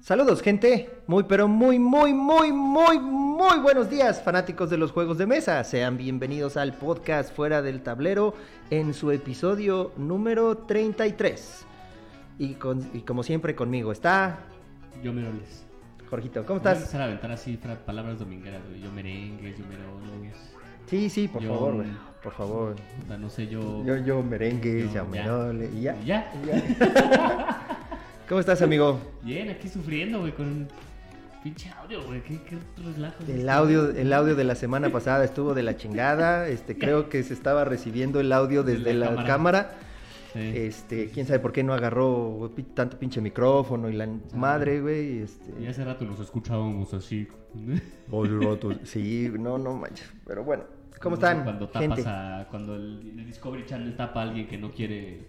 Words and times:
Saludos 0.00 0.40
gente, 0.42 0.88
muy 1.06 1.24
pero 1.24 1.46
muy 1.46 1.78
muy 1.78 2.12
muy 2.14 2.52
muy 2.52 2.98
muy 2.98 3.58
buenos 3.60 3.90
días 3.90 4.22
fanáticos 4.22 4.70
de 4.70 4.78
los 4.78 4.92
juegos 4.92 5.18
de 5.18 5.26
mesa, 5.26 5.62
sean 5.62 5.96
bienvenidos 5.98 6.56
al 6.56 6.72
podcast 6.72 7.34
Fuera 7.34 7.60
del 7.62 7.82
Tablero 7.82 8.34
en 8.70 8.94
su 8.94 9.10
episodio 9.10 9.92
número 9.96 10.56
33. 10.56 11.66
Y, 12.38 12.54
con, 12.54 12.90
y 12.94 13.02
como 13.02 13.22
siempre 13.22 13.54
conmigo 13.54 13.92
está 13.92 14.38
Yo 15.02 15.12
meroles. 15.12 15.64
Jorgito, 16.08 16.44
¿cómo 16.46 16.58
Voy 16.60 16.66
a 16.68 16.72
estás? 16.72 16.78
empezar 16.78 17.02
a 17.02 17.04
aventar 17.04 17.30
así 17.32 17.56
fra- 17.58 17.76
palabras 17.84 18.18
domingueras. 18.18 18.62
Yo 18.82 18.90
merengues, 18.90 19.56
yo 19.58 19.64
meroles. 19.66 20.36
Sí, 20.90 21.08
sí, 21.08 21.28
por 21.28 21.40
Yo- 21.42 21.54
favor, 21.54 21.74
güey, 21.76 21.86
por 22.22 22.32
favor. 22.32 22.76
Puta, 23.00 23.16
No 23.16 23.30
sé, 23.30 23.46
yo... 23.46 23.84
Yo, 23.84 23.96
yo 23.98 24.22
merengue, 24.22 24.88
Yo, 24.92 24.92
ya, 24.92 25.52
y 25.74 25.80
ya. 25.82 25.96
¿Y 26.02 26.06
ya? 26.06 26.32
¿Cómo 28.28 28.40
estás, 28.40 28.60
amigo? 28.62 29.00
Bien, 29.22 29.50
aquí 29.50 29.68
sufriendo, 29.68 30.20
güey, 30.20 30.32
con 30.32 30.68
pinche 31.42 31.70
audio, 31.70 32.02
güey. 32.04 32.22
¿Qué, 32.22 32.38
qué 32.42 32.58
relajo. 32.94 33.14
El 33.26 33.48
audio, 33.48 33.90
el 33.90 34.12
audio 34.12 34.34
de 34.36 34.44
la 34.44 34.54
semana 34.54 34.90
pasada 34.90 35.24
estuvo 35.24 35.54
de 35.54 35.62
la 35.62 35.76
chingada. 35.76 36.48
Este, 36.48 36.76
creo 36.78 37.08
que 37.08 37.22
se 37.22 37.34
estaba 37.34 37.64
recibiendo 37.64 38.20
el 38.20 38.32
audio 38.32 38.62
De 38.62 38.76
desde 38.76 38.94
la 38.94 39.06
la, 39.12 39.24
cámara. 39.24 39.26
cámara. 39.26 39.70
Sí. 40.32 40.38
Este, 40.54 41.10
quién 41.10 41.26
sabe 41.26 41.40
por 41.40 41.50
qué 41.52 41.64
no 41.64 41.72
agarró 41.74 42.52
tanto 42.74 42.96
pinche 43.00 43.20
micrófono 43.20 43.88
y 43.90 43.94
la 43.94 44.08
madre, 44.34 44.80
güey. 44.80 45.18
Este. 45.22 45.52
Y 45.60 45.66
hace 45.66 45.84
rato 45.84 46.04
nos 46.04 46.20
escuchábamos 46.20 46.94
así. 46.94 47.26
Sí, 48.84 49.28
no, 49.40 49.58
no 49.58 49.74
manches. 49.74 50.08
Pero 50.24 50.44
bueno, 50.44 50.62
¿cómo 51.00 51.14
están, 51.16 51.44
Cuando 51.44 51.68
tapas 51.68 51.96
gente? 51.96 52.04
a... 52.06 52.46
Cuando 52.50 52.74
el, 52.76 53.14
el 53.18 53.26
Discovery 53.26 53.66
Channel 53.66 53.96
tapa 53.96 54.20
a 54.20 54.22
alguien 54.24 54.46
que 54.46 54.58
no 54.58 54.70
quiere... 54.70 55.26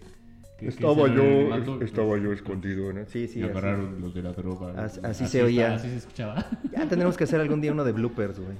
que- 0.58 0.66
que 0.66 0.68
Estaba 0.68 0.94
lo 0.94 1.08
yo, 1.08 1.48
mando, 1.50 1.82
estaba 1.82 2.08
pues, 2.10 2.22
yo 2.22 2.32
escondido, 2.32 2.92
¿no? 2.92 3.04
Sí, 3.06 3.26
sí. 3.26 3.40
me 3.40 3.46
así. 3.46 3.50
agarraron 3.58 4.00
los 4.00 4.14
de 4.14 4.22
la 4.22 4.32
droga. 4.32 4.84
Así- 4.84 5.00
se 5.26 5.38
está, 5.38 5.44
oía. 5.46 5.74
Así 5.74 5.88
se 5.88 5.96
escuchaba. 5.96 6.46
Ya 6.70 6.86
tendremos 6.86 7.16
que 7.16 7.24
hacer 7.24 7.40
algún 7.40 7.60
día 7.60 7.72
uno 7.72 7.82
de 7.84 7.92
bloopers, 7.92 8.38
güey. 8.38 8.56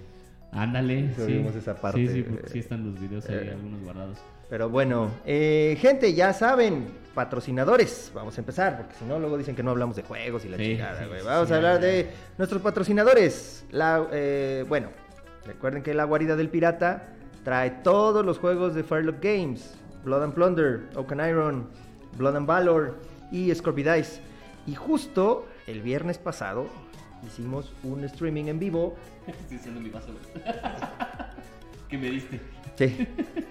Ándale, 0.50 1.14
sí. 1.16 1.44
Esa 1.56 1.74
parte, 1.76 2.06
Sí, 2.06 2.08
sí, 2.12 2.22
porque 2.24 2.46
eh, 2.46 2.50
sí 2.52 2.58
están 2.58 2.84
los 2.84 3.00
videos 3.00 3.26
ahí, 3.28 3.36
eh, 3.36 3.50
algunos 3.52 3.80
guardados. 3.82 4.18
Pero 4.50 4.68
bueno, 4.68 5.10
eh, 5.24 5.78
gente, 5.80 6.12
ya 6.12 6.34
saben, 6.34 6.88
patrocinadores. 7.14 8.12
Vamos 8.14 8.36
a 8.36 8.40
empezar, 8.42 8.76
porque 8.76 8.94
si 8.98 9.04
no, 9.06 9.18
luego 9.18 9.38
dicen 9.38 9.56
que 9.56 9.62
no 9.62 9.70
hablamos 9.70 9.96
de 9.96 10.02
juegos 10.02 10.44
y 10.44 10.50
la 10.50 10.58
Sí, 10.58 10.64
chingada, 10.64 11.06
güey. 11.06 11.20
sí, 11.20 11.26
Vamos 11.26 11.48
sí, 11.48 11.54
a 11.54 11.56
hablar 11.56 11.80
de 11.80 12.10
nuestros 12.36 12.60
patrocinadores. 12.60 13.64
La, 13.70 14.06
eh, 14.12 14.66
bueno, 14.68 14.88
recuerden 15.46 15.82
que 15.82 15.94
la 15.94 16.04
guarida 16.04 16.36
del 16.36 16.48
pirata 16.48 17.08
trae 17.44 17.70
todos 17.70 18.24
los 18.24 18.38
juegos 18.38 18.74
de 18.74 18.82
Firelock 18.84 19.22
Games: 19.22 19.74
Blood 20.04 20.22
and 20.24 20.34
Plunder, 20.34 20.88
Oaken 20.96 21.20
Iron, 21.28 21.68
Blood 22.16 22.36
and 22.36 22.46
Valor 22.46 22.98
y 23.30 23.54
Scorpio 23.54 23.92
Dice. 23.94 24.20
Y 24.66 24.74
justo 24.74 25.46
el 25.66 25.82
viernes 25.82 26.18
pasado 26.18 26.66
hicimos 27.26 27.72
un 27.82 28.04
streaming 28.04 28.46
en 28.46 28.58
vivo. 28.58 28.96
Estoy 29.26 29.56
haciendo 29.58 29.80
mi 29.80 29.90
güey. 29.90 30.04
¿Qué 31.88 31.98
me 31.98 32.10
diste? 32.10 32.40
Sí, 32.76 33.06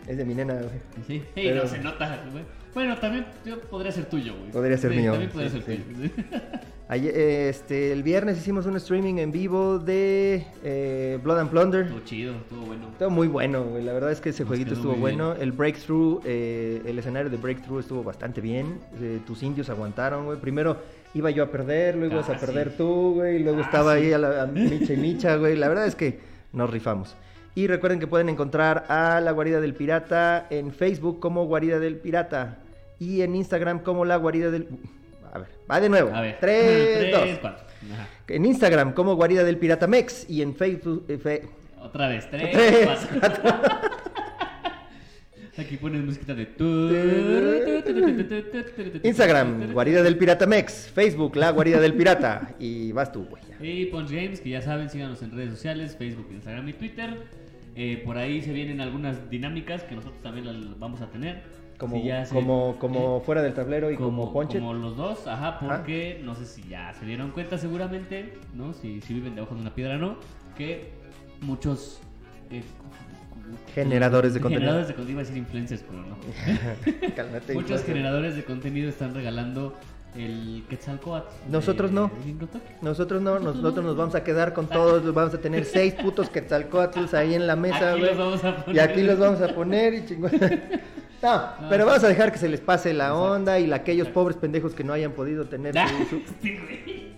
es 0.08 0.18
de 0.18 0.26
mi 0.26 0.34
nena, 0.34 0.56
güey. 0.56 0.70
Sí, 1.08 1.24
Pero- 1.36 1.64
no 1.64 1.70
se 1.70 1.80
nota, 1.80 2.24
güey. 2.32 2.44
Bueno, 2.74 2.98
también 2.98 3.26
yo 3.46 3.60
podría 3.62 3.92
ser 3.92 4.06
tuyo, 4.06 4.34
güey. 4.38 4.52
Podría 4.52 4.78
ser 4.78 4.92
Sí, 4.92 4.98
mío, 4.98 5.12
También 5.12 5.32
podría 5.32 5.50
sí, 5.50 5.62
ser 5.62 5.78
sí. 5.78 5.84
tuyo. 5.84 6.10
Ayer, 6.88 7.16
este, 7.18 7.94
el 7.94 8.04
viernes 8.04 8.38
hicimos 8.38 8.66
un 8.66 8.76
streaming 8.76 9.16
en 9.20 9.32
vivo 9.32 9.80
de 9.80 10.46
eh, 10.62 11.20
Blood 11.24 11.40
and 11.40 11.50
Plunder. 11.50 11.84
Estuvo 11.84 12.00
chido, 12.02 12.36
estuvo 12.36 12.66
bueno. 12.66 12.90
Estuvo 12.92 13.10
muy 13.10 13.28
bueno, 13.30 13.64
güey. 13.64 13.82
La 13.84 13.94
verdad 13.94 14.12
es 14.12 14.20
que 14.20 14.30
ese 14.30 14.44
Nos 14.44 14.50
jueguito 14.50 14.74
estuvo 14.74 14.94
bueno. 14.96 15.34
El 15.34 15.54
Breakthrough, 15.54 16.22
eh, 16.26 16.82
el 16.86 17.00
escenario 17.00 17.30
de 17.30 17.38
Breakthrough 17.38 17.80
estuvo 17.80 18.04
bastante 18.04 18.42
bien. 18.42 18.78
Eh, 19.02 19.20
tus 19.26 19.42
indios 19.42 19.70
aguantaron, 19.70 20.26
güey. 20.26 20.38
Primero 20.40 20.78
iba 21.14 21.30
yo 21.30 21.44
a 21.44 21.48
perder, 21.48 21.96
luego 21.96 22.16
ibas 22.16 22.30
a 22.30 22.34
Ah, 22.34 22.38
perder 22.40 22.76
tú, 22.76 23.14
güey. 23.16 23.38
y 23.38 23.40
Luego 23.44 23.60
Ah, 23.60 23.66
estaba 23.66 23.94
ahí 23.94 24.12
a, 24.12 24.18
la, 24.18 24.44
a 24.44 24.48
Micha 24.48 24.94
y 24.94 24.98
Micha, 24.98 25.36
güey. 25.38 25.56
La 25.56 25.70
verdad 25.70 25.86
es 25.88 25.96
que 25.96 26.20
nos 26.52 26.70
rifamos. 26.70 27.16
Y 27.56 27.68
recuerden 27.68 28.00
que 28.00 28.08
pueden 28.08 28.30
encontrar 28.30 28.86
a 28.88 29.20
la 29.22 29.32
Guarida 29.32 29.60
del 29.60 29.74
Pirata 29.74 30.48
en 30.50 30.72
Facebook 30.72 31.20
como 31.20 31.46
Guarida 31.46 31.80
del 31.80 31.98
Pirata 31.98 32.58
y 33.00 33.22
en 33.22 33.36
Instagram 33.36 33.80
como 33.80 34.06
la 34.06 34.16
Guarida 34.16 34.52
del... 34.52 34.68
A 35.34 35.40
ver, 35.40 35.48
va 35.70 35.80
de 35.82 35.90
nuevo. 35.90 36.14
A 36.16 36.22
ver. 36.22 36.38
Tres, 36.42 37.12
dos. 37.12 37.40
cuatro. 37.42 37.66
Ajá. 37.94 38.08
En 38.28 38.46
Instagram 38.46 38.94
como 38.94 39.16
Guarida 39.16 39.44
del 39.44 39.58
Pirata 39.58 39.88
Mex 39.88 40.30
y 40.30 40.42
en 40.42 40.56
Facebook... 40.56 41.06
eh, 41.10 41.18
fe- 41.18 41.50
Otra 41.82 42.08
vez. 42.08 42.30
Tres, 42.30 42.52
Tres, 42.52 43.08
cuatro. 43.20 43.90
Aquí 45.58 45.76
pones 45.76 46.02
música 46.04 46.34
de. 46.34 46.48
Instagram, 49.04 49.74
Guarida 49.74 50.02
del 50.02 50.18
Pirata 50.18 50.48
Mex. 50.48 50.90
Facebook, 50.94 51.36
La 51.36 51.52
Guarida 51.52 51.80
del 51.82 51.94
Pirata. 51.94 52.56
Y 52.58 52.94
vas 52.94 53.12
tú, 53.12 53.26
güey. 53.26 53.44
Y 53.62 53.88
Punch 53.88 54.12
Games, 54.12 54.40
que 54.40 54.50
ya 54.50 54.62
saben, 54.62 54.90
síganos 54.90 55.22
en 55.22 55.32
redes 55.32 55.52
sociales, 55.52 55.96
Facebook, 55.98 56.28
Instagram 56.32 56.70
y 56.70 56.74
Twitter. 56.74 57.18
Eh, 57.76 58.02
por 58.06 58.18
ahí 58.18 58.42
se 58.42 58.54
vienen 58.54 58.80
algunas 58.80 59.30
dinámicas 59.30 59.84
que 59.84 59.96
nosotros 59.96 60.22
también 60.22 60.46
las 60.46 60.80
vamos 60.80 61.02
a 61.02 61.10
tener. 61.10 61.44
Como, 61.78 62.00
como, 62.32 62.76
como 62.78 63.18
eh, 63.18 63.22
fuera 63.26 63.42
del 63.42 63.54
tablero 63.54 63.90
y 63.90 63.96
como, 63.96 64.32
Ponche. 64.32 64.60
como 64.60 64.74
los 64.74 64.96
dos, 64.96 65.26
ajá, 65.26 65.58
porque 65.60 66.22
no 66.24 66.36
sé 66.36 66.46
si 66.46 66.62
ya 66.70 66.94
se 66.94 67.06
dieron 67.08 67.32
cuenta 67.32 67.58
seguramente, 67.58 68.34
¿no? 68.54 68.74
Si, 68.74 69.02
si 69.02 69.16
viven 69.16 69.34
debajo 69.34 69.56
de 69.56 69.62
una 69.62 69.74
piedra 69.74 69.96
o 69.96 69.98
no, 69.98 70.18
que 70.56 70.92
muchos 71.42 72.00
eh, 72.52 72.62
Generadores 73.74 74.34
de 74.34 74.40
contenido. 74.42 74.60
Generadores 74.62 74.88
de 74.88 74.94
contenido, 74.96 75.12
iba 75.12 75.22
a 75.22 75.24
decir 75.26 75.38
influencers, 75.38 75.84
pero 75.88 76.02
no. 76.04 76.18
Cálmate. 77.16 77.54
Muchos 77.54 77.84
generadores 77.84 78.36
de 78.36 78.44
contenido 78.44 78.90
están 78.90 79.14
regalando 79.14 79.76
el 80.16 80.64
Quetzalcoatl. 80.70 81.28
Nosotros 81.50 81.92
no. 81.92 82.12
Nosotros 82.82 83.22
no, 83.22 83.40
nosotros 83.40 83.86
nos 83.86 83.96
vamos 83.96 84.16
a 84.16 84.24
quedar 84.24 84.54
con 84.54 84.68
todos, 84.68 85.14
vamos 85.14 85.34
a 85.34 85.38
tener 85.40 85.64
seis 85.66 85.94
putos 85.94 86.30
quetzalcoatls 86.30 87.14
ahí 87.14 87.34
en 87.36 87.48
la 87.48 87.56
mesa, 87.56 87.94
Aquí 87.94 88.02
los 88.02 88.18
vamos 88.18 88.44
a 88.44 88.56
poner. 88.66 88.76
Y 88.76 88.80
aquí 88.80 89.04
los 89.04 89.20
vamos 89.20 89.42
a 89.42 89.48
poner 89.56 89.94
y 89.94 90.06
chingón. 90.06 90.32
No, 91.22 91.40
pero 91.70 91.86
vamos 91.86 92.04
a 92.04 92.08
dejar 92.08 92.32
que 92.32 92.40
se 92.40 92.50
les 92.50 92.60
pase 92.62 92.96
la 92.96 93.14
onda 93.14 93.60
y 93.60 93.68
la, 93.68 93.76
aquellos 93.76 94.08
pobres 94.08 94.38
pendejos 94.38 94.74
que 94.74 94.84
no 94.84 94.92
hayan 94.92 95.12
podido 95.12 95.46
tener 95.46 95.76
su- 95.76 96.06
su- 96.10 96.22
sí, 96.42 96.58
güey. 96.86 97.11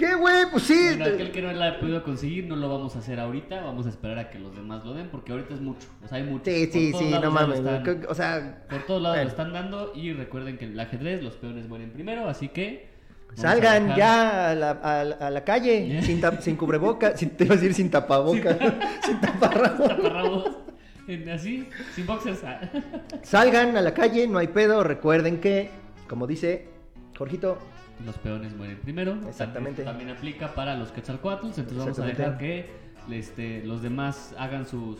¿Qué, 0.00 0.14
güey? 0.14 0.46
Pues 0.50 0.62
sí. 0.62 0.88
Aquel 0.94 1.30
que 1.30 1.42
no 1.42 1.52
la 1.52 1.68
ha 1.68 1.78
podido 1.78 2.02
conseguir 2.02 2.46
no 2.46 2.56
lo 2.56 2.70
vamos 2.70 2.96
a 2.96 3.00
hacer 3.00 3.20
ahorita, 3.20 3.60
vamos 3.60 3.84
a 3.84 3.90
esperar 3.90 4.18
a 4.18 4.30
que 4.30 4.38
los 4.38 4.56
demás 4.56 4.82
lo 4.82 4.94
den 4.94 5.08
porque 5.10 5.32
ahorita 5.32 5.52
es 5.52 5.60
mucho, 5.60 5.86
o 6.02 6.08
sea, 6.08 6.16
hay 6.16 6.24
mucho. 6.24 6.44
Sí, 6.46 6.70
sí, 6.72 6.92
sí, 6.98 7.10
no 7.20 7.30
mames. 7.30 7.58
están-. 7.58 8.06
O 8.08 8.14
sea, 8.14 8.64
por 8.70 8.82
todos 8.86 9.02
lados 9.02 9.18
bueno. 9.18 9.24
lo 9.24 9.28
están 9.30 9.52
dando 9.52 9.92
y 9.94 10.14
recuerden 10.14 10.56
que 10.56 10.64
en 10.64 10.72
el 10.72 10.80
ajedrez 10.80 11.22
los 11.22 11.34
peones 11.34 11.68
mueren 11.68 11.90
primero, 11.90 12.26
así 12.30 12.48
que 12.48 12.88
a 13.30 13.36
Salgan 13.36 13.94
ya 13.94 14.50
a 14.52 14.54
la, 14.54 14.70
a 14.70 15.04
la- 15.04 15.16
a 15.16 15.28
la 15.30 15.44
calle, 15.44 16.00
sin, 16.02 16.22
sin 16.40 16.56
cubreboca, 16.56 17.14
sin, 17.18 17.28
te 17.36 17.44
iba 17.44 17.52
a 17.52 17.58
decir 17.58 17.74
sin 17.74 17.90
tapaboca, 17.90 18.56
sin 19.04 19.20
taparrabos. 19.20 19.86
taparrabos, 19.86 20.50
así, 21.34 21.68
sin 21.94 22.06
boxers. 22.06 22.40
Salgan 23.22 23.76
a 23.76 23.82
la 23.82 23.92
calle, 23.92 24.26
no 24.26 24.38
hay 24.38 24.48
pedo. 24.48 24.82
Recuerden 24.82 25.40
que, 25.42 25.68
como 26.08 26.26
dice 26.26 26.68
Jorgito, 27.18 27.58
Los 28.04 28.16
peones 28.18 28.54
mueren 28.56 28.78
primero. 28.78 29.12
Exactamente. 29.28 29.82
También, 29.84 30.08
también 30.08 30.10
aplica 30.16 30.54
para 30.54 30.74
los 30.76 30.90
Quetzalcoatls. 30.90 31.58
Entonces 31.58 31.76
vamos 31.78 31.98
a 31.98 32.06
dejar 32.06 32.20
Exactamente. 32.26 32.70
que 33.08 33.16
este, 33.18 33.64
los 33.66 33.82
demás 33.82 34.34
hagan 34.38 34.66
sus 34.66 34.98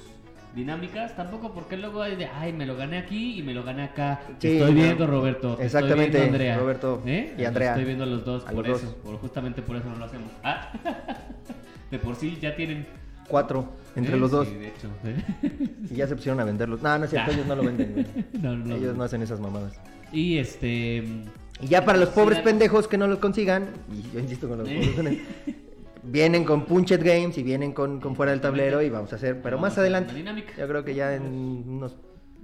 dinámicas. 0.55 1.17
Tampoco 1.17 1.53
porque 1.55 1.77
luego 1.77 2.03
hay 2.03 2.17
de, 2.17 2.27
ay, 2.27 2.53
me 2.53 2.67
lo 2.67 2.77
gané 2.77 2.99
aquí 2.99 3.39
y 3.39 3.43
me 3.43 3.55
lo 3.55 3.63
gané 3.63 3.85
acá. 3.85 4.21
Te 4.39 4.49
Sí, 4.51 4.57
estoy 4.59 4.75
viendo, 4.75 5.07
Roberto. 5.07 5.57
te 5.57 5.65
estoy 5.65 5.67
Exactamente, 5.67 6.19
viendo, 6.19 6.33
Andrea. 6.35 6.59
Roberto 6.59 7.03
¿Eh? 7.07 7.35
y 7.39 7.45
Andrea. 7.45 7.71
Estoy 7.71 7.85
viendo 7.85 8.05
a 8.05 8.07
los 8.07 8.25
dos 8.25 8.45
A 8.47 8.51
por 8.51 8.67
los 8.69 8.79
eso. 8.83 8.87
dos. 8.89 8.97
Por, 8.97 9.17
justamente 9.19 9.63
por 9.63 9.77
eso 9.77 9.89
no 9.89 9.97
lo 9.97 10.05
hacemos. 10.05 10.31
Ah. 10.43 10.73
De 11.91 11.99
por 11.99 12.15
sí 12.17 12.39
ya 12.41 12.55
tienen. 12.55 12.87
cuatro 13.29 13.73
entre 13.97 14.15
¿eh? 14.15 14.19
los 14.19 14.31
dos. 14.31 14.47
Sí, 14.47 14.55
de 14.55 14.69
hecho. 14.69 14.89
¿eh? 15.05 15.69
Y 15.91 15.95
ya 15.95 16.07
se 16.07 16.15
pusieron 16.15 16.39
a 16.41 16.45
venderlos. 16.45 16.83
No, 16.83 16.99
no 16.99 17.05
es 17.05 17.11
cierto, 17.11 17.31
Ah. 17.31 17.35
ellos 17.35 17.47
no 17.47 17.57
lo 17.57 17.63
venden. 17.65 18.07
No, 18.41 18.57
no, 18.57 18.75
Ellos 18.77 18.97
no 18.97 19.05
hacen 19.05 19.23
esas 19.23 19.41
mamadas. 19.41 19.73
Y 20.13 20.39
este. 20.39 21.05
Y 21.63 21.69
ya 21.69 21.85
para 21.85 21.99
los 21.99 22.11
pobres 22.11 22.41
pendejos 22.41 22.89
que 22.89 22.99
no 22.99 23.07
los 23.07 23.19
consigan, 23.19 23.69
y 23.93 24.03
yo 24.15 24.21
insisto 24.21 24.49
con 24.49 24.59
los 24.59 24.69
pobres 24.69 25.19
vienen 26.03 26.45
con 26.45 26.65
Punchet 26.65 27.03
Games 27.03 27.37
y 27.39 27.43
vienen 27.43 27.73
con, 27.73 28.01
con 28.01 28.17
fuera 28.17 28.33
del 28.33 28.41
tablero 28.41 28.83
y 28.83 28.91
vamos 28.91 29.13
a 29.13 29.17
hacer, 29.17 29.43
pero 29.43 29.59
más 29.59 29.79
adelante, 29.79 30.15
yo 30.59 30.69
creo 30.69 30.85
que 30.85 30.95
ya 30.95 31.15
en 31.15 31.25
unos, 31.67 31.97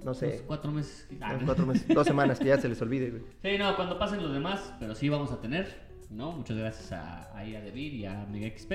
no 0.05 0.15
sé, 0.15 0.43
cuatro 0.47 0.71
meses. 0.71 1.09
Ah, 1.21 1.39
cuatro 1.45 1.67
meses, 1.67 1.87
dos 1.89 2.07
semanas 2.07 2.39
que 2.39 2.47
ya 2.47 2.61
se 2.61 2.69
les 2.69 2.81
olvide, 2.83 3.11
güey. 3.11 3.23
Sí, 3.43 3.59
no, 3.59 3.75
cuando 3.77 3.99
pasen 3.99 4.23
los 4.23 4.33
demás, 4.33 4.75
pero 4.79 4.95
sí 4.95 5.09
vamos 5.09 5.33
a 5.33 5.41
tener, 5.41 5.75
¿no? 6.11 6.33
Muchas 6.33 6.57
gracias 6.57 6.93
a, 6.93 7.37
a 7.37 7.43
Debir 7.43 7.95
y 7.95 8.07
a 8.07 8.27
Mega 8.31 8.49
XP, 8.57 8.73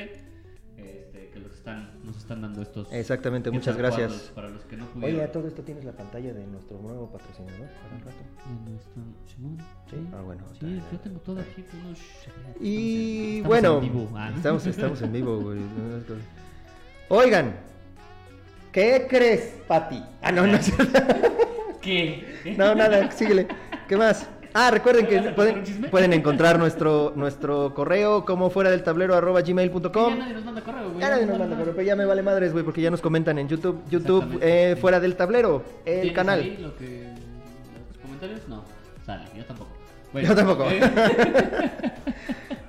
este, 0.77 1.29
que 1.29 1.39
los 1.39 1.53
están, 1.53 1.91
nos 2.03 2.17
están 2.17 2.41
dando 2.41 2.61
estos. 2.61 2.91
Exactamente, 2.91 3.51
muchas 3.51 3.77
gracias. 3.77 4.31
Para 4.35 4.49
los 4.49 4.63
que 4.65 4.77
no 4.77 4.85
pudieron. 4.87 5.15
Oye, 5.15 5.23
a 5.23 5.31
todo 5.31 5.47
esto 5.47 5.61
tienes 5.63 5.83
la 5.85 5.91
pantalla 5.93 6.33
de 6.33 6.45
nuestro 6.47 6.77
nuevo 6.79 7.11
patrocinador 7.11 7.67
para 7.81 7.95
un 7.95 8.01
rato. 8.01 8.17
Ah, 10.13 10.21
bueno. 10.21 10.43
Sí, 10.59 10.81
yo 10.91 10.99
tengo 10.99 11.19
todo 11.19 11.39
aquí. 11.39 11.63
unos- 11.85 11.99
Y 12.61 13.37
estamos 13.37 13.47
bueno, 13.47 13.75
en 13.77 13.81
vivo. 13.81 14.09
Ah. 14.15 14.31
estamos, 14.35 14.65
estamos 14.67 15.01
en 15.01 15.11
vivo, 15.13 15.39
güey. 15.39 15.59
Oigan, 17.09 17.55
¿qué 18.71 19.05
crees, 19.09 19.55
Pati? 19.67 20.01
Ah, 20.21 20.31
no, 20.31 20.47
no. 20.47 20.57
¿Qué? 21.81 22.55
No, 22.57 22.73
nada, 22.75 23.11
síguele. 23.11 23.47
¿Qué 23.87 23.97
más? 23.97 24.29
Ah, 24.53 24.69
recuerden 24.71 25.07
que 25.07 25.15
¿Vas 25.17 25.27
a 25.27 25.35
contar 25.35 25.63
pueden, 25.63 25.89
pueden 25.91 26.13
encontrar 26.13 26.59
nuestro, 26.59 27.13
nuestro 27.15 27.73
correo 27.73 28.25
como 28.25 28.49
fuera 28.49 28.69
del 28.69 28.83
tablero 28.83 29.15
arroba 29.15 29.39
Ya 29.41 29.53
gmail.com. 29.53 30.19
nadie 30.19 30.33
nos 30.33 30.43
manda 30.45 30.61
correo, 30.61 30.89
güey. 30.89 30.99
Ya 30.99 31.09
nadie 31.09 31.25
nos 31.25 31.39
manda 31.39 31.55
correo, 31.57 31.73
pero 31.73 31.87
ya 31.87 31.95
me 31.95 32.05
vale 32.05 32.21
madres, 32.21 32.51
güey, 32.51 32.65
porque 32.65 32.81
ya 32.81 32.91
nos 32.91 33.01
comentan 33.01 33.37
en 33.39 33.47
YouTube, 33.47 33.81
YouTube 33.89 34.39
eh, 34.41 34.75
fuera 34.79 34.99
del 34.99 35.15
tablero, 35.15 35.63
el 35.85 35.93
¿Tienes 36.01 36.13
canal. 36.13 36.39
ahí 36.41 36.57
lo 36.61 36.75
que... 36.75 37.07
¿Los 37.89 37.97
comentarios? 38.01 38.41
No. 38.49 38.63
Sale, 39.05 39.23
yo 39.37 39.45
tampoco. 39.45 39.71
Bueno, 40.11 40.27
Yo 40.27 40.35
tampoco. 40.35 40.65
eh, 40.69 40.81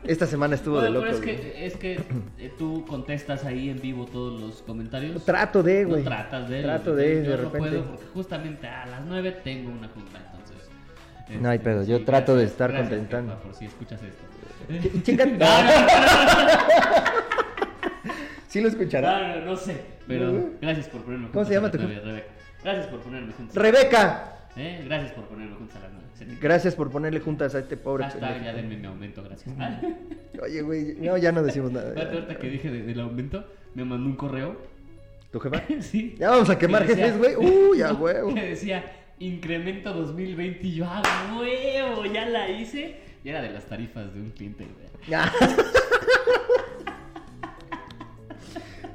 Esta 0.05 0.27
semana 0.27 0.57
estuvo 0.57 0.81
de 0.81 0.91
bueno, 0.91 1.05
loco. 1.07 1.07
pero 1.07 1.17
es 1.17 1.23
güey. 1.23 1.53
que, 1.53 1.67
es 1.67 1.77
que 1.77 1.93
eh, 2.39 2.53
tú 2.59 2.85
contestas 2.87 3.45
ahí 3.45 3.69
en 3.71 3.81
vivo 3.81 4.05
todos 4.07 4.41
los 4.41 4.63
comentarios. 4.63 5.25
Trato 5.25 5.63
de, 5.63 5.83
No 5.85 5.91
güey. 5.91 6.03
tratas 6.05 6.49
de. 6.49 6.63
Trato 6.63 6.95
de, 6.97 7.23
yo 7.25 7.31
de 7.31 7.37
no 7.37 7.37
repente. 7.37 7.59
puedo 7.59 7.85
porque 7.85 8.05
justamente 8.13 8.67
a 8.67 8.87
las 8.87 9.01
9 9.07 9.39
tengo 9.45 9.71
una 9.71 9.89
junta. 9.89 10.32
No 11.41 11.49
hay 11.51 11.59
pedo, 11.59 11.85
yo 11.85 12.05
trato 12.05 12.37
de 12.37 12.45
estar 12.45 12.75
contentando. 12.77 13.39
por 13.41 13.55
si 13.55 13.67
escuchas 13.67 14.01
esto. 14.03 14.23
Ch- 14.69 15.03
Chinga. 15.03 15.27
Sí 18.49 18.61
lo 18.61 18.69
escuchará. 18.69 19.29
No, 19.29 19.41
no, 19.41 19.47
no 19.47 19.57
sé, 19.57 19.81
pero 20.07 20.31
No, 20.31 20.45
gracias 20.61 20.87
por 20.89 21.03
ponerme 21.03 21.29
¿Cómo 21.33 21.45
se 21.45 21.55
llama 21.55 21.71
tu 21.71 21.79
nueve, 21.79 22.01
Rebeca. 22.05 22.27
Gracias 22.63 22.87
por 22.87 23.01
ponerme 23.01 23.33
juntos. 23.33 23.57
Rebeca. 23.57 24.29
¿Eh? 24.57 24.83
Gracias 24.85 25.13
por 25.13 25.25
ponerme 25.25 25.57
juntos 25.57 25.77
a 25.77 25.81
las 25.81 25.91
9. 25.93 26.37
Gracias 26.41 26.75
por 26.75 26.91
ponerle 26.91 27.21
juntas 27.21 27.55
a 27.55 27.61
este 27.61 27.77
pobre 27.79 28.05
pendejo. 28.05 28.45
ya 28.45 28.53
denme 28.53 28.77
mi 28.77 28.87
aumento, 28.87 29.23
gracias. 29.25 29.55
Ah, 29.59 29.81
Oye, 30.43 30.61
güey, 30.63 30.95
no, 31.01 31.17
ya 31.17 31.33
no 31.33 31.43
decimos 31.43 31.73
nada. 31.73 31.89
ahorita 32.13 32.37
que 32.37 32.49
dije 32.51 32.71
de- 32.71 32.83
del 32.83 33.01
aumento, 33.01 33.45
me 33.75 33.85
mandó 33.85 34.07
un 34.07 34.17
correo. 34.17 34.57
¿Tu 35.33 35.41
jefa? 35.41 35.63
sí. 35.81 36.15
Ya 36.19 36.31
vamos 36.31 36.51
a 36.51 36.59
quemar 36.59 36.83
que 36.87 36.95
decía- 36.95 37.07
jefes, 37.15 37.19
güey. 37.19 37.71
Uy, 37.71 37.81
a 37.83 37.93
huevo. 37.95 38.35
Que 38.35 38.43
decía 38.51 38.85
incremento 39.23 39.93
2020 39.93 40.67
y 40.67 40.75
yo, 40.77 40.85
¡ah, 40.89 41.37
huevo! 41.39 42.05
Ya 42.07 42.27
la 42.27 42.49
hice. 42.51 42.97
Y 43.25 43.29
era 43.29 43.41
de 43.43 43.51
las 43.51 43.65
tarifas 43.67 44.13
de 44.13 44.21
un 44.21 44.31
cliente, 44.31 44.65
güey. 44.67 44.89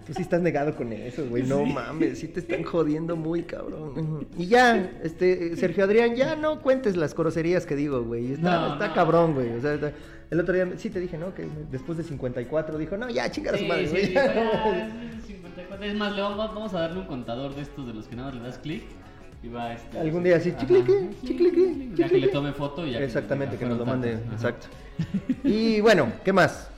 Tú 0.06 0.13
sí 0.13 0.21
estás 0.21 0.41
negado 0.41 0.74
con 0.74 0.94
eso, 0.94 1.25
güey. 1.27 1.44
No 1.44 1.65
Sí. 1.65 1.74
mames, 1.74 2.19
sí 2.19 2.29
te 2.29 2.39
están 2.39 2.63
jodiendo 2.63 3.18
muy 3.18 3.44
cabrón. 3.44 4.25
Y 4.38 4.45
ya, 4.47 4.91
este, 5.03 5.57
Sergio 5.57 5.83
Adrián, 5.83 6.15
ya 6.15 6.38
no 6.38 6.62
cuentes 6.62 6.95
las 6.95 7.13
groserías 7.13 7.65
que 7.65 7.75
digo, 7.75 8.01
güey. 8.03 8.31
Está, 8.33 8.51
No, 8.68 8.73
está 8.73 8.88
no. 8.88 8.94
cabrón, 8.94 9.33
güey. 9.33 9.51
O 9.51 9.59
sea, 9.62 9.73
está- 9.73 9.91
el 10.31 10.39
otro 10.39 10.53
día 10.53 10.65
sí 10.77 10.89
te 10.89 11.01
dije, 11.01 11.18
¿no? 11.18 11.33
Que 11.33 11.45
después 11.71 11.97
de 11.97 12.06
54 12.06 12.77
dijo, 12.77 12.95
no, 12.95 13.09
ya, 13.09 13.30
chingar 13.30 13.56
a 13.56 13.57
su 13.57 13.63
Sí, 13.65 13.69
madre, 13.69 13.85
sí, 13.88 13.91
güey. 13.91 14.07
dijo, 14.07 14.21
"Ah, 14.21 14.88
es 15.18 15.23
54". 15.25 15.85
Es 15.85 15.95
más, 15.95 16.15
le 16.15 16.21
vamos, 16.21 16.38
vamos 16.56 16.73
a 16.73 16.80
darle 16.80 17.00
un 17.01 17.07
contador 17.07 17.53
de 17.53 17.62
estos 17.63 17.85
de 17.85 17.94
los 17.94 18.07
que 18.07 18.15
nada 18.15 18.30
más 18.31 18.38
le 18.41 18.47
das 18.47 18.59
clic 18.59 18.83
y 19.43 19.47
va 19.49 19.73
este. 19.73 19.99
Algún 19.99 20.23
día 20.23 20.37
así, 20.37 20.53
chiclique, 20.57 21.09
Sí, 21.21 21.27
chiclique, 21.27 21.89
Ya 21.95 22.07
que 22.09 22.17
le 22.17 22.27
tome 22.29 22.53
foto 22.53 22.85
y 22.85 22.91
ya. 22.91 22.99
Exactamente, 22.99 23.57
que 23.57 23.65
nos 23.65 23.77
lo 23.77 23.85
mande. 23.85 24.13
ajá. 24.13 24.33
Exacto. 24.33 24.67
Y 25.43 25.79
bueno, 25.81 26.11
¿qué 26.25 26.33
más? 26.33 26.69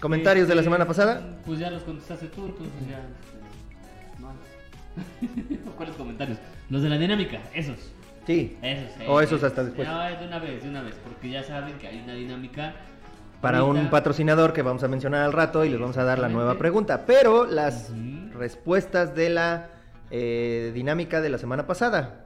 ¿Comentarios 0.00 0.48
de 0.48 0.54
la 0.54 0.60
Este, 0.60 0.66
semana 0.66 0.86
pasada? 0.86 1.22
Pues 1.46 1.58
ya 1.58 1.70
los 1.70 1.82
contestaste 1.82 2.26
tú, 2.28 2.46
entonces 2.46 2.72
ya. 2.88 2.98
este, 2.98 4.20
No. 4.20 5.72
¿Cuáles 5.76 5.94
comentarios? 5.96 6.38
Los 6.70 6.82
de 6.82 6.88
la 6.88 6.98
dinámica, 6.98 7.40
esos. 7.54 7.76
Sí. 8.26 8.56
Esos, 8.62 9.00
eh. 9.00 9.06
O 9.08 9.20
esos 9.20 9.42
hasta 9.42 9.64
después. 9.64 9.86
No, 9.88 9.98
de 10.04 10.26
una 10.26 10.38
vez, 10.38 10.62
de 10.62 10.68
una 10.68 10.82
vez, 10.82 10.94
porque 11.02 11.30
ya 11.30 11.42
saben 11.42 11.78
que 11.78 11.86
hay 11.88 12.00
una 12.02 12.14
dinámica. 12.14 12.74
Para 13.40 13.62
un 13.62 13.88
patrocinador 13.88 14.52
que 14.52 14.62
vamos 14.62 14.82
a 14.82 14.88
mencionar 14.88 15.22
al 15.22 15.32
rato 15.32 15.64
y 15.64 15.68
les 15.70 15.78
vamos 15.78 15.96
a 15.96 16.02
dar 16.04 16.18
la 16.18 16.28
nueva 16.28 16.58
pregunta. 16.58 17.04
Pero 17.06 17.46
las 17.46 17.92
respuestas 18.34 19.14
de 19.14 19.30
la 19.30 19.70
eh, 20.10 20.70
dinámica 20.74 21.20
de 21.20 21.28
la 21.30 21.38
semana 21.38 21.66
pasada. 21.66 22.24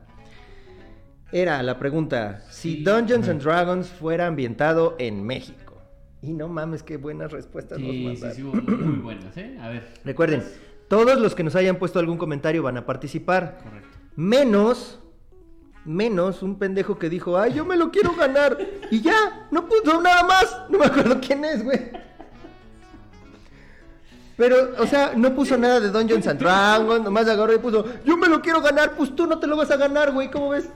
Era 1.32 1.62
la 1.62 1.79
pregunta, 1.79 2.43
si 2.50 2.76
Sí. 2.76 2.84
Dungeons 2.84 3.29
and 3.29 3.43
Dragons 3.43 3.88
fuera 3.88 4.26
ambientado 4.26 4.96
en 4.99 5.23
México. 5.25 5.81
Y 6.20 6.32
no 6.34 6.46
mames, 6.49 6.82
qué 6.82 6.99
buenas 6.99 7.32
respuestas 7.32 7.79
nos 7.79 7.90
Sí, 7.90 7.99
sí, 7.99 8.05
mandaron. 8.05 8.37
sí, 8.37 8.43
hubo 8.43 8.55
muy 8.76 8.99
buenas, 8.99 9.37
¿eh? 9.37 9.56
A 9.61 9.69
ver. 9.69 9.88
Recuerden, 10.05 10.44
todos 10.88 11.19
los 11.19 11.34
que 11.34 11.43
nos 11.43 11.56
hayan 11.56 11.76
puesto 11.76 11.99
algún 11.99 12.19
comentario 12.19 12.62
van 12.62 12.76
a 12.76 12.84
participar. 12.87 13.58
Correcto. 13.64 13.88
Menos, 14.14 15.00
menos 15.87 16.43
un 16.43 16.58
pendejo 16.58 16.99
que 16.99 17.08
dijo, 17.08 17.38
ay, 17.38 17.55
yo 17.55 17.64
me 17.64 17.76
lo 17.76 17.90
quiero 17.90 18.14
ganar. 18.14 18.58
Y 18.90 19.00
ya, 19.00 19.49
no 19.50 19.67
puso 19.67 20.00
nada 20.02 20.23
más. 20.25 20.64
No 20.69 20.78
me 20.78 20.85
acuerdo 20.85 21.19
quién 21.20 21.44
es, 21.46 21.64
güey. 21.64 21.81
Pero, 24.37 24.56
o 24.79 24.87
sea, 24.87 25.12
no 25.17 25.34
puso 25.34 25.56
nada 25.58 25.79
de 25.81 25.90
Dungeons 25.90 26.26
and 26.26 26.40
Dragons, 26.40 27.05
nomás 27.05 27.29
agarró 27.29 27.52
y 27.55 27.58
puso, 27.58 27.84
yo 28.05 28.17
me 28.17 28.29
lo 28.29 28.40
quiero 28.40 28.61
ganar, 28.62 28.93
pues 28.96 29.14
tú 29.14 29.26
no 29.26 29.38
te 29.38 29.46
lo 29.46 29.56
vas 29.56 29.70
a 29.70 29.76
ganar, 29.76 30.12
güey, 30.12 30.31
¿cómo 30.31 30.49
ves? 30.50 30.69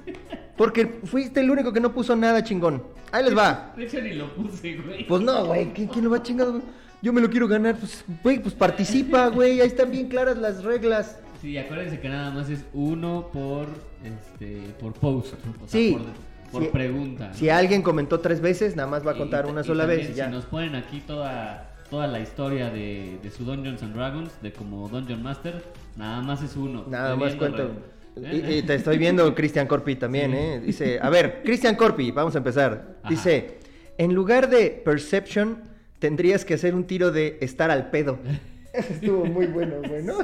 Porque 0.56 1.00
fuiste 1.05 1.41
el 1.41 1.50
único 1.50 1.73
que 1.73 1.81
no 1.81 1.93
puso 1.93 2.14
nada 2.17 2.43
chingón. 2.44 2.82
Ahí 3.12 3.25
les 3.25 3.37
va. 3.37 3.73
De 3.76 3.85
hecho, 3.85 4.00
ni 4.00 4.12
lo 4.14 4.32
puse, 4.35 4.76
güey. 4.76 5.06
Pues 5.06 5.23
no, 5.23 5.47
güey, 5.47 5.73
¿quién, 5.73 5.88
quién 5.88 6.05
lo 6.05 6.11
va 6.11 6.19
a 6.19 6.23
chingar? 6.23 6.49
güey? 6.49 6.62
Yo 7.03 7.12
me 7.12 7.20
lo 7.20 7.31
quiero 7.31 7.47
ganar, 7.49 7.76
pues, 7.76 8.05
güey, 8.23 8.38
pues 8.41 8.55
participa, 8.55 9.29
güey, 9.29 9.61
ahí 9.61 9.67
están 9.67 9.91
bien 9.91 10.09
claras 10.09 10.37
las 10.38 10.62
reglas. 10.64 11.19
Sí, 11.43 11.56
acuérdense 11.59 12.00
que 12.00 12.09
nada 12.09 12.31
más 12.31 12.49
es 12.49 12.64
uno 12.73 13.29
por 13.32 13.67
este 14.05 14.61
por 14.81 14.93
post, 14.94 15.35
o 15.35 15.69
sea, 15.69 15.69
Sí. 15.69 15.93
por, 15.93 16.52
por 16.52 16.62
Si- 16.64 16.69
pregunta. 16.70 17.32
Si 17.35 17.49
alguien 17.50 17.82
comentó 17.82 18.20
tres 18.20 18.41
veces, 18.41 18.75
nada 18.76 18.88
más 18.88 19.06
va 19.06 19.12
a 19.12 19.17
contar 19.17 19.44
Y- 19.47 19.50
una 19.50 19.61
y 19.61 19.64
sola 19.64 19.85
vez 19.87 20.11
y 20.11 20.14
ya. 20.14 20.26
Si 20.26 20.32
nos 20.32 20.47
ponen 20.47 20.75
aquí 20.75 21.00
toda 21.06 21.75
toda 21.91 22.06
la 22.06 22.21
historia 22.21 22.71
de, 22.71 23.19
de 23.23 23.31
su 23.31 23.44
Dungeons 23.44 23.83
and 23.83 23.94
Dragons, 23.94 24.31
de 24.43 24.53
como 24.53 24.88
Dungeon 24.88 25.23
Master, 25.23 25.62
nada 25.97 26.21
más 26.23 26.43
es 26.43 26.56
uno. 26.56 26.85
Nada 26.88 27.12
Estoy 27.15 27.27
más 27.29 27.35
cuento. 27.37 27.71
Y, 28.17 28.55
y 28.59 28.62
te 28.62 28.75
estoy 28.75 28.99
viendo 28.99 29.35
Cristian 29.35 29.67
Corpi 29.67 29.97
también, 29.97 30.35
¿eh? 30.35 30.61
Dice, 30.65 30.99
a 31.00 31.11
ver, 31.11 31.43
Cristian 31.44 31.75
Corpi, 31.77 32.11
vamos 32.12 32.35
a 32.35 32.38
empezar. 32.38 32.97
Ajá. 33.03 33.09
Dice, 33.11 33.59
en 33.99 34.15
lugar 34.15 34.49
de 34.49 34.71
Perception, 34.85 35.59
tendrías 35.99 36.44
que 36.44 36.55
hacer 36.55 36.75
un 36.75 36.85
tiro 36.85 37.11
de 37.12 37.38
estar 37.41 37.71
al 37.71 37.91
pedo. 37.91 38.19
Eso 38.73 38.93
estuvo 38.93 39.25
muy 39.25 39.47
bueno, 39.47 39.77
güey, 39.88 40.03
¿no? 40.03 40.19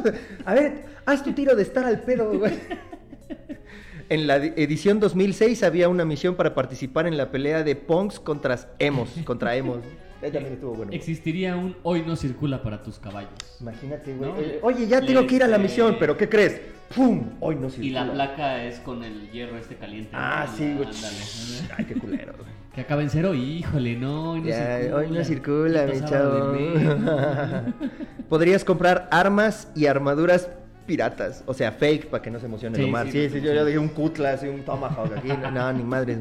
A 0.45 0.55
ver, 0.55 0.85
haz 1.07 1.23
tu 1.25 1.33
tiro 1.33 1.55
de 1.57 1.63
estar 1.63 1.85
al 1.85 2.01
pedo, 2.03 2.39
güey. 2.39 2.53
En 4.09 4.27
la 4.27 4.39
di- 4.39 4.53
edición 4.57 5.01
2006 5.01 5.63
había 5.63 5.89
una 5.89 6.05
misión 6.05 6.35
para 6.35 6.55
participar 6.55 7.07
en 7.07 7.17
la 7.17 7.31
pelea 7.31 7.63
de 7.63 7.77
punks 7.77 8.21
contra 8.21 8.59
emos, 8.79 9.09
contra 9.25 9.57
emos. 9.57 9.79
Ahí 10.23 10.31
también 10.31 10.55
estuvo 10.55 10.75
bueno. 10.75 10.93
Existiría 10.93 11.57
un 11.57 11.77
hoy 11.83 12.03
no 12.07 12.15
circula 12.17 12.63
para 12.63 12.83
tus 12.83 12.99
caballos. 12.99 13.33
Imagínate, 13.61 14.15
güey. 14.15 14.31
¿No? 14.31 14.39
Eh, 14.39 14.61
Oye, 14.63 14.87
ya 14.87 15.01
tengo 15.01 15.27
que 15.27 15.35
ir 15.37 15.43
a 15.43 15.49
la 15.49 15.57
Este- 15.57 15.69
misión, 15.69 15.97
pero 15.99 16.17
¿qué 16.17 16.29
crees? 16.29 16.61
¡Pum! 16.95 17.25
Hoy 17.41 17.57
no 17.57 17.69
Y 17.69 17.71
circula. 17.71 18.05
la 18.05 18.13
placa 18.13 18.65
es 18.65 18.79
con 18.81 19.03
el 19.03 19.31
hierro 19.31 19.57
este 19.57 19.77
caliente. 19.77 20.11
Ah, 20.13 20.47
¿no? 20.49 20.57
sí, 20.57 20.75
güey. 20.77 20.89
Ay, 21.77 21.85
qué 21.87 21.95
culero, 21.95 22.35
güey. 22.39 22.51
Que 22.75 22.83
acaba 22.83 23.03
en 23.03 23.11
cero, 23.11 23.35
híjole, 23.35 23.97
no, 23.97 24.33
hoy 24.33 24.41
no 24.43 24.47
Ya, 24.49 24.79
circula. 24.79 24.97
hoy 24.97 25.11
no 25.11 25.25
circula, 25.25 25.87
mi 25.87 26.01
chavo. 26.05 26.53
Podrías 28.29 28.65
comprar 28.65 29.09
armas 29.11 29.69
y 29.75 29.87
armaduras 29.87 30.49
piratas, 30.87 31.45
o 31.47 31.55
sea, 31.55 31.73
fake, 31.73 32.07
para 32.07 32.23
que 32.23 32.31
no 32.31 32.39
se 32.41 32.47
emocione 32.47 32.77
Sí, 32.77 32.85
Omar. 32.85 33.07
sí, 33.07 33.13
Sí, 33.13 33.31
sí, 33.31 33.41
yo, 33.41 33.53
yo 33.55 33.65
dije 33.65 33.79
un 33.79 33.89
Cutlass 33.89 34.43
y 34.45 34.49
un 34.49 34.63
Tomahawk 34.63 35.13
aquí. 35.17 35.29
No, 35.29 35.51
no, 35.51 35.73
ni 35.73 35.83
madre. 35.83 36.19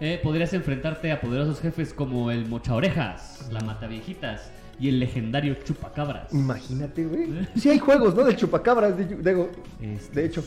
Eh, 0.00 0.20
podrías 0.22 0.52
enfrentarte 0.52 1.10
a 1.10 1.20
poderosos 1.20 1.60
jefes 1.60 1.94
como 1.94 2.30
el 2.30 2.46
Mocha 2.46 2.74
Orejas, 2.74 3.48
la 3.50 3.60
Mataviejitas 3.60 4.50
y 4.78 4.90
el 4.90 4.98
legendario 5.00 5.54
Chupacabras. 5.64 6.32
Imagínate, 6.34 7.06
güey. 7.06 7.48
Sí 7.56 7.70
hay 7.70 7.78
juegos, 7.78 8.14
¿no? 8.14 8.24
Del 8.24 8.36
chupacabras, 8.36 8.96
de, 8.98 9.04
de- 9.06 9.48
Este, 9.80 10.20
de 10.20 10.26
hecho. 10.26 10.44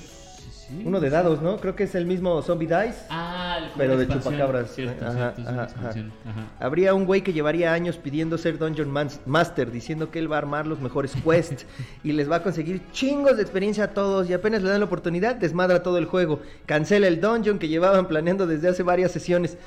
Sí. 0.69 0.83
Uno 0.85 0.99
de 0.99 1.09
dados, 1.09 1.41
¿no? 1.41 1.57
Creo 1.57 1.75
que 1.75 1.83
es 1.83 1.95
el 1.95 2.05
mismo 2.05 2.41
Zombie 2.41 2.67
Dice. 2.67 3.05
Ah, 3.09 3.57
el 3.61 3.71
Pero 3.75 3.97
de 3.97 4.07
chupacabras. 4.07 4.71
Cierto, 4.71 5.05
Ajá, 5.05 5.33
cierto, 5.35 5.51
ajá. 5.51 5.89
Ajá. 5.89 6.47
Habría 6.59 6.93
un 6.93 7.05
güey 7.05 7.21
que 7.21 7.33
llevaría 7.33 7.73
años 7.73 7.97
pidiendo 7.97 8.37
ser 8.37 8.57
Dungeon 8.57 8.91
Master, 9.25 9.71
diciendo 9.71 10.11
que 10.11 10.19
él 10.19 10.31
va 10.31 10.35
a 10.35 10.39
armar 10.39 10.67
los 10.67 10.79
mejores 10.79 11.13
quests 11.23 11.65
y 12.03 12.11
les 12.11 12.29
va 12.29 12.37
a 12.37 12.43
conseguir 12.43 12.81
chingos 12.91 13.35
de 13.37 13.41
experiencia 13.41 13.85
a 13.85 13.87
todos 13.89 14.29
y 14.29 14.33
apenas 14.33 14.61
le 14.61 14.69
dan 14.69 14.79
la 14.79 14.85
oportunidad, 14.85 15.35
desmadra 15.35 15.83
todo 15.83 15.97
el 15.97 16.05
juego. 16.05 16.39
Cancela 16.65 17.07
el 17.07 17.19
dungeon 17.19 17.59
que 17.59 17.67
llevaban 17.67 18.07
planeando 18.07 18.47
desde 18.47 18.69
hace 18.69 18.83
varias 18.83 19.11
sesiones. 19.11 19.57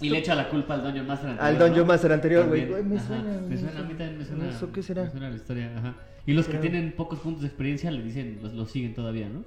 Y 0.00 0.10
le 0.10 0.18
echa 0.18 0.34
la 0.34 0.48
culpa 0.48 0.74
al 0.74 0.82
Dungeon 0.84 1.06
Master 1.06 1.30
anterior. 1.30 1.48
Al 1.48 1.58
Dungeon 1.58 1.86
¿no? 1.86 1.92
Master 1.92 2.12
anterior, 2.12 2.46
güey. 2.46 2.66
Me 2.84 3.00
suena, 3.00 3.40
Me 3.48 3.56
suena, 3.56 3.80
a 3.80 3.82
mí 3.82 3.94
también 3.94 4.18
me 4.18 4.24
suena. 4.24 4.48
¿Eso 4.50 4.70
qué 4.70 4.82
será? 4.82 5.04
Me 5.04 5.10
suena 5.10 5.30
la 5.30 5.36
historia, 5.36 5.72
ajá. 5.76 5.94
Y 6.24 6.34
los 6.34 6.46
que 6.46 6.58
tienen 6.58 6.92
pocos 6.92 7.20
puntos 7.20 7.42
de 7.42 7.48
experiencia 7.48 7.90
le 7.90 8.02
dicen, 8.02 8.38
los, 8.42 8.52
los 8.52 8.70
siguen 8.70 8.94
todavía, 8.94 9.28
¿no? 9.28 9.44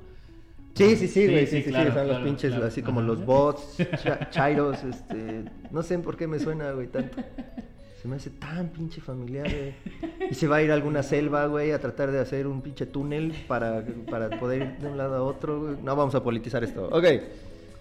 Sí, 0.74 0.96
sí, 0.96 1.08
sí, 1.08 1.28
güey, 1.28 1.46
Sí, 1.48 1.58
sí, 1.58 1.64
sí, 1.64 1.70
claro, 1.70 1.94
son 1.94 2.08
los 2.08 2.18
pinches 2.20 2.52
claro. 2.52 2.66
así 2.68 2.82
como 2.82 3.02
los 3.02 3.26
bots, 3.26 3.78
cha- 4.04 4.30
chairos, 4.30 4.84
este, 4.84 5.44
no 5.70 5.84
sé 5.84 5.98
por 6.00 6.16
qué 6.18 6.28
me 6.28 6.40
suena, 6.40 6.72
güey, 6.72 6.88
tanto. 6.88 7.18
Se 8.02 8.08
me 8.08 8.16
hace 8.16 8.32
tan 8.32 8.70
pinche 8.70 9.00
familiar, 9.00 9.48
güey. 9.48 9.74
Y 10.32 10.34
se 10.34 10.48
va 10.48 10.56
a 10.58 10.62
ir 10.64 10.72
a 10.72 10.74
alguna 10.74 11.04
selva, 11.04 11.46
güey, 11.46 11.72
a 11.72 11.80
tratar 11.80 12.10
de 12.12 12.20
hacer 12.20 12.48
un 12.48 12.62
pinche 12.62 12.86
túnel 12.88 13.34
para, 13.48 13.86
para 14.10 14.30
poder 14.40 14.62
ir 14.64 14.78
de 14.80 14.88
un 14.88 14.98
lado 14.98 15.16
a 15.18 15.24
otro, 15.24 15.60
güey. 15.62 15.76
No 15.84 15.96
vamos 15.96 16.16
a 16.16 16.24
politizar 16.24 16.64
esto. 16.64 16.88
Ok. 16.92 17.06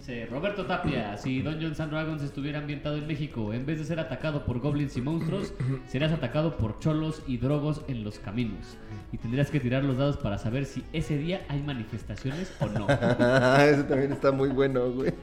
Sí, 0.01 0.25
Roberto 0.25 0.65
Tapia, 0.65 1.15
si 1.15 1.43
Dungeons 1.43 1.79
and 1.79 1.91
Dragons 1.91 2.23
estuviera 2.23 2.57
ambientado 2.57 2.97
en 2.97 3.05
México, 3.05 3.53
en 3.53 3.67
vez 3.67 3.77
de 3.77 3.85
ser 3.85 3.99
atacado 3.99 4.43
por 4.45 4.59
goblins 4.59 4.97
y 4.97 5.01
monstruos, 5.01 5.53
serías 5.87 6.11
atacado 6.11 6.57
por 6.57 6.79
cholos 6.79 7.21
y 7.27 7.37
drogos 7.37 7.83
en 7.87 8.03
los 8.03 8.17
caminos. 8.17 8.77
Y 9.11 9.17
tendrías 9.19 9.51
que 9.51 9.59
tirar 9.59 9.83
los 9.83 9.97
dados 9.97 10.17
para 10.17 10.39
saber 10.39 10.65
si 10.65 10.83
ese 10.91 11.19
día 11.19 11.45
hay 11.49 11.61
manifestaciones 11.61 12.51
o 12.59 12.65
no. 12.65 12.87
Eso 13.59 13.83
también 13.85 14.11
está 14.11 14.31
muy 14.31 14.49
bueno, 14.49 14.89
güey. 14.89 15.13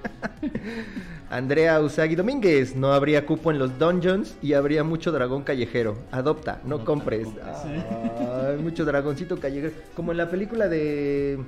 Andrea 1.30 1.80
Usagi 1.80 2.14
Domínguez, 2.14 2.76
no 2.76 2.92
habría 2.92 3.26
cupo 3.26 3.50
en 3.50 3.58
los 3.58 3.76
dungeons 3.80 4.36
y 4.42 4.52
habría 4.52 4.84
mucho 4.84 5.10
dragón 5.10 5.42
callejero. 5.42 5.98
Adopta, 6.12 6.60
no 6.64 6.76
Adopta, 6.76 6.84
compres. 6.84 7.26
no 7.26 7.34
compres. 7.34 8.60
Mucho 8.60 8.84
dragoncito 8.84 9.40
callejero. 9.40 9.72
Como 9.96 10.12
en 10.12 10.18
la 10.18 10.30
película 10.30 10.68
de. 10.68 11.40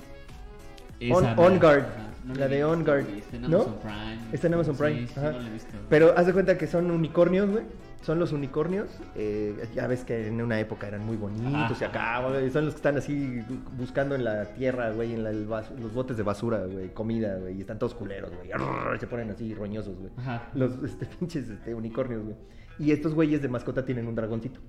On 1.12 1.58
Guard. 1.60 2.09
No 2.24 2.34
la 2.34 2.48
de 2.48 2.64
On 2.64 2.84
Guard. 2.84 3.06
Está 3.08 3.36
en 3.36 3.42
¿No? 3.42 3.56
Amazon 3.62 3.78
Prime. 3.82 4.18
Está 4.32 4.46
en 4.46 4.54
Amazon 4.54 4.76
Prime. 4.76 5.06
Sí, 5.06 5.12
ajá. 5.16 5.32
no 5.32 5.40
he 5.46 5.50
visto. 5.50 5.76
Pero 5.88 6.14
haz 6.16 6.26
de 6.26 6.32
cuenta 6.32 6.58
que 6.58 6.66
son 6.66 6.90
unicornios, 6.90 7.48
güey. 7.50 7.64
Son 8.02 8.18
los 8.18 8.32
unicornios. 8.32 8.88
eh, 9.14 9.54
ya 9.74 9.86
ves 9.86 10.04
que 10.04 10.26
en 10.28 10.40
una 10.40 10.58
época 10.60 10.86
eran 10.88 11.04
muy 11.04 11.16
bonitos 11.16 11.80
y 11.80 11.84
acá, 11.84 12.20
güey. 12.26 12.50
Son 12.50 12.64
los 12.66 12.74
que 12.74 12.78
están 12.78 12.96
así 12.96 13.42
buscando 13.76 14.14
en 14.14 14.24
la 14.24 14.44
tierra, 14.54 14.90
güey, 14.90 15.12
en 15.14 15.22
la- 15.24 15.32
los 15.32 15.92
botes 15.94 16.16
de 16.16 16.22
basura, 16.22 16.64
güey, 16.66 16.92
comida, 16.94 17.36
güey. 17.36 17.56
Y 17.58 17.60
están 17.60 17.78
todos 17.78 17.94
culeros, 17.94 18.30
güey. 18.34 18.50
Se 18.98 19.06
ponen 19.06 19.30
así 19.30 19.54
roñosos, 19.54 19.96
güey. 19.98 20.10
Los 20.54 20.82
este, 20.82 21.06
pinches 21.18 21.48
este, 21.50 21.74
unicornios, 21.74 22.22
güey. 22.24 22.36
Y 22.78 22.92
estos 22.92 23.12
güeyes 23.14 23.42
de 23.42 23.48
mascota 23.48 23.84
tienen 23.84 24.06
un 24.06 24.14
dragoncito. 24.14 24.60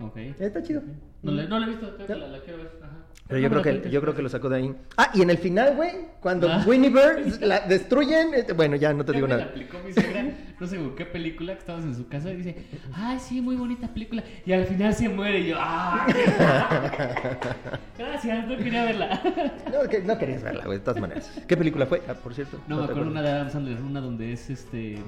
Ok. 0.00 0.16
Está 0.38 0.62
chido. 0.62 0.82
No 1.22 1.32
la, 1.32 1.44
no 1.46 1.58
la 1.58 1.66
he 1.66 1.70
visto, 1.70 1.94
creo 1.94 2.06
que 2.06 2.12
¿No? 2.14 2.18
la, 2.20 2.28
la 2.28 2.40
quiero 2.40 2.58
ver. 2.58 2.72
Ajá. 2.82 2.96
Pero 3.30 3.40
No 3.40 3.48
yo 3.48 3.54
me 3.54 3.62
creo 3.62 3.82
que 3.82 3.90
yo 3.90 4.00
creo 4.00 4.14
que 4.14 4.22
lo 4.22 4.28
sacó 4.28 4.48
de 4.48 4.56
ahí. 4.56 4.74
Ah, 4.96 5.10
y 5.14 5.22
en 5.22 5.30
el 5.30 5.38
final, 5.38 5.76
güey, 5.76 5.92
cuando 6.20 6.50
Ah. 6.50 6.64
Winnie 6.66 6.90
Bird 6.90 7.40
la 7.42 7.60
destruyen, 7.60 8.34
este, 8.34 8.52
bueno, 8.54 8.74
ya 8.76 8.92
no 8.92 9.04
te 9.04 9.12
digo 9.12 9.26
me 9.28 9.34
nada. 9.34 9.44
la 9.46 9.50
aplicó 9.52 9.78
mi 9.86 9.92
suegra, 9.92 10.24
no 10.58 10.66
sé 10.66 10.76
con 10.76 10.96
qué 10.96 11.06
película, 11.06 11.52
que 11.54 11.60
estabas 11.60 11.84
en 11.84 11.94
su 11.94 12.08
casa 12.08 12.30
y 12.32 12.36
dice, 12.36 12.56
ay, 12.92 13.18
sí, 13.20 13.40
muy 13.40 13.54
bonita 13.56 13.86
película. 13.88 14.22
Y 14.44 14.52
al 14.52 14.64
final 14.66 14.92
se 14.94 15.08
muere 15.08 15.38
y 15.40 15.46
yo, 15.48 15.56
¡ah! 15.58 16.06
Gracias, 17.98 18.46
no 18.48 18.56
quería 18.56 18.84
verla. 18.84 19.22
No, 19.72 19.88
que- 19.88 20.00
no 20.02 20.18
querías 20.18 20.42
verla, 20.42 20.64
güey, 20.64 20.78
de 20.78 20.84
todas 20.84 21.00
maneras. 21.00 21.30
¿Qué 21.46 21.56
película 21.56 21.86
fue? 21.86 22.02
Ah, 22.08 22.14
por 22.14 22.34
cierto. 22.34 22.58
No, 22.66 22.76
me 22.80 22.86
te 22.86 22.90
acuerdo 22.92 23.10
una 23.10 23.22
de 23.22 23.30
Adam 23.30 23.50
Sandler, 23.50 23.80
una 23.80 24.00
donde 24.00 24.32
es 24.32 24.50
este... 24.50 24.98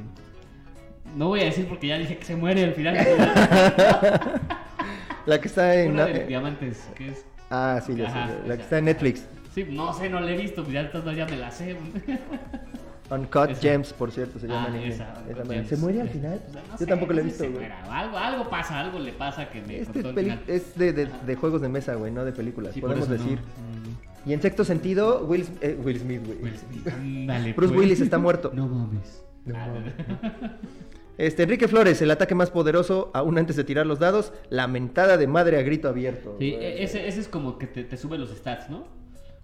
No 1.17 1.29
voy 1.29 1.41
a 1.41 1.45
decir 1.45 1.67
porque 1.67 1.89
ya 1.89 1.99
dije 1.99 2.17
que 2.17 2.25
se 2.25 2.37
muere 2.37 2.65
al 2.65 2.73
final. 2.75 2.97
La 5.27 5.41
que 5.41 5.47
está 5.49 5.75
en. 5.77 5.93
una 5.93 6.07
de 6.07 6.27
diamantes, 6.27 6.89
que 6.97 7.09
es... 7.09 7.25
ah, 7.53 7.81
sí, 7.87 7.95
ya 7.95 8.11
sé, 8.11 8.49
La 8.49 8.57
que 8.57 8.63
está 8.63 8.79
en 8.79 8.87
Netflix. 8.87 9.25
Sí, 9.55 9.65
no 9.71 9.93
sé, 9.93 10.09
no 10.09 10.19
la 10.21 10.31
he 10.33 10.37
visto, 10.37 10.63
pues 10.63 10.75
ya, 10.75 10.81
entonces 10.81 11.17
ya 11.17 11.27
me 11.27 11.37
la 11.37 11.51
sé. 11.51 11.77
Uncut 13.11 13.51
Esa. 13.51 13.61
Gems, 13.61 13.93
por 13.93 14.11
cierto, 14.11 14.39
se 14.39 14.47
llama 14.49 14.69
Ah, 14.71 14.77
en 14.77 14.91
esa, 14.91 15.15
Esa. 15.29 15.65
¿Se 15.69 15.77
muere 15.77 16.01
al 16.01 16.09
final? 16.09 16.41
O 16.49 16.53
sea, 16.53 16.63
no 16.63 16.69
Yo 16.73 16.79
sé, 16.79 16.87
tampoco 16.87 17.13
la 17.13 17.21
he 17.21 17.25
visto, 17.25 17.45
güey. 17.51 17.67
Algo, 17.91 18.17
algo 18.17 18.49
pasa, 18.49 18.81
algo 18.81 18.99
le 18.99 19.13
pasa 19.13 19.51
que 19.51 19.61
me 19.61 19.81
Este 19.81 20.03
peli- 20.03 20.23
final. 20.31 20.41
es 20.47 20.75
de, 20.79 20.93
de- 20.95 21.09
de 21.27 21.35
juegos 21.37 21.61
de 21.61 21.69
mesa, 21.69 21.95
güey, 21.97 22.11
no 22.11 22.25
de 22.25 22.33
películas, 22.33 22.73
Sí, 22.73 22.81
podemos 22.81 23.05
eso 23.07 23.13
no. 23.13 23.23
decir. 23.23 23.39
Mm. 23.39 24.31
Y 24.31 24.33
en 24.33 24.41
sexto 24.41 24.65
sentido, 24.65 25.27
Will, 25.27 25.47
eh, 25.61 25.79
Will 25.85 25.99
Smith, 26.01 26.23
güey. 26.25 26.39
Will 26.39 26.57
Smith. 26.57 26.89
Ándale, 26.89 27.53
Bruce 27.53 27.75
pues. 27.75 27.81
Willis 27.85 28.01
está 28.01 28.17
muerto. 28.19 28.51
No 28.55 28.67
mames. 28.69 29.23
No 29.45 29.57
Ah, 29.59 29.67
mames. 29.69 29.93
Este, 31.19 31.43
Enrique 31.45 31.69
Flores, 31.69 32.01
el 32.03 32.11
ataque 32.11 32.35
más 32.35 32.51
poderoso, 32.51 33.11
aún 33.15 33.39
antes 33.39 33.57
de 33.57 33.65
tirar 33.65 33.87
los 33.87 33.99
dados, 33.99 34.33
la 34.51 34.67
mentada 34.67 35.17
de 35.19 35.27
madre 35.27 35.59
a 35.59 35.63
grito 35.63 35.89
abierto. 35.89 36.37
Sí, 36.39 36.55
e- 36.55 36.83
ese, 36.83 37.07
ese 37.07 37.21
es 37.21 37.29
como 37.29 37.59
que 37.59 37.67
te, 37.67 37.85
te 37.85 37.97
sube 37.97 38.17
los 38.19 38.31
stats, 38.31 38.71
¿no? 38.71 38.85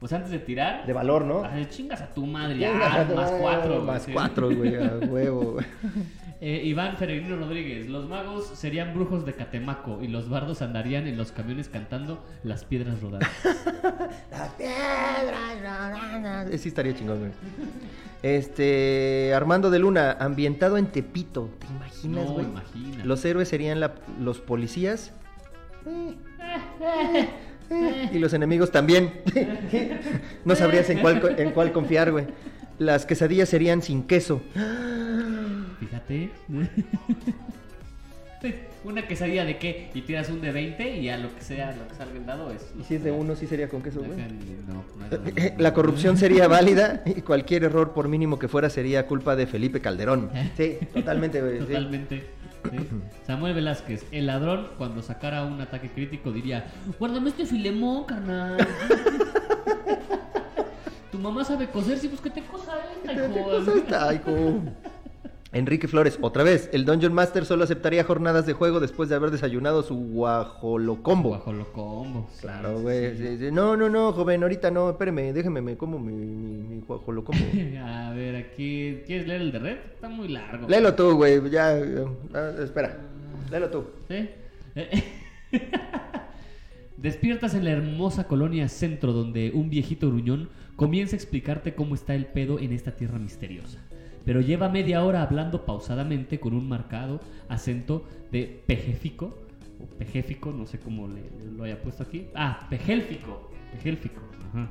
Pues 0.00 0.12
antes 0.12 0.30
de 0.30 0.38
tirar, 0.38 0.86
De 0.86 0.92
valor, 0.92 1.24
¿no? 1.24 1.42
chingas 1.68 2.00
a 2.00 2.14
tu 2.14 2.24
madre, 2.24 2.56
más 2.72 3.30
cuatro. 3.32 3.74
güey, 3.74 3.84
Más 3.86 4.06
cuatro, 4.12 4.54
güey, 4.54 4.76
a 4.76 4.96
huevo. 5.06 5.52
güey. 5.54 5.66
Eh, 6.40 6.60
Iván 6.66 6.94
Peregrino 6.96 7.34
Rodríguez, 7.36 7.88
los 7.88 8.08
magos 8.08 8.46
serían 8.54 8.94
brujos 8.94 9.26
de 9.26 9.32
Catemaco 9.32 9.98
y 10.00 10.06
los 10.06 10.28
bardos 10.28 10.62
andarían 10.62 11.08
en 11.08 11.16
los 11.16 11.32
camiones 11.32 11.68
cantando 11.68 12.24
las 12.44 12.64
piedras 12.64 13.02
rodantes. 13.02 13.28
Las 14.30 14.48
piedras 14.50 15.60
rodantes. 16.22 16.60
Sí, 16.60 16.68
estaría 16.68 16.94
chingón, 16.94 17.18
güey. 17.18 17.30
Este. 18.22 19.32
Armando 19.34 19.70
de 19.70 19.78
Luna, 19.78 20.16
ambientado 20.18 20.76
en 20.76 20.86
Tepito. 20.86 21.50
¿Te 21.58 21.66
imaginas, 21.68 22.24
No, 22.26 22.32
güey? 22.32 22.46
imagina. 22.46 23.04
Los 23.04 23.24
héroes 23.24 23.48
serían 23.48 23.80
la- 23.80 23.94
los 24.20 24.40
policías. 24.40 25.12
Eh, 25.86 26.14
eh, 26.80 27.28
eh, 27.70 28.10
y 28.12 28.18
los 28.18 28.32
enemigos 28.34 28.70
también. 28.72 29.12
no 30.44 30.54
sabrías 30.56 30.90
en 30.90 30.98
cuál, 31.00 31.36
en 31.38 31.50
cuál 31.52 31.72
confiar, 31.72 32.10
güey. 32.12 32.26
Las 32.78 33.06
quesadillas 33.06 33.48
serían 33.48 33.82
sin 33.82 34.02
queso. 34.04 34.40
Fíjate. 35.80 36.30
Una 38.84 39.06
quesadilla 39.06 39.44
de 39.44 39.58
qué? 39.58 39.90
Y 39.94 40.02
tiras 40.02 40.28
un 40.30 40.40
de 40.40 40.52
20 40.52 40.96
y 40.98 41.08
a 41.08 41.18
lo 41.18 41.34
que 41.34 41.42
sea, 41.42 41.74
lo 41.74 41.86
que 41.88 41.94
salga 41.94 42.16
el 42.16 42.24
dado 42.26 42.50
es. 42.52 42.72
Y 42.78 42.84
si 42.84 42.94
es 42.94 43.02
de 43.04 43.10
uno, 43.10 43.34
sí 43.34 43.46
sería 43.46 43.68
con 43.68 43.82
queso, 43.82 44.00
güey. 44.00 44.18
No, 44.66 44.74
no. 44.74 45.52
La 45.58 45.74
corrupción 45.74 46.16
sería 46.16 46.46
válida 46.48 47.02
y 47.04 47.22
cualquier 47.22 47.64
error, 47.64 47.92
por 47.92 48.08
mínimo 48.08 48.38
que 48.38 48.46
fuera, 48.48 48.70
sería 48.70 49.06
culpa 49.06 49.34
de 49.36 49.46
Felipe 49.46 49.80
Calderón. 49.80 50.30
Sí, 50.56 50.78
totalmente, 50.92 51.40
güey. 51.40 51.58
Totalmente. 51.58 52.24
sí. 52.70 52.78
Samuel 53.26 53.54
Velázquez, 53.54 54.04
el 54.10 54.26
ladrón 54.26 54.68
cuando 54.78 55.02
sacara 55.02 55.44
un 55.44 55.60
ataque 55.60 55.88
crítico 55.90 56.32
diría, 56.32 56.64
guárdame 56.98 57.30
este 57.30 57.46
filemón, 57.46 58.04
carnal. 58.04 58.56
tu 61.12 61.18
mamá 61.18 61.44
sabe 61.44 61.68
coser, 61.68 61.98
sí, 61.98 62.08
pues 62.08 62.20
que 62.20 62.30
te 62.30 62.42
cosa 62.42 62.72
esta, 62.96 63.14
¿Qué 63.14 63.38
hijo. 63.38 63.44
cosa 63.50 63.74
está, 63.76 64.14
hijo? 64.14 64.60
Enrique 65.50 65.88
Flores, 65.88 66.18
otra 66.20 66.42
vez, 66.42 66.68
el 66.74 66.84
Dungeon 66.84 67.14
Master 67.14 67.46
solo 67.46 67.64
aceptaría 67.64 68.04
jornadas 68.04 68.44
de 68.44 68.52
juego 68.52 68.80
después 68.80 69.08
de 69.08 69.14
haber 69.14 69.30
desayunado 69.30 69.82
su 69.82 69.94
guajolocombo. 69.94 71.30
Bajo 71.30 71.52
lo 71.54 71.72
combo. 71.72 72.28
sí, 72.34 72.42
Claro, 72.42 72.80
güey. 72.80 73.16
sí. 73.16 73.26
sí, 73.26 73.38
sí. 73.38 73.50
No, 73.50 73.74
no, 73.74 73.88
no, 73.88 74.12
joven, 74.12 74.42
ahorita 74.42 74.70
no, 74.70 74.90
espéreme, 74.90 75.32
déjeme, 75.32 75.62
me 75.62 75.76
como 75.78 75.98
mi, 75.98 76.12
mi, 76.12 76.58
mi 76.76 76.80
guajolocombo. 76.80 77.42
A 77.82 78.10
ver, 78.10 78.36
aquí, 78.36 78.98
¿quieres 79.06 79.26
leer 79.26 79.40
el 79.40 79.52
de 79.52 79.58
red? 79.58 79.78
Está 79.94 80.08
muy 80.10 80.28
largo. 80.28 80.68
Léelo 80.68 80.94
tú, 80.94 81.14
güey, 81.16 81.40
ya, 81.50 81.70
ah, 82.34 82.52
espera, 82.62 82.98
léelo 83.50 83.70
tú. 83.70 83.84
¿Sí? 84.06 84.28
Despiertas 86.98 87.54
en 87.54 87.64
la 87.64 87.70
hermosa 87.70 88.24
colonia 88.26 88.68
centro 88.68 89.12
donde 89.12 89.52
un 89.54 89.70
viejito 89.70 90.08
gruñón 90.08 90.50
comienza 90.76 91.14
a 91.14 91.18
explicarte 91.18 91.74
cómo 91.74 91.94
está 91.94 92.14
el 92.14 92.26
pedo 92.26 92.58
en 92.58 92.72
esta 92.72 92.96
tierra 92.96 93.18
misteriosa. 93.18 93.78
Pero 94.28 94.42
lleva 94.42 94.68
media 94.68 95.02
hora 95.04 95.22
hablando 95.22 95.64
pausadamente 95.64 96.38
con 96.38 96.52
un 96.52 96.68
marcado 96.68 97.18
acento 97.48 98.04
de 98.30 98.62
pejéfico, 98.66 99.38
o 99.82 99.86
pejéfico, 99.86 100.52
no 100.52 100.66
sé 100.66 100.78
cómo 100.78 101.08
le, 101.08 101.22
lo 101.56 101.64
haya 101.64 101.80
puesto 101.80 102.02
aquí. 102.02 102.26
Ah, 102.34 102.66
pejélfico, 102.68 103.50
pejélfico, 103.72 104.20
ajá. 104.50 104.68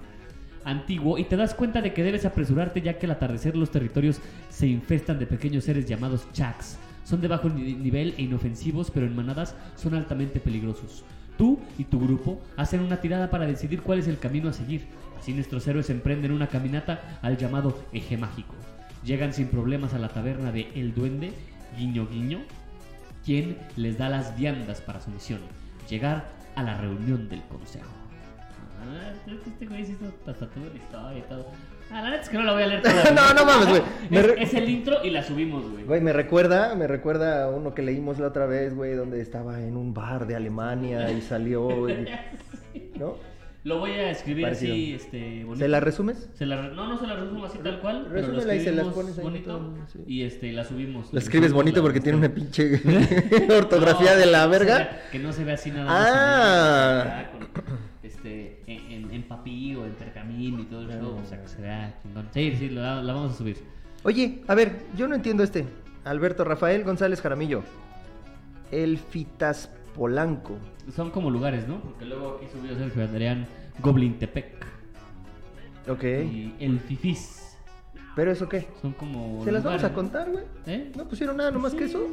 Antiguo, 0.64 1.18
y 1.18 1.24
te 1.24 1.36
das 1.38 1.56
cuenta 1.56 1.82
de 1.82 1.92
que 1.92 2.04
debes 2.04 2.24
apresurarte 2.24 2.84
ya 2.84 3.00
que 3.00 3.08
al 3.08 3.14
atardecer 3.14 3.56
los 3.58 3.72
territorios 3.72 4.22
se 4.52 4.68
infestan 4.68 5.18
de 5.18 5.26
pequeños 5.26 5.64
seres 5.64 5.88
llamados 5.88 6.28
chaks. 6.34 6.78
Son 7.04 7.20
de 7.20 7.28
bajo 7.28 7.50
ni- 7.50 7.74
nivel 7.74 8.14
e 8.16 8.22
inofensivos, 8.22 8.92
pero 8.92 9.08
en 9.08 9.16
manadas 9.16 9.56
son 9.76 9.96
altamente 9.96 10.40
peligrosos. 10.40 11.04
Tú 11.36 11.58
y 11.80 11.86
tu 11.86 12.00
grupo 12.00 12.40
hacen 12.58 12.82
una 12.82 13.02
tirada 13.02 13.32
para 13.32 13.48
decidir 13.48 13.82
cuál 13.82 13.98
es 13.98 14.08
el 14.08 14.20
camino 14.20 14.50
a 14.50 14.54
seguir. 14.54 14.84
Así 15.18 15.34
nuestros 15.34 15.68
héroes 15.68 15.90
emprenden 15.90 16.32
una 16.32 16.46
caminata 16.46 17.18
al 17.24 17.38
llamado 17.38 17.76
eje 17.92 18.18
mágico. 18.18 18.54
Llegan 19.08 19.32
sin 19.34 19.48
problemas 19.48 19.94
a 19.94 20.00
la 20.00 20.10
taberna 20.10 20.52
de 20.52 20.68
El 20.76 20.94
Duende, 20.94 21.32
guiño 21.78 22.08
guiño, 22.12 22.40
quien 23.26 23.58
les 23.78 23.98
da 23.98 24.10
las 24.10 24.38
viandas 24.38 24.82
para 24.82 25.00
su 25.00 25.10
misión, 25.12 25.40
llegar 25.90 26.26
a 26.56 26.64
la 26.64 26.78
reunión 26.78 27.30
del 27.30 27.42
consejo. 27.44 27.90
Ah, 28.82 29.14
este 29.48 29.66
güey 29.66 29.86
sí 29.86 29.94
hizo 29.94 30.06
hasta 30.30 30.48
toda 30.48 30.66
la 30.68 30.76
historia 30.76 31.20
y 31.20 31.22
todo. 31.30 31.46
Ah, 31.90 32.02
la 32.02 32.10
neta 32.10 32.24
es 32.24 32.30
que 32.30 32.38
no 32.38 32.44
la 32.44 32.52
voy 32.54 32.64
a 32.64 32.68
leer 32.68 32.82
toda. 32.84 33.12
No, 33.12 33.34
no 33.34 33.46
mames, 33.46 33.70
güey. 33.70 33.82
Es, 34.12 34.26
re- 34.26 34.44
es 34.44 34.54
el 34.54 34.70
intro 34.70 35.02
y 35.04 35.10
la 35.10 35.24
subimos, 35.24 35.72
güey. 35.72 35.86
Güey, 35.86 36.02
me 36.02 36.12
recuerda, 36.12 36.76
me 36.76 36.86
recuerda 36.86 37.46
a 37.46 37.50
uno 37.50 37.74
que 37.74 37.84
leímos 37.84 38.20
la 38.20 38.28
otra 38.28 38.46
vez, 38.46 38.76
güey, 38.76 38.94
donde 38.94 39.22
estaba 39.22 39.62
en 39.62 39.78
un 39.78 39.94
bar 39.94 40.28
de 40.28 40.36
Alemania 40.36 41.10
y 41.12 41.22
salió, 41.22 41.70
¿no? 43.00 43.16
Lo 43.68 43.80
voy 43.80 43.92
a 43.92 44.12
escribir 44.12 44.44
Parecido. 44.46 44.74
así, 44.74 44.94
este, 44.94 45.44
bonito. 45.44 45.66
¿Se 45.66 45.68
la 45.68 45.80
resumes? 45.82 46.30
Se 46.36 46.46
la 46.46 46.62
re- 46.62 46.74
no, 46.76 46.88
no 46.88 46.98
se 46.98 47.06
la 47.06 47.16
resumo 47.16 47.44
así 47.46 47.58
tal 47.58 47.80
cual. 47.82 48.06
pero 48.10 48.22
lo 48.22 48.28
Resúmela 48.34 48.56
y 48.56 48.64
se 48.64 48.72
las 48.72 48.88
pones 48.88 49.18
ahí 49.18 49.24
bonito 49.24 49.50
todo, 49.58 49.76
sí. 49.92 50.00
y 50.08 50.22
este, 50.24 50.52
la 50.54 50.64
subimos. 50.64 51.12
La 51.14 51.20
escribes 51.20 51.52
bonito 51.52 51.82
porque 51.82 52.00
tiene 52.00 52.18
una 52.18 52.30
pinche 52.34 52.80
ortografía 53.58 54.16
de 54.16 54.26
la 54.26 54.48
verga. 54.48 55.02
que 55.12 55.20
no 55.20 55.34
se 55.34 55.44
vea 55.44 55.56
así 55.56 55.72
nada 55.72 55.88
Ah. 55.90 57.26
en 57.34 58.08
este, 58.10 58.62
en, 58.68 58.92
en, 59.06 59.12
en 59.14 59.24
papí 59.24 59.76
o 59.76 59.86
en 59.86 59.92
pergamín 59.94 60.60
y 60.62 60.64
todo 60.66 60.82
el 60.84 60.88
show. 61.00 61.20
O 61.22 61.26
sea, 61.28 61.42
que 61.42 61.48
se 61.50 61.62
vea 61.62 62.00
chingón. 62.02 62.28
Sí, 62.34 62.56
sí, 62.58 62.70
la, 62.70 63.02
la 63.04 63.14
vamos 63.14 63.34
a 63.34 63.38
subir. 63.38 63.58
Oye, 64.04 64.44
a 64.48 64.56
ver, 64.56 64.72
yo 64.96 65.08
no 65.08 65.16
entiendo 65.16 65.44
este. 65.44 65.66
Alberto 66.06 66.46
Rafael 66.46 66.84
González 66.86 67.20
Jaramillo. 67.20 67.64
El 68.72 68.98
Fitas 68.98 69.70
Polanco. 69.98 70.58
Son 70.96 71.10
como 71.12 71.30
lugares, 71.32 71.68
¿no? 71.68 71.82
Porque 71.82 72.06
luego 72.06 72.38
aquí 72.38 72.48
subió 72.52 72.76
Sergio 72.78 73.04
Adrián 73.04 73.46
Goblin 73.80 74.18
Tepec 74.20 74.66
Ok. 75.90 76.04
y 76.04 76.54
El 76.60 76.80
Fifis. 76.80 77.58
¿Pero 78.16 78.32
eso 78.32 78.48
qué? 78.50 78.68
Son 78.82 78.94
como. 78.94 79.44
¿Se 79.44 79.52
las 79.52 79.64
vamos 79.64 79.84
a 79.84 79.94
contar, 79.94 80.30
güey? 80.32 80.44
¿Eh? 80.66 80.92
No 80.96 81.06
pusieron 81.08 81.38
nada, 81.38 81.52
nomás 81.52 81.72
Sí. 81.74 81.78
que 81.78 81.86
eso. 81.86 82.08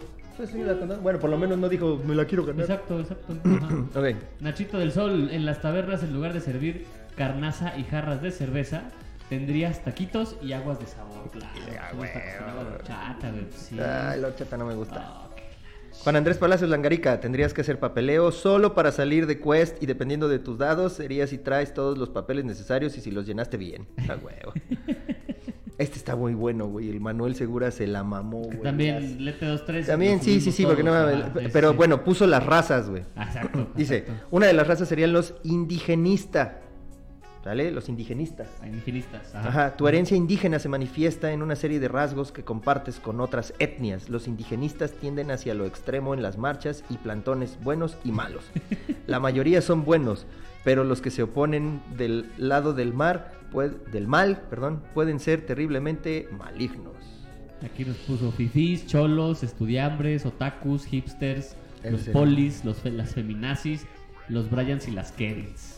Sí, 0.46 0.62
la 0.62 0.76
contaron. 0.78 1.02
Bueno, 1.02 1.18
por 1.20 1.30
lo 1.30 1.38
menos 1.38 1.56
no 1.58 1.68
dijo, 1.68 2.00
me 2.04 2.14
la 2.14 2.24
quiero 2.24 2.44
ganar. 2.44 2.62
Exacto, 2.62 3.00
exacto. 3.00 3.34
Ajá. 3.44 4.00
Ok. 4.00 4.16
Nachito 4.40 4.78
del 4.78 4.90
Sol, 4.92 5.28
en 5.30 5.46
las 5.46 5.60
tabernas, 5.60 6.02
en 6.02 6.12
lugar 6.12 6.32
de 6.32 6.40
servir 6.40 6.86
carnaza 7.16 7.78
y 7.78 7.84
jarras 7.84 8.20
de 8.20 8.32
cerveza, 8.32 8.82
tendrías 9.28 9.82
taquitos 9.84 10.36
y 10.42 10.52
aguas 10.52 10.78
de 10.80 10.86
sabor. 10.86 11.30
Claro. 11.30 11.48
Agua 11.92 12.64
de 12.64 12.70
horchata, 12.74 13.30
güey, 13.30 13.44
pues 13.44 13.54
sí. 13.60 13.78
Ay, 13.80 14.20
la 14.20 14.26
horchata 14.28 14.56
no 14.56 14.66
me 14.66 14.74
gusta. 14.74 15.23
Juan 16.02 16.16
Andrés 16.16 16.36
Palacios 16.38 16.68
Langarica, 16.68 17.20
tendrías 17.20 17.54
que 17.54 17.62
hacer 17.62 17.78
papeleo 17.78 18.32
solo 18.32 18.74
para 18.74 18.92
salir 18.92 19.26
de 19.26 19.40
quest 19.40 19.82
y 19.82 19.86
dependiendo 19.86 20.28
de 20.28 20.38
tus 20.38 20.58
dados 20.58 20.94
sería 20.94 21.26
si 21.26 21.38
traes 21.38 21.72
todos 21.72 21.96
los 21.96 22.10
papeles 22.10 22.44
necesarios 22.44 22.96
y 22.98 23.00
si 23.00 23.10
los 23.10 23.26
llenaste 23.26 23.56
bien. 23.56 23.86
A 24.08 24.16
huevo. 24.16 24.52
Este 25.76 25.98
está 25.98 26.14
muy 26.14 26.34
bueno, 26.34 26.66
güey. 26.66 26.88
El 26.88 27.00
Manuel 27.00 27.34
Segura 27.34 27.72
se 27.72 27.88
la 27.88 28.04
mamó, 28.04 28.42
güey. 28.42 28.62
También, 28.62 29.24
Lete 29.24 29.44
2-3. 29.44 29.86
También, 29.86 30.22
sí, 30.22 30.40
sí, 30.40 30.52
sí, 30.52 30.64
porque 30.64 30.84
no 30.84 30.92
mames, 30.92 31.50
Pero 31.52 31.74
bueno, 31.74 32.04
puso 32.04 32.28
las 32.28 32.46
razas, 32.46 32.88
güey. 32.88 33.02
Exacto. 33.16 33.72
Dice, 33.74 33.98
exacto. 33.98 34.26
una 34.30 34.46
de 34.46 34.52
las 34.52 34.68
razas 34.68 34.88
serían 34.88 35.12
los 35.12 35.34
indigenistas. 35.42 36.50
¿Vale? 37.44 37.70
Los 37.70 37.88
indigenistas. 37.90 38.48
Indigenistas. 38.64 39.34
Ajá. 39.34 39.48
Ajá, 39.48 39.76
tu 39.76 39.86
herencia 39.86 40.16
indígena 40.16 40.58
se 40.58 40.68
manifiesta 40.70 41.30
en 41.32 41.42
una 41.42 41.56
serie 41.56 41.78
de 41.78 41.88
rasgos 41.88 42.32
que 42.32 42.42
compartes 42.42 43.00
con 43.00 43.20
otras 43.20 43.52
etnias. 43.58 44.08
Los 44.08 44.26
indigenistas 44.28 44.92
tienden 44.92 45.30
hacia 45.30 45.52
lo 45.54 45.66
extremo 45.66 46.14
en 46.14 46.22
las 46.22 46.38
marchas 46.38 46.84
y 46.88 46.96
plantones 46.96 47.58
buenos 47.62 47.98
y 48.02 48.12
malos. 48.12 48.44
La 49.06 49.20
mayoría 49.20 49.60
son 49.60 49.84
buenos, 49.84 50.26
pero 50.64 50.84
los 50.84 51.02
que 51.02 51.10
se 51.10 51.22
oponen 51.22 51.82
del 51.98 52.30
lado 52.38 52.72
del 52.72 52.94
mar, 52.94 53.32
del 53.92 54.08
mal, 54.08 54.40
perdón, 54.48 54.82
pueden 54.94 55.20
ser 55.20 55.44
terriblemente 55.44 56.28
malignos. 56.38 56.94
Aquí 57.62 57.84
nos 57.84 57.96
puso 57.98 58.32
fifís, 58.32 58.86
cholos, 58.86 59.42
estudiambres, 59.42 60.24
otakus, 60.26 60.86
hipsters, 60.86 61.56
¿En 61.82 61.92
los 61.92 62.00
polis, 62.08 62.64
los 62.64 62.78
fe- 62.78 62.90
las 62.90 63.12
feminazis, 63.14 63.86
los 64.28 64.50
Bryans 64.50 64.88
y 64.88 64.92
las 64.92 65.12
Kevins. 65.12 65.73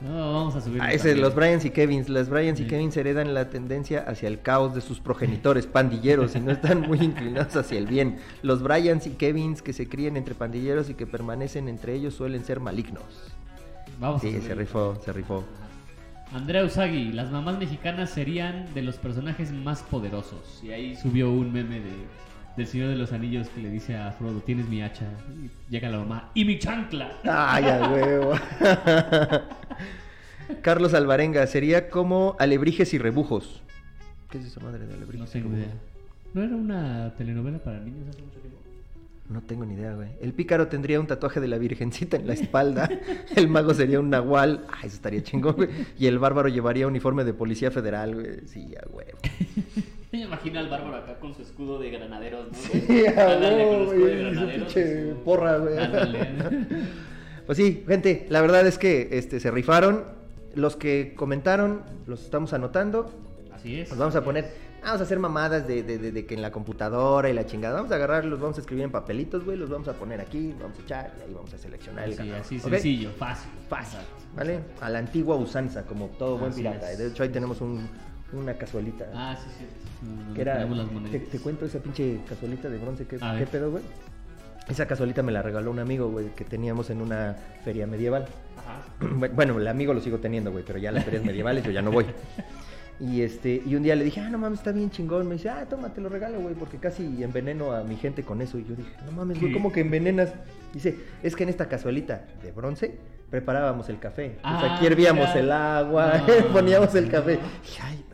No, 0.00 0.32
vamos 0.32 0.56
a 0.56 0.60
subir. 0.62 0.80
Ah, 0.80 0.92
ese, 0.92 1.14
los 1.14 1.34
Bryans 1.34 1.64
y 1.66 1.70
Kevins. 1.70 2.08
Las 2.08 2.30
Bryans 2.30 2.58
y 2.58 2.64
Kevins 2.66 2.96
heredan 2.96 3.34
la 3.34 3.50
tendencia 3.50 4.00
hacia 4.06 4.28
el 4.28 4.40
caos 4.40 4.74
de 4.74 4.80
sus 4.80 4.98
progenitores 5.00 5.66
pandilleros 5.66 6.34
y 6.36 6.40
no 6.40 6.52
están 6.52 6.80
muy 6.80 6.98
inclinados 7.02 7.54
hacia 7.56 7.76
el 7.78 7.86
bien. 7.86 8.18
Los 8.42 8.62
Bryans 8.62 9.06
y 9.06 9.10
Kevins 9.10 9.60
que 9.60 9.72
se 9.74 9.88
crían 9.88 10.16
entre 10.16 10.34
pandilleros 10.34 10.88
y 10.88 10.94
que 10.94 11.06
permanecen 11.06 11.68
entre 11.68 11.94
ellos 11.94 12.14
suelen 12.14 12.44
ser 12.44 12.60
malignos. 12.60 13.02
Vamos 13.98 14.18
a 14.18 14.20
Sí, 14.26 14.30
subir. 14.32 14.42
se 14.48 14.54
rifó, 14.54 14.96
se 15.04 15.12
rifó. 15.12 15.44
Andrea 16.32 16.64
Usagi, 16.64 17.12
las 17.12 17.30
mamás 17.30 17.58
mexicanas 17.58 18.08
serían 18.10 18.72
de 18.72 18.82
los 18.82 18.96
personajes 18.96 19.52
más 19.52 19.82
poderosos. 19.82 20.60
Y 20.62 20.70
ahí 20.70 20.96
subió 20.96 21.30
un 21.30 21.52
meme 21.52 21.80
de, 21.80 21.90
del 22.60 22.68
Señor 22.68 22.90
de 22.90 22.96
los 22.96 23.12
Anillos 23.12 23.48
que 23.48 23.62
le 23.62 23.70
dice 23.70 23.96
a 23.96 24.12
Frodo, 24.12 24.40
tienes 24.40 24.68
mi 24.68 24.82
hacha. 24.82 25.06
Y 25.42 25.72
llega 25.72 25.88
la 25.88 25.98
mamá, 25.98 26.30
y 26.34 26.44
mi 26.44 26.58
chancla. 26.58 27.16
Ay, 27.24 27.64
a 27.64 27.90
huevo. 27.90 28.34
Carlos 30.62 30.92
Alvarenga, 30.92 31.46
sería 31.46 31.88
como 31.88 32.36
alebrijes 32.38 32.92
y 32.92 32.98
rebujos. 32.98 33.62
¿Qué 34.28 34.38
es 34.38 34.44
esa 34.44 34.60
madre 34.60 34.86
de 34.86 34.92
alebrijes? 34.92 35.20
No 35.20 35.26
tengo 35.26 35.56
idea. 35.56 35.72
¿No 36.34 36.42
era 36.42 36.54
una 36.54 37.14
telenovela 37.16 37.58
para 37.60 37.80
niños 37.80 38.08
hace 38.10 38.20
mucho 38.20 38.38
tiempo? 38.40 38.58
No 39.30 39.40
tengo 39.40 39.64
ni 39.64 39.74
idea, 39.74 39.94
güey. 39.94 40.10
El 40.20 40.34
pícaro 40.34 40.68
tendría 40.68 41.00
un 41.00 41.06
tatuaje 41.06 41.40
de 41.40 41.48
la 41.48 41.56
virgencita 41.56 42.18
en 42.18 42.26
la 42.26 42.34
espalda. 42.34 42.90
El 43.36 43.48
mago 43.48 43.72
sería 43.72 44.00
un 44.00 44.10
nahual. 44.10 44.66
Ay, 44.68 44.88
eso 44.88 44.96
estaría 44.96 45.22
chingón, 45.22 45.54
güey. 45.54 45.70
Y 45.98 46.08
el 46.08 46.18
bárbaro 46.18 46.48
llevaría 46.48 46.86
uniforme 46.86 47.24
de 47.24 47.32
policía 47.32 47.70
federal, 47.70 48.16
güey. 48.16 48.46
Sí, 48.46 48.74
a 48.76 48.86
huevo. 48.90 49.18
Me 50.12 50.22
imagino 50.22 50.58
al 50.60 50.68
bárbaro 50.68 50.96
acá 50.96 51.18
con 51.20 51.34
su 51.34 51.42
escudo 51.42 51.78
de 51.78 51.90
granaderos, 51.90 52.48
¿no? 52.50 52.58
Sí, 52.58 53.06
Ándale, 53.06 53.64
con 53.64 53.74
el 53.74 53.82
escudo 53.82 54.06
de 54.06 54.16
granaderos 54.16 54.74
porra, 55.24 55.56
güey. 55.58 55.74
Pues 57.46 57.56
sí, 57.58 57.84
gente, 57.88 58.26
la 58.28 58.40
verdad 58.42 58.64
es 58.66 58.78
que 58.78 59.08
este, 59.12 59.40
se 59.40 59.50
rifaron. 59.50 60.04
Los 60.54 60.76
que 60.76 61.14
comentaron, 61.16 61.82
los 62.06 62.22
estamos 62.22 62.52
anotando. 62.52 63.10
Así 63.52 63.80
es. 63.80 63.88
Nos 63.90 63.98
vamos 63.98 64.14
a 64.16 64.22
poner, 64.22 64.52
vamos 64.84 65.00
a 65.00 65.04
hacer 65.04 65.18
mamadas 65.18 65.66
de, 65.66 65.82
de- 65.82 65.98
de- 65.98 66.12
de 66.12 66.26
que 66.26 66.34
en 66.34 66.42
la 66.42 66.52
computadora 66.52 67.28
y 67.28 67.32
la 67.32 67.46
chingada. 67.46 67.74
Vamos 67.76 67.90
a 67.90 67.96
agarrar, 67.96 68.24
los 68.24 68.40
vamos 68.40 68.56
a 68.58 68.60
escribir 68.60 68.84
en 68.84 68.90
papelitos, 68.92 69.44
güey. 69.44 69.56
Los 69.56 69.68
vamos 69.70 69.88
a 69.88 69.94
poner 69.94 70.20
aquí, 70.20 70.54
vamos 70.60 70.78
a 70.78 70.82
echar 70.82 71.12
y 71.18 71.22
ahí 71.28 71.34
vamos 71.34 71.52
a 71.54 71.58
seleccionar 71.58 72.04
el 72.04 72.10
Así, 72.12 72.18
ganador. 72.18 72.40
así 72.40 72.56
¿ok? 72.58 72.62
sencillo, 72.70 73.10
fácil. 73.18 73.50
Fácil. 73.68 73.98
¿vale? 74.36 74.60
A 74.80 74.88
la 74.90 74.98
antigua 75.00 75.34
usanza, 75.36 75.84
como 75.86 76.06
todo 76.06 76.36
buen 76.38 76.52
Así 76.52 76.60
pirata. 76.62 76.90
es. 76.92 76.98
De 76.98 77.08
hecho, 77.08 77.22
ahí 77.24 77.28
tenemos 77.30 77.60
un- 77.60 77.88
una 78.32 78.54
cazuelita. 78.54 79.06
Ah, 79.14 79.36
sí, 79.42 79.48
sí. 79.58 80.34
Que 80.34 80.40
era, 80.42 80.58
te, 80.58 80.66
monedas. 80.66 81.28
te 81.30 81.38
cuento 81.38 81.64
esa 81.66 81.78
pinche 81.80 82.20
cazuelita 82.28 82.68
de 82.68 82.78
bronce, 82.78 83.06
¿qué, 83.06 83.18
qué 83.38 83.46
pedo, 83.46 83.70
güey? 83.70 83.82
Esa 84.68 84.86
cazuelita 84.86 85.22
me 85.22 85.32
la 85.32 85.42
regaló 85.42 85.70
un 85.70 85.78
amigo, 85.80 86.08
güey, 86.10 86.26
que 86.36 86.44
teníamos 86.44 86.90
en 86.90 87.00
una 87.02 87.36
feria 87.64 87.86
medieval. 87.86 88.26
Ajá. 88.58 89.06
Bueno, 89.34 89.58
el 89.58 89.66
amigo 89.68 89.92
lo 89.94 90.00
sigo 90.00 90.18
teniendo, 90.18 90.52
güey, 90.52 90.64
pero 90.64 90.78
ya 90.78 90.92
las 90.92 91.04
ferias 91.04 91.24
medievales 91.24 91.64
yo 91.64 91.70
ya 91.70 91.82
no 91.82 91.90
voy. 91.90 92.06
Y 93.02 93.22
este, 93.22 93.62
y 93.64 93.76
un 93.76 93.82
día 93.82 93.96
le 93.96 94.04
dije, 94.04 94.20
ah, 94.20 94.28
no 94.28 94.36
mames, 94.36 94.58
está 94.58 94.72
bien 94.72 94.90
chingón. 94.90 95.26
Me 95.26 95.36
dice, 95.36 95.48
ah, 95.48 95.64
toma, 95.70 95.88
te 95.88 96.02
lo 96.02 96.10
regalo, 96.10 96.38
güey, 96.38 96.54
porque 96.54 96.76
casi 96.76 97.22
enveneno 97.24 97.72
a 97.72 97.82
mi 97.82 97.96
gente 97.96 98.22
con 98.24 98.42
eso. 98.42 98.58
Y 98.58 98.64
yo 98.66 98.74
dije, 98.76 98.90
no 99.06 99.12
mames, 99.12 99.40
güey. 99.40 99.54
¿cómo 99.54 99.72
que 99.72 99.80
envenenas? 99.80 100.34
Dice, 100.74 100.98
es 101.22 101.34
que 101.34 101.44
en 101.44 101.48
esta 101.48 101.66
cazuelita 101.66 102.26
de 102.42 102.52
bronce 102.52 102.98
preparábamos 103.30 103.88
el 103.88 103.98
café. 103.98 104.32
Pues 104.42 104.44
Ah, 104.44 104.74
aquí 104.76 104.84
hervíamos 104.84 105.28
mira. 105.28 105.40
el 105.40 105.50
agua, 105.50 106.12
No, 106.28 106.46
poníamos 106.52 106.94
el 106.94 107.10
café. 107.10 107.36
no. 107.36 107.42
Dije, 107.62 107.80
"Ay, 107.82 108.04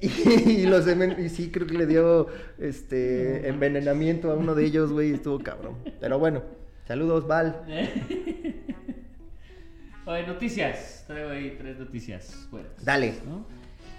y, 0.00 0.66
los 0.66 0.86
y 0.86 1.28
sí, 1.28 1.50
creo 1.50 1.66
que 1.66 1.74
le 1.76 1.86
dio 1.86 2.28
este 2.58 3.48
envenenamiento 3.48 4.30
a 4.30 4.34
uno 4.34 4.54
de 4.54 4.64
ellos, 4.64 4.92
güey, 4.92 5.12
estuvo 5.12 5.38
cabrón. 5.40 5.76
Pero 6.00 6.18
bueno, 6.18 6.42
saludos, 6.86 7.26
Val. 7.26 7.64
Oye, 10.06 10.26
noticias. 10.26 11.04
Traigo 11.06 11.30
ahí 11.30 11.56
tres 11.58 11.78
noticias 11.78 12.46
fuertes. 12.50 12.84
Dale. 12.84 13.14
¿no? 13.26 13.44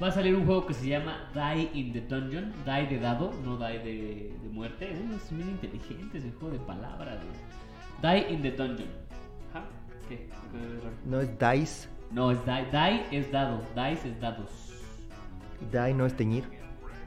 Va 0.01 0.07
a 0.07 0.11
salir 0.11 0.33
un 0.33 0.45
juego 0.45 0.65
que 0.65 0.73
se 0.73 0.87
llama 0.87 1.29
Die 1.33 1.69
in 1.73 1.93
the 1.93 2.01
Dungeon. 2.01 2.53
Die 2.65 2.87
de 2.87 2.99
dado, 2.99 3.31
no 3.43 3.57
Die 3.57 3.79
de, 3.79 4.33
de 4.41 4.49
muerte. 4.49 4.89
Es 4.91 5.31
muy 5.31 5.43
inteligente 5.43 6.17
ese 6.17 6.31
juego 6.31 6.57
de 6.57 6.59
palabras. 6.65 7.19
Die 8.01 8.33
in 8.33 8.41
the 8.41 8.51
Dungeon. 8.51 8.89
Ajá. 9.51 9.65
¿Qué? 10.07 10.15
¿Qué? 10.17 10.29
No 11.05 11.19
es 11.19 11.29
dice, 11.37 11.89
No, 12.11 12.31
es 12.31 12.39
Die. 12.45 12.65
Die 12.71 13.17
es 13.17 13.31
dado. 13.31 13.61
Dice 13.75 14.09
es 14.09 14.19
dados. 14.19 14.49
die 15.71 15.93
no 15.93 16.05
es 16.05 16.13
teñir. 16.15 16.43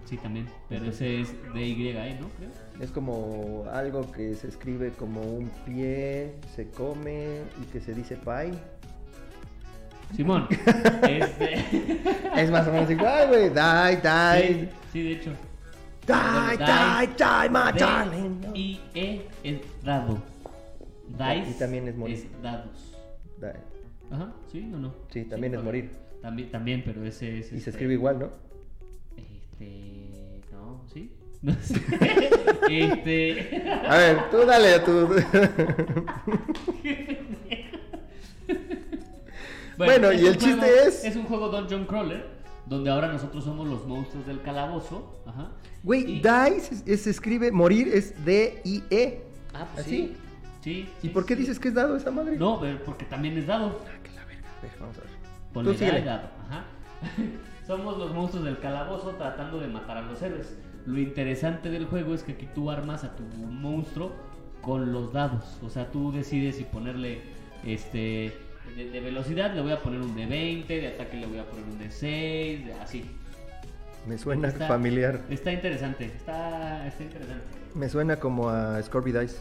Sí, 0.05 0.17
también. 0.19 0.47
Pero 0.69 0.87
ese 0.87 1.21
es 1.23 1.33
DY, 1.55 2.17
¿no? 2.21 2.29
Creo. 2.37 2.51
Es 2.81 2.91
como 2.91 3.65
algo 3.73 4.11
que 4.12 4.35
se 4.35 4.49
escribe 4.49 4.91
como 4.93 5.21
un 5.23 5.49
pie, 5.65 6.35
se 6.55 6.69
come 6.71 7.41
y 7.61 7.65
que 7.73 7.81
se 7.81 7.95
dice 7.95 8.17
pie. 8.17 8.53
Simón. 10.15 10.47
este. 11.09 12.01
Es 12.37 12.51
más 12.51 12.67
o 12.69 12.73
menos 12.73 12.91
igual, 12.91 13.29
güey. 13.29 13.49
Die, 13.49 13.97
die. 14.03 14.69
sí, 14.93 15.03
de 15.03 15.12
hecho. 15.12 15.31
Die, 16.07 16.12
Bueno, 16.12 16.67
die, 16.67 17.07
die, 17.17 17.49
my 17.49 17.73
D 17.73 17.79
darling. 17.79 18.41
y 18.55 18.81
E 18.95 19.29
es 19.45 19.61
dado. 19.85 20.19
Dice 21.09 21.51
Y 21.51 21.55
también 21.59 21.88
es 21.88 21.95
es 22.23 22.43
dados. 22.43 22.97
Die. 23.41 23.72
Ajá, 24.12 24.33
¿sí 24.51 24.70
o 24.75 24.79
no? 24.79 24.94
Sí, 25.11 25.25
también 25.25 25.55
es 25.55 25.62
morir. 25.62 25.90
También, 26.20 26.51
también, 26.51 26.83
pero 26.85 27.05
ese 27.05 27.38
es. 27.40 27.46
Y 27.46 27.51
se 27.51 27.57
este, 27.57 27.70
escribe 27.70 27.94
igual, 27.94 28.18
¿no? 28.20 28.31
Este. 29.16 30.40
No, 30.53 30.83
¿sí? 30.92 31.11
No 31.42 31.53
sé. 31.55 31.75
este. 32.68 33.68
A 33.88 33.96
ver, 33.96 34.31
tú 34.31 34.44
dale 34.46 34.75
a 34.75 34.85
tu. 34.85 35.09
Bueno, 39.79 40.12
y 40.12 40.27
el 40.27 40.37
chiste 40.37 40.61
juego- 40.61 40.88
es- 40.88 41.05
Es 41.05 41.16
un 41.16 41.25
juego 41.25 41.48
Dungeon 41.48 41.87
Crawler. 41.87 42.42
Donde 42.66 42.90
ahora 42.90 43.09
nosotros 43.12 43.42
somos 43.44 43.66
los 43.66 43.87
monstruos 43.87 44.25
del 44.27 44.40
calabozo. 44.42 45.20
Ajá. 45.27 45.51
Güey, 45.83 46.03
Y- 46.18 46.22
die 46.22 46.61
se, 46.61 46.96
se 46.96 47.11
escribe 47.11 47.51
morir, 47.51 47.88
es 47.88 48.14
D-I-E. 48.25 49.22
Ah, 49.53 49.66
pues 49.75 49.87
¿Así? 49.87 49.96
sí. 49.96 50.16
Sí. 50.62 50.88
¿Y 50.98 51.03
sí, 51.03 51.09
por 51.09 51.27
qué 51.27 51.35
sí. 51.35 51.40
dices 51.40 51.59
que 51.59 51.68
es 51.68 51.75
dado 51.75 51.96
esa 51.96 52.11
madre? 52.11 52.37
No, 52.37 52.59
pero 52.61 52.79
porque 52.85 53.05
también 53.05 53.37
es 53.37 53.46
dado. 53.46 53.81
Ah, 53.85 54.03
que 54.03 54.11
la 54.12 54.25
verga. 54.25 54.48
A 54.59 54.62
ver, 54.62 54.70
vamos 54.81 54.96
a 54.98 55.01
ver. 55.01 55.11
Ponle 55.53 55.72
Tú 55.72 55.79
síguele. 55.79 56.03
dado. 56.03 56.29
Ajá. 56.48 56.64
Somos 57.66 57.98
los 57.98 58.12
monstruos 58.14 58.44
del 58.44 58.59
calabozo 58.59 59.11
tratando 59.16 59.59
de 59.61 59.68
matar 59.68 59.96
a 59.98 60.03
los 60.03 60.20
héroes. 60.22 60.57
Lo 60.87 60.98
interesante 60.98 61.70
del 61.70 61.87
juego 61.87 62.14
es 62.14 62.22
que 62.22 62.33
aquí 62.33 62.48
tú 62.55 62.70
armas 62.70 63.05
a 63.05 63.14
tu 63.14 63.22
monstruo 63.22 64.12
con 64.62 64.92
los 64.92 65.12
dados. 65.12 65.59
O 65.62 65.68
sea, 65.70 65.90
tú 65.90 66.11
decides 66.12 66.57
si 66.57 66.64
ponerle 66.64 67.20
este 67.64 68.33
de, 68.77 68.90
de 68.90 69.01
velocidad 69.01 69.55
le 69.55 69.61
voy 69.62 69.72
a 69.72 69.79
poner 69.81 70.01
un 70.01 70.14
de 70.16 70.27
20, 70.27 70.81
de 70.81 70.87
ataque 70.88 71.16
le 71.18 71.27
voy 71.27 71.38
a 71.38 71.44
poner 71.44 71.64
un 71.66 71.79
de 71.79 71.90
6, 71.90 72.66
de- 72.66 72.72
así. 72.75 73.05
Me 74.07 74.18
suena 74.18 74.48
Está- 74.48 74.66
familiar. 74.66 75.20
Está 75.31 75.53
interesante, 75.53 76.07
está, 76.07 76.87
está 76.87 77.03
interesante. 77.05 77.44
Me 77.75 77.88
suena 77.88 78.16
como 78.16 78.48
a 78.48 78.83
Scorpio 78.83 79.20
Dice. 79.20 79.38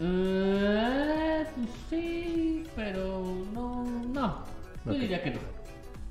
Eh, 0.00 1.46
pues 1.54 1.68
sí, 1.88 2.64
pero 2.74 3.22
no, 3.52 3.84
no. 4.12 4.44
Yo 4.84 4.92
diría 4.92 5.22
que 5.22 5.30
no. 5.30 5.38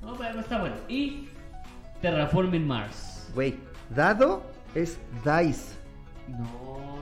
No, 0.02 0.12
No, 0.12 0.18
pero 0.18 0.40
está 0.40 0.58
bueno. 0.60 0.76
Y 0.88 1.28
Terraforming 2.00 2.66
Mars. 2.66 3.30
Güey, 3.34 3.56
dado 3.90 4.42
es 4.74 4.98
dice. 5.24 5.76
No. 6.28 6.38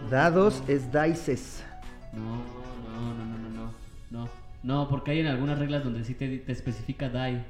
no, 0.02 0.08
Dados 0.10 0.62
no. 0.66 0.74
es 0.74 0.92
dices. 0.92 1.64
No, 2.12 2.20
no, 2.20 3.14
no, 3.14 3.24
no, 3.24 3.38
no, 3.38 3.48
no. 3.48 3.72
No, 4.10 4.28
no, 4.62 4.88
porque 4.88 5.12
hay 5.12 5.20
en 5.20 5.26
algunas 5.28 5.58
reglas 5.58 5.84
donde 5.84 6.04
sí 6.04 6.14
te, 6.14 6.38
te 6.38 6.52
especifica 6.52 7.08
die. 7.08 7.42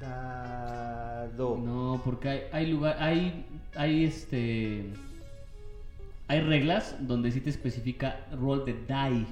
Dado. 0.00 1.56
No, 1.56 2.00
porque 2.04 2.28
hay, 2.28 2.40
hay 2.52 2.66
lugar, 2.72 2.96
hay, 2.98 3.46
hay 3.76 4.04
este, 4.04 4.92
hay 6.30 6.40
reglas 6.42 6.94
donde 7.00 7.32
sí 7.32 7.40
te 7.40 7.50
especifica 7.50 8.20
roll 8.40 8.64
de 8.64 8.74
die, 8.74 9.26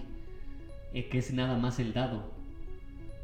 eh, 0.95 1.09
que 1.09 1.19
es 1.19 1.33
nada 1.33 1.57
más 1.57 1.79
el 1.79 1.93
dado. 1.93 2.23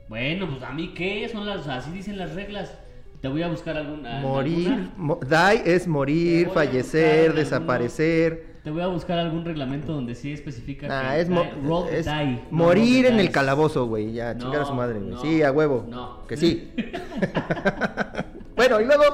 Bueno, 0.08 0.48
pues 0.48 0.62
a 0.62 0.70
mí 0.70 0.92
qué, 0.94 1.28
son 1.28 1.44
las, 1.44 1.66
así 1.66 1.90
dicen 1.90 2.16
las 2.16 2.34
reglas. 2.36 2.72
Te 3.20 3.26
voy 3.28 3.42
a 3.42 3.48
buscar 3.48 3.76
alguna. 3.76 4.20
Morir. 4.20 4.68
alguna- 4.68 4.92
mo- 4.96 5.18
die 5.22 5.74
es 5.74 5.88
morir, 5.88 6.50
fallecer, 6.50 7.34
desaparecer. 7.34 8.54
Te 8.62 8.70
voy 8.70 8.82
a 8.82 8.86
buscar 8.86 9.18
algún 9.18 9.44
reglamento 9.44 9.92
donde 9.92 10.14
sí 10.14 10.32
especifica 10.32 10.86
Ah, 10.88 11.14
que 11.14 11.20
es, 11.22 11.28
die- 11.28 11.50
roll 11.64 11.88
es 11.88 12.06
die. 12.06 12.40
morir 12.52 13.06
en 13.06 13.18
el 13.18 13.30
calabozo, 13.32 13.86
güey. 13.86 14.12
Ya, 14.12 14.34
No, 14.34 14.40
chingar 14.40 14.62
a 14.62 14.64
su 14.66 14.74
madre, 14.74 15.00
güey. 15.00 15.10
no, 15.14 15.20
sí, 15.20 15.42
a 15.42 15.50
huevo. 15.50 15.84
no. 15.88 16.26
Que 16.28 16.36
sí. 16.36 16.70
bueno, 18.56 18.80
y 18.80 18.84
luego. 18.84 19.04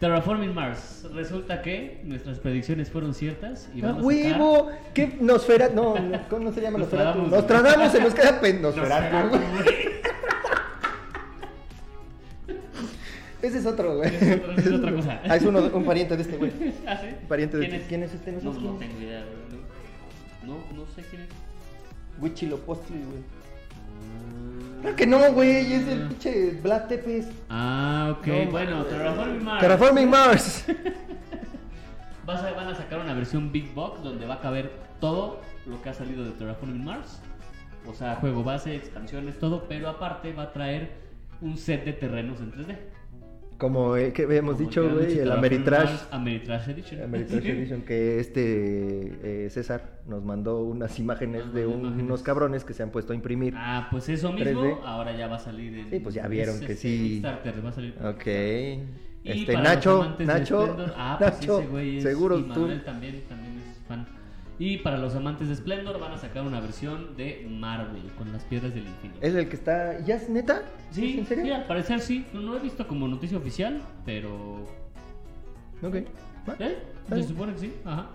Terraforming 0.00 0.54
Mars. 0.54 1.06
Resulta 1.14 1.62
que 1.62 2.00
nuestras 2.04 2.38
predicciones 2.38 2.90
fueron 2.90 3.14
ciertas 3.14 3.68
y 3.74 3.82
¡A 3.82 3.86
vamos 3.86 4.02
a 4.02 4.06
huevo! 4.06 4.70
¿Qué 4.94 5.16
Nosfera? 5.20 5.68
No, 5.68 5.98
no, 5.98 6.28
¿cómo 6.28 6.44
no 6.46 6.52
se 6.52 6.60
llama 6.60 6.78
Nosferatu? 6.78 7.22
Nostradamus. 7.26 7.92
Se 7.92 8.00
nos 8.00 8.14
queda 8.14 8.40
sacar... 8.40 8.54
Nosferatu. 8.60 9.38
Ese 13.42 13.58
es 13.58 13.66
otro, 13.66 13.96
güey. 13.96 14.14
Es 14.14 14.22
otro- 14.36 14.52
ese 14.52 14.68
es 14.68 14.74
otra 14.74 14.92
cosa. 14.92 15.20
Ah, 15.24 15.36
es 15.36 15.42
uno, 15.44 15.60
un 15.72 15.84
pariente 15.84 16.14
de 16.14 16.22
este, 16.22 16.36
güey. 16.36 16.52
¿Ah, 16.86 16.98
sí? 17.00 17.06
Pariente 17.26 17.56
de 17.56 17.68
¿Quién 17.68 17.72
este. 17.80 17.82
es? 17.84 17.88
¿Quién 17.88 18.02
es 18.02 18.14
este? 18.14 18.32
No 18.32 18.52
No, 18.52 18.60
no 18.72 18.78
tengo 18.78 19.00
idea, 19.00 19.24
güey. 19.24 19.60
No, 20.44 20.56
no, 20.76 20.86
sé 20.94 21.02
quién 21.08 21.22
es. 21.22 21.28
Huichilopochtli, 22.20 22.96
güey. 22.98 23.39
Claro 24.80 24.96
que 24.96 25.06
no, 25.06 25.32
güey. 25.32 25.72
Es 25.74 25.88
el 25.88 26.02
pinche 26.08 26.50
Vlad 26.62 26.86
Tepes. 26.86 27.28
Ah, 27.48 28.14
ok. 28.18 28.26
No, 28.26 28.50
bueno. 28.50 28.84
Terraforming 28.84 29.44
Mars. 29.44 29.60
Terraforming 29.60 30.10
Mars. 30.10 30.64
Vas 32.26 32.42
a- 32.42 32.52
van 32.52 32.68
a 32.68 32.74
sacar 32.74 33.00
una 33.00 33.14
versión 33.14 33.50
Big 33.50 33.72
Box 33.74 34.02
donde 34.02 34.26
va 34.26 34.34
a 34.34 34.40
caber 34.40 34.70
todo 35.00 35.40
lo 35.66 35.80
que 35.82 35.88
ha 35.88 35.94
salido 35.94 36.24
de 36.24 36.30
Terraforming 36.32 36.84
Mars. 36.84 37.20
O 37.86 37.94
sea, 37.94 38.16
juego 38.16 38.44
base, 38.44 38.74
expansiones, 38.76 39.38
todo. 39.38 39.64
Pero 39.68 39.88
aparte 39.88 40.32
va 40.32 40.44
a 40.44 40.52
traer 40.52 40.90
un 41.40 41.56
set 41.56 41.84
de 41.84 41.92
terrenos 41.94 42.40
en 42.40 42.52
3D. 42.52 42.76
Como 43.60 43.94
eh, 43.96 44.12
que 44.14 44.22
habíamos 44.22 44.54
Como 44.56 44.66
dicho, 44.68 44.90
güey, 44.90 45.18
el 45.18 45.30
Ameritrash. 45.30 45.90
Ameritrash 46.10 46.68
Edition. 46.70 47.02
Ameritrash 47.02 47.44
Edition, 47.46 47.82
que 47.82 48.18
este 48.18 49.44
eh, 49.46 49.50
César 49.50 50.00
nos 50.08 50.24
mandó 50.24 50.62
unas 50.62 50.98
imágenes 50.98 51.44
Nos 51.44 51.54
de 51.54 51.60
mandó 51.62 51.74
un- 51.76 51.80
imágenes. 51.82 52.06
unos 52.06 52.22
cabrones 52.22 52.64
que 52.64 52.72
se 52.72 52.82
han 52.82 52.90
puesto 52.90 53.12
a 53.12 53.16
imprimir. 53.16 53.52
Ah, 53.56 53.86
pues 53.90 54.08
eso 54.08 54.32
mismo 54.32 54.62
3D. 54.62 54.78
ahora 54.84 55.14
ya 55.16 55.26
va 55.28 55.36
a 55.36 55.40
salir 55.40 55.74
en. 55.78 55.90
Sí, 55.90 56.00
pues 56.00 56.14
ya 56.14 56.26
vieron 56.26 56.54
es, 56.56 56.60
que 56.62 56.72
este, 56.72 56.88
sí. 56.88 56.98
Kickstarter, 57.20 57.64
va 57.64 57.68
a 57.68 57.72
salir. 57.72 57.94
Ok. 58.02 58.26
Y 59.22 59.30
Este, 59.42 59.52
Nacho, 59.52 60.16
Nacho, 60.20 60.66
Splendor- 60.66 60.92
ah, 60.96 61.16
pues 61.18 61.32
Nacho, 61.40 61.58
ese 61.60 61.68
güey 61.68 61.96
es- 61.98 62.02
seguro 62.02 62.38
y 62.38 62.42
tú. 62.44 62.48
Manuel 62.60 62.82
también. 62.84 63.22
Y 64.60 64.76
para 64.76 64.98
los 64.98 65.14
amantes 65.14 65.48
de 65.48 65.56
Splendor 65.56 65.98
van 65.98 66.12
a 66.12 66.18
sacar 66.18 66.42
una 66.42 66.60
versión 66.60 67.16
de 67.16 67.48
Marvel 67.48 68.02
con 68.18 68.30
las 68.30 68.44
piedras 68.44 68.74
del 68.74 68.86
infinito. 68.86 69.18
Es 69.22 69.34
el 69.34 69.48
que 69.48 69.56
está. 69.56 69.98
¿Ya 70.04 70.16
es 70.16 70.28
neta? 70.28 70.60
Sí, 70.90 71.12
¿Es 71.12 71.18
¿En 71.20 71.26
serio? 71.26 71.44
sí, 71.44 71.50
al 71.50 71.64
parecer 71.64 72.00
sí. 72.00 72.26
No, 72.34 72.42
no 72.42 72.54
he 72.58 72.60
visto 72.60 72.86
como 72.86 73.08
noticia 73.08 73.38
oficial, 73.38 73.80
pero. 74.04 74.66
Ok. 75.82 75.96
Va. 76.46 76.56
¿Eh? 76.58 76.76
Se 77.08 77.22
supone 77.22 77.54
que 77.54 77.58
sí, 77.58 77.74
ajá. 77.86 78.10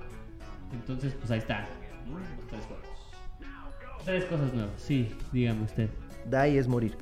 Entonces, 0.72 1.16
pues 1.16 1.32
ahí 1.32 1.40
está. 1.40 1.66
Los 2.08 2.48
tres 2.48 2.66
juegos. 2.66 2.86
Tres 4.06 4.26
cosas 4.26 4.54
nuevas, 4.54 4.74
sí, 4.78 5.10
dígame 5.32 5.64
usted. 5.64 5.90
Die 6.30 6.60
es 6.60 6.68
morir. 6.68 6.96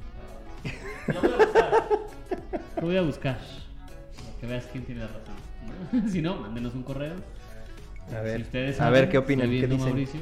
Lo 1.08 1.20
voy 1.22 1.34
a 1.34 1.38
buscar. 1.42 1.90
Lo 2.78 2.82
voy 2.88 2.96
a 2.96 3.02
buscar. 3.02 3.38
Para 4.16 4.38
que 4.40 4.48
veas 4.48 4.66
quién 4.72 4.86
tiene 4.86 5.02
la 5.02 5.08
razón. 5.08 6.08
si 6.10 6.22
no, 6.22 6.38
mándenos 6.38 6.74
un 6.76 6.84
correo. 6.84 7.16
A 8.12 8.22
ver, 8.22 8.46
Si 8.52 8.58
a 8.58 8.74
saben, 8.74 8.94
ver 8.94 9.10
qué 9.10 9.18
opinan, 9.18 9.50
qué 9.50 9.68
dicen. 9.68 9.80
Mauricio. 9.80 10.20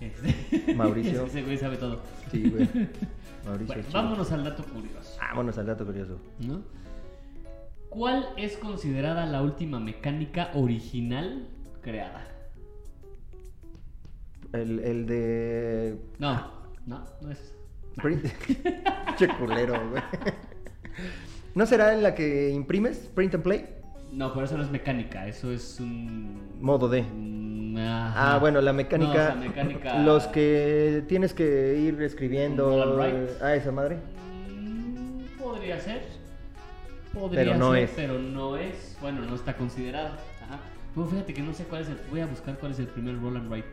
Este- 0.00 0.74
Mauricio. 0.74 1.26
Ese 1.26 1.42
güey 1.42 1.58
sabe 1.58 1.76
todo. 1.76 2.00
Sí, 2.30 2.48
güey. 2.48 2.68
Mauricio. 3.44 3.74
Bueno, 3.74 3.88
vámonos 3.92 4.32
al 4.32 4.44
dato 4.44 4.64
curioso. 4.64 5.16
Vámonos 5.20 5.58
al 5.58 5.66
dato 5.66 5.84
curioso. 5.86 6.18
¿no? 6.40 6.62
¿Cuál 7.88 8.28
es 8.36 8.56
considerada 8.56 9.26
la 9.26 9.42
última 9.42 9.80
mecánica 9.80 10.50
original 10.54 11.48
creada? 11.82 12.26
El, 14.52 14.78
el 14.80 15.06
de. 15.06 15.98
No, 16.18 16.52
no, 16.86 17.04
no 17.20 17.30
es. 17.30 17.54
Print. 17.96 18.24
che 19.16 19.28
culero, 19.38 19.74
güey. 19.90 20.02
¿No 21.54 21.66
será 21.66 21.92
en 21.94 22.02
la 22.02 22.14
que 22.14 22.50
imprimes? 22.50 22.98
Print 23.14 23.34
and 23.34 23.42
play. 23.44 23.66
No, 24.12 24.32
pero 24.32 24.44
eso 24.46 24.56
no 24.56 24.62
es 24.64 24.70
mecánica, 24.70 25.26
eso 25.28 25.52
es 25.52 25.78
un. 25.80 26.40
Modo 26.60 26.88
D. 26.88 27.04
Ajá. 27.78 28.34
Ah, 28.34 28.38
bueno, 28.38 28.60
la 28.60 28.72
mecánica. 28.72 29.12
No, 29.12 29.20
o 29.20 29.26
sea, 29.26 29.34
mecánica. 29.36 29.98
Los 30.02 30.26
que 30.26 31.04
tienes 31.08 31.32
que 31.32 31.78
ir 31.78 32.00
escribiendo. 32.02 32.96
Write. 32.96 33.28
Ah, 33.40 33.54
esa 33.54 33.70
madre. 33.70 33.98
Mm, 34.50 35.22
Podría 35.40 35.78
ser. 35.78 36.02
Podría 37.14 37.44
Pero 37.44 37.56
no 37.56 37.72
ser, 37.72 37.82
es. 37.84 37.90
pero 37.96 38.18
no 38.18 38.56
es. 38.56 38.96
Bueno, 39.00 39.20
no 39.22 39.34
está 39.34 39.54
considerado. 39.56 40.08
Ajá. 40.44 40.58
Pero 40.94 41.06
fíjate 41.06 41.32
que 41.34 41.42
no 41.42 41.52
sé 41.52 41.64
cuál 41.64 41.82
es 41.82 41.88
el. 41.88 41.98
Voy 42.10 42.20
a 42.20 42.26
buscar 42.26 42.58
cuál 42.58 42.72
es 42.72 42.78
el 42.80 42.86
primer 42.88 43.20
roll 43.20 43.36
and 43.36 43.50
write. 43.50 43.68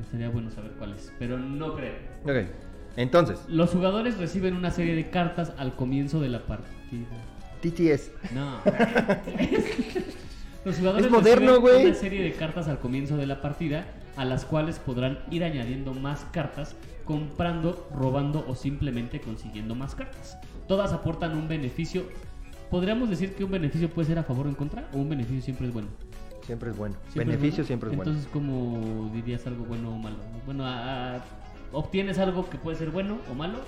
Estaría 0.00 0.28
bueno 0.28 0.48
saber 0.50 0.70
cuál 0.78 0.94
es, 0.94 1.12
pero 1.18 1.38
no 1.38 1.74
creo. 1.74 1.94
Ok. 2.24 2.48
Entonces, 2.96 3.44
Los 3.48 3.70
jugadores 3.70 4.16
reciben 4.18 4.54
una 4.56 4.70
serie 4.70 4.94
de 4.94 5.10
cartas 5.10 5.52
al 5.58 5.74
comienzo 5.74 6.20
de 6.20 6.28
la 6.28 6.40
partida. 6.46 7.06
TTS. 7.60 8.10
No. 8.34 8.58
Los 10.64 10.76
jugadores 10.76 11.06
Es 11.06 11.12
moderno, 11.12 11.46
reciben 11.52 11.60
güey. 11.60 11.86
una 11.86 11.94
serie 11.94 12.22
de 12.22 12.32
cartas 12.32 12.68
al 12.68 12.78
comienzo 12.80 13.16
de 13.16 13.26
la 13.26 13.40
partida 13.40 13.86
a 14.16 14.24
las 14.24 14.44
cuales 14.44 14.78
podrán 14.78 15.20
ir 15.30 15.44
añadiendo 15.44 15.94
más 15.94 16.24
cartas, 16.32 16.74
comprando, 17.04 17.88
robando 17.94 18.44
o 18.48 18.54
simplemente 18.54 19.20
consiguiendo 19.20 19.74
más 19.74 19.94
cartas. 19.94 20.36
Todas 20.66 20.92
aportan 20.92 21.36
un 21.36 21.48
beneficio. 21.48 22.02
Podríamos 22.70 23.08
decir 23.08 23.34
que 23.34 23.44
un 23.44 23.50
beneficio 23.52 23.88
puede 23.88 24.08
ser 24.08 24.18
a 24.18 24.24
favor 24.24 24.46
o 24.46 24.48
en 24.50 24.56
contra, 24.56 24.88
o 24.92 24.98
un 24.98 25.08
beneficio 25.08 25.40
siempre 25.42 25.68
es 25.68 25.72
bueno. 25.72 25.88
Siempre 26.44 26.70
es 26.70 26.76
bueno. 26.76 26.96
Siempre 27.12 27.22
es 27.22 27.26
Beneficio 27.40 27.56
bueno. 27.62 27.66
siempre 27.66 27.90
es 27.90 27.96
bueno. 27.96 28.10
Entonces, 28.10 28.30
¿cómo 28.32 29.10
dirías 29.14 29.46
algo 29.46 29.64
bueno 29.64 29.90
o 29.94 29.98
malo? 29.98 30.16
Bueno, 30.44 30.66
a- 30.66 31.16
a- 31.16 31.24
obtienes 31.72 32.18
algo 32.18 32.48
que 32.50 32.58
puede 32.58 32.76
ser 32.76 32.90
bueno 32.90 33.18
o 33.30 33.34
malo, 33.34 33.58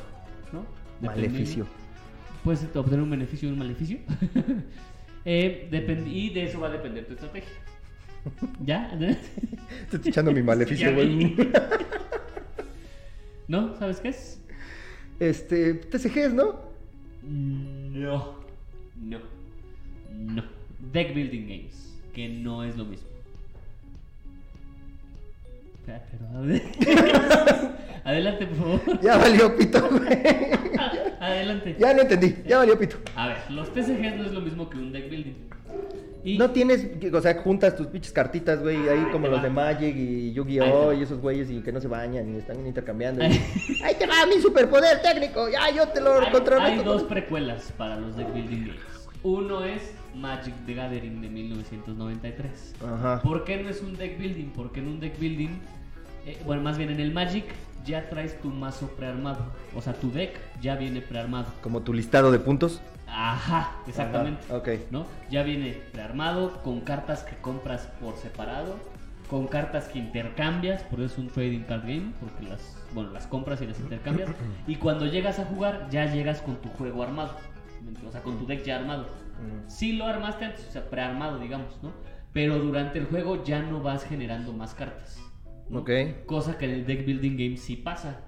¿no? 0.52 0.64
Dependiendo- 1.00 1.06
Maleficio. 1.32 1.66
Puedes 2.44 2.64
obtener 2.74 3.00
un 3.00 3.10
beneficio 3.10 3.48
y 3.48 3.52
un 3.52 3.58
maleficio. 3.58 3.98
Eh, 5.26 5.68
y 6.06 6.30
de 6.30 6.44
eso 6.44 6.60
va 6.60 6.68
a 6.68 6.70
depender 6.70 7.04
tu 7.04 7.12
estrategia. 7.12 7.50
¿Ya? 8.64 8.90
Te 8.98 9.96
estoy 9.96 10.08
echando 10.10 10.32
mi 10.32 10.42
maleficio, 10.42 10.94
güey. 10.94 11.36
¿No? 13.46 13.76
¿Sabes 13.78 14.00
qué 14.00 14.08
es? 14.08 14.40
Este, 15.18 15.74
TCGs, 15.74 16.32
¿no? 16.32 16.60
No. 17.22 18.34
No. 18.96 19.18
No. 20.10 20.42
Deck 20.90 21.14
Building 21.14 21.46
Games. 21.46 21.98
Que 22.14 22.30
no 22.30 22.64
es 22.64 22.78
lo 22.78 22.86
mismo. 22.86 23.09
Adelante, 28.04 28.46
por 28.46 28.56
favor. 28.80 29.00
Ya 29.00 29.16
valió 29.18 29.56
pito, 29.56 29.88
güey. 29.90 30.08
Adelante. 31.20 31.76
Ya 31.78 31.94
no 31.94 32.02
entendí. 32.02 32.36
Ya 32.46 32.58
valió 32.58 32.78
pito. 32.78 32.96
A 33.14 33.28
ver, 33.28 33.36
los 33.50 33.72
TCGs 33.72 34.16
no 34.16 34.24
es 34.24 34.32
lo 34.32 34.40
mismo 34.40 34.68
que 34.70 34.78
un 34.78 34.92
deck 34.92 35.10
building. 35.10 35.34
Y 36.24 36.36
No 36.36 36.50
tienes, 36.50 36.86
o 37.12 37.20
sea, 37.20 37.34
juntas 37.42 37.76
tus 37.76 37.86
pinches 37.86 38.12
cartitas, 38.12 38.60
güey, 38.60 38.76
ahí 38.88 39.06
como 39.12 39.28
los 39.28 39.38
va. 39.38 39.42
de 39.44 39.50
Magic 39.50 39.94
y 39.96 40.32
Yu-Gi-Oh! 40.34 40.92
y 40.92 41.02
esos 41.02 41.18
güeyes 41.20 41.50
y 41.50 41.60
que 41.62 41.72
no 41.72 41.80
se 41.80 41.88
bañan 41.88 42.34
y 42.34 42.38
están 42.38 42.66
intercambiando. 42.66 43.22
Ahí- 43.24 43.40
y- 43.68 43.82
¡Ahí 43.82 43.94
te 43.94 44.06
va 44.06 44.26
mi 44.26 44.40
superpoder 44.40 45.00
técnico! 45.00 45.48
¡Ya 45.48 45.70
yo 45.74 45.88
te 45.88 46.00
lo 46.00 46.30
controlo! 46.30 46.62
hay 46.62 46.78
dos 46.78 47.04
precuelas 47.04 47.72
para 47.78 47.96
los 47.96 48.16
deck 48.16 48.32
building 48.34 48.66
games. 48.66 48.80
Uno 49.22 49.64
es 49.64 49.92
Magic 50.14 50.54
the 50.66 50.74
Gathering 50.74 51.22
de 51.22 51.28
1993. 51.28 52.74
Ajá. 52.86 53.22
¿Por 53.22 53.44
qué 53.44 53.62
no 53.62 53.70
es 53.70 53.80
un 53.80 53.96
deck 53.96 54.18
building? 54.18 54.50
Porque 54.54 54.80
en 54.80 54.88
un 54.88 55.00
deck 55.00 55.18
building, 55.18 55.58
eh, 56.30 56.38
bueno, 56.44 56.62
más 56.62 56.78
bien 56.78 56.90
en 56.90 57.00
el 57.00 57.12
Magic 57.12 57.44
ya 57.84 58.08
traes 58.08 58.40
tu 58.40 58.48
mazo 58.48 58.88
prearmado. 58.88 59.44
O 59.74 59.82
sea, 59.82 59.94
tu 59.94 60.10
deck 60.10 60.38
ya 60.60 60.76
viene 60.76 61.00
prearmado. 61.00 61.46
Como 61.62 61.82
tu 61.82 61.92
listado 61.92 62.30
de 62.30 62.38
puntos. 62.38 62.80
Ajá, 63.06 63.72
exactamente. 63.86 64.42
Ajá, 64.44 64.56
ok. 64.56 64.68
¿No? 64.90 65.06
Ya 65.30 65.42
viene 65.42 65.72
prearmado 65.92 66.62
con 66.62 66.80
cartas 66.80 67.24
que 67.24 67.36
compras 67.36 67.88
por 68.00 68.16
separado, 68.16 68.76
con 69.28 69.46
cartas 69.48 69.88
que 69.88 69.98
intercambias, 69.98 70.82
por 70.84 71.00
eso 71.00 71.14
es 71.14 71.18
un 71.18 71.28
trading 71.28 71.60
card 71.60 71.82
game, 71.82 72.12
porque 72.20 72.44
las, 72.48 72.76
bueno, 72.94 73.10
las 73.10 73.26
compras 73.26 73.60
y 73.62 73.66
las 73.66 73.78
intercambias. 73.80 74.30
y 74.66 74.76
cuando 74.76 75.06
llegas 75.06 75.38
a 75.38 75.44
jugar, 75.44 75.88
ya 75.90 76.06
llegas 76.06 76.40
con 76.42 76.56
tu 76.56 76.68
juego 76.70 77.02
armado. 77.02 77.36
o 78.06 78.12
sea, 78.12 78.22
con 78.22 78.38
tu 78.38 78.46
deck 78.46 78.64
ya 78.64 78.76
armado. 78.76 79.02
Mm. 79.04 79.68
Sí 79.68 79.92
lo 79.94 80.06
armaste 80.06 80.44
antes, 80.44 80.66
o 80.68 80.70
sea, 80.70 80.88
prearmado, 80.88 81.38
digamos, 81.38 81.78
¿no? 81.82 81.90
Pero 82.32 82.58
durante 82.58 82.98
el 82.98 83.06
juego 83.06 83.42
ya 83.42 83.60
no 83.60 83.82
vas 83.82 84.04
generando 84.04 84.52
más 84.52 84.74
cartas. 84.74 85.18
¿No? 85.70 85.80
Ok. 85.80 85.90
Cosa 86.26 86.58
que 86.58 86.66
en 86.66 86.72
el 86.72 86.86
deck 86.86 87.06
building 87.06 87.36
game 87.36 87.56
sí 87.56 87.76
pasa. 87.76 88.20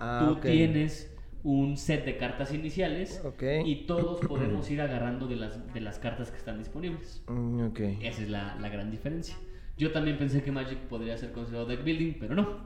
Ah, 0.00 0.26
Tú 0.28 0.36
tienes 0.40 1.14
un 1.44 1.76
set 1.76 2.04
de 2.04 2.16
cartas 2.16 2.52
iniciales 2.52 3.22
Ok. 3.24 3.42
y 3.64 3.86
todos 3.86 4.20
podemos 4.28 4.70
ir 4.70 4.80
agarrando 4.80 5.26
de 5.26 5.36
las, 5.36 5.72
de 5.72 5.80
las 5.80 5.98
cartas 5.98 6.30
que 6.30 6.36
están 6.36 6.58
disponibles. 6.58 7.22
Mm. 7.28 7.68
Esa 8.02 8.22
es 8.22 8.28
la, 8.28 8.56
la 8.60 8.68
gran 8.68 8.90
diferencia. 8.90 9.36
Yo 9.76 9.92
también 9.92 10.18
pensé 10.18 10.42
que 10.42 10.50
Magic 10.50 10.78
podría 10.88 11.16
ser 11.16 11.32
considerado 11.32 11.66
deck 11.68 11.84
building, 11.84 12.14
pero 12.18 12.34
no, 12.34 12.58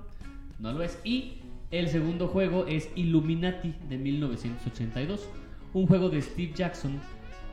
no 0.58 0.72
lo 0.72 0.82
es. 0.82 0.98
Y 1.04 1.42
el 1.70 1.88
segundo 1.88 2.28
juego 2.28 2.66
es 2.66 2.90
Illuminati 2.96 3.74
de 3.88 3.98
1982, 3.98 5.28
un 5.74 5.86
juego 5.86 6.08
de 6.08 6.22
Steve 6.22 6.52
Jackson 6.54 6.98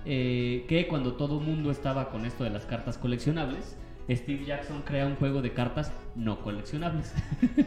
eh, 0.05 0.65
que 0.69 0.87
cuando 0.87 1.13
todo 1.13 1.39
mundo 1.41 1.71
estaba 1.71 2.09
con 2.09 2.25
esto 2.25 2.43
de 2.45 2.49
las 2.49 2.65
cartas 2.65 2.97
coleccionables, 2.97 3.77
Steve 4.15 4.45
Jackson 4.45 4.81
crea 4.83 5.05
un 5.05 5.15
juego 5.15 5.41
de 5.41 5.51
cartas 5.53 5.91
no 6.15 6.39
coleccionables 6.41 7.13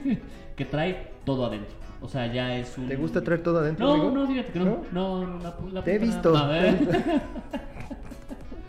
que 0.57 0.64
trae 0.64 1.12
todo 1.24 1.46
adentro. 1.46 1.74
O 2.00 2.09
sea, 2.09 2.26
ya 2.33 2.57
es 2.57 2.76
un... 2.78 2.88
¿Te 2.88 2.96
gusta 2.96 3.22
traer 3.22 3.42
todo 3.44 3.61
adentro, 3.61 3.87
No, 3.87 3.92
amigo? 3.92 4.11
no, 4.11 4.26
fíjate 4.26 4.52
que 4.52 4.59
no. 4.59 4.83
¿No? 4.92 5.24
No, 5.24 5.38
la, 5.38 5.55
la 5.72 5.85
Te 5.85 5.94
he 5.94 5.98
visto. 5.98 6.37
A 6.37 6.48
ver. 6.48 6.78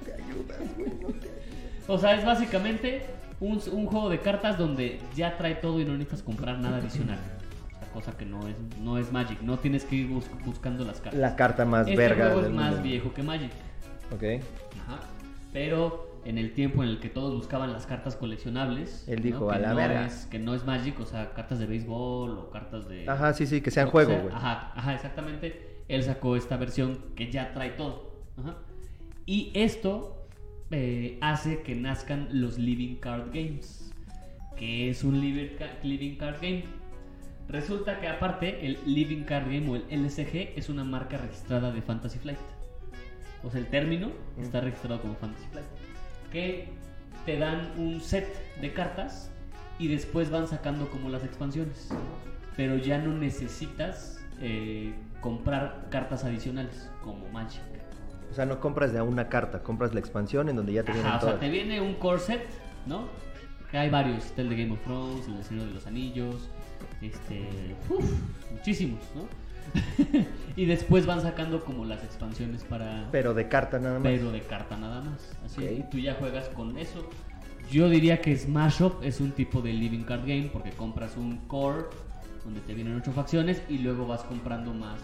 Te 0.06 0.14
ayudas, 0.14 0.60
güey. 0.78 0.90
no 1.02 1.08
te- 1.10 1.32
O 1.88 1.98
sea, 1.98 2.14
es 2.16 2.24
básicamente 2.26 3.06
un, 3.40 3.60
un 3.72 3.86
juego 3.88 4.10
de 4.10 4.20
cartas 4.20 4.58
donde 4.58 5.00
ya 5.16 5.36
trae 5.38 5.56
todo 5.56 5.80
y 5.80 5.86
no 5.86 5.94
necesitas 5.94 6.22
comprar 6.22 6.60
nada 6.60 6.78
adicional. 6.78 7.18
O 7.18 7.80
sea, 7.80 7.88
cosa 7.92 8.16
que 8.18 8.26
no 8.26 8.48
es, 8.48 8.56
no 8.80 9.00
es 9.00 9.12
Magic. 9.12 9.42
No 9.42 9.58
tienes 9.58 9.84
que 9.86 9.96
ir 9.96 10.08
bus- 10.10 10.30
buscando 10.46 10.86
las 10.86 11.00
cartas. 11.02 11.20
La 11.20 11.36
carta 11.36 11.66
más 11.66 11.88
este 11.88 11.98
verga 11.98 12.26
juego 12.26 12.40
es 12.42 12.46
del 12.46 12.54
más 12.54 12.70
mundo. 12.70 12.84
viejo 12.84 13.14
que 13.16 13.24
Magic. 13.24 13.52
Ok. 14.14 14.24
Ajá. 14.24 15.00
Pero 15.52 16.13
en 16.26 16.38
el 16.38 16.54
tiempo 16.54 16.84
en 16.84 16.90
el 16.90 17.00
que 17.00 17.10
todos 17.10 17.34
buscaban 17.36 17.72
las 17.74 17.86
cartas 17.86 18.16
coleccionables. 18.16 19.08
Él 19.08 19.22
dijo, 19.22 19.46
¿no? 19.46 19.50
"A 19.52 19.60
la 19.60 19.70
no 19.72 19.76
verga". 19.76 20.06
es- 20.08 20.26
que 20.28 20.40
no 20.40 20.54
es 20.56 20.66
Magic, 20.66 21.00
o 21.00 21.06
sea, 21.06 21.34
cartas 21.34 21.60
de 21.60 21.66
béisbol 21.66 22.38
o 22.38 22.50
cartas 22.50 22.88
de... 22.88 23.08
Ajá, 23.10 23.34
sí, 23.34 23.46
sí, 23.46 23.62
que 23.62 23.72
sean 23.72 23.90
juego, 23.90 24.12
sea. 24.12 24.22
güey. 24.22 24.34
Ajá, 24.34 24.72
ajá, 24.76 24.94
exactamente. 24.96 25.82
Él 25.88 26.04
sacó 26.04 26.36
esta 26.36 26.58
versión 26.58 27.00
que 27.16 27.32
ya 27.32 27.54
trae 27.54 27.72
todo. 27.72 28.14
Ajá. 28.38 28.58
Y 29.26 29.52
esto 29.54 30.28
eh, 30.72 31.18
hace 31.22 31.62
que 31.62 31.76
nazcan 31.76 32.30
los 32.32 32.58
Living 32.58 32.96
Card 32.96 33.28
Games. 33.34 33.92
que 34.58 34.90
es 34.90 35.04
un 35.04 35.20
Living, 35.20 35.56
Ca- 35.58 35.78
Living 35.84 36.16
Card 36.16 36.36
Game? 36.42 36.64
Resulta 37.50 38.00
que 38.00 38.08
aparte 38.08 38.66
el 38.66 38.78
Living 38.86 39.24
Card 39.24 39.46
Game 39.46 39.70
o 39.70 39.76
el 39.76 39.84
LCG 39.90 40.54
es 40.56 40.70
una 40.70 40.84
marca 40.84 41.18
registrada 41.18 41.72
de 41.72 41.82
Fantasy 41.82 42.20
Flight. 42.20 42.38
O 43.44 43.50
sea, 43.52 43.60
el 43.60 43.68
término 43.68 44.12
está 44.40 44.62
registrado 44.62 45.02
como 45.02 45.16
Fantasy 45.16 45.46
Flight. 45.52 45.66
Que 46.34 46.68
te 47.26 47.38
dan 47.38 47.72
un 47.78 48.02
set 48.02 48.28
de 48.60 48.74
cartas 48.74 49.32
y 49.80 49.88
después 49.88 50.30
van 50.30 50.48
sacando 50.48 50.90
como 50.90 51.10
las 51.10 51.24
expansiones. 51.24 51.90
Pero 52.58 52.76
ya 52.76 52.98
no 52.98 53.14
necesitas 53.14 54.20
eh, 54.42 54.94
comprar 55.22 55.88
cartas 55.90 56.26
adicionales 56.26 56.90
como 57.04 57.30
Magic. 57.30 57.62
O 58.30 58.34
sea, 58.36 58.46
no 58.46 58.60
compras 58.60 58.92
de 58.92 59.00
a 59.00 59.04
una 59.04 59.30
carta, 59.30 59.62
compras 59.64 59.94
la 59.94 60.00
expansión 60.00 60.50
en 60.50 60.56
donde 60.56 60.74
ya 60.74 60.84
te 60.84 60.92
vienen 60.92 61.08
Ajá, 61.08 61.18
o 61.18 61.22
sea, 61.22 61.30
todas. 61.30 61.40
te 61.40 61.50
viene 61.50 61.80
un 61.80 61.94
core 61.94 62.20
set, 62.20 62.42
¿no? 62.88 63.08
Que 63.70 63.78
hay 63.78 63.90
varios, 63.90 64.26
está 64.26 64.42
el 64.42 64.50
de 64.50 64.56
Game 64.58 64.74
of 64.74 64.82
Thrones, 64.84 65.28
el 65.28 65.38
de 65.38 65.44
Señor 65.44 65.66
de 65.68 65.74
los 65.74 65.86
Anillos, 65.88 66.50
este, 67.02 67.48
uf, 67.90 68.12
muchísimos, 68.52 69.00
¿no? 69.16 69.22
y 70.56 70.66
después 70.66 71.06
van 71.06 71.22
sacando 71.22 71.64
como 71.64 71.86
las 71.86 72.04
expansiones 72.04 72.64
para 72.64 73.08
Pero 73.12 73.34
de 73.34 73.48
carta 73.48 73.80
nada 73.80 73.96
más. 74.00 74.04
pero 74.04 74.32
de 74.32 74.42
carta 74.42 74.78
nada 74.78 75.02
más. 75.02 75.32
Así, 75.46 75.64
Ok. 75.66 75.72
y 75.80 75.84
tú 75.92 75.98
ya 76.00 76.16
juegas 76.16 76.50
con 76.50 76.78
eso. 76.78 77.10
Yo 77.72 77.90
diría 77.90 78.22
que 78.22 78.36
Smash 78.38 78.82
Up 78.84 78.98
es 79.04 79.20
un 79.22 79.32
tipo 79.32 79.62
de 79.62 79.74
living 79.74 80.04
card 80.04 80.22
game 80.22 80.50
porque 80.52 80.72
compras 80.72 81.16
un 81.18 81.38
core 81.48 81.86
donde 82.44 82.60
te 82.62 82.74
vienen 82.74 82.96
ocho 82.98 83.12
facciones 83.14 83.62
y 83.70 83.80
luego 83.80 84.06
vas 84.06 84.22
comprando 84.24 84.74
más. 84.74 85.00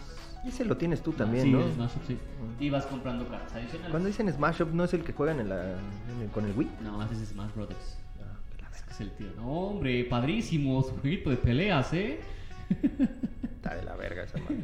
Ese 0.46 0.64
lo 0.66 0.78
tienes 0.78 1.02
tú 1.02 1.12
también, 1.14 1.46
sí, 1.46 1.52
¿no? 1.52 1.62
Smash 1.74 1.96
Up, 1.96 2.02
sí. 2.08 2.18
Y 2.60 2.70
vas 2.70 2.86
comprando 2.86 3.28
cartas 3.28 3.54
adicionales. 3.56 3.90
Cuando 3.92 4.08
dicen 4.08 4.32
Smash 4.32 4.62
Up, 4.62 4.70
¿no 4.74 4.84
es 4.86 4.94
el 4.94 5.04
que 5.04 5.14
juegan 5.14 5.40
en 5.40 5.50
la, 5.50 5.64
en 5.64 6.22
el- 6.24 6.30
con 6.30 6.46
el 6.46 6.52
Wii? 6.56 6.70
No, 6.84 7.02
ese 7.04 7.14
es 7.24 7.30
Smash 7.30 7.54
Brothers. 7.56 7.98
Ah, 8.22 8.70
que 8.86 8.92
es 8.94 9.02
el 9.02 9.12
tío. 9.12 9.28
No, 9.38 9.48
hombre, 9.52 10.04
padrísimo, 10.06 10.82
su 10.84 10.92
jueguito 10.98 11.30
de 11.30 11.38
peleas, 11.38 11.92
¿eh? 11.94 12.20
Está 13.60 13.76
de 13.76 13.84
la 13.84 13.96
verga 13.96 14.24
esa 14.24 14.38
madre. 14.40 14.64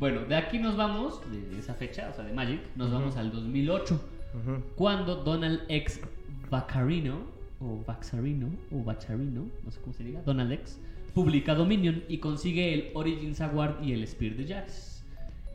Bueno, 0.00 0.22
de 0.22 0.34
aquí 0.34 0.58
nos 0.58 0.78
vamos, 0.78 1.20
de 1.30 1.58
esa 1.58 1.74
fecha, 1.74 2.08
o 2.10 2.14
sea, 2.14 2.24
de 2.24 2.32
Magic, 2.32 2.60
nos 2.74 2.90
vamos 2.90 3.18
al 3.18 3.30
2008. 3.30 4.00
Ujú. 4.32 4.62
cuando 4.76 5.16
Donald 5.16 5.62
X 5.68 6.00
Vaccarino, 6.48 7.18
o 7.60 7.84
Vaxarino, 7.86 8.48
o 8.72 8.82
Bacharino, 8.82 9.46
no 9.64 9.70
sé 9.70 9.80
cómo 9.80 9.92
se 9.92 10.04
diga, 10.04 10.22
Donald 10.24 10.52
X, 10.52 10.78
publica 11.14 11.54
Dominion 11.54 12.02
y 12.08 12.18
consigue 12.18 12.72
el 12.72 12.90
Origins 12.94 13.40
Award 13.40 13.82
y 13.82 13.92
el 13.92 14.06
Spear 14.06 14.36
de 14.36 14.46
Jax. 14.46 15.04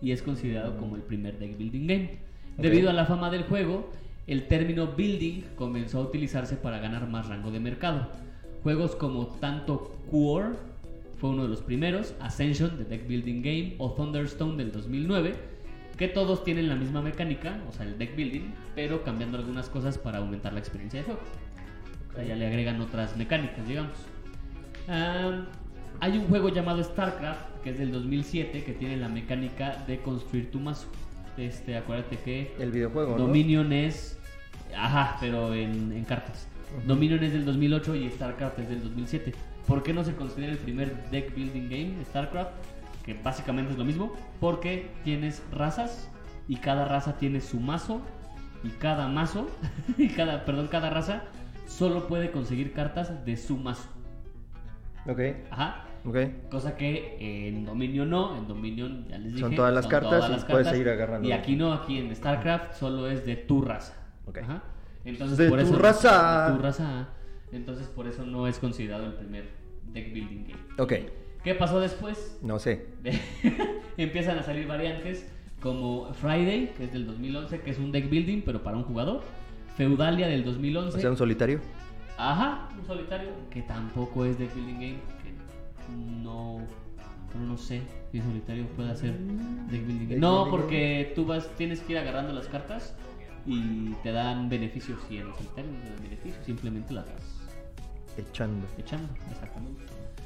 Y 0.01 0.11
es 0.11 0.21
considerado 0.21 0.77
como 0.77 0.95
el 0.95 1.01
primer 1.01 1.39
deck 1.39 1.57
building 1.57 1.87
game. 1.87 2.09
Debido 2.57 2.89
a 2.89 2.93
la 2.93 3.05
fama 3.05 3.31
del 3.31 3.43
juego, 3.43 3.89
el 4.27 4.47
término 4.47 4.87
building 4.87 5.41
comenzó 5.55 5.99
a 5.99 6.01
utilizarse 6.03 6.55
para 6.55 6.79
ganar 6.79 7.07
más 7.09 7.27
rango 7.27 7.49
de 7.49 7.59
mercado. 7.59 8.07
Juegos 8.61 8.95
como 8.95 9.27
tanto 9.27 9.95
Core 10.11 10.55
fue 11.25 11.33
uno 11.33 11.43
de 11.43 11.49
los 11.49 11.61
primeros, 11.61 12.13
Ascension 12.19 12.77
de 12.77 12.83
Deck 12.83 13.07
Building 13.07 13.41
Game 13.41 13.75
o 13.79 13.91
Thunderstone 13.93 14.57
del 14.57 14.71
2009, 14.71 15.33
que 15.97 16.07
todos 16.07 16.43
tienen 16.43 16.69
la 16.69 16.75
misma 16.75 17.01
mecánica, 17.01 17.59
o 17.67 17.71
sea, 17.71 17.87
el 17.87 17.97
deck 17.97 18.15
building, 18.15 18.53
pero 18.75 19.03
cambiando 19.03 19.39
algunas 19.39 19.67
cosas 19.69 19.97
para 19.97 20.19
aumentar 20.19 20.53
la 20.53 20.59
experiencia 20.59 20.99
de 20.99 21.05
juego. 21.05 21.21
O 22.11 22.13
sea, 22.13 22.23
ya 22.25 22.35
le 22.35 22.45
agregan 22.45 22.79
otras 22.79 23.17
mecánicas, 23.17 23.67
digamos. 23.67 23.97
Ah, 24.87 25.45
hay 25.99 26.15
un 26.15 26.27
juego 26.27 26.49
llamado 26.49 26.83
StarCraft, 26.83 27.61
que 27.63 27.71
es 27.71 27.79
del 27.79 27.91
2007, 27.91 28.63
que 28.63 28.73
tiene 28.73 28.97
la 28.97 29.09
mecánica 29.09 29.83
de 29.87 30.01
construir 30.01 30.51
tu 30.51 30.59
mazo. 30.59 30.87
Este, 31.37 31.75
acuérdate 31.75 32.17
que 32.17 32.53
El 32.59 32.69
videojuego, 32.69 33.17
¿no? 33.17 33.25
Dominion 33.25 33.73
es. 33.73 34.19
Ajá, 34.77 35.17
pero 35.19 35.55
en, 35.55 35.91
en 35.91 36.03
cartas. 36.03 36.47
Ujú. 36.77 36.87
Dominion 36.87 37.23
es 37.23 37.33
del 37.33 37.45
2008 37.45 37.95
y 37.95 38.11
StarCraft 38.11 38.59
es 38.59 38.69
del 38.69 38.83
2007. 38.83 39.33
¿Por 39.67 39.83
qué 39.83 39.93
no 39.93 40.03
se 40.03 40.15
considera 40.15 40.51
el 40.51 40.57
primer 40.59 41.09
deck 41.09 41.33
building 41.35 41.69
game, 41.69 42.05
StarCraft? 42.05 42.51
Que 43.03 43.13
básicamente 43.15 43.71
es 43.71 43.77
lo 43.77 43.85
mismo. 43.85 44.13
Porque 44.39 44.89
tienes 45.03 45.41
razas 45.51 46.09
y 46.47 46.57
cada 46.57 46.85
raza 46.85 47.17
tiene 47.17 47.41
su 47.41 47.59
mazo. 47.59 48.01
Y 48.63 48.69
cada 48.69 49.07
mazo, 49.07 49.47
y 49.97 50.09
cada, 50.09 50.43
perdón, 50.45 50.67
cada 50.67 50.89
raza 50.89 51.23
solo 51.67 52.07
puede 52.07 52.31
conseguir 52.31 52.73
cartas 52.73 53.23
de 53.25 53.37
su 53.37 53.57
mazo. 53.57 53.87
Ok, 55.07 55.19
Ajá. 55.51 55.83
ok. 56.03 56.17
Cosa 56.49 56.75
que 56.75 57.47
en 57.47 57.63
Dominion 57.65 58.09
no, 58.09 58.35
en 58.35 58.47
Dominion 58.47 59.07
ya 59.07 59.19
les 59.19 59.33
dije. 59.33 59.39
Son 59.39 59.55
todas 59.55 59.71
las 59.73 59.85
cartas 59.85 60.31
y 60.41 60.51
puedes 60.51 60.67
seguir 60.67 60.89
agarrando. 60.89 61.27
Y 61.27 61.31
aquí 61.31 61.55
no, 61.55 61.73
aquí 61.73 61.99
en 61.99 62.15
StarCraft 62.15 62.73
solo 62.73 63.07
es 63.07 63.23
de 63.25 63.35
tu 63.35 63.61
raza. 63.61 63.93
Ok. 64.25 64.39
Ajá. 64.39 64.63
Entonces 65.03 65.37
De 65.37 65.49
por 65.49 65.59
tu 65.59 65.65
eso 65.65 65.77
raza. 65.77 66.49
de 66.49 66.55
tu 66.57 66.61
raza. 66.63 67.07
Entonces 67.51 67.87
por 67.87 68.07
eso 68.07 68.25
no 68.25 68.47
es 68.47 68.57
considerado 68.57 69.05
el 69.05 69.13
primer 69.13 69.47
deck 69.95 70.13
building 70.13 70.45
game. 70.47 70.59
Ok, 70.77 70.93
¿Qué 71.45 71.53
pasó 71.53 71.79
después? 71.79 72.37
no 72.41 72.57
sé. 72.57 72.87
Empiezan 73.97 74.39
a 74.39 74.43
salir 74.43 74.67
variantes 74.67 75.31
como 75.61 76.11
Friday, 76.15 76.73
que 76.75 76.85
es 76.85 76.91
del 76.91 77.05
2011, 77.05 77.61
que 77.61 77.69
es 77.69 77.77
un 77.77 77.91
deck 77.91 78.09
building 78.09 78.41
pero 78.43 78.63
para 78.63 78.77
un 78.77 78.83
jugador. 78.83 79.21
Feudalia 79.77 80.27
del 80.27 80.43
2011. 80.43 80.97
O 80.97 81.01
sea, 81.01 81.09
un 81.11 81.17
solitario. 81.17 81.59
Ajá, 82.17 82.69
un 82.79 82.85
solitario 82.87 83.29
que 83.51 83.61
tampoco 83.61 84.25
es 84.25 84.39
deck 84.39 84.53
building 84.55 84.73
game, 84.73 84.97
que 85.21 85.93
no, 86.23 86.59
no, 87.35 87.45
no 87.45 87.57
sé 87.57 87.81
si 88.11 88.21
solitario 88.21 88.65
puede 88.69 88.89
hacer 88.89 89.15
deck 89.69 89.85
building 89.85 90.07
game. 90.07 90.19
No, 90.19 90.47
porque 90.49 91.13
tú 91.13 91.25
vas, 91.25 91.47
tienes 91.57 91.79
que 91.81 91.93
ir 91.93 91.99
agarrando 91.99 92.33
las 92.33 92.47
cartas 92.47 92.95
y 93.45 93.91
te 94.01 94.11
dan 94.11 94.49
beneficios 94.49 94.99
y 95.11 95.17
en 95.17 95.27
el 95.27 95.33
solitario 95.35 95.71
no 95.71 95.79
te 95.79 95.89
dan 95.91 96.01
beneficios, 96.01 96.43
simplemente 96.43 96.91
las 96.91 97.05
vas 97.05 97.34
Echando. 98.17 98.65
echando, 98.77 99.07
exactamente. 99.31 99.81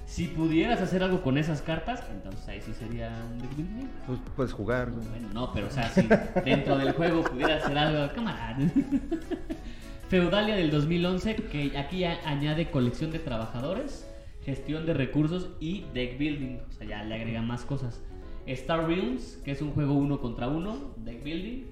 Si 0.05 0.25
pudieras 0.27 0.81
hacer 0.81 1.03
algo 1.03 1.21
con 1.21 1.37
esas 1.37 1.61
cartas, 1.61 2.03
entonces 2.11 2.47
ahí 2.47 2.61
sí 2.61 2.73
sería 2.73 3.11
un 3.31 3.39
deck 3.39 3.55
building. 3.55 3.87
Pues 4.07 4.19
puedes 4.35 4.53
jugar. 4.53 4.89
Bueno, 4.91 5.27
no, 5.33 5.53
pero 5.53 5.67
o 5.67 5.69
sea, 5.69 5.87
si 5.89 6.07
dentro 6.43 6.77
del 6.77 6.93
juego 6.93 7.23
pudiera 7.23 7.57
hacer 7.57 7.77
algo, 7.77 8.11
camarada. 8.15 8.57
Feudalia 10.09 10.55
del 10.55 10.71
2011, 10.71 11.35
que 11.35 11.77
aquí 11.77 12.03
a- 12.03 12.19
añade 12.27 12.71
colección 12.71 13.11
de 13.11 13.19
trabajadores, 13.19 14.07
gestión 14.43 14.85
de 14.87 14.93
recursos 14.95 15.49
y 15.59 15.85
deck 15.93 16.17
building. 16.17 16.57
O 16.67 16.71
sea, 16.71 16.87
ya 16.87 17.03
le 17.03 17.15
agrega 17.15 17.41
más 17.43 17.61
cosas. 17.63 18.01
Star 18.47 18.87
Realms, 18.87 19.37
que 19.45 19.51
es 19.51 19.61
un 19.61 19.71
juego 19.71 19.93
uno 19.93 20.19
contra 20.19 20.47
uno, 20.47 20.95
deck 20.97 21.23
building. 21.23 21.65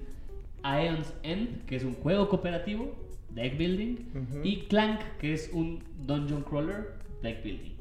Aeon's 0.62 1.12
End, 1.24 1.64
que 1.64 1.74
es 1.76 1.82
un 1.84 1.94
juego 1.94 2.28
cooperativo, 2.28 2.94
deck 3.30 3.56
building. 3.56 3.96
Y 4.42 4.66
Clank, 4.66 5.00
que 5.18 5.34
es 5.34 5.50
un 5.52 5.82
dungeon 6.06 6.42
crawler, 6.42 6.94
deck 7.22 7.42
building. 7.42 7.74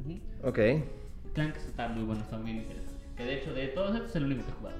Ujú. 0.00 0.48
Ok. 0.48 0.58
Clank 1.34 1.56
está 1.56 1.88
muy 1.88 2.04
bueno, 2.04 2.22
está 2.22 2.38
muy 2.38 2.52
interesante. 2.52 2.94
Que 3.16 3.24
de 3.24 3.34
hecho 3.38 3.52
de 3.52 3.68
todos 3.68 3.94
estos 3.94 4.10
es 4.10 4.16
el 4.16 4.24
único 4.24 4.44
que 4.44 4.50
he 4.50 4.54
jugado. 4.54 4.76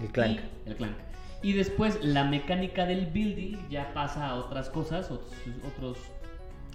El 0.00 0.08
clank. 0.08 0.40
Y, 0.66 0.68
el 0.68 0.76
clank. 0.76 0.96
Y 1.42 1.52
después 1.52 2.02
la 2.04 2.24
mecánica 2.24 2.84
del 2.84 3.06
building 3.06 3.56
ya 3.70 3.92
pasa 3.94 4.28
a 4.28 4.34
otras 4.34 4.70
cosas, 4.70 5.10
otros, 5.10 5.32
otros 5.66 5.98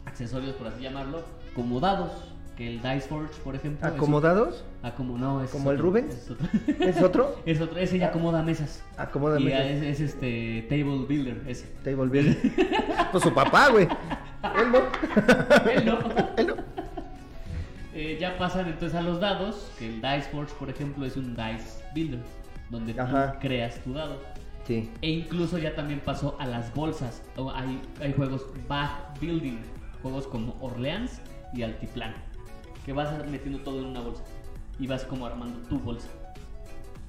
accesorios, 0.05 0.55
por 0.55 0.67
así 0.67 0.81
llamarlo, 0.81 1.23
como 1.55 1.79
dados. 1.79 2.11
Que 2.57 2.67
el 2.67 2.81
Dice 2.81 3.01
Forge, 3.01 3.33
por 3.43 3.55
ejemplo. 3.55 3.87
¿Acomodados? 3.87 4.63
Acomo- 4.83 5.17
no, 5.17 5.43
es 5.43 5.49
¿Como 5.49 5.71
el 5.71 5.79
Rubens? 5.79 6.13
Es 6.13 6.29
otro. 6.29 6.47
¿Es 6.79 7.01
otro? 7.01 7.35
Es 7.45 7.61
otro, 7.61 7.79
ese 7.79 7.97
ya 7.97 8.07
acomoda 8.07 8.43
mesas. 8.43 8.83
Acomoda 8.97 9.39
y 9.39 9.45
mesas. 9.45 9.65
Es, 9.65 9.81
es 9.83 9.99
este 10.01 10.65
Table 10.69 11.05
Builder, 11.07 11.41
ese. 11.47 11.65
Table 11.83 12.07
builder. 12.07 12.37
pues 13.11 13.23
su 13.23 13.33
papá, 13.33 13.69
güey. 13.69 13.87
Él 13.87 14.71
no. 14.71 15.71
Él 15.71 15.85
no. 15.85 15.99
Él 16.37 16.47
no. 16.47 16.55
Eh, 17.95 18.17
ya 18.19 18.37
pasan 18.37 18.67
entonces 18.67 18.97
a 18.97 19.01
los 19.01 19.19
dados, 19.19 19.71
que 19.77 19.87
el 19.87 19.95
Dice 19.95 20.29
Forge, 20.31 20.53
por 20.59 20.69
ejemplo, 20.69 21.05
es 21.05 21.15
un 21.17 21.35
Dice 21.35 21.83
Builder, 21.95 22.19
donde 22.69 22.99
Ajá. 22.99 23.33
tú 23.33 23.39
creas 23.39 23.79
tu 23.83 23.93
dado. 23.93 24.19
Sí. 24.67 24.89
E 25.01 25.09
incluso 25.09 25.57
ya 25.57 25.75
también 25.75 25.99
pasó 25.99 26.35
a 26.39 26.45
las 26.45 26.73
bolsas. 26.73 27.21
Hay, 27.55 27.81
hay 28.01 28.13
juegos 28.13 28.45
back 28.67 29.19
building, 29.19 29.57
juegos 30.01 30.25
como 30.27 30.55
Orleans 30.61 31.19
y 31.53 31.63
Altiplano, 31.63 32.15
que 32.85 32.93
vas 32.93 33.11
metiendo 33.27 33.59
todo 33.59 33.79
en 33.79 33.85
una 33.87 34.01
bolsa 34.01 34.23
y 34.79 34.87
vas 34.87 35.03
como 35.05 35.25
armando 35.25 35.59
tu 35.67 35.79
bolsa. 35.79 36.09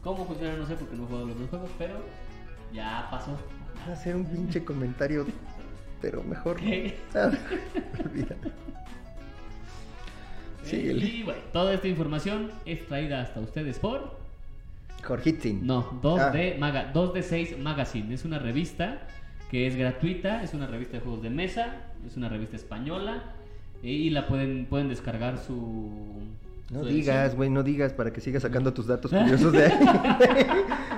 ¿Cómo 0.02 0.24
funciona? 0.26 0.56
No 0.56 0.66
sé 0.66 0.74
porque 0.76 0.96
no 0.96 1.04
he 1.04 1.06
jugado 1.06 1.26
los 1.26 1.38
dos 1.38 1.48
juegos, 1.50 1.70
pero 1.78 1.94
ya 2.72 3.08
pasó. 3.10 3.32
Va 3.86 3.90
a 3.90 3.92
hacer 3.94 4.14
un 4.16 4.24
pinche 4.26 4.64
comentario, 4.64 5.26
pero 6.00 6.22
mejor. 6.22 6.56
¿Qué? 6.56 6.98
Ah, 7.14 7.30
olvida. 8.04 8.36
Síguele. 10.62 11.04
Y 11.06 11.22
bueno, 11.22 11.40
toda 11.52 11.74
esta 11.74 11.88
información 11.88 12.50
es 12.64 12.86
traída 12.86 13.20
hasta 13.20 13.40
ustedes 13.40 13.78
por 13.78 14.16
Jorgitzin. 15.02 15.66
No, 15.66 15.98
2 16.02 16.20
Ah. 16.20 16.32
Maga, 16.58 16.90
2 16.92 17.14
de 17.14 17.22
6 17.22 17.58
Magazine. 17.58 18.14
Es 18.14 18.24
una 18.24 18.38
revista 18.38 19.06
que 19.50 19.66
es 19.66 19.76
gratuita, 19.76 20.42
es 20.42 20.54
una 20.54 20.66
revista 20.66 20.94
de 20.96 21.00
juegos 21.02 21.22
de 21.22 21.30
mesa, 21.30 21.76
es 22.06 22.16
una 22.16 22.28
revista 22.28 22.56
española 22.56 23.22
y 23.90 24.10
la 24.10 24.26
pueden 24.26 24.66
pueden 24.66 24.88
descargar 24.88 25.38
su 25.38 25.90
No 26.70 26.80
su 26.80 26.86
digas, 26.86 27.34
güey, 27.36 27.50
no 27.50 27.62
digas 27.62 27.92
para 27.92 28.12
que 28.12 28.20
sigas 28.20 28.42
sacando 28.42 28.72
tus 28.72 28.86
datos 28.86 29.10
curiosos 29.12 29.52
de 29.52 29.66
ahí. 29.66 29.72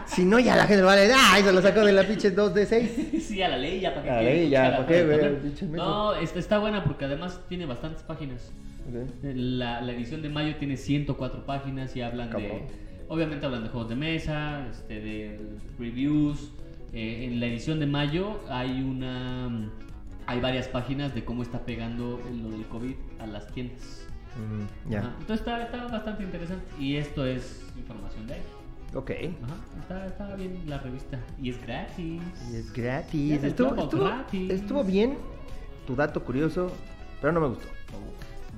si 0.06 0.24
no, 0.24 0.38
ya 0.38 0.56
la 0.56 0.66
gente 0.66 0.82
va 0.82 0.92
a 0.92 0.96
decir, 0.96 1.16
¡ay! 1.18 1.42
Se 1.42 1.52
lo 1.52 1.60
sacó 1.60 1.84
de 1.84 1.92
la 1.92 2.04
pinche 2.04 2.30
2 2.30 2.54
de 2.54 2.66
6. 2.66 2.90
sí, 3.22 3.42
a 3.42 3.48
la 3.48 3.56
ley 3.58 3.80
ya 3.80 3.90
para 3.94 4.02
que 4.04 4.10
A 4.10 4.14
la 4.16 4.22
ley, 4.22 4.48
ya, 4.48 4.70
¿para 4.76 4.86
qué, 4.86 5.04
güey? 5.04 5.70
No, 5.72 6.14
está, 6.14 6.38
está 6.38 6.58
buena 6.58 6.84
porque 6.84 7.04
además 7.04 7.40
tiene 7.48 7.66
bastantes 7.66 8.02
páginas. 8.02 8.52
La, 9.22 9.80
la 9.80 9.92
edición 9.92 10.22
de 10.22 10.28
mayo 10.28 10.54
tiene 10.56 10.76
104 10.76 11.44
páginas 11.44 11.96
y 11.96 12.02
hablan 12.02 12.28
Cabrón. 12.28 12.48
de. 12.50 12.86
Obviamente 13.08 13.46
hablan 13.46 13.64
de 13.64 13.68
juegos 13.68 13.88
de 13.88 13.96
mesa, 13.96 14.66
este, 14.70 15.00
de 15.00 15.40
reviews. 15.78 16.52
Eh, 16.92 17.24
en 17.24 17.40
la 17.40 17.46
edición 17.46 17.80
de 17.80 17.86
mayo 17.86 18.40
hay 18.48 18.80
una. 18.82 19.70
Hay 20.26 20.40
varias 20.40 20.66
páginas 20.68 21.14
de 21.14 21.24
cómo 21.24 21.42
está 21.42 21.60
pegando 21.64 22.20
lo 22.42 22.50
del 22.50 22.64
COVID 22.66 22.94
a 23.20 23.26
las 23.26 23.46
tiendas. 23.52 24.06
Mm, 24.36 24.90
ya. 24.90 24.98
Ajá. 25.00 25.14
Entonces 25.20 25.46
está, 25.46 25.62
está 25.62 25.86
bastante 25.86 26.24
interesante. 26.24 26.64
Y 26.80 26.96
esto 26.96 27.24
es 27.24 27.62
información 27.76 28.26
de 28.26 28.34
ahí. 28.34 28.42
Ok. 28.94 29.10
Ajá. 29.44 29.54
Está, 29.80 30.06
está 30.06 30.34
bien 30.36 30.62
la 30.66 30.78
revista. 30.78 31.18
Y 31.40 31.50
es 31.50 31.62
gratis. 31.62 32.22
Y 32.50 32.56
es 32.56 32.72
gratis. 32.72 33.40
se 33.40 33.46
Estuvo, 33.48 33.74
estuvo, 33.76 34.04
gratis. 34.04 34.50
estuvo 34.50 34.84
bien 34.84 35.16
tu 35.86 35.94
dato 35.94 36.22
curioso, 36.22 36.72
pero 37.20 37.32
no 37.32 37.40
me 37.40 37.48
gustó. 37.48 37.68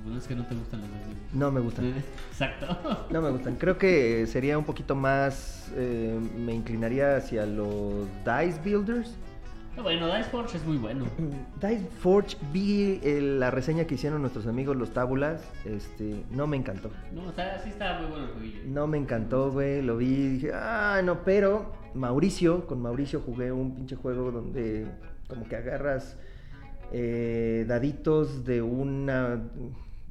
Bueno, 0.03 0.17
es 0.17 0.27
que 0.27 0.35
no 0.35 0.45
te 0.45 0.55
gustan 0.55 0.81
los. 0.81 0.89
No 1.33 1.51
me 1.51 1.59
gustan. 1.59 1.93
Exacto. 2.31 3.05
No 3.11 3.21
me 3.21 3.29
gustan. 3.29 3.55
Creo 3.57 3.77
que 3.77 4.25
sería 4.27 4.57
un 4.57 4.63
poquito 4.65 4.95
más. 4.95 5.71
eh, 5.75 6.19
me 6.37 6.53
inclinaría 6.53 7.17
hacia 7.17 7.45
los 7.45 8.07
Dice 8.25 8.59
Builders. 8.63 9.15
Bueno, 9.81 10.07
Dice 10.07 10.29
Forge 10.29 10.57
es 10.57 10.65
muy 10.65 10.77
bueno. 10.77 11.05
Dice 11.61 11.87
Forge, 11.99 12.37
vi 12.51 12.99
eh, 13.03 13.21
la 13.21 13.49
reseña 13.49 13.85
que 13.85 13.95
hicieron 13.95 14.21
nuestros 14.21 14.45
amigos 14.47 14.75
los 14.75 14.91
Tábulas. 14.93 15.41
Este, 15.65 16.23
no 16.31 16.47
me 16.47 16.57
encantó. 16.57 16.91
No, 17.13 17.29
está, 17.29 17.59
sí 17.59 17.69
está 17.69 17.99
muy 17.99 18.09
bueno 18.09 18.25
el 18.25 18.31
jueguillo. 18.31 18.59
No 18.65 18.87
me 18.87 18.97
encantó, 18.97 19.51
güey. 19.51 19.81
Lo 19.81 19.97
vi 19.97 20.07
y 20.07 20.29
dije, 20.29 20.51
ah, 20.53 21.01
no, 21.03 21.23
pero 21.23 21.71
Mauricio, 21.93 22.67
con 22.67 22.81
Mauricio 22.81 23.21
jugué 23.21 23.51
un 23.51 23.75
pinche 23.75 23.95
juego 23.95 24.31
donde 24.31 24.87
como 25.27 25.47
que 25.47 25.55
agarras 25.55 26.17
eh, 26.91 27.65
daditos 27.67 28.43
de 28.45 28.61
una 28.61 29.41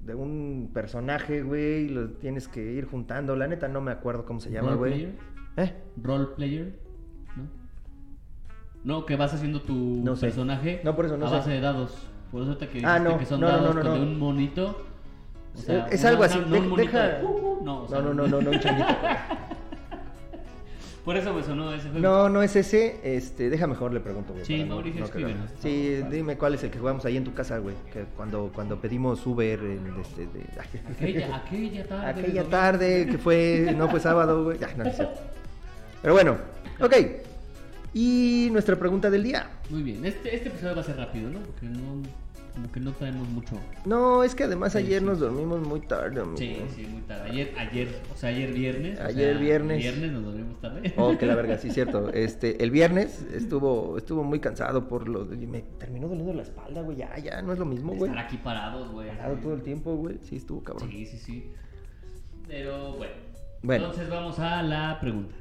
de 0.01 0.15
un 0.15 0.71
personaje, 0.73 1.43
güey, 1.43 1.85
y 1.85 1.89
los 1.89 2.19
tienes 2.19 2.49
que 2.49 2.73
ir 2.73 2.87
juntando. 2.87 3.37
La 3.37 3.47
neta 3.47 3.69
no 3.69 3.81
me 3.83 3.91
acuerdo 3.91 4.25
cómo 4.25 4.41
se 4.41 4.51
llama, 4.51 4.71
¿Role 4.71 4.79
güey. 4.79 4.93
player? 4.93 5.15
¿Eh? 5.59 5.75
Role 6.03 6.27
player. 6.37 6.88
No, 8.85 9.05
que 9.07 9.17
vas 9.17 9.35
haciendo 9.35 9.61
tu 9.61 9.75
No 10.05 10.15
sé. 10.17 10.27
personaje 10.27 10.81
No, 10.85 10.95
por 10.97 11.05
eso 11.07 11.17
no 11.17 11.27
a 11.27 11.31
sé. 11.31 11.35
base 11.37 11.51
de 11.51 11.61
dados. 11.61 11.97
Por 12.31 12.43
eso 12.43 12.57
te 12.57 12.69
que 12.69 12.81
Ah, 12.85 12.99
no, 12.99 13.19
que 13.19 13.27
son 13.27 13.41
no, 13.41 13.47
no, 13.49 13.53
dados 13.57 13.75
no, 13.75 13.83
no, 13.83 13.91
con 13.91 14.01
de 14.01 14.07
no. 14.07 14.13
un 14.13 14.19
monito. 14.19 14.85
O 15.55 15.59
sea, 15.59 15.87
es 15.89 16.01
una- 16.01 16.09
algo 16.11 16.23
así. 16.25 16.39
no 16.39 16.57
un 16.59 16.69
monito 16.69 16.93
deja... 16.93 17.09
de, 17.09 17.25
"Uh, 17.25 17.29
uh", 17.29 17.65
no, 17.65 17.83
o 17.83 17.89
sea, 17.89 18.01
no, 18.01 18.15
no, 18.15 18.23
no, 18.27 18.29
no, 18.29 18.41
no, 18.43 18.51
un 18.51 18.61
changuito. 18.61 18.89
Por 21.05 21.17
eso 21.17 21.33
me 21.33 21.43
sonó 21.43 21.73
ese 21.73 21.89
juego. 21.89 22.01
No, 22.07 22.29
no 22.29 22.43
es 22.43 22.55
ese. 22.55 23.01
Este, 23.03 23.49
deja 23.49 23.67
mejor 23.67 23.95
le 23.95 24.01
pregunto, 24.01 24.35
güey. 24.35 24.45
Sí, 24.45 24.63
Mauricio, 24.65 25.01
no 25.01 25.07
escríbenos. 25.07 25.51
Sí, 25.59 26.03
dime 26.11 26.37
cuál 26.37 26.55
es 26.55 26.65
el 26.65 26.71
que 26.71 26.79
jugamos 26.79 27.03
ahí 27.07 27.17
en 27.17 27.25
tu 27.25 27.33
casa, 27.33 27.57
güey. 27.59 27.75
Que 27.91 28.05
cuando, 28.15 28.51
cuando 28.55 28.79
pedimos 28.79 29.27
Uber 29.27 29.59
en 29.59 29.95
este, 30.01 30.27
de- 30.27 30.47
Aquella, 30.93 31.37
aquella 31.37 31.87
tarde. 31.89 32.05
de 32.05 32.21
aquella 32.29 32.45
tarde 32.45 33.07
que 33.11 33.17
fue, 33.19 33.75
no 33.77 33.89
fue 33.89 34.01
sábado, 34.01 34.45
güey. 34.45 34.59
Ya, 34.59 34.69
no, 34.77 34.85
no 34.85 34.91
cierto. 34.91 35.19
Pero 36.03 36.13
bueno, 36.13 36.37
ok. 36.79 36.95
Y 38.01 38.49
nuestra 38.53 38.77
pregunta 38.79 39.11
del 39.11 39.25
día. 39.25 39.51
Muy 39.71 39.83
bien, 39.83 40.05
este, 40.05 40.33
este 40.37 40.51
episodio 40.51 40.77
va 40.77 40.83
a 40.83 40.85
ser 40.85 40.97
rápido, 40.99 41.29
¿no? 41.31 41.41
Porque 41.41 41.67
no, 41.67 42.01
como 42.55 42.71
que 42.71 42.79
no 42.79 42.93
traemos 42.93 43.29
mucho. 43.29 43.57
No, 43.87 44.23
es 44.23 44.37
que 44.37 44.45
además 44.45 44.71
Sí, 44.73 44.79
ayer 44.79 45.01
sí. 45.01 45.05
nos 45.07 45.19
dormimos 45.19 45.67
muy 45.67 45.81
tarde, 45.81 46.21
amigo. 46.21 46.37
Sí, 46.37 46.59
sí, 46.77 46.87
muy 46.87 47.03
tarde. 47.03 47.29
Ayer, 47.31 47.53
ayer, 47.59 47.89
o 48.15 48.17
sea, 48.17 48.29
ayer 48.31 48.53
viernes. 48.53 49.01
o 49.01 49.03
Ayer 49.03 49.33
sea, 49.33 49.43
viernes. 49.43 49.79
Viernes 49.79 50.13
nos 50.13 50.23
dormimos 50.27 50.61
tarde. 50.61 50.95
Oh, 50.97 51.19
que 51.19 51.27
la 51.27 51.35
verga, 51.35 51.59
sí, 51.59 51.71
cierto. 51.73 52.09
Este, 52.15 52.63
el 52.63 52.71
viernes 52.71 53.23
estuvo, 53.35 53.99
estuvo 53.99 54.23
muy 54.23 54.39
cansado 54.39 54.87
por 54.87 55.09
lo 55.09 55.25
de- 55.25 55.45
me 55.49 55.63
terminó 55.63 56.07
doliendo 56.07 56.33
la 56.35 56.43
espalda, 56.43 56.83
güey. 56.83 56.99
Ya, 56.99 57.19
ya, 57.19 57.43
no 57.43 57.53
es 57.53 57.59
lo 57.59 57.65
mismo, 57.65 57.95
güey. 57.97 58.11
estar 58.13 58.25
aquí 58.27 58.37
parados, 58.37 58.93
güey. 58.93 59.09
Parado 59.09 59.35
todo 59.39 59.55
el 59.55 59.63
tiempo, 59.63 59.97
güey. 59.97 60.19
Sí, 60.23 60.37
estuvo 60.37 60.63
cabrón. 60.63 60.89
Sí, 60.89 61.05
sí, 61.05 61.19
sí. 61.19 61.51
Pero 62.47 62.93
bueno. 62.93 63.13
Bueno. 63.63 63.87
Entonces 63.87 64.09
vamos 64.09 64.39
a 64.39 64.63
la 64.63 64.99
pregunta. 65.01 65.35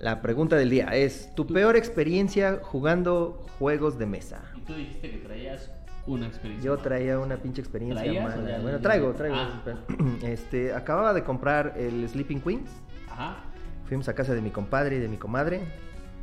La 0.00 0.22
pregunta 0.22 0.54
del 0.54 0.70
día 0.70 0.86
es, 0.94 1.34
¿tu 1.34 1.46
peor 1.46 1.76
experiencia 1.76 2.60
jugando 2.62 3.44
juegos 3.58 3.98
de 3.98 4.06
mesa? 4.06 4.42
Y 4.56 4.60
tú 4.60 4.74
dijiste 4.74 5.10
que 5.10 5.18
traías 5.18 5.70
una 6.06 6.28
experiencia. 6.28 6.66
Yo 6.66 6.76
traía 6.78 7.18
una 7.18 7.36
pinche 7.36 7.60
experiencia 7.60 8.04
¿Traías 8.04 8.36
o 8.36 8.40
mala. 8.40 8.58
Bueno, 8.60 8.78
traigo, 8.80 9.12
traigo. 9.12 9.36
Ah. 9.36 9.62
Este, 10.22 10.72
acababa 10.72 11.12
de 11.12 11.24
comprar 11.24 11.74
el 11.76 12.08
Sleeping 12.08 12.40
Queens. 12.40 12.70
Ajá. 13.10 13.38
Fuimos 13.86 14.08
a 14.08 14.14
casa 14.14 14.34
de 14.34 14.40
mi 14.40 14.50
compadre 14.50 14.96
y 14.96 15.00
de 15.00 15.08
mi 15.08 15.16
comadre. 15.16 15.60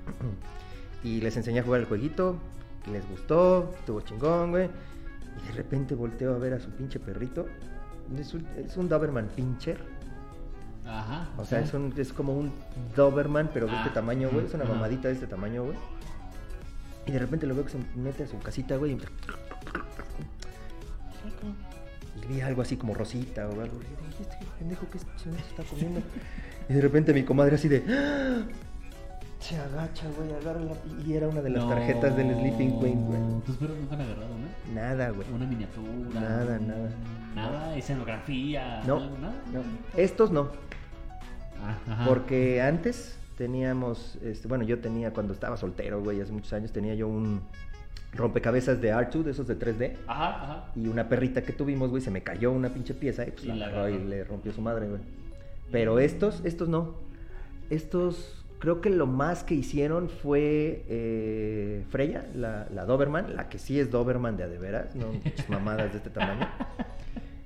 Y 1.03 1.21
les 1.21 1.37
enseñé 1.37 1.59
a 1.59 1.63
jugar 1.63 1.81
el 1.81 1.85
jueguito. 1.85 2.37
y 2.87 2.89
Les 2.89 3.07
gustó, 3.07 3.71
estuvo 3.77 4.01
chingón, 4.01 4.49
güey. 4.49 4.69
Y 5.43 5.47
de 5.49 5.53
repente 5.53 5.93
volteo 5.93 6.33
a 6.33 6.39
ver 6.39 6.53
a 6.53 6.59
su 6.59 6.71
pinche 6.71 6.99
perrito. 6.99 7.45
Es 8.17 8.33
un, 8.33 8.47
es 8.57 8.75
un 8.75 8.89
Doberman 8.89 9.27
Pincher. 9.35 9.77
Ajá. 10.85 11.27
O 11.37 11.45
sea, 11.45 11.59
es, 11.59 11.73
un, 11.73 11.93
es 11.97 12.13
como 12.13 12.37
un 12.37 12.51
Doberman, 12.95 13.49
pero 13.53 13.65
de 13.67 13.73
Ah, 13.73 13.79
este 13.79 13.93
tamaño, 13.93 14.29
güey. 14.31 14.45
Es 14.45 14.53
una 14.53 14.65
mamadita 14.65 15.07
de 15.07 15.15
este 15.15 15.27
tamaño, 15.27 15.63
güey. 15.63 15.77
Y 17.07 17.11
de 17.11 17.19
repente 17.19 17.45
lo 17.47 17.55
veo 17.55 17.65
que 17.65 17.71
se 17.71 17.79
mete 17.95 18.23
a 18.23 18.27
su 18.27 18.37
casita, 18.39 18.77
güey. 18.77 18.93
Y, 18.93 18.95
y 22.23 22.27
vi 22.27 22.41
algo 22.41 22.61
así 22.61 22.77
como 22.77 22.93
rosita 22.93 23.47
o 23.47 23.61
algo. 23.61 23.77
Y 23.77 24.09
dije, 24.09 24.21
este 24.21 24.37
pendejo, 24.59 24.87
¿qué 24.91 24.99
chingados 25.21 25.47
está 25.47 25.63
comiendo? 25.63 26.01
Y 26.69 26.73
de 26.73 26.81
repente 26.81 27.13
mi 27.13 27.23
comadre 27.23 27.55
así 27.55 27.67
de... 27.67 27.83
Se 29.47 29.55
agacha, 29.57 30.07
güey, 30.17 30.33
agarra 30.33 30.59
la... 30.59 30.73
Y 31.05 31.13
era 31.13 31.27
una 31.27 31.41
de 31.41 31.51
las 31.51 31.63
No. 31.63 31.69
tarjetas 31.69 32.15
del 32.17 32.33
Sleeping 32.33 32.79
Queen, 32.79 33.05
güey. 33.05 33.19
Tus 33.45 33.55
perros 33.57 33.77
nunca 33.77 33.93
han 33.95 34.01
agarrado, 34.01 34.29
¿no? 34.29 34.73
Nada, 34.73 35.09
güey. 35.11 35.27
Una 35.31 35.45
miniatura. 35.45 36.19
Nada, 36.19 36.59
nada. 36.59 36.89
Nada, 37.35 37.77
escenografía. 37.77 38.81
No, 38.87 38.99
nada. 39.19 39.35
no. 39.53 39.61
Estos 39.95 40.31
no. 40.31 40.49
Ah, 41.63 41.77
ajá. 41.91 42.05
Porque 42.07 42.61
antes 42.61 43.17
teníamos, 43.37 44.17
este, 44.23 44.47
bueno, 44.47 44.63
yo 44.63 44.79
tenía 44.79 45.11
cuando 45.11 45.33
estaba 45.33 45.57
soltero, 45.57 46.01
güey, 46.01 46.21
hace 46.21 46.31
muchos 46.31 46.51
años 46.53 46.71
tenía 46.71 46.95
yo 46.95 47.07
un 47.07 47.41
rompecabezas 48.13 48.81
de 48.81 48.93
R2, 48.93 49.23
de 49.23 49.31
esos 49.31 49.45
de 49.45 49.59
3D. 49.59 49.97
Ajá, 50.07 50.43
ajá. 50.43 50.63
Y 50.75 50.87
una 50.87 51.07
perrita 51.07 51.43
que 51.43 51.53
tuvimos, 51.53 51.89
güey, 51.91 52.01
se 52.01 52.09
me 52.09 52.23
cayó 52.23 52.51
una 52.51 52.69
pinche 52.69 52.93
pieza 52.95 53.27
y 53.27 53.31
pues 53.31 53.43
Y 53.43 53.47
la 53.49 53.55
la 53.55 53.65
agarró 53.67 53.89
y 53.89 53.97
le 54.05 54.23
rompió 54.23 54.53
su 54.53 54.61
madre, 54.61 54.87
güey. 54.87 55.01
Pero 55.71 55.99
estos, 55.99 56.41
estos 56.45 56.67
no. 56.69 56.95
Estos, 57.69 58.44
creo 58.65 58.81
que 58.81 58.89
lo 58.89 59.05
más 59.05 59.43
que 59.43 59.53
hicieron 59.53 60.09
fue 60.09 60.85
eh, 60.89 61.83
Freya, 61.91 62.25
la, 62.33 62.65
la 62.73 62.85
Doberman, 62.85 63.35
la 63.35 63.47
que 63.47 63.59
sí 63.59 63.79
es 63.79 63.91
Doberman 63.91 64.37
de 64.37 64.43
a 64.43 64.47
de 64.47 64.57
veras, 64.57 64.95
no 64.95 65.05
mamadas 65.49 65.91
de 65.91 65.99
este 65.99 66.09
tamaño. 66.09 66.47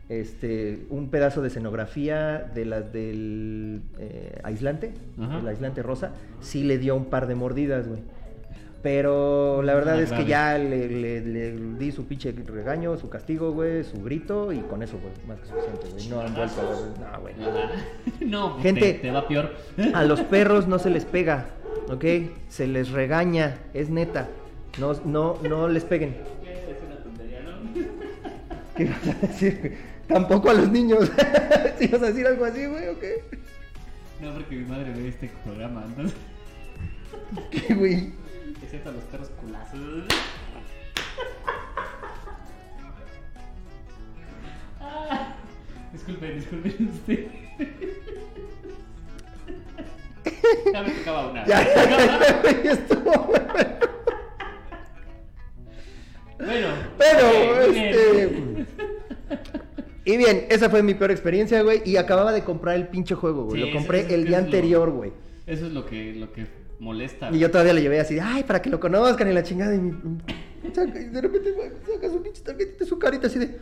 este, 0.07 0.85
un 0.89 1.09
pedazo 1.09 1.41
de 1.41 1.49
escenografía 1.49 2.49
de 2.55 2.63
las 2.63 2.93
del 2.93 3.81
eh, 3.97 4.39
aislante, 4.43 4.93
Ajá. 5.19 5.39
el 5.39 5.47
aislante 5.49 5.83
rosa, 5.83 6.13
sí 6.39 6.63
le 6.63 6.77
dio 6.77 6.95
un 6.95 7.09
par 7.09 7.27
de 7.27 7.35
mordidas, 7.35 7.89
güey. 7.89 7.99
Pero 8.81 9.61
la 9.61 9.73
verdad 9.75 9.95
Ah, 9.95 10.01
es 10.01 10.09
que 10.09 10.23
grave. 10.23 10.29
ya 10.29 10.57
le, 10.57 10.87
le- 10.87 11.21
le 11.21 11.51
di 11.77 11.91
su 11.91 12.05
pinche 12.05 12.31
regaño, 12.31 12.95
su 12.97 13.09
castigo, 13.09 13.51
güey, 13.51 13.83
su 13.83 14.01
grito 14.01 14.53
y 14.53 14.59
con 14.59 14.81
eso, 14.81 14.97
güey, 14.99 15.11
más 15.27 15.37
que 15.39 15.47
suficiente, 15.47 15.89
güey. 15.91 16.07
No 16.07 16.21
han 16.21 16.33
vuelto 16.33 16.61
a 16.61 17.11
No, 17.11 17.21
güey. 17.21 17.33
No, 18.21 18.57
Gente- 18.61 18.93
te, 18.93 18.99
te 18.99 19.11
va 19.11 19.27
peor. 19.27 19.53
A 19.93 20.03
los 20.05 20.21
perros 20.21 20.67
no 20.67 20.79
se 20.79 20.89
les 20.91 21.03
pega, 21.03 21.47
¿ok? 21.89 22.05
Se 22.47 22.67
les 22.67 22.89
regaña, 22.91 23.57
es 23.73 23.89
neta. 23.89 24.29
No, 24.79 24.93
no, 25.03 25.37
no 25.43 25.67
les 25.67 25.83
peguen. 25.83 26.15
Es 26.45 26.77
una 26.87 27.03
tontería, 27.03 27.41
¿no? 27.41 27.73
¿Qué 28.77 28.85
vas 28.85 29.07
a 29.07 29.27
decir? 29.27 29.77
Tampoco 30.07 30.49
a 30.51 30.53
los 30.53 30.71
niños. 30.71 31.11
¿Si 31.79 31.87
vas 31.87 32.01
a 32.01 32.05
decir 32.07 32.25
algo 32.25 32.45
así, 32.45 32.65
güey, 32.65 32.87
o 32.87 32.97
qué? 32.99 33.23
No, 34.21 34.33
porque 34.33 34.55
mi 34.55 34.65
madre 34.65 34.93
ve 34.95 35.09
este 35.09 35.29
programa, 35.43 35.83
entonces. 35.85 36.15
¿Qué, 37.51 37.73
güey? 37.73 38.13
A 38.71 38.91
los 38.91 39.03
perros 39.05 39.29
culazos. 39.41 40.03
Ah, 44.79 45.35
disculpen, 45.91 46.35
disculpen 46.35 46.89
usted. 46.93 47.25
Ya 50.71 50.83
me 50.83 50.91
tocaba 50.91 51.31
una. 51.31 51.45
Ya, 51.47 51.63
ya, 52.63 52.71
estuvo. 52.71 53.33
Bueno, 56.37 56.67
Pero, 56.97 57.71
bien. 57.71 57.85
este. 57.85 58.65
Y 60.05 60.17
bien, 60.17 60.45
esa 60.49 60.69
fue 60.69 60.83
mi 60.83 60.93
peor 60.93 61.09
experiencia, 61.09 61.63
güey. 61.63 61.81
Y 61.85 61.97
acababa 61.97 62.31
de 62.31 62.43
comprar 62.43 62.75
el 62.75 62.87
pinche 62.87 63.15
juego, 63.15 63.45
güey. 63.45 63.61
Sí, 63.61 63.67
lo 63.67 63.73
compré 63.75 64.13
el 64.13 64.25
día 64.25 64.37
anterior, 64.37 64.91
güey. 64.91 65.11
Eso 65.47 65.65
es 65.65 65.71
lo 65.71 65.87
que, 65.87 66.13
lo 66.13 66.31
que 66.31 66.58
molesta. 66.79 67.29
Y 67.31 67.39
yo 67.39 67.51
todavía 67.51 67.73
le 67.73 67.81
llevé 67.81 67.99
así, 67.99 68.15
de, 68.15 68.21
ay, 68.21 68.43
para 68.43 68.61
que 68.61 68.69
lo 68.69 68.79
conozcan 68.79 69.29
y 69.29 69.33
la 69.33 69.43
chingada. 69.43 69.75
Y, 69.75 69.79
mi- 69.79 69.97
saca- 70.73 70.99
y 70.99 71.05
de 71.05 71.21
repente 71.21 71.53
saca 71.93 72.09
su 72.09 72.21
pinche 72.21 72.41
tarjetita, 72.41 72.85
su 72.85 72.97
carita 72.97 73.27
así 73.27 73.37
de, 73.39 73.57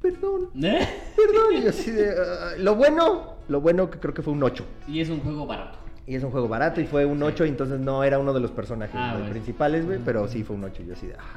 perdón, 0.00 0.50
¿Eh? 0.62 0.86
perdón. 1.16 1.54
Y 1.58 1.62
yo 1.62 1.70
así 1.70 1.90
de, 1.90 2.10
"Ah, 2.10 2.52
lo 2.58 2.74
bueno, 2.76 3.34
lo 3.48 3.60
bueno 3.60 3.90
que 3.90 3.98
creo 3.98 4.14
que 4.14 4.22
fue 4.22 4.32
un 4.32 4.42
8. 4.42 4.64
Y 4.88 5.00
es 5.00 5.08
un 5.10 5.20
juego 5.20 5.46
barato. 5.46 5.78
Y 6.06 6.16
es 6.16 6.24
un 6.24 6.30
juego 6.30 6.48
barato 6.48 6.80
y 6.80 6.86
fue 6.86 7.04
un 7.04 7.22
8, 7.22 7.44
y 7.46 7.48
entonces 7.50 7.78
no 7.78 8.02
era 8.02 8.18
uno 8.18 8.32
de 8.32 8.40
los 8.40 8.50
personajes 8.50 8.96
Ah, 8.98 9.14
bueno. 9.16 9.30
principales, 9.30 9.86
güey, 9.86 9.98
pero 10.04 10.26
sí 10.28 10.42
fue 10.42 10.56
un 10.56 10.64
8. 10.64 10.82
Yo 10.82 10.94
así 10.94 11.06
de, 11.06 11.14
"Ah". 11.14 11.36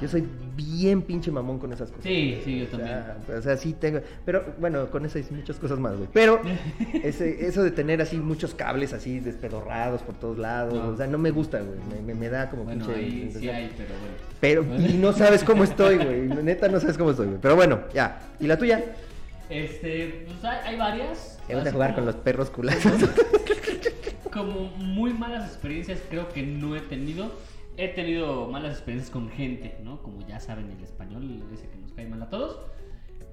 yo 0.00 0.06
soy 0.08 0.24
bien 0.56 1.02
pinche 1.02 1.30
mamón 1.30 1.58
con 1.58 1.72
esas 1.72 1.88
cosas. 1.90 2.04
Sí, 2.04 2.40
sí, 2.44 2.60
yo 2.60 2.64
O 2.66 2.68
también. 2.68 2.88
sea, 3.26 3.36
o 3.38 3.42
sea, 3.42 3.56
sí 3.56 3.72
tengo. 3.74 4.00
Pero 4.24 4.44
bueno, 4.60 4.86
con 4.90 5.04
eso 5.04 5.18
hay 5.18 5.26
muchas 5.30 5.56
cosas 5.58 5.78
más, 5.78 5.96
güey. 5.96 6.08
Pero 6.12 6.40
ese, 7.02 7.46
eso 7.46 7.62
de 7.64 7.70
tener 7.72 8.00
así 8.00 8.16
muchos 8.16 8.54
cables 8.54 8.92
así 8.92 9.18
despedorrados 9.20 10.02
por 10.02 10.14
todos 10.14 10.38
lados, 10.38 10.72
No. 10.74 10.88
o 10.90 10.96
sea, 10.96 11.06
no 11.08 11.18
me 11.18 11.30
gusta, 11.32 11.58
güey. 11.60 11.78
Me, 11.90 12.00
me- 12.14 12.20
me 12.20 12.28
da 12.28 12.48
como 12.48 12.64
Bueno, 12.64 12.86
pinche. 12.86 13.00
ahí 13.00 13.30
sí 13.36 13.48
hay, 13.48 13.70
pero 13.76 13.90
bueno. 14.62 14.74
Pero, 14.78 14.88
y 14.90 14.94
no 14.98 15.12
sabes 15.12 15.42
cómo 15.42 15.64
estoy, 15.64 15.96
güey. 15.96 16.28
Neta, 16.44 16.68
no 16.68 16.78
sabes 16.80 16.96
cómo 16.96 17.10
estoy, 17.10 17.26
güey. 17.26 17.38
Pero 17.42 17.56
bueno, 17.56 17.80
ya. 17.92 18.20
¿Y 18.38 18.46
la 18.46 18.56
tuya? 18.56 18.82
Este, 19.50 20.24
pues 20.28 20.44
hay, 20.44 20.58
hay 20.72 20.78
varias. 20.78 21.38
Te 21.48 21.56
vas 21.56 21.66
a 21.66 21.72
jugar 21.72 21.94
con 21.96 22.06
los 22.06 22.14
perros 22.14 22.50
culazos. 22.50 22.92
Como 24.32 24.70
muy 24.76 25.12
malas 25.12 25.46
experiencias 25.48 26.00
creo 26.08 26.28
que 26.28 26.42
no 26.42 26.76
he 26.76 26.80
tenido. 26.80 27.32
He 27.76 27.88
tenido 27.88 28.46
malas 28.48 28.72
experiencias 28.74 29.10
con 29.10 29.30
gente, 29.30 29.78
¿no? 29.82 30.02
Como 30.02 30.26
ya 30.26 30.38
saben 30.40 30.70
el 30.70 30.82
español, 30.84 31.42
ese 31.52 31.68
que 31.68 31.76
nos 31.78 31.92
cae 31.92 32.06
mal 32.08 32.22
a 32.22 32.28
todos. 32.28 32.58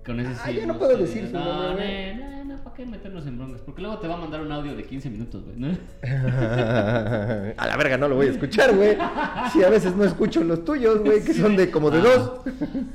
Con 0.06 0.20
ese 0.22 0.30
Ah, 0.40 0.44
sí. 0.46 0.56
ya 0.56 0.66
no 0.66 0.78
puedo 0.78 0.96
decir 0.98 1.28
su 1.28 1.34
no, 1.34 1.64
nombre, 1.68 2.16
No, 2.16 2.30
no, 2.30 2.44
no, 2.46 2.64
¿para 2.64 2.76
qué 2.78 2.86
meternos 2.86 3.28
en 3.28 3.38
broncas? 3.38 3.60
Porque 3.62 3.82
luego 3.82 3.98
te 4.00 4.08
va 4.08 4.14
a 4.14 4.18
mandar 4.18 4.40
un 4.42 4.50
audio 4.54 4.74
de 4.74 4.86
15 4.86 5.10
minutos, 5.10 5.44
güey, 5.44 5.58
¿no? 5.58 5.68
a 7.58 7.68
la 7.68 7.76
verga, 7.78 7.98
no 7.98 8.08
lo 8.08 8.16
voy 8.16 8.28
a 8.28 8.32
escuchar, 8.32 8.74
güey. 8.74 8.98
Si 9.52 9.64
a 9.64 9.70
veces 9.70 9.96
no 9.98 10.06
escucho 10.06 10.42
los 10.46 10.64
tuyos, 10.64 11.00
güey, 11.00 11.22
que 11.26 11.34
Sí, 11.34 11.42
son 11.42 11.58
de 11.58 11.70
como 11.70 11.92
de 11.92 12.00
ah, 12.00 12.02
dos. 12.04 12.42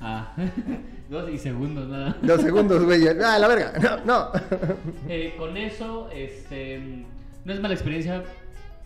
Ah, 0.00 0.34
dos 1.10 1.30
y 1.30 1.36
segundos, 1.36 1.86
nada. 1.88 2.16
Dos 2.22 2.40
segundos, 2.40 2.82
güey. 2.84 3.06
Ah, 3.08 3.38
la 3.38 3.46
verga. 3.48 3.72
No, 3.78 4.04
no. 4.06 4.40
Eh, 5.06 5.34
con 5.36 5.54
eso, 5.58 6.08
este, 6.14 7.04
no 7.44 7.52
es 7.52 7.60
mala 7.60 7.74
experiencia, 7.74 8.22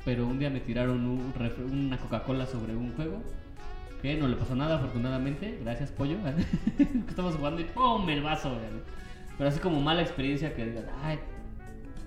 pero 0.05 0.27
un 0.27 0.39
día 0.39 0.51
me 0.51 0.61
tiraron 0.61 1.05
un 1.05 1.33
una 1.71 1.99
Coca-Cola 1.99 2.47
sobre 2.47 2.75
un 2.77 2.93
juego. 2.95 3.23
Que 4.03 4.15
no 4.15 4.29
le 4.29 4.37
pasó 4.37 4.55
nada, 4.55 4.77
afortunadamente. 4.77 5.59
Gracias, 5.63 5.91
pollo. 5.91 6.19
Estamos 7.09 7.35
jugando 7.37 7.61
y 7.61 7.65
¡pum! 7.65 8.09
el 8.09 8.23
vaso. 8.23 8.51
güey. 8.51 8.61
Pero 9.37 9.49
así 9.49 9.59
como 9.59 9.81
mala 9.81 10.03
experiencia 10.03 10.55
que 10.55 10.67
digas, 10.67 10.85
ay, 11.03 11.19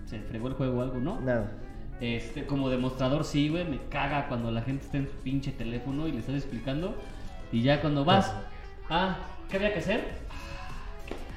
se 0.06 0.20
fregó 0.20 0.47
el 0.47 0.54
juego 0.54 0.80
o 0.80 0.82
algo, 0.82 1.00
¿no? 1.00 1.20
Nada. 1.20 1.52
Este, 2.00 2.45
como 2.45 2.70
demostrador, 2.70 3.24
sí, 3.26 3.50
güey, 3.50 3.66
me 3.66 3.80
caga 3.89 4.28
cuando 4.28 4.52
la 4.52 4.62
gente 4.62 4.86
está 4.86 4.97
en 4.97 5.08
su 5.08 5.16
pinche 5.18 5.52
teléfono 5.52 6.08
y 6.08 6.14
le 6.14 6.20
estás 6.20 6.36
explicando. 6.36 6.95
Y 7.52 7.64
ya 7.64 7.82
cuando 7.82 8.06
vas, 8.06 8.34
ah, 8.89 9.18
¿qué 9.50 9.58
había 9.58 9.74
que 9.74 9.80
hacer? 9.80 10.04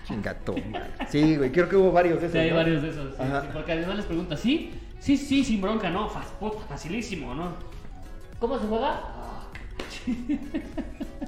Chingato, 0.06 0.54
madre. 0.70 0.90
Sí, 1.08 1.36
güey, 1.36 1.50
creo 1.50 1.68
que 1.68 1.76
hubo 1.76 1.92
varios 1.92 2.20
de 2.20 2.26
esos. 2.26 2.32
Sí, 2.32 2.38
hay 2.38 2.50
¿no? 2.50 2.56
varios 2.56 2.82
de 2.82 2.90
esos. 2.90 3.16
sí, 3.16 3.22
sí, 3.22 3.48
porque 3.52 3.72
además 3.72 3.96
les 3.96 4.06
pregunta, 4.06 4.36
¿sí? 4.36 4.70
Sí, 5.02 5.16
sí, 5.16 5.44
sin 5.44 5.60
bronca, 5.60 5.90
no, 5.90 6.08
facilísimo, 6.68 7.34
¿no? 7.34 7.48
¿Cómo 8.38 8.58
se 8.58 8.66
juega? 8.66 9.00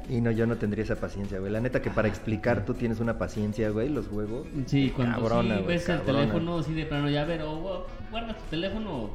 Y 0.09 0.21
no, 0.21 0.31
yo 0.31 0.47
no 0.47 0.57
tendría 0.57 0.85
esa 0.85 0.97
paciencia, 0.97 1.39
güey. 1.41 1.51
La 1.51 1.61
neta 1.61 1.81
que 1.81 1.91
para 1.91 2.09
explicar 2.09 2.67
tú 2.67 2.75
tienes 2.75 3.01
una 3.01 3.17
paciencia, 3.17 3.71
güey, 3.71 3.89
los 3.89 4.07
juegos. 4.07 4.47
Sí, 4.67 4.93
cuando 4.95 5.19
Cabrona, 5.19 5.57
sí 5.57 5.63
güey, 5.63 5.77
ves 5.77 5.89
el 5.89 5.97
cabrona. 5.97 6.21
teléfono 6.21 6.59
así 6.59 6.75
de 6.75 6.85
plano, 6.85 7.09
ya 7.09 7.25
ver, 7.25 7.41
o 7.43 7.53
oh, 7.53 7.87
guarda 8.11 8.37
tu 8.37 8.45
teléfono, 8.51 9.11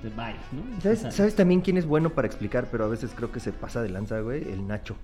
te 0.00 0.08
bye, 0.08 0.34
¿no? 0.52 0.80
¿Sabes, 0.80 1.00
O 1.00 1.02
sea, 1.02 1.10
¿Sabes 1.12 1.36
también 1.36 1.60
quién 1.60 1.76
es 1.76 1.84
bueno 1.84 2.10
para 2.10 2.26
explicar? 2.26 2.68
Pero 2.72 2.86
a 2.86 2.88
veces 2.88 3.12
creo 3.14 3.30
que 3.30 3.40
se 3.40 3.52
pasa 3.52 3.82
de 3.82 3.90
lanza, 3.90 4.20
güey. 4.20 4.50
El 4.50 4.66
Nacho. 4.66 4.96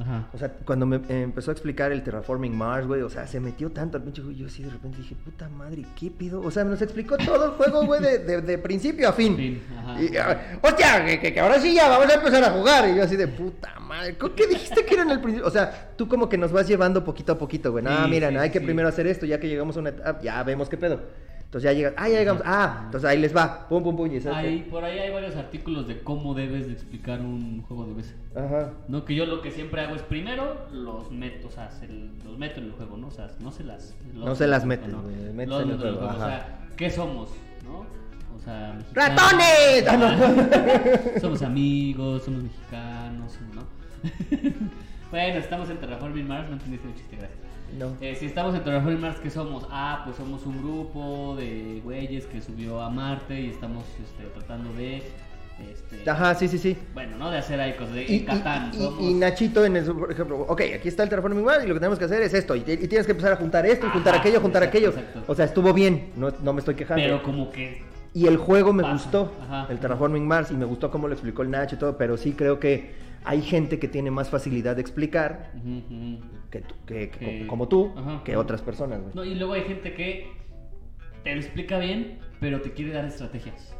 Ajá. 0.00 0.28
O 0.32 0.38
sea, 0.38 0.48
cuando 0.64 0.86
me 0.86 0.96
eh, 0.96 1.22
empezó 1.22 1.50
a 1.50 1.52
explicar 1.52 1.92
el 1.92 2.02
Terraforming 2.02 2.56
Mars, 2.56 2.86
güey, 2.86 3.02
o 3.02 3.10
sea, 3.10 3.26
se 3.26 3.38
metió 3.40 3.70
tanto 3.70 3.98
al 3.98 4.02
pinche 4.02 4.22
juego. 4.22 4.36
Yo 4.36 4.46
así 4.46 4.62
de 4.62 4.70
repente 4.70 4.98
dije, 4.98 5.14
puta 5.14 5.48
madre, 5.48 5.84
¿qué 5.98 6.10
pido? 6.10 6.40
O 6.40 6.50
sea, 6.50 6.64
nos 6.64 6.80
explicó 6.80 7.16
todo 7.18 7.44
el 7.44 7.50
juego, 7.52 7.84
güey, 7.84 8.00
de, 8.00 8.18
de- 8.20 8.40
de 8.42 8.58
principio 8.58 9.08
a 9.08 9.12
fin. 9.12 9.36
Fin, 9.36 9.62
ajá. 9.78 10.02
Y, 10.02 10.16
ah, 10.16 10.58
hostia, 10.62 11.04
que, 11.04 11.20
que- 11.20 11.34
que 11.34 11.40
ahora 11.40 11.60
sí 11.60 11.74
ya 11.74 11.88
vamos 11.88 12.08
a 12.08 12.14
empezar 12.14 12.42
a 12.44 12.50
jugar. 12.50 12.88
Y 12.88 12.96
yo 12.96 13.02
así 13.02 13.16
de 13.16 13.28
puta 13.28 13.78
madre, 13.80 14.16
¿co- 14.16 14.34
¿qué 14.34 14.46
dijiste 14.46 14.84
que 14.84 14.94
era 14.94 15.02
en 15.02 15.10
el 15.10 15.20
principio? 15.20 15.46
O 15.46 15.50
sea, 15.50 15.90
tú 15.96 16.08
como 16.08 16.28
que 16.28 16.38
nos 16.38 16.50
vas 16.52 16.66
llevando 16.66 17.04
poquito 17.04 17.32
a 17.32 17.38
poquito, 17.38 17.70
güey. 17.72 17.84
Ah, 17.86 18.02
Sí, 18.04 18.10
mira, 18.10 18.28
sí, 18.28 18.34
no, 18.34 18.40
hay 18.40 18.50
que 18.50 18.60
sí. 18.60 18.64
primero 18.64 18.88
hacer 18.88 19.06
esto, 19.06 19.26
ya 19.26 19.38
que 19.38 19.48
llegamos 19.48 19.76
a 19.76 19.80
una 19.80 19.90
etapa, 19.90 20.20
ya 20.22 20.42
vemos 20.42 20.68
qué 20.68 20.76
pedo. 20.76 21.00
Entonces 21.50 21.68
ya 21.68 21.72
llegas, 21.76 21.94
ah, 21.96 22.08
ya 22.08 22.18
llegamos, 22.20 22.42
ah, 22.46 22.82
entonces 22.84 23.10
ahí 23.10 23.18
les 23.18 23.34
va, 23.36 23.66
pum, 23.68 23.82
pum, 23.82 23.96
pum, 23.96 24.06
y. 24.06 24.24
Ahí, 24.28 24.68
por 24.70 24.84
ahí 24.84 25.00
hay 25.00 25.10
varios 25.12 25.34
artículos 25.34 25.88
de 25.88 25.98
cómo 26.00 26.32
debes 26.32 26.68
de 26.68 26.74
explicar 26.74 27.20
un 27.20 27.62
juego 27.62 27.86
de 27.86 27.94
mesa. 27.94 28.14
Ajá. 28.36 28.70
No, 28.86 29.04
que 29.04 29.16
yo 29.16 29.26
lo 29.26 29.42
que 29.42 29.50
siempre 29.50 29.80
hago 29.80 29.96
es 29.96 30.02
primero 30.02 30.68
los 30.72 31.10
meto, 31.10 31.48
o 31.48 31.50
sea, 31.50 31.68
se- 31.72 31.88
los 32.24 32.38
meto 32.38 32.60
en 32.60 32.66
el 32.66 32.72
juego, 32.74 32.96
¿no? 32.96 33.08
O 33.08 33.10
sea, 33.10 33.32
no 33.40 33.50
se 33.50 33.64
las... 33.64 33.96
No 34.14 34.36
se 34.36 34.46
las 34.46 34.64
metes, 34.64 34.86
¿no? 34.90 35.02
Los 35.02 35.62
en 35.64 35.70
el 35.70 35.76
juego, 35.78 36.00
O 36.02 36.08
ajá. 36.08 36.24
sea, 36.26 36.58
¿qué 36.76 36.88
somos? 36.88 37.30
¿No? 37.64 37.78
O 37.80 38.38
sea, 38.44 38.74
mexicanos. 38.78 39.20
¡Ratones! 39.20 39.84
Ah, 39.88 39.96
no. 41.14 41.20
somos 41.20 41.42
amigos, 41.42 42.22
somos 42.22 42.44
mexicanos, 42.44 43.38
¿no? 43.56 43.62
bueno, 45.10 45.38
estamos 45.40 45.68
en 45.68 45.78
Terraforming 45.78 46.28
Mars, 46.28 46.46
no 46.48 46.54
entendiste 46.54 46.86
el 46.86 46.94
chiste, 46.94 47.16
gracias. 47.16 47.40
No. 47.78 47.92
Eh, 48.00 48.14
si 48.18 48.26
estamos 48.26 48.54
en 48.54 48.62
Terraforming 48.64 49.00
Mars, 49.00 49.18
¿qué 49.22 49.30
somos? 49.30 49.66
Ah, 49.70 50.02
pues 50.04 50.16
somos 50.16 50.44
un 50.46 50.58
grupo 50.62 51.36
de 51.36 51.80
güeyes 51.84 52.26
que 52.26 52.40
subió 52.40 52.80
a 52.82 52.90
Marte 52.90 53.40
y 53.40 53.50
estamos 53.50 53.84
este, 54.02 54.24
tratando 54.34 54.72
de... 54.74 55.02
Este, 55.70 56.08
Ajá, 56.10 56.34
sí, 56.34 56.48
sí, 56.48 56.56
sí. 56.58 56.76
Bueno, 56.94 57.18
¿no? 57.18 57.30
De 57.30 57.36
hacer 57.36 57.60
ahí 57.60 57.74
cosas. 57.74 57.94
De, 57.94 58.04
Y, 58.08 58.16
en 58.20 58.24
Catán, 58.24 58.70
y- 58.72 58.76
y- 58.76 58.80
somos... 58.80 59.02
y 59.02 59.14
Nachito 59.14 59.64
en 59.64 59.76
el, 59.76 59.84
por 59.84 60.10
ejemplo, 60.10 60.38
ok, 60.48 60.62
aquí 60.76 60.88
está 60.88 61.02
el 61.02 61.10
Terraforming 61.10 61.44
Mars 61.44 61.64
y 61.64 61.68
lo 61.68 61.74
que 61.74 61.80
tenemos 61.80 61.98
que 61.98 62.06
hacer 62.06 62.22
es 62.22 62.32
esto. 62.32 62.56
Y, 62.56 62.60
tienes 62.62 63.04
que 63.04 63.12
empezar 63.12 63.32
a 63.32 63.36
juntar 63.36 63.66
esto 63.66 63.86
y 63.86 63.90
juntar 63.90 64.14
Ajá, 64.14 64.20
aquello, 64.22 64.40
juntar 64.40 64.62
exacto, 64.62 64.88
aquello. 64.88 64.98
exacto. 64.98 65.24
O 65.30 65.34
sea, 65.34 65.44
estuvo 65.44 65.72
bien, 65.74 66.12
no, 66.16 66.32
no 66.42 66.52
me 66.54 66.60
estoy 66.60 66.74
quejando. 66.76 67.02
Pero 67.04 67.22
como 67.22 67.50
que... 67.50 67.82
Y 68.14 68.26
el 68.26 68.38
juego 68.38 68.72
me 68.72 68.82
Pasa, 68.82 68.94
gustó, 68.94 69.32
ajá. 69.42 69.66
el 69.70 69.78
Terraforming 69.78 70.26
Mars, 70.26 70.50
y 70.50 70.54
me 70.54 70.64
gustó 70.64 70.90
cómo 70.90 71.06
lo 71.08 71.12
explicó 71.14 71.42
el 71.42 71.50
Nacho 71.50 71.76
y 71.76 71.78
todo, 71.78 71.96
pero 71.96 72.16
sí 72.16 72.32
creo 72.32 72.58
que 72.58 72.92
hay 73.24 73.42
gente 73.42 73.78
que 73.78 73.88
tiene 73.88 74.10
más 74.10 74.30
facilidad 74.30 74.76
de 74.76 74.82
explicar 74.82 75.52
que, 76.50 76.60
tú- 76.60 76.74
que- 76.86 77.44
como 77.46 77.68
tú 77.68 77.92
ajá, 77.96 78.22
que 78.24 78.36
otras 78.36 78.62
personas, 78.62 79.00
güey. 79.02 79.14
No, 79.14 79.24
y 79.24 79.34
luego 79.34 79.52
hay 79.54 79.62
gente 79.62 79.92
que 79.94 80.28
te 81.22 81.34
lo 81.34 81.40
explica 81.40 81.78
bien, 81.78 82.18
pero 82.40 82.60
te 82.62 82.72
quiere 82.72 82.92
dar 82.92 83.04
estrategias, 83.04 83.74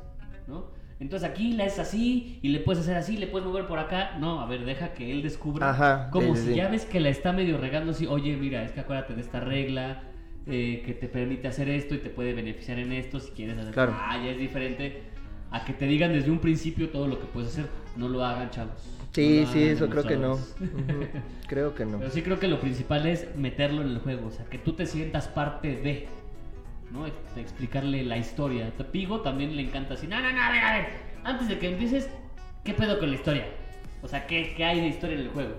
¿no? 0.47 0.79
Entonces 1.01 1.27
aquí 1.31 1.53
la 1.53 1.65
es 1.65 1.79
así 1.79 2.39
y 2.43 2.49
le 2.51 2.61
puedes 2.61 2.83
hacer 2.83 2.97
así, 2.99 3.17
le 3.17 3.27
puedes 3.27 3.49
mover 3.49 3.67
por 3.67 3.79
acá. 3.79 4.19
No, 4.19 4.41
a 4.43 4.47
ver, 4.47 4.67
deja 4.67 4.93
que 4.93 5.11
él 5.11 5.23
descubra. 5.23 5.71
Ajá, 5.71 6.11
Como 6.11 6.35
sí, 6.37 6.43
si 6.43 6.49
sí. 6.49 6.55
ya 6.57 6.69
ves 6.69 6.85
que 6.85 7.01
la 7.01 7.09
está 7.09 7.33
medio 7.33 7.57
regando 7.57 7.93
así, 7.93 8.07
oye, 8.07 8.37
mira, 8.37 8.63
es 8.65 8.73
que 8.73 8.81
acuérdate 8.81 9.15
de 9.15 9.23
esta 9.23 9.41
regla 9.41 10.03
eh, 10.47 10.83
que 10.85 10.93
te 10.93 11.09
permite 11.09 11.49
hacer 11.49 11.71
esto 11.71 11.95
y 11.95 11.99
te 11.99 12.11
puede 12.11 12.35
beneficiar 12.35 12.79
en 12.79 12.93
esto 12.93 13.19
si 13.19 13.31
quieres 13.31 13.57
hacer. 13.57 13.73
Claro. 13.73 13.95
Ah, 13.99 14.21
ya 14.23 14.31
es 14.33 14.39
diferente. 14.39 15.05
a 15.53 15.65
que 15.65 15.73
te 15.73 15.87
digan 15.87 16.13
desde 16.13 16.31
un 16.31 16.39
principio 16.39 16.91
todo 16.91 17.07
lo 17.09 17.19
que 17.19 17.25
puedes 17.27 17.49
hacer. 17.49 17.67
No 17.97 18.07
lo 18.09 18.23
hagan, 18.23 18.51
chavos. 18.51 18.99
Sí, 19.13 19.43
No 19.45 19.53
sí, 19.53 19.63
eso 19.65 19.89
creo 19.91 20.05
que 20.05 20.17
no. 20.17 20.39
Creo 21.49 21.75
que 21.75 21.85
no. 21.85 21.99
Pero 21.99 22.11
sí 22.11 22.23
creo 22.23 22.39
que 22.39 22.47
lo 22.49 22.61
principal 22.61 23.07
es 23.07 23.35
meterlo 23.37 23.83
en 23.83 23.89
el 23.89 23.99
juego, 23.99 24.29
o 24.29 24.31
sea, 24.31 24.45
que 24.47 24.59
tú 24.59 24.73
te 24.75 24.87
sientas 24.87 25.27
parte 25.29 25.77
de, 25.77 26.07
¿no? 26.93 27.07
Ex- 27.07 27.17
Explicarle 27.37 28.05
la 28.05 28.19
historia. 28.19 28.73
A 28.79 28.83
Pigo 28.85 29.21
también 29.21 29.57
le 29.57 29.63
encanta 29.63 29.95
así, 29.95 30.07
no, 30.07 30.21
no, 30.21 30.31
no, 30.33 30.41
a 30.43 30.51
ver, 30.53 30.65
a 30.65 30.73
ver, 30.75 30.87
antes 31.25 31.49
de 31.49 31.59
que 31.59 31.71
empieces, 31.71 32.09
¿qué 32.65 32.73
pedo 32.73 32.99
con 33.01 33.11
la 33.11 33.17
historia? 33.17 33.47
O 34.03 34.09
sea, 34.09 34.27
¿qué, 34.27 34.55
qué 34.57 34.65
hay 34.65 34.81
de 34.81 34.87
historia 34.89 35.17
en 35.17 35.23
el 35.23 35.29
juego? 35.31 35.55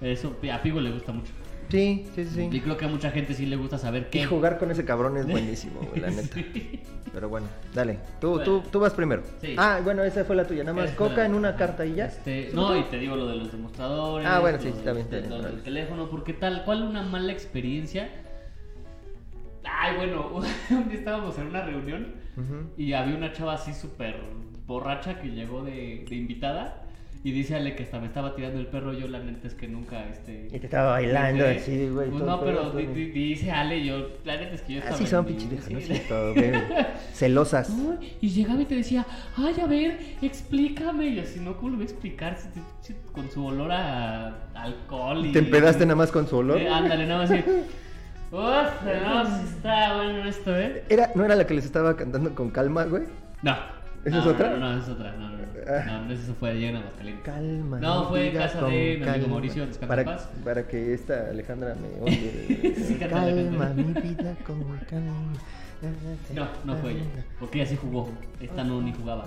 Eso 0.00 0.34
a 0.52 0.62
Pigo 0.62 0.80
le 0.80 0.90
gusta 0.90 1.12
mucho. 1.12 1.32
Sí, 1.70 2.06
sí, 2.14 2.24
sí. 2.24 2.48
Y 2.50 2.60
creo 2.60 2.76
que 2.76 2.84
a 2.84 2.88
mucha 2.88 3.10
gente 3.10 3.32
sí 3.34 3.46
le 3.46 3.56
gusta 3.56 3.78
saber 3.78 4.10
qué. 4.10 4.20
Y 4.20 4.24
jugar 4.24 4.58
con 4.58 4.70
ese 4.70 4.84
cabrón 4.84 5.16
es 5.16 5.26
buenísimo, 5.28 5.80
güey, 5.80 6.00
la 6.00 6.10
neta. 6.10 6.34
Sí. 6.34 6.80
Pero 7.12 7.28
bueno, 7.28 7.46
dale. 7.74 7.98
Tú, 8.20 8.30
Bueno. 8.30 8.44
tú, 8.44 8.62
tú 8.70 8.80
vas 8.80 8.92
primero. 8.94 9.22
Sí. 9.40 9.54
Ah, 9.56 9.80
bueno, 9.82 10.02
esa 10.04 10.24
fue 10.24 10.36
la 10.36 10.46
tuya. 10.46 10.62
Nada 10.64 10.76
más 10.82 10.90
coca 10.92 11.16
la- 11.18 11.26
en 11.26 11.34
una 11.34 11.56
carta 11.56 11.84
y 11.86 11.94
ya. 11.94 12.06
Este, 12.06 12.50
no, 12.54 12.76
y 12.76 12.82
te 12.84 12.98
digo 12.98 13.16
lo 13.16 13.26
de 13.26 13.36
los 13.36 13.50
demostradores. 13.52 14.26
Ah, 14.28 14.38
bueno, 14.40 14.58
sí, 14.60 14.68
está 14.68 14.92
bien, 14.92 15.06
lo 15.10 15.16
del 15.20 15.32
órale. 15.32 15.62
teléfono, 15.62 16.08
porque 16.10 16.32
tal 16.32 16.64
cual 16.64 16.82
una 16.82 17.02
mala 17.02 17.32
experiencia. 17.32 18.08
Ay, 19.64 19.96
bueno, 19.96 20.30
un 20.70 20.88
día 20.88 20.98
estábamos 20.98 21.38
en 21.38 21.46
una 21.48 21.62
reunión 21.64 22.14
y 22.76 22.94
había 22.94 23.16
una 23.16 23.32
chava 23.32 23.54
así 23.54 23.74
súper 23.74 24.16
borracha 24.66 25.20
que 25.20 25.28
llegó 25.28 25.62
de, 25.62 26.06
de 26.08 26.16
invitada 26.16 26.84
y 27.22 27.32
dice 27.32 27.54
Ale 27.56 27.76
que 27.76 27.82
hasta 27.82 28.00
me 28.00 28.06
estaba 28.06 28.34
tirando 28.34 28.58
el 28.58 28.66
perro. 28.66 28.92
Yo, 28.94 29.06
la 29.08 29.18
neta 29.18 29.46
es 29.46 29.54
que 29.54 29.68
nunca, 29.68 30.06
este. 30.08 30.48
Y 30.52 30.58
te 30.58 30.66
estaba 30.66 30.92
bailando 30.92 31.46
así, 31.46 31.88
güey. 31.88 32.08
Pues 32.10 32.22
no, 32.22 32.40
pero 32.40 32.58
todo, 32.68 32.78
di- 32.78 32.86
dice 33.10 33.50
Ale, 33.50 33.84
yo, 33.84 34.08
la 34.24 34.36
neta 34.36 34.54
es 34.54 34.62
que 34.62 34.72
yo 34.74 34.78
estaba. 34.78 34.96
Así 34.96 35.06
son 35.06 35.26
pinches 35.26 35.70
¿no 35.70 35.78
es 35.78 35.86
cierto? 35.86 36.32
güey? 36.34 36.50
Celosas. 37.12 37.70
Y 38.20 38.28
llegaba 38.30 38.62
y 38.62 38.64
te 38.64 38.74
decía, 38.76 39.06
ay, 39.36 39.54
a 39.62 39.66
ver, 39.66 39.98
explícame. 40.22 41.08
Y 41.08 41.18
así, 41.20 41.40
no, 41.40 41.56
¿cómo 41.56 41.70
lo 41.70 41.76
voy 41.76 41.84
a 41.86 41.90
explicar? 41.90 42.36
Si 42.38 42.48
te- 42.48 42.60
si- 42.80 42.96
con 43.12 43.30
su 43.30 43.44
olor 43.44 43.70
a 43.72 44.48
alcohol 44.54 45.26
y... 45.26 45.32
¿Te 45.32 45.40
empedaste 45.40 45.84
nada 45.84 45.96
más 45.96 46.10
con 46.10 46.26
su 46.26 46.36
olor? 46.38 46.58
Eh, 46.58 46.68
ándale, 46.68 47.06
nada 47.06 47.20
más 47.22 47.30
así. 47.30 47.44
Uf, 48.32 48.38
no, 48.84 49.22
está 49.44 49.96
bueno 49.96 50.24
esto, 50.24 50.56
¿eh? 50.56 50.84
Era, 50.88 51.10
¿No 51.16 51.24
era 51.24 51.34
la 51.34 51.46
que 51.46 51.54
les 51.54 51.64
estaba 51.64 51.96
cantando 51.96 52.32
con 52.34 52.50
calma, 52.50 52.84
güey? 52.84 53.02
No. 53.42 53.56
¿Esa 54.04 54.16
No, 54.16 54.22
es 54.22 54.26
otra? 54.28 54.50
No, 54.50 54.56
no, 54.58 54.80
es 54.80 54.88
otra. 54.88 55.12
No, 55.12 55.28
no, 55.30 55.39
no. 55.66 55.72
Ah. 55.72 55.84
No, 55.86 56.04
no, 56.06 56.12
eso 56.12 56.34
fue 56.34 56.54
llena 56.54 56.78
de 56.78 56.84
Aguascalientes. 56.84 57.24
Calma. 57.24 57.78
No, 57.78 58.08
fue 58.08 58.28
en 58.28 58.36
casa 58.36 58.62
de 58.64 58.98
mi 58.98 59.08
amigo. 59.08 59.28
Mauricio, 59.28 59.66
para, 59.86 60.02
en 60.02 60.08
paz. 60.08 60.28
Para 60.44 60.66
que 60.66 60.94
esta 60.94 61.30
Alejandra 61.30 61.74
me 61.74 62.00
oye. 62.02 62.74
Sí, 62.76 62.94
calma, 62.94 63.68
mi 63.70 63.92
vida 63.92 64.36
con 64.46 64.62
calma. 64.88 65.32
No, 66.34 66.48
no 66.64 66.76
fue 66.76 66.92
ella. 66.92 67.04
Porque 67.38 67.60
ella 67.60 67.70
sí 67.70 67.76
jugó. 67.80 68.10
Esta 68.40 68.64
no 68.64 68.82
ni 68.82 68.92
jugaba. 68.92 69.24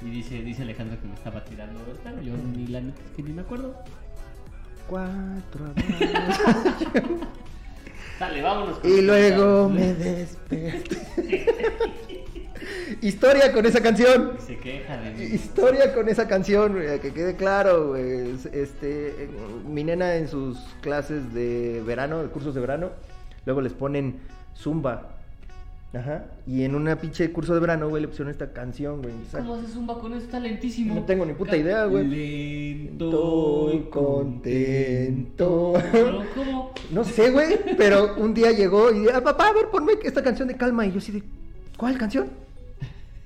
Y 0.00 0.10
dice, 0.10 0.42
dice 0.42 0.62
Alejandra 0.62 0.96
que 0.98 1.06
me 1.06 1.14
estaba 1.14 1.44
tirando 1.44 1.80
perro. 2.02 2.22
Yo 2.22 2.34
ni 2.36 2.66
la 2.66 2.80
neta 2.80 3.00
es 3.02 3.16
que 3.16 3.22
ni 3.22 3.32
me 3.32 3.42
acuerdo. 3.42 3.74
Cuatro. 4.88 5.72
Dale, 8.18 8.42
vámonos. 8.42 8.78
con 8.78 8.90
y 8.90 9.00
luego 9.00 9.68
me 9.68 9.94
desperté. 9.94 10.82
Historia 13.00 13.52
con 13.52 13.66
esa 13.66 13.80
canción. 13.80 14.32
Y 14.38 14.42
se 14.42 14.56
queja 14.58 14.96
de 14.98 15.10
mí. 15.12 15.22
Historia 15.24 15.94
con 15.94 16.08
esa 16.08 16.28
canción, 16.28 16.72
güey, 16.72 17.00
que 17.00 17.12
quede 17.12 17.36
claro, 17.36 17.88
güey. 17.88 18.30
Es- 18.32 18.46
Este, 18.46 19.28
mi 19.68 19.84
nena 19.84 20.14
en 20.16 20.28
sus 20.28 20.58
clases 20.80 21.32
de 21.34 21.82
verano, 21.86 22.22
de 22.22 22.28
cursos 22.28 22.54
de 22.54 22.60
verano, 22.60 22.90
luego 23.46 23.60
les 23.60 23.72
ponen 23.72 24.20
zumba. 24.56 25.08
Ajá. 25.94 26.24
Y 26.46 26.62
en 26.64 26.74
una 26.74 26.96
pinche 26.96 27.30
curso 27.32 27.52
de 27.52 27.60
verano, 27.60 27.88
güey, 27.90 28.00
le 28.00 28.08
pusieron 28.08 28.30
esta 28.30 28.50
canción, 28.52 29.02
güey. 29.02 29.12
¿Cómo 29.30 29.56
haces 29.56 29.76
un 29.76 29.86
con 29.86 30.14
eso? 30.14 30.24
Está 30.24 30.40
lentísimo. 30.40 30.94
No 30.94 31.04
tengo 31.04 31.26
ni 31.26 31.34
puta 31.34 31.54
idea, 31.54 31.84
güey. 31.84 32.06
Lento 32.06 33.68
Estoy 33.70 33.90
contento. 33.90 35.74
Pero, 35.92 36.22
¿cómo? 36.34 36.72
No 36.90 37.04
sé, 37.04 37.30
güey, 37.30 37.58
pero 37.76 38.14
un 38.16 38.32
día 38.32 38.52
llegó 38.52 38.90
y 38.90 39.06
ah, 39.08 39.22
papá, 39.22 39.48
a 39.48 39.52
ver, 39.52 39.68
ponme 39.70 39.92
esta 40.02 40.22
canción 40.22 40.48
de 40.48 40.56
calma. 40.56 40.86
Y 40.86 40.92
yo 40.92 40.98
así 40.98 41.12
de, 41.12 41.22
¿cuál 41.76 41.98
canción? 41.98 42.28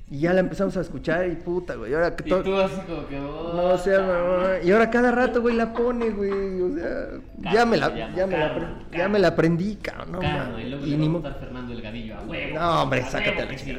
Y 0.09 0.21
ya 0.21 0.33
la 0.33 0.39
empezamos 0.41 0.77
a 0.77 0.83
escuchar 0.83 1.27
y 1.29 1.35
puta, 1.35 1.75
güey. 1.75 1.91
Y 1.91 1.95
ahora 1.95 2.15
que 2.15 2.23
todo. 2.23 2.43
tú 2.45 2.57
así 2.61 2.81
como 2.87 3.09
que... 3.09 3.19
oh, 3.19 3.53
No 3.55 3.77
sé, 3.77 3.99
mamá. 3.99 4.51
Y 4.63 4.71
ahora 4.71 4.89
cada 4.89 5.11
rato, 5.11 5.43
güey, 5.43 5.57
la 5.57 5.73
pone, 5.73 6.11
güey. 6.11 6.61
O 6.61 6.75
sea, 6.75 7.09
ya 7.53 7.67
me 7.67 7.77
la, 7.77 7.93
ya 8.15 8.27
me 8.27 8.39
la, 8.39 8.79
ya 8.93 9.09
me 9.09 9.19
la 9.19 9.29
aprendí, 9.29 9.75
cabrón. 9.77 10.13
No, 10.13 10.23
mames. 10.23 10.65
y 10.65 10.69
luego 10.71 10.87
Y 10.87 10.91
le 10.91 10.97
ni 10.99 11.09
va 11.09 11.31
a 11.31 11.35
Fernando 11.35 11.73
el 11.73 12.13
a 12.13 12.21
huevo. 12.23 12.55
No, 12.59 12.83
hombre, 12.83 13.01
A 13.03 13.07
sácate 13.11 13.45
la 13.47 13.59
sí. 13.59 13.77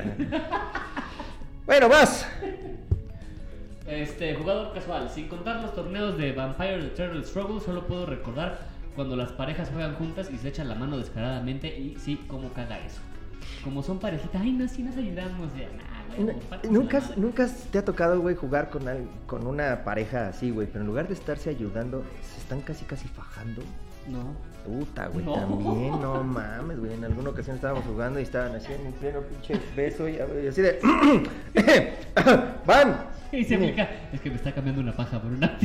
Bueno, 1.65 1.87
vas. 1.87 2.27
Este, 3.87 4.35
jugador 4.35 4.73
casual. 4.73 5.09
Sin 5.09 5.29
contar 5.29 5.61
los 5.61 5.73
torneos 5.73 6.17
de 6.17 6.33
Vampire 6.33 6.79
the 6.81 6.89
Turtle 6.89 7.23
Struggle, 7.23 7.61
solo 7.61 7.87
puedo 7.87 8.05
recordar 8.05 8.59
cuando 8.95 9.15
las 9.15 9.31
parejas 9.31 9.69
juegan 9.69 9.95
juntas 9.95 10.29
y 10.29 10.37
se 10.37 10.49
echan 10.49 10.67
la 10.67 10.75
mano 10.75 10.97
descaradamente. 10.97 11.67
Y 11.67 11.95
sí, 11.97 12.21
cómo 12.27 12.49
caga 12.51 12.79
eso. 12.79 12.99
Como 13.63 13.81
son 13.81 13.99
parejitas, 13.99 14.41
ay, 14.41 14.51
no, 14.51 14.67
sí 14.67 14.83
nos 14.83 14.97
ayudamos. 14.97 15.49
Ya, 15.57 15.67
nah, 15.69 15.73
güey, 15.77 15.77
N- 15.77 15.77
pártate 15.77 15.96
Nunca, 16.69 17.01
nunca 17.15 17.47
te 17.71 17.77
ha 17.79 17.85
tocado, 17.85 18.19
güey, 18.21 18.35
jugar 18.35 18.69
con, 18.69 18.87
al- 18.87 19.07
con 19.25 19.45
una 19.47 19.83
pareja 19.83 20.27
así, 20.29 20.51
güey. 20.51 20.67
Pero 20.67 20.81
en 20.81 20.87
lugar 20.87 21.07
de 21.07 21.13
estarse 21.13 21.49
ayudando, 21.49 22.03
se 22.33 22.39
están 22.41 22.61
casi, 22.61 22.85
casi 22.85 23.07
fajando. 23.07 23.61
No. 24.07 24.33
Puta, 24.65 25.07
güey, 25.07 25.23
No. 25.25 25.33
también, 25.33 26.01
no 26.01 26.23
mames, 26.23 26.79
güey. 26.79 26.93
En 26.93 27.03
alguna 27.05 27.29
ocasión 27.29 27.55
estábamos 27.55 27.85
jugando 27.85 28.19
y 28.19 28.23
estaban 28.23 28.53
así 28.55 28.71
en 28.73 28.87
un 28.87 28.93
pleno 28.93 29.21
pinche 29.21 29.59
beso 29.75 30.07
y, 30.09 30.13
y 30.43 30.47
así 30.47 30.61
de. 30.61 30.79
¡Van! 32.65 32.97
Y 33.31 33.43
se 33.43 33.55
aplica, 33.55 33.89
es 34.13 34.21
que 34.21 34.29
me 34.29 34.37
está 34.37 34.53
cambiando 34.53 34.81
una 34.81 34.95
paja 34.95 35.21
por 35.21 35.29
una 35.31 35.57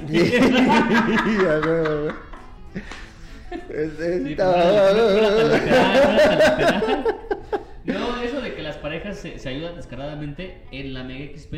se, 9.23 9.39
se 9.39 9.49
ayudan 9.49 9.77
descaradamente, 9.77 10.63
en 10.73 10.93
la 10.95 11.05
Mega 11.05 11.37
XP 11.37 11.55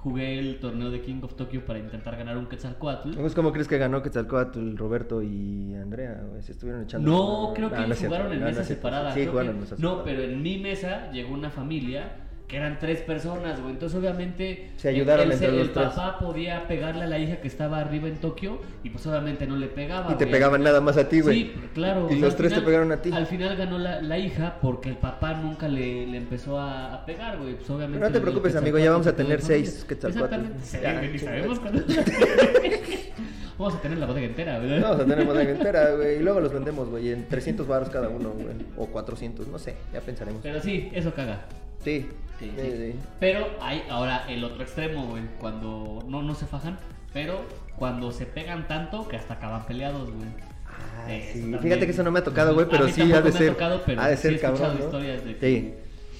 jugué 0.00 0.38
el 0.38 0.58
torneo 0.58 0.90
de 0.90 1.00
King 1.00 1.20
of 1.22 1.34
Tokyo 1.36 1.64
para 1.64 1.78
intentar 1.78 2.16
ganar 2.16 2.36
un 2.36 2.46
Quetzalcoatl. 2.46 3.12
Pues, 3.16 3.34
¿Cómo 3.34 3.52
crees 3.52 3.68
que 3.68 3.78
ganó 3.78 4.02
Quetzalcóatl, 4.02 4.76
Roberto 4.76 5.22
y 5.22 5.74
Andrea? 5.76 6.20
Se 6.40 6.50
estuvieron 6.52 6.82
echando. 6.82 7.08
No, 7.08 7.54
creo 7.54 7.68
que 7.68 7.76
Ah, 7.76 7.78
no 7.80 7.84
ellos 7.86 7.98
cierto, 7.98 8.16
jugaron 8.16 8.32
en 8.32 8.40
no, 8.40 8.46
mesas 8.46 8.66
separadas. 8.66 9.14
Sí, 9.14 9.26
jugaron 9.26 9.50
que- 9.52 9.54
en 9.54 9.60
mesas 9.60 9.78
No, 9.78 9.90
separadas. 9.98 10.14
pero 10.18 10.32
en 10.32 10.42
mi 10.42 10.58
mesa 10.58 11.12
llegó 11.12 11.32
una 11.34 11.50
familia 11.50 12.16
que 12.16 12.31
eran 12.56 12.78
tres 12.78 13.00
personas, 13.00 13.60
güey. 13.60 13.72
Entonces, 13.72 13.98
obviamente, 13.98 14.70
Se 14.76 14.88
ayudaron 14.88 15.26
el, 15.26 15.32
entre 15.32 15.48
el 15.48 15.58
los 15.58 15.72
tres. 15.72 15.86
papá 15.88 16.18
podía 16.18 16.66
pegarle 16.68 17.04
a 17.04 17.06
la 17.06 17.18
hija 17.18 17.36
que 17.40 17.48
estaba 17.48 17.78
arriba 17.80 18.08
en 18.08 18.16
Tokio 18.16 18.60
y 18.84 18.90
pues 18.90 19.06
obviamente 19.06 19.46
no 19.46 19.56
le 19.56 19.66
pegaba. 19.68 20.12
Y 20.12 20.16
te 20.16 20.24
güey. 20.24 20.32
pegaban 20.32 20.62
nada 20.62 20.80
más 20.80 20.96
a 20.96 21.08
ti, 21.08 21.20
güey. 21.20 21.42
Sí, 21.44 21.54
claro. 21.74 22.02
Y 22.02 22.04
o 22.04 22.08
sea, 22.10 22.18
los 22.20 22.36
tres 22.36 22.54
te 22.54 22.60
pegaron 22.62 22.92
a 22.92 23.02
ti. 23.02 23.10
Al 23.12 23.26
final 23.26 23.56
ganó 23.56 23.78
la, 23.78 24.02
la 24.02 24.18
hija 24.18 24.56
porque 24.60 24.88
el 24.90 24.96
papá 24.96 25.34
nunca 25.34 25.68
le, 25.68 26.06
le 26.06 26.16
empezó 26.18 26.58
a, 26.58 26.94
a 26.94 27.04
pegar, 27.06 27.38
güey. 27.38 27.54
Pues 27.54 27.70
obviamente. 27.70 27.98
Pero 27.98 28.08
no 28.08 28.12
te 28.12 28.18
el- 28.18 28.22
el 28.22 28.22
preocupes, 28.22 28.56
amigo, 28.56 28.78
ya 28.78 28.90
vamos 28.90 29.06
a 29.06 29.16
tener 29.16 29.40
seis. 29.42 29.84
Quetzalcóatl. 29.88 30.34
Exactamente. 30.34 30.64
Sí, 30.66 30.78
Ya, 30.82 31.00
ni 31.00 31.18
sabemos 31.18 31.58
cuándo. 31.60 31.82
vamos 33.58 33.74
a 33.74 33.80
tener 33.80 33.98
la 33.98 34.06
bodega 34.06 34.26
entera, 34.26 34.58
¿verdad? 34.58 34.80
Vamos 34.82 35.00
a 35.00 35.04
tener 35.06 35.24
bodega 35.24 35.50
entera, 35.50 35.94
güey. 35.94 36.16
Y 36.16 36.22
luego 36.22 36.40
los 36.40 36.52
vendemos, 36.52 36.88
güey, 36.88 37.10
en 37.12 37.28
300 37.28 37.66
baros 37.66 37.88
cada 37.90 38.08
uno, 38.08 38.30
güey. 38.30 38.46
O 38.76 38.86
400, 38.86 39.46
no 39.48 39.58
sé, 39.58 39.76
ya 39.92 40.00
pensaremos. 40.00 40.40
Pero 40.42 40.60
sí, 40.60 40.90
eso 40.92 41.12
caga. 41.14 41.42
Sí, 41.84 42.08
Sí, 42.44 42.52
sí, 42.56 42.70
sí. 42.70 42.92
sí. 42.92 42.98
Pero 43.20 43.46
hay 43.60 43.82
ahora 43.88 44.24
el 44.28 44.42
otro 44.44 44.62
extremo, 44.62 45.06
güey. 45.06 45.22
Cuando 45.38 46.04
no, 46.08 46.22
no 46.22 46.34
se 46.34 46.46
fajan, 46.46 46.78
pero 47.12 47.40
cuando 47.76 48.12
se 48.12 48.26
pegan 48.26 48.66
tanto 48.68 49.06
que 49.08 49.16
hasta 49.16 49.34
acaban 49.34 49.64
peleados, 49.66 50.10
güey. 50.10 50.28
Ah, 50.66 51.06
sí. 51.08 51.40
también. 51.40 51.60
Fíjate 51.62 51.86
que 51.86 51.92
eso 51.92 52.02
no 52.02 52.10
me 52.10 52.18
ha 52.20 52.24
tocado, 52.24 52.54
güey, 52.54 52.66
A 52.66 52.70
pero 52.70 52.84
mí 52.86 52.92
sí 52.92 53.02
ha 53.12 53.20
de 53.20 53.30
me 53.30 53.32
ser. 53.38 53.52
tocado, 53.52 53.82
pero 53.86 54.00
ha 54.00 54.08
de 54.08 54.16
sí 54.16 54.22
ser 54.22 54.32
he 54.32 54.34
escuchado 54.36 54.58
cabrón, 54.58 54.78
¿no? 54.78 54.84
historias 54.84 55.24
de 55.24 55.36
que 55.36 55.50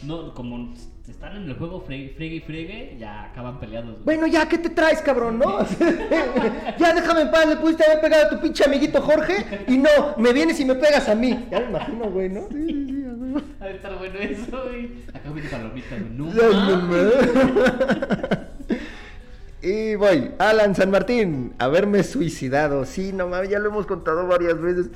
Sí. 0.00 0.06
no, 0.06 0.34
como 0.34 0.74
están 1.10 1.36
en 1.36 1.48
el 1.48 1.54
juego 1.56 1.80
fregue, 1.80 2.14
fregue 2.16 2.36
y 2.36 2.40
fregue, 2.40 2.96
ya 2.98 3.24
acaban 3.24 3.58
peleados. 3.58 3.90
güey. 3.92 4.04
Bueno, 4.04 4.28
ya, 4.28 4.48
¿qué 4.48 4.58
te 4.58 4.70
traes, 4.70 5.02
cabrón, 5.02 5.38
no? 5.38 5.58
ya 6.78 6.94
déjame 6.94 7.22
en 7.22 7.30
paz, 7.32 7.48
le 7.48 7.56
pudiste 7.56 7.84
haber 7.84 8.00
pegado 8.00 8.26
a 8.26 8.30
tu 8.30 8.40
pinche 8.40 8.64
amiguito 8.64 9.02
Jorge 9.02 9.64
y 9.66 9.78
no, 9.78 9.90
me 10.16 10.32
vienes 10.32 10.60
y 10.60 10.64
me 10.64 10.76
pegas 10.76 11.08
a 11.08 11.16
mí. 11.16 11.46
Ya 11.50 11.58
me 11.60 11.66
imagino, 11.66 12.08
güey, 12.10 12.28
¿no? 12.28 12.42
Sí, 12.50 12.66
sí, 12.66 12.86
sí, 12.86 13.04
a 13.60 13.68
estar 13.68 13.98
bueno 13.98 14.18
eso, 14.18 14.62
güey. 14.64 14.90
Acá 15.12 15.30
viene 15.30 15.48
palomita, 15.48 15.96
güey. 15.96 16.10
No. 16.16 16.32
Y 19.64 19.94
voy, 19.94 20.32
Alan 20.38 20.74
San 20.74 20.90
Martín, 20.90 21.54
haberme 21.58 22.02
suicidado. 22.02 22.84
Sí, 22.84 23.12
no 23.12 23.28
mames, 23.28 23.48
ya 23.48 23.60
lo 23.60 23.68
hemos 23.68 23.86
contado 23.86 24.26
varias 24.26 24.60
veces. 24.60 24.88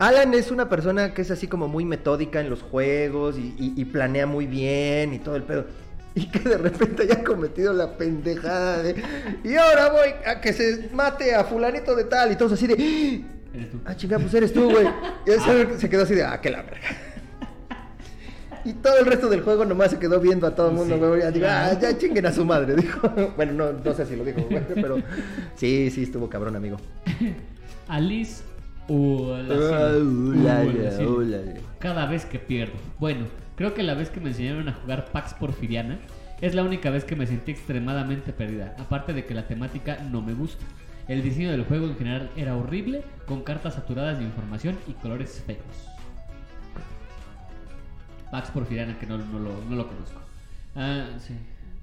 Alan 0.00 0.34
es 0.34 0.50
una 0.50 0.68
persona 0.68 1.14
que 1.14 1.22
es 1.22 1.30
así 1.30 1.46
como 1.46 1.68
muy 1.68 1.84
metódica 1.84 2.40
en 2.40 2.50
los 2.50 2.62
juegos 2.62 3.36
y, 3.38 3.54
y- 3.58 3.74
y 3.80 3.84
planea 3.84 4.26
muy 4.26 4.46
bien 4.46 5.14
y 5.14 5.18
todo 5.20 5.36
el 5.36 5.44
pedo. 5.44 5.66
Y 6.14 6.26
que 6.28 6.40
de 6.40 6.58
repente 6.58 7.04
haya 7.04 7.22
cometido 7.22 7.72
la 7.72 7.96
pendejada 7.96 8.82
de. 8.82 9.00
Y 9.44 9.54
ahora 9.54 9.90
voy 9.92 10.08
a 10.26 10.40
que 10.40 10.52
se 10.52 10.88
mate 10.92 11.34
a 11.36 11.44
fulanito 11.44 11.94
de 11.94 12.02
tal 12.04 12.32
y 12.32 12.36
todos 12.36 12.52
así 12.52 12.66
de. 12.66 12.74
Eres 13.54 13.70
tú. 13.70 13.80
Ah, 13.84 13.94
chinga, 13.96 14.18
pues 14.18 14.34
eres 14.34 14.52
tú, 14.52 14.68
güey. 14.70 14.88
Y 15.26 15.30
él 15.30 15.38
se, 15.78 15.88
quedó 15.88 16.02
así 16.02 16.14
de, 16.16 16.24
ah, 16.24 16.40
que 16.40 16.50
la 16.50 16.62
verga. 16.62 16.88
Y 18.64 18.72
todo 18.74 18.98
el 18.98 19.06
resto 19.06 19.28
del 19.28 19.40
juego 19.42 19.64
nomás 19.64 19.90
se 19.92 19.98
quedó 19.98 20.20
viendo 20.20 20.46
a 20.46 20.54
todo 20.54 20.70
el 20.70 20.74
mundo, 20.76 20.96
Sí. 20.96 21.00
güey. 21.00 21.20
Ya 21.22 21.30
digo, 21.30 21.46
ah, 21.48 21.78
ya 21.80 21.96
chinguen 21.96 22.26
a 22.26 22.32
su 22.32 22.44
madre, 22.44 22.74
dijo. 22.74 23.00
Bueno, 23.36 23.52
no, 23.52 23.72
no 23.72 23.94
sé 23.94 24.04
si 24.06 24.16
lo 24.16 24.24
dijo, 24.24 24.40
güey, 24.50 24.62
pero 24.74 24.98
sí, 25.56 25.90
sí, 25.90 26.02
estuvo 26.02 26.28
cabrón, 26.28 26.56
amigo. 26.56 26.76
Alice 27.88 28.42
Cada 31.78 32.06
vez 32.06 32.24
que 32.26 32.38
pierdo. 32.38 32.74
Bueno, 32.98 33.26
creo 33.56 33.72
que 33.74 33.82
la 33.82 33.94
vez 33.94 34.10
que 34.10 34.20
me 34.20 34.30
enseñaron 34.30 34.68
a 34.68 34.72
jugar 34.74 35.06
Pax 35.12 35.34
Porfiriana 35.34 35.98
es 36.40 36.54
la 36.54 36.62
única 36.64 36.90
vez 36.90 37.04
que 37.04 37.14
me 37.16 37.26
sentí 37.26 37.52
extremadamente 37.52 38.32
perdida. 38.32 38.74
Aparte 38.78 39.12
de 39.12 39.24
que 39.26 39.34
la 39.34 39.46
temática 39.46 39.98
no 40.10 40.22
me 40.22 40.34
gusta. 40.34 40.64
El 41.06 41.22
diseño 41.22 41.50
del 41.50 41.64
juego 41.64 41.86
en 41.86 41.96
general 41.96 42.30
era 42.36 42.56
horrible, 42.56 43.02
con 43.26 43.42
cartas 43.42 43.74
saturadas 43.74 44.18
de 44.18 44.24
información 44.24 44.76
y 44.88 44.92
colores 44.94 45.42
feos. 45.46 45.60
Pax 48.30 48.50
Porfiriana, 48.50 48.98
que 48.98 49.06
no, 49.06 49.18
no 49.18 49.38
lo, 49.38 49.52
no 49.68 49.76
lo 49.76 49.86
conozco. 49.88 50.20
Ah, 50.76 51.06
sí. 51.18 51.34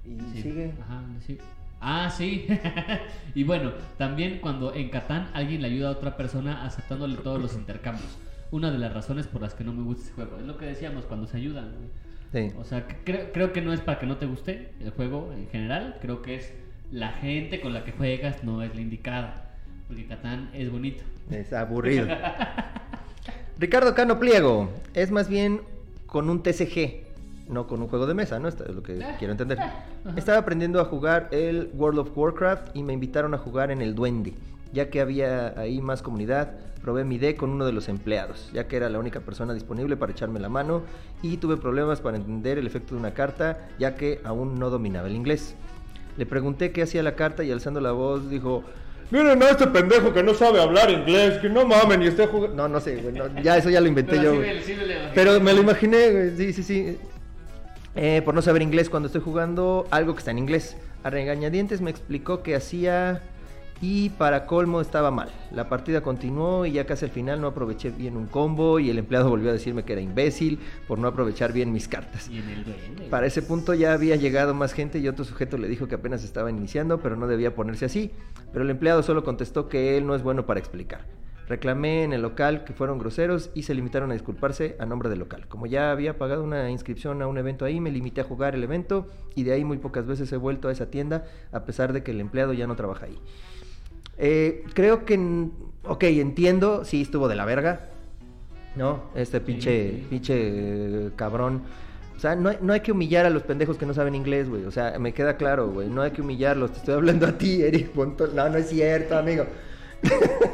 ¿Y 0.06 0.18
Sí. 0.36 0.42
sigue? 0.42 0.72
Ajá, 0.82 1.02
sí. 1.26 1.38
Ah, 1.80 2.10
sí. 2.10 2.46
y 3.34 3.44
bueno, 3.44 3.72
también 3.96 4.38
cuando 4.40 4.74
en 4.74 4.90
Catán 4.90 5.30
alguien 5.34 5.62
le 5.62 5.68
ayuda 5.68 5.88
a 5.88 5.92
otra 5.92 6.16
persona 6.16 6.64
aceptándole 6.64 7.16
todos 7.16 7.40
los 7.40 7.54
intercambios. 7.54 8.18
Una 8.50 8.70
de 8.70 8.78
las 8.78 8.92
razones 8.92 9.26
por 9.26 9.42
las 9.42 9.54
que 9.54 9.64
no 9.64 9.72
me 9.72 9.82
gusta 9.82 10.02
este 10.04 10.14
juego. 10.14 10.38
Es 10.38 10.46
lo 10.46 10.56
que 10.56 10.66
decíamos 10.66 11.04
cuando 11.04 11.26
se 11.26 11.36
ayudan. 11.36 11.74
Sí. 12.32 12.50
O 12.58 12.64
sea, 12.64 12.86
creo, 13.04 13.32
creo 13.32 13.52
que 13.52 13.60
no 13.60 13.72
es 13.72 13.80
para 13.80 13.98
que 13.98 14.06
no 14.06 14.16
te 14.16 14.26
guste 14.26 14.72
el 14.80 14.90
juego 14.90 15.32
en 15.32 15.48
general. 15.48 15.98
Creo 16.00 16.22
que 16.22 16.36
es 16.36 16.52
la 16.90 17.12
gente 17.12 17.60
con 17.60 17.72
la 17.72 17.84
que 17.84 17.92
juegas 17.92 18.42
no 18.44 18.62
es 18.62 18.74
la 18.74 18.80
indicada. 18.80 19.54
Porque 19.86 20.06
Catán 20.06 20.50
es 20.54 20.70
bonito. 20.70 21.04
Es 21.30 21.52
aburrido. 21.52 22.06
Ricardo 23.58 23.94
Cano 23.94 24.18
Pliego. 24.18 24.70
Es 24.94 25.10
más 25.10 25.28
bien 25.28 25.62
con 26.06 26.30
un 26.30 26.42
TCG, 26.42 27.07
no 27.48 27.66
con 27.66 27.80
un 27.82 27.88
juego 27.88 28.06
de 28.06 28.14
mesa, 28.14 28.38
¿no? 28.38 28.48
Esto 28.48 28.64
es 28.64 28.74
lo 28.74 28.82
que 28.82 29.02
Ah, 29.02 29.16
quiero 29.18 29.32
entender. 29.32 29.58
ah. 29.60 29.84
Estaba 30.16 30.38
aprendiendo 30.38 30.80
a 30.80 30.84
jugar 30.84 31.28
el 31.30 31.70
World 31.74 31.98
of 32.00 32.16
Warcraft 32.16 32.76
y 32.76 32.82
me 32.82 32.92
invitaron 32.92 33.34
a 33.34 33.38
jugar 33.38 33.70
en 33.70 33.80
el 33.82 33.94
Duende. 33.94 34.34
Ya 34.72 34.90
que 34.90 35.00
había 35.00 35.58
ahí 35.58 35.80
más 35.80 36.02
comunidad, 36.02 36.52
probé 36.82 37.04
mi 37.04 37.16
deck 37.18 37.38
con 37.38 37.50
uno 37.50 37.64
de 37.64 37.72
los 37.72 37.88
empleados, 37.88 38.50
ya 38.52 38.68
que 38.68 38.76
era 38.76 38.88
la 38.90 38.98
única 38.98 39.20
persona 39.20 39.54
disponible 39.54 39.96
para 39.96 40.12
echarme 40.12 40.40
la 40.40 40.48
mano 40.50 40.82
y 41.22 41.38
tuve 41.38 41.56
problemas 41.56 42.00
para 42.02 42.18
entender 42.18 42.58
el 42.58 42.66
efecto 42.66 42.94
de 42.94 43.00
una 43.00 43.12
carta, 43.12 43.66
ya 43.78 43.94
que 43.94 44.20
aún 44.24 44.58
no 44.58 44.68
dominaba 44.70 45.08
el 45.08 45.16
inglés. 45.16 45.54
Le 46.18 46.26
pregunté 46.26 46.70
qué 46.72 46.82
hacía 46.82 47.02
la 47.02 47.14
carta 47.14 47.44
y 47.44 47.50
alzando 47.50 47.80
la 47.80 47.92
voz 47.92 48.28
dijo, 48.28 48.62
miren 49.10 49.42
a 49.42 49.48
este 49.48 49.66
pendejo 49.68 50.12
que 50.12 50.22
no 50.22 50.34
sabe 50.34 50.60
hablar 50.60 50.90
inglés, 50.90 51.38
que 51.38 51.48
no 51.48 51.64
mamen 51.64 52.02
y 52.02 52.08
esté 52.08 52.26
jugando... 52.26 52.54
No, 52.56 52.68
no 52.68 52.78
sé, 52.80 52.96
güey, 52.96 53.14
no, 53.14 53.40
ya 53.40 53.56
eso 53.56 53.70
ya 53.70 53.80
lo 53.80 53.88
inventé 53.88 54.16
Pero 54.16 54.34
yo. 54.34 54.36
güey. 54.36 54.62
sí. 54.62 54.74
Pero 55.14 55.40
me 55.40 55.54
lo 55.54 55.62
imaginé, 55.62 56.10
güey, 56.10 56.36
sí, 56.36 56.52
sí, 56.52 56.62
sí. 56.62 56.98
Eh, 57.94 58.22
por 58.24 58.34
no 58.34 58.42
saber 58.42 58.62
inglés 58.62 58.90
cuando 58.90 59.06
estoy 59.06 59.22
jugando 59.22 59.86
algo 59.90 60.14
que 60.14 60.20
está 60.20 60.30
en 60.30 60.38
inglés. 60.38 60.76
A 61.02 61.10
regañadientes 61.10 61.80
me 61.80 61.90
explicó 61.90 62.42
que 62.42 62.54
hacía 62.54 63.22
y 63.80 64.10
para 64.10 64.46
colmo 64.46 64.80
estaba 64.80 65.10
mal. 65.10 65.30
La 65.52 65.68
partida 65.68 66.00
continuó 66.00 66.66
y 66.66 66.72
ya 66.72 66.84
casi 66.84 67.04
al 67.04 67.10
final 67.10 67.40
no 67.40 67.48
aproveché 67.48 67.90
bien 67.90 68.16
un 68.16 68.26
combo 68.26 68.80
y 68.80 68.90
el 68.90 68.98
empleado 68.98 69.30
volvió 69.30 69.50
a 69.50 69.52
decirme 69.52 69.84
que 69.84 69.92
era 69.92 70.02
imbécil 70.02 70.58
por 70.86 70.98
no 70.98 71.08
aprovechar 71.08 71.52
bien 71.52 71.72
mis 71.72 71.86
cartas. 71.86 72.28
Y 72.28 72.38
en 72.38 72.48
el 72.48 72.64
duende. 72.64 73.04
Para 73.08 73.26
ese 73.26 73.42
punto 73.42 73.74
ya 73.74 73.92
había 73.92 74.16
llegado 74.16 74.54
más 74.54 74.72
gente 74.72 74.98
y 74.98 75.08
otro 75.08 75.24
sujeto 75.24 75.58
le 75.58 75.68
dijo 75.68 75.86
que 75.86 75.94
apenas 75.94 76.24
estaba 76.24 76.50
iniciando, 76.50 76.98
pero 77.00 77.16
no 77.16 77.26
debía 77.28 77.54
ponerse 77.54 77.84
así. 77.84 78.10
Pero 78.52 78.64
el 78.64 78.70
empleado 78.70 79.02
solo 79.02 79.22
contestó 79.22 79.68
que 79.68 79.96
él 79.96 80.06
no 80.06 80.14
es 80.14 80.22
bueno 80.22 80.46
para 80.46 80.58
explicar. 80.58 81.06
Reclamé 81.48 82.04
en 82.04 82.12
el 82.12 82.20
local 82.20 82.64
que 82.64 82.74
fueron 82.74 82.98
groseros 82.98 83.50
y 83.54 83.62
se 83.62 83.74
limitaron 83.74 84.10
a 84.10 84.12
disculparse 84.12 84.76
a 84.78 84.84
nombre 84.84 85.08
del 85.08 85.18
local. 85.18 85.48
Como 85.48 85.66
ya 85.66 85.90
había 85.90 86.18
pagado 86.18 86.44
una 86.44 86.70
inscripción 86.70 87.22
a 87.22 87.26
un 87.26 87.38
evento 87.38 87.64
ahí, 87.64 87.80
me 87.80 87.90
limité 87.90 88.20
a 88.20 88.24
jugar 88.24 88.54
el 88.54 88.62
evento 88.62 89.06
y 89.34 89.44
de 89.44 89.52
ahí 89.52 89.64
muy 89.64 89.78
pocas 89.78 90.06
veces 90.06 90.30
he 90.30 90.36
vuelto 90.36 90.68
a 90.68 90.72
esa 90.72 90.90
tienda 90.90 91.24
a 91.50 91.64
pesar 91.64 91.94
de 91.94 92.02
que 92.02 92.10
el 92.10 92.20
empleado 92.20 92.52
ya 92.52 92.66
no 92.66 92.76
trabaja 92.76 93.06
ahí. 93.06 93.18
Eh, 94.18 94.64
creo 94.74 95.06
que, 95.06 95.48
ok, 95.84 96.04
entiendo, 96.04 96.84
sí 96.84 97.00
estuvo 97.00 97.28
de 97.28 97.36
la 97.36 97.46
verga, 97.46 97.88
¿no? 98.76 99.04
Este 99.14 99.40
pinche, 99.40 99.90
sí. 99.90 100.06
pinche 100.10 100.34
eh, 100.36 101.10
cabrón. 101.16 101.62
O 102.14 102.20
sea, 102.20 102.36
no 102.36 102.50
hay, 102.50 102.58
no 102.60 102.74
hay 102.74 102.80
que 102.80 102.92
humillar 102.92 103.24
a 103.24 103.30
los 103.30 103.44
pendejos 103.44 103.78
que 103.78 103.86
no 103.86 103.94
saben 103.94 104.14
inglés, 104.14 104.50
güey. 104.50 104.64
O 104.64 104.70
sea, 104.70 104.98
me 104.98 105.14
queda 105.14 105.36
claro, 105.36 105.70
güey. 105.70 105.88
No 105.88 106.02
hay 106.02 106.10
que 106.10 106.20
humillarlos. 106.20 106.72
Te 106.72 106.78
estoy 106.80 106.94
hablando 106.94 107.26
a 107.26 107.38
ti, 107.38 107.62
Eric. 107.62 107.94
No, 107.94 108.48
no 108.48 108.56
es 108.58 108.68
cierto, 108.68 109.16
amigo. 109.16 109.46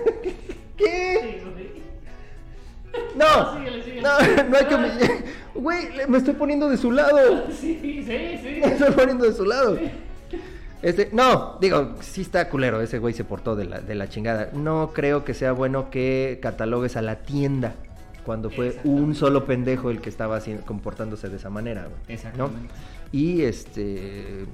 No, 3.16 3.56
Síguele, 3.58 3.82
síguele. 3.84 4.02
no, 4.02 4.44
no 4.50 4.56
hay 4.56 4.64
que 4.66 4.74
humillar. 4.74 5.10
Güey, 5.54 5.86
me 6.08 6.18
estoy 6.18 6.34
poniendo 6.34 6.68
de 6.68 6.76
su 6.76 6.90
lado. 6.90 7.44
Sí, 7.50 7.78
sí, 7.80 8.02
sí. 8.04 8.60
Me 8.60 8.66
estoy 8.72 8.92
poniendo 8.92 9.24
de 9.24 9.32
su 9.32 9.44
lado. 9.44 9.78
Este, 10.82 11.08
no, 11.12 11.56
digo, 11.60 11.94
sí 12.00 12.20
está 12.20 12.48
culero, 12.50 12.80
ese 12.82 12.98
güey 12.98 13.14
se 13.14 13.24
portó 13.24 13.56
de 13.56 13.64
la, 13.64 13.80
de 13.80 13.94
la 13.94 14.08
chingada. 14.08 14.50
No 14.52 14.90
creo 14.92 15.24
que 15.24 15.32
sea 15.32 15.52
bueno 15.52 15.88
que 15.90 16.38
catalogues 16.42 16.96
a 16.96 17.02
la 17.02 17.16
tienda 17.16 17.74
cuando 18.26 18.50
fue 18.50 18.78
un 18.84 19.14
solo 19.14 19.44
pendejo 19.46 19.90
el 19.90 20.00
que 20.00 20.08
estaba 20.10 20.36
haciendo- 20.36 20.64
comportándose 20.66 21.28
de 21.30 21.36
esa 21.36 21.48
manera, 21.50 21.82
güey. 21.82 21.94
¿no? 22.08 22.12
Exactamente. 22.14 22.74
Y 23.12 23.42
este, 23.42 24.44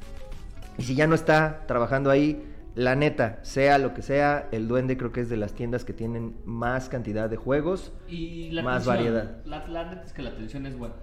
y 0.79 0.83
si 0.83 0.95
ya 0.95 1.07
no 1.09 1.15
está 1.17 1.63
trabajando 1.67 2.11
ahí, 2.11 2.41
la 2.81 2.97
neta, 2.97 3.41
sea 3.43 3.77
lo 3.77 3.93
que 3.93 4.01
sea, 4.01 4.49
el 4.53 4.67
duende 4.67 4.97
creo 4.97 5.13
que 5.13 5.21
es 5.21 5.29
de 5.29 5.37
las 5.37 5.53
tiendas 5.53 5.85
que 5.85 5.93
tienen 5.93 6.37
más 6.47 6.89
cantidad 6.89 7.29
de 7.29 7.37
juegos. 7.37 7.93
Y 8.09 8.51
la 8.53 8.63
Más 8.63 8.89
atención, 8.89 8.97
variedad. 8.97 9.45
La, 9.45 9.69
la 9.69 9.91
neta 9.91 10.03
es 10.05 10.15
que 10.15 10.23
la 10.23 10.31
atención 10.31 10.65
es 10.65 10.79
buena. 10.79 10.95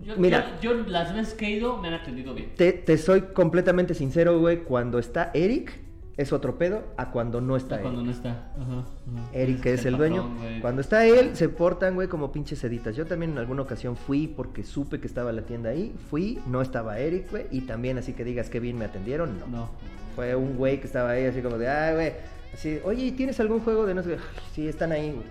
Yo, 0.00 0.16
Mira. 0.16 0.58
yo, 0.60 0.74
yo 0.74 0.88
las 0.88 1.14
veces 1.14 1.34
que 1.34 1.46
he 1.46 1.50
ido 1.50 1.76
me 1.80 1.86
han 1.88 1.94
atendido 1.94 2.34
bien. 2.34 2.50
Te, 2.56 2.72
te 2.72 2.98
soy 2.98 3.20
completamente 3.34 3.94
sincero, 3.94 4.40
güey, 4.40 4.64
cuando 4.64 4.98
está 4.98 5.30
Eric 5.32 5.80
es 6.16 6.32
otro 6.32 6.58
pedo 6.58 6.82
a 6.96 7.12
cuando 7.12 7.40
no 7.40 7.54
está 7.56 7.76
Eric. 7.76 7.84
Cuando 7.84 8.02
no 8.02 8.10
está. 8.10 8.30
Ajá, 8.30 8.80
ajá. 8.80 9.30
Eric, 9.32 9.60
que 9.60 9.74
es 9.74 9.86
el 9.86 9.96
dueño. 9.96 10.24
patrón. 10.28 10.60
Cuando 10.60 10.80
está 10.80 11.06
él, 11.06 11.36
se 11.36 11.48
portan, 11.48 11.94
güey, 11.94 12.08
como 12.08 12.32
pinches 12.32 12.58
seditas. 12.58 12.96
Yo 12.96 13.06
también 13.06 13.30
en 13.30 13.38
alguna 13.38 13.62
ocasión 13.62 13.96
fui 13.96 14.26
porque 14.26 14.64
supe 14.64 14.98
que 14.98 15.06
estaba 15.06 15.30
la 15.30 15.42
tienda 15.42 15.70
ahí. 15.70 15.94
Fui, 16.10 16.40
no 16.48 16.62
estaba 16.62 16.98
Eric, 16.98 17.30
güey. 17.30 17.46
Y 17.52 17.60
también 17.60 17.96
así 17.96 18.12
que 18.12 18.24
digas 18.24 18.50
que 18.50 18.58
bien 18.58 18.76
me 18.76 18.86
atendieron, 18.86 19.38
no. 19.38 19.46
No. 19.46 19.70
Fue 20.14 20.34
un 20.34 20.56
güey 20.56 20.78
que 20.80 20.86
estaba 20.86 21.10
ahí 21.10 21.24
así 21.26 21.40
como 21.40 21.58
de, 21.58 21.68
ay, 21.68 21.94
güey. 21.94 22.12
Así, 22.52 22.80
oye, 22.84 23.04
¿y 23.04 23.12
¿tienes 23.12 23.40
algún 23.40 23.60
juego 23.60 23.86
de 23.86 23.94
no 23.94 24.02
sé 24.02 24.18
Sí, 24.54 24.68
están 24.68 24.92
ahí, 24.92 25.10
güey. 25.12 25.24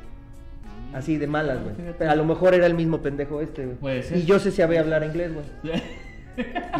Así 0.94 1.18
de 1.18 1.28
malas, 1.28 1.60
güey. 1.64 1.76
Pero 1.98 2.12
a 2.12 2.16
lo 2.16 2.26
mejor 2.26 2.54
era 2.54 2.66
el 2.66 2.74
mismo 2.74 3.02
pendejo 3.02 3.42
este, 3.42 3.66
güey. 3.66 3.78
Puede 3.78 4.04
ser. 4.04 4.18
Y 4.18 4.26
yo 4.26 4.40
sé 4.40 4.52
si 4.52 4.58
sabía 4.58 4.80
hablar 4.82 5.04
inglés, 5.04 5.32
güey. 5.34 5.46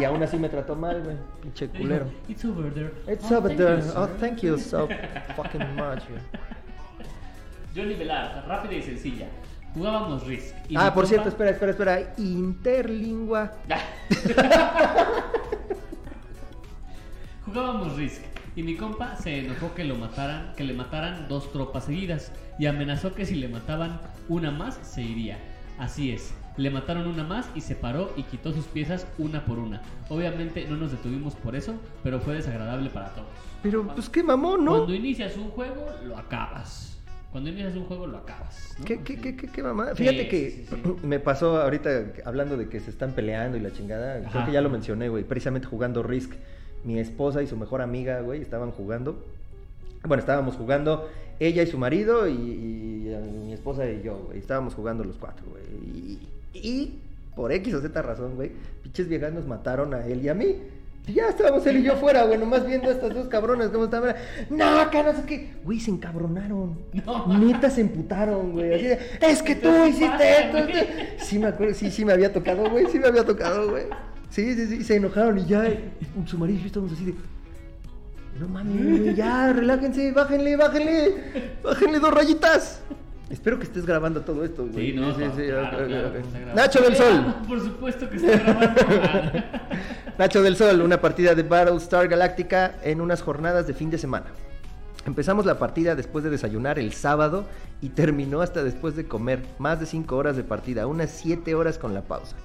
Y 0.00 0.04
aún 0.04 0.22
así 0.22 0.38
me 0.38 0.48
trató 0.48 0.74
mal, 0.74 1.02
güey. 1.04 1.14
Pinche 1.42 1.68
culero. 1.68 2.06
It's 2.26 2.42
over 2.44 2.72
there. 2.72 2.90
It's 3.06 3.30
Oh, 3.30 3.36
over 3.36 3.54
there. 3.54 3.82
you, 3.82 3.92
Oh, 3.94 4.08
thank 4.18 4.38
you 4.40 4.58
so 4.58 4.88
fucking 5.36 5.60
much, 5.76 6.02
güey. 6.08 6.22
Johnny 7.76 7.94
Velar, 7.94 8.44
rápida 8.48 8.72
y 8.74 8.82
sencilla. 8.82 9.26
Jugábamos 9.74 10.26
Risk. 10.26 10.54
y 10.68 10.74
Ah, 10.76 10.92
por 10.92 11.06
cierto, 11.06 11.28
espera, 11.28 11.50
espera, 11.50 11.70
espera. 11.72 12.14
Interlingua. 12.16 13.52
Jugábamos 17.52 17.96
Risk 17.98 18.22
y 18.56 18.62
mi 18.62 18.76
compa 18.76 19.14
se 19.16 19.40
enojó 19.40 19.74
que 19.74 19.84
lo 19.84 19.94
mataran, 19.96 20.54
que 20.56 20.64
le 20.64 20.72
mataran 20.72 21.28
dos 21.28 21.52
tropas 21.52 21.84
seguidas 21.84 22.32
y 22.58 22.64
amenazó 22.64 23.14
que 23.14 23.26
si 23.26 23.34
le 23.34 23.46
mataban 23.46 24.00
una 24.30 24.50
más 24.50 24.78
se 24.80 25.02
iría. 25.02 25.36
Así 25.78 26.12
es, 26.12 26.32
le 26.56 26.70
mataron 26.70 27.06
una 27.06 27.24
más 27.24 27.50
y 27.54 27.60
se 27.60 27.74
paró 27.74 28.10
y 28.16 28.22
quitó 28.22 28.54
sus 28.54 28.64
piezas 28.64 29.06
una 29.18 29.44
por 29.44 29.58
una. 29.58 29.82
Obviamente 30.08 30.66
no 30.66 30.78
nos 30.78 30.92
detuvimos 30.92 31.34
por 31.34 31.54
eso, 31.54 31.74
pero 32.02 32.20
fue 32.20 32.36
desagradable 32.36 32.88
para 32.88 33.10
todos. 33.10 33.28
Pero, 33.62 33.86
pues 33.86 34.08
qué 34.08 34.22
mamón, 34.22 34.64
¿no? 34.64 34.70
Cuando 34.70 34.94
inicias 34.94 35.36
un 35.36 35.50
juego, 35.50 35.90
lo 36.06 36.16
acabas. 36.16 37.02
Cuando 37.32 37.50
inicias 37.50 37.76
un 37.76 37.84
juego, 37.84 38.06
lo 38.06 38.16
acabas. 38.16 38.76
¿no? 38.78 38.86
¿Qué, 38.86 39.02
qué, 39.02 39.20
qué, 39.20 39.36
qué, 39.36 39.48
qué? 39.48 39.62
Sí, 39.62 39.94
Fíjate 39.96 40.28
que 40.28 40.50
sí, 40.50 40.66
sí. 40.70 41.06
me 41.06 41.20
pasó 41.20 41.60
ahorita 41.60 42.12
hablando 42.24 42.56
de 42.56 42.70
que 42.70 42.80
se 42.80 42.88
están 42.88 43.12
peleando 43.12 43.58
y 43.58 43.60
la 43.60 43.72
chingada. 43.72 44.26
Creo 44.30 44.46
que 44.46 44.52
ya 44.52 44.62
lo 44.62 44.70
mencioné, 44.70 45.10
güey. 45.10 45.24
Precisamente 45.24 45.66
jugando 45.66 46.02
Risk. 46.02 46.32
Mi 46.84 46.98
esposa 46.98 47.42
y 47.42 47.46
su 47.46 47.56
mejor 47.56 47.82
amiga, 47.82 48.20
güey, 48.20 48.42
estaban 48.42 48.70
jugando. 48.72 49.24
Bueno, 50.04 50.20
estábamos 50.20 50.56
jugando 50.56 51.08
ella 51.38 51.62
y 51.62 51.66
su 51.66 51.78
marido 51.78 52.28
y, 52.28 52.32
y, 52.32 53.08
eh, 53.08 53.20
mi 53.20 53.52
esposa 53.52 53.88
y 53.88 54.02
yo, 54.02 54.18
güey. 54.26 54.38
Estábamos 54.38 54.74
jugando 54.74 55.04
los 55.04 55.16
cuatro, 55.16 55.44
güey. 55.50 55.64
Y, 55.64 56.18
y 56.54 56.98
por 57.34 57.52
X 57.52 57.74
o 57.74 57.80
Z 57.80 58.02
razón, 58.02 58.36
güey, 58.36 58.52
pinches 58.82 59.08
viejas 59.08 59.32
nos 59.32 59.46
mataron 59.46 59.94
a 59.94 60.06
él 60.06 60.22
y 60.24 60.28
a 60.28 60.34
mí. 60.34 60.56
Y 61.06 61.14
ya 61.14 61.28
estábamos 61.28 61.66
él 61.66 61.78
y 61.78 61.82
yo 61.82 61.96
fuera, 61.96 62.24
güey, 62.24 62.38
nomás 62.38 62.64
viendo 62.64 62.88
a 62.88 62.92
estas 62.92 63.12
dos 63.12 63.26
cabronas 63.26 63.70
cómo 63.70 63.86
estaban. 63.86 64.14
No, 64.50 64.78
acá 64.78 65.02
no 65.02 65.12
sé 65.12 65.22
qué. 65.26 65.50
Güey, 65.64 65.80
se 65.80 65.90
encabronaron. 65.90 66.78
No. 67.04 67.38
Neta 67.38 67.70
se 67.70 67.80
emputaron, 67.80 68.52
güey. 68.52 68.74
Así 68.74 68.84
de, 68.84 68.98
es 69.20 69.42
que 69.42 69.56
tú 69.56 69.68
¿Qué 69.68 69.88
hiciste 69.88 70.42
esto". 70.44 70.58
Sí, 71.24 71.38
me 71.40 71.46
acuerdo, 71.48 71.74
sí, 71.74 71.90
sí 71.90 72.04
me 72.04 72.12
había 72.12 72.32
tocado, 72.32 72.70
güey. 72.70 72.86
Sí 72.86 73.00
me 73.00 73.08
había 73.08 73.24
tocado, 73.24 73.70
güey. 73.70 73.86
Sí, 74.32 74.54
sí, 74.54 74.66
sí. 74.66 74.84
Se 74.84 74.96
enojaron 74.96 75.38
y 75.38 75.44
ya, 75.44 75.66
eh, 75.66 75.92
su 76.26 76.38
marido 76.38 76.64
estábamos 76.64 76.94
así 76.94 77.04
de. 77.04 77.14
No 78.40 78.48
mames, 78.48 79.14
ya, 79.14 79.52
relájense, 79.52 80.10
bájenle, 80.10 80.56
bájenle. 80.56 81.58
Bájenle 81.62 81.98
dos 81.98 82.14
rayitas. 82.14 82.80
Espero 83.28 83.58
que 83.58 83.64
estés 83.64 83.84
grabando 83.84 84.22
todo 84.22 84.42
esto, 84.42 84.66
güey. 84.66 84.92
Sí, 84.92 84.96
no, 84.96 85.14
claro, 85.14 85.86
claro 85.86 86.12
que 86.12 86.18
está 86.18 86.38
grabado. 86.38 86.56
Nacho 86.56 86.80
del 86.80 86.96
Sol. 86.96 87.34
Por 87.46 87.60
supuesto 87.60 88.08
que 88.08 88.16
está 88.16 88.38
grabando. 88.38 88.80
Nacho 90.18 90.42
del 90.42 90.56
Sol, 90.56 90.80
una 90.80 91.00
partida 91.00 91.34
de 91.34 91.42
Battlestar 91.42 92.08
Galactica 92.08 92.76
en 92.82 93.02
unas 93.02 93.20
jornadas 93.20 93.66
de 93.66 93.74
fin 93.74 93.90
de 93.90 93.98
semana. 93.98 94.26
Empezamos 95.04 95.44
la 95.44 95.58
partida 95.58 95.94
después 95.94 96.24
de 96.24 96.30
desayunar 96.30 96.78
el 96.78 96.94
sábado 96.94 97.44
y 97.82 97.90
terminó 97.90 98.40
hasta 98.40 98.64
después 98.64 98.96
de 98.96 99.04
comer. 99.04 99.42
Más 99.58 99.78
de 99.78 99.84
5 99.86 100.16
horas 100.16 100.36
de 100.36 100.44
partida, 100.44 100.86
unas 100.86 101.10
7 101.10 101.54
horas 101.54 101.76
con 101.76 101.92
la 101.92 102.02
pausa. 102.02 102.36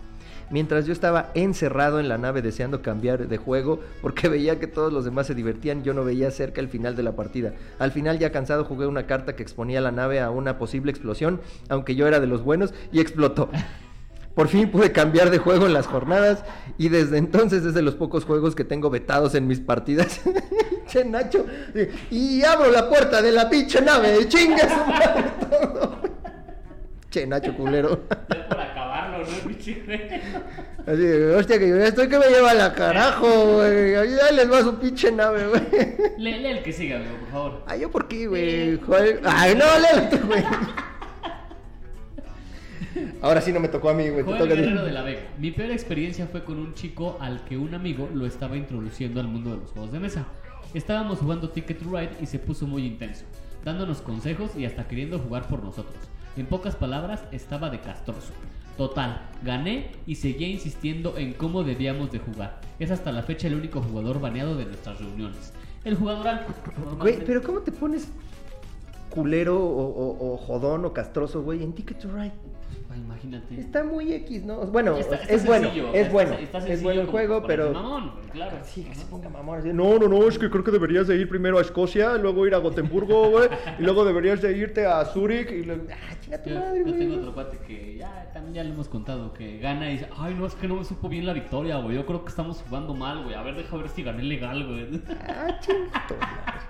Mientras 0.50 0.86
yo 0.86 0.94
estaba 0.94 1.32
encerrado 1.34 2.00
en 2.00 2.08
la 2.08 2.18
nave 2.18 2.42
deseando 2.42 2.82
cambiar 2.82 3.28
de 3.28 3.38
juego 3.38 3.82
porque 4.02 4.28
veía 4.30 4.60
que 4.60 4.68
todos 4.68 4.94
los 4.94 5.06
demás 5.06 5.28
se 5.28 5.36
divertían, 5.36 5.84
yo 5.84 5.94
no 5.94 6.06
veía 6.06 6.32
cerca 6.32 6.62
el 6.62 6.70
final 6.70 6.96
de 6.96 7.04
la 7.04 7.16
partida. 7.16 7.54
Al 7.80 7.92
final 7.92 8.20
ya 8.20 8.32
cansado 8.32 8.64
jugué 8.64 8.88
una 8.88 9.08
carta 9.08 9.36
que 9.36 9.44
exponía 9.44 9.82
la 9.82 9.92
nave 9.92 10.22
a 10.22 10.30
una 10.30 10.58
posible 10.58 10.92
explosión, 10.92 11.42
aunque 11.70 11.96
yo 11.96 12.08
era 12.08 12.20
de 12.20 12.28
los 12.28 12.44
buenos, 12.44 12.74
y 12.92 13.00
explotó. 13.00 13.50
Por 14.36 14.50
fin 14.50 14.70
pude 14.70 14.92
cambiar 14.92 15.32
de 15.32 15.40
juego 15.40 15.66
en 15.66 15.74
las 15.74 15.88
jornadas 15.88 16.44
y 16.78 16.90
desde 16.90 17.18
entonces 17.18 17.66
es 17.66 17.74
de 17.74 17.82
los 17.82 17.96
pocos 17.96 18.24
juegos 18.24 18.54
que 18.54 18.64
tengo 18.64 18.92
vetados 18.92 19.34
en 19.34 19.48
mis 19.48 19.60
partidas. 19.60 20.22
che, 20.88 21.04
Nacho. 21.04 21.44
Y 22.12 22.44
abro 22.44 22.70
la 22.70 22.88
puerta 22.88 23.20
de 23.24 23.32
la 23.32 23.50
pinche 23.50 23.82
nave. 23.82 24.28
Chinga 24.28 24.70
su 24.70 24.92
madre 24.92 25.32
todo. 25.50 26.17
Che, 27.10 27.26
Nacho 27.26 27.54
culero. 27.56 28.02
Ya 28.30 28.50
por 28.50 28.60
acabarlo, 28.60 29.20
¿no, 29.20 29.26
güey? 29.44 29.58
Así 30.88 31.02
de, 31.02 31.36
hostia, 31.36 31.60
que 31.60 31.68
yo 31.68 31.78
ya 31.78 31.88
estoy 31.88 32.08
que 32.08 32.18
me 32.18 32.28
lleva 32.28 32.54
la 32.54 32.74
carajo, 32.74 33.56
güey. 33.56 33.96
Ahí 33.96 34.10
les 34.36 34.52
va 34.52 34.62
su 34.62 34.78
pinche 34.80 35.12
nave, 35.12 35.48
güey. 35.48 35.62
Lee, 36.18 36.40
lee 36.40 36.48
el 36.48 36.64
que 36.64 36.72
siga, 36.72 36.98
amigo, 36.98 37.16
por 37.20 37.30
favor. 37.30 37.64
Ay, 37.68 37.82
¿yo 37.82 37.92
por 37.92 38.08
qué, 38.08 38.28
güey? 38.28 38.80
Ay, 39.24 39.56
no, 39.56 39.66
léelo 39.80 40.10
tú, 40.10 40.28
güey. 40.28 40.44
Ahora 43.22 43.42
sí 43.42 43.52
no 43.52 43.60
me 43.60 43.68
tocó 43.68 43.90
a 43.90 43.94
mí, 43.94 44.10
güey. 44.10 44.24
Joel. 44.24 44.48
Guerrero 44.48 44.86
de 44.86 44.92
la 44.92 45.02
Vega. 45.02 45.22
Mi 45.38 45.52
peor 45.52 45.72
experiencia 45.72 46.28
fue 46.28 46.44
con 46.44 46.58
un 46.58 46.74
chico 46.74 47.18
al 47.20 47.44
que 47.44 47.58
un 47.58 47.74
amigo 47.74 48.10
lo 48.14 48.26
estaba 48.26 48.56
introduciendo 48.58 49.20
al 49.20 49.28
mundo 49.28 49.52
de 49.52 49.58
los 49.58 49.72
juegos 49.72 49.92
de 49.92 50.00
mesa. 50.00 50.26
Estábamos 50.74 51.20
jugando 51.20 51.50
Ticket 51.50 51.80
to 51.80 51.86
Ride 51.90 52.12
y 52.22 52.26
se 52.26 52.40
puso 52.40 52.66
muy 52.66 52.86
intenso, 52.86 53.26
dándonos 53.64 54.02
consejos 54.02 54.52
y 54.56 54.66
hasta 54.66 54.88
queriendo 54.88 55.20
jugar 55.20 55.48
por 55.48 55.64
nosotros. 55.64 55.96
En 56.38 56.46
pocas 56.46 56.76
palabras, 56.76 57.24
estaba 57.32 57.70
de 57.70 57.80
castroso. 57.80 58.32
Total, 58.78 59.28
gané 59.44 59.92
y 60.06 60.16
seguía 60.16 60.48
insistiendo 60.48 61.18
en 61.18 61.34
cómo 61.34 61.64
debíamos 61.64 62.12
de 62.12 62.20
jugar. 62.20 62.62
Es 62.78 62.92
hasta 62.92 63.12
la 63.12 63.24
fecha 63.24 63.48
el 63.48 63.56
único 63.56 63.82
jugador 63.82 64.22
baneado 64.22 64.56
de 64.56 64.66
nuestras 64.66 65.00
reuniones. 65.00 65.52
El 65.84 65.96
jugador 65.96 66.28
alfa. 66.28 66.54
Güey, 67.00 67.26
pero 67.26 67.42
¿cómo 67.42 67.62
te 67.62 67.72
pones 67.72 68.10
culero 69.10 69.58
o 69.60 70.38
jodón 70.38 70.86
o 70.86 70.94
castroso, 70.94 71.42
güey, 71.42 71.64
en 71.64 71.74
Ticket 71.74 72.00
to 72.00 72.12
Ride? 72.12 72.34
Imagínate. 72.98 73.60
Está 73.60 73.84
muy 73.84 74.12
X, 74.14 74.44
¿no? 74.44 74.58
Bueno, 74.68 74.98
Está- 74.98 75.16
está 75.18 75.34
es 75.34 75.46
bueno, 75.46 75.66
sencillo, 75.66 75.88
es 75.90 75.96
está- 76.02 76.14
bueno, 76.14 76.34
está 76.34 76.58
es 76.68 76.84
bueno 76.84 77.02
el 77.02 77.08
juego, 77.08 77.44
pero... 77.46 77.72
mamón, 77.72 78.12
claro. 78.32 78.58
Sí, 78.64 78.84
que 78.84 78.96
se 78.96 79.06
ponga 79.06 79.30
mamón 79.30 79.60
así, 79.60 79.70
No, 79.74 80.00
no, 80.00 80.08
no, 80.08 80.28
es 80.28 80.38
que 80.40 80.50
creo 80.50 80.64
que 80.64 80.72
deberías 80.72 81.08
de 81.08 81.16
ir 81.18 81.30
primero 81.30 81.58
a 81.60 81.62
Escocia, 81.62 82.16
luego 82.18 82.46
ir 82.48 82.56
a 82.56 82.58
Gotemburgo, 82.58 83.30
güey, 83.32 83.50
y 83.80 83.84
luego 83.84 84.04
deberías 84.06 84.42
de 84.42 84.58
irte 84.58 84.86
a 84.86 85.06
Zurich 85.06 85.52
y 85.52 85.64
luego... 85.64 85.84
Ah, 85.92 86.16
chinga 86.20 86.42
tu 86.42 86.50
Yo, 86.50 86.56
madre, 86.60 86.80
yo 86.80 86.86
güey. 86.86 86.98
tengo 87.00 87.16
otro 87.18 87.34
cuate 87.34 87.58
que 87.68 87.98
ya 87.98 88.30
también 88.34 88.54
ya 88.56 88.64
lo 88.64 88.74
hemos 88.74 88.88
contado, 88.88 89.34
que 89.34 89.60
gana 89.60 89.90
y 89.90 89.94
dice, 89.94 90.08
ay 90.18 90.34
no, 90.34 90.46
es 90.48 90.56
que 90.56 90.68
no 90.68 90.76
me 90.78 90.84
supo 90.84 91.08
bien 91.10 91.26
la 91.26 91.34
victoria, 91.34 91.78
güey, 91.78 91.96
yo 91.96 92.06
creo 92.06 92.24
que 92.24 92.30
estamos 92.30 92.64
jugando 92.68 92.94
mal, 92.94 93.24
güey, 93.24 93.36
a 93.36 93.44
ver, 93.44 93.56
deja 93.56 93.78
ver 93.78 93.90
si 93.90 94.04
gané 94.04 94.24
legal, 94.24 94.66
güey. 94.66 95.02
Ah, 95.28 95.60
chinga. 95.60 96.68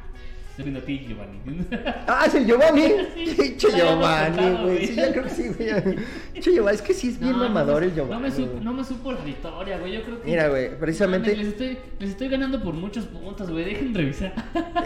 Estoy 0.58 0.72
viendo 0.72 0.80
a 0.80 0.86
ti, 0.86 1.06
Giovanni. 1.08 1.68
Ah, 2.08 2.24
es 2.26 2.34
el 2.34 2.46
Giovanni. 2.48 2.82
Sí, 3.14 3.58
hemos 3.60 3.76
Giovanni, 3.76 4.64
güey. 4.64 4.88
Sí, 4.88 4.96
ya 4.96 5.12
creo 5.12 5.24
que 5.26 5.30
sí, 5.30 5.48
güey. 5.50 5.96
Pinche 6.34 6.52
Giovanni, 6.54 6.76
es 6.76 6.82
que 6.82 6.94
sí 6.96 7.10
es 7.10 7.20
bien 7.20 7.34
No, 7.34 7.38
no 7.38 7.44
mamador 7.44 7.82
me- 7.82 7.88
el 7.88 7.94
Giovanni. 7.94 8.14
No 8.16 8.20
me, 8.28 8.32
supo, 8.32 8.60
no 8.64 8.74
me 8.74 8.84
supo 8.84 9.12
la 9.12 9.22
victoria, 9.22 9.78
güey, 9.78 9.94
yo 9.94 10.04
creo 10.04 10.20
que... 10.22 10.28
Mira, 10.28 10.48
güey, 10.50 10.76
precisamente- 10.80 11.36
Les 11.36 11.48
estoy, 11.50 11.78
les 12.00 12.10
estoy 12.10 12.28
ganando 12.30 12.64
por 12.64 12.74
muchos 12.74 13.06
puntos, 13.06 13.52
güey, 13.52 13.66
dejen 13.66 13.94
revisar. 13.94 14.34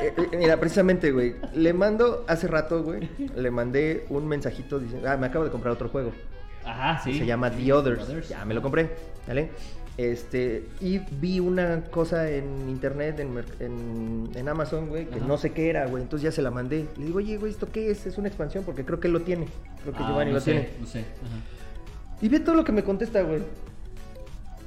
Eh, 0.01 0.13
eh, 0.17 0.37
mira, 0.37 0.59
precisamente, 0.59 1.11
güey. 1.11 1.35
Le 1.53 1.71
mando 1.73 2.25
hace 2.27 2.47
rato, 2.47 2.83
güey. 2.83 3.07
Le 3.35 3.49
mandé 3.49 4.05
un 4.09 4.27
mensajito 4.27 4.77
diciendo, 4.77 5.07
ah, 5.09 5.15
me 5.15 5.27
acabo 5.27 5.45
de 5.45 5.51
comprar 5.51 5.73
otro 5.73 5.87
juego. 5.87 6.11
Ajá, 6.65 7.01
sí. 7.01 7.17
Se 7.17 7.25
llama 7.25 7.49
The 7.49 7.71
Others. 7.71 8.27
Ya 8.27 8.43
me 8.43 8.53
lo 8.53 8.61
compré, 8.61 8.89
¿vale? 9.25 9.51
Este, 10.03 10.65
y 10.79 10.99
vi 11.19 11.39
una 11.39 11.83
cosa 11.85 12.29
en 12.29 12.69
internet, 12.69 13.19
en, 13.19 13.37
en, 13.59 14.29
en 14.33 14.49
Amazon, 14.49 14.87
güey, 14.89 15.05
que 15.05 15.17
Ajá. 15.17 15.25
no 15.27 15.37
sé 15.37 15.51
qué 15.51 15.69
era, 15.69 15.85
güey. 15.87 16.01
Entonces 16.01 16.23
ya 16.23 16.31
se 16.31 16.41
la 16.41 16.49
mandé. 16.49 16.85
Le 16.97 17.05
digo, 17.05 17.17
oye, 17.19 17.37
güey, 17.37 17.51
¿esto 17.51 17.67
qué 17.71 17.91
es? 17.91 18.05
Es 18.05 18.17
una 18.17 18.27
expansión, 18.29 18.63
porque 18.63 18.83
creo 18.85 18.99
que 18.99 19.07
él 19.07 19.13
lo 19.13 19.21
tiene. 19.21 19.47
Creo 19.83 19.93
que 19.93 20.03
Ah, 20.03 20.07
Giovanni 20.09 20.31
no 20.31 20.35
lo 20.35 20.41
sé, 20.41 20.51
tiene. 20.51 20.69
No 20.79 20.87
sé, 20.87 20.99
ajá. 20.99 22.21
Y 22.21 22.29
ve 22.29 22.39
todo 22.39 22.55
lo 22.55 22.63
que 22.63 22.71
me 22.71 22.83
contesta, 22.83 23.21
güey. 23.21 23.41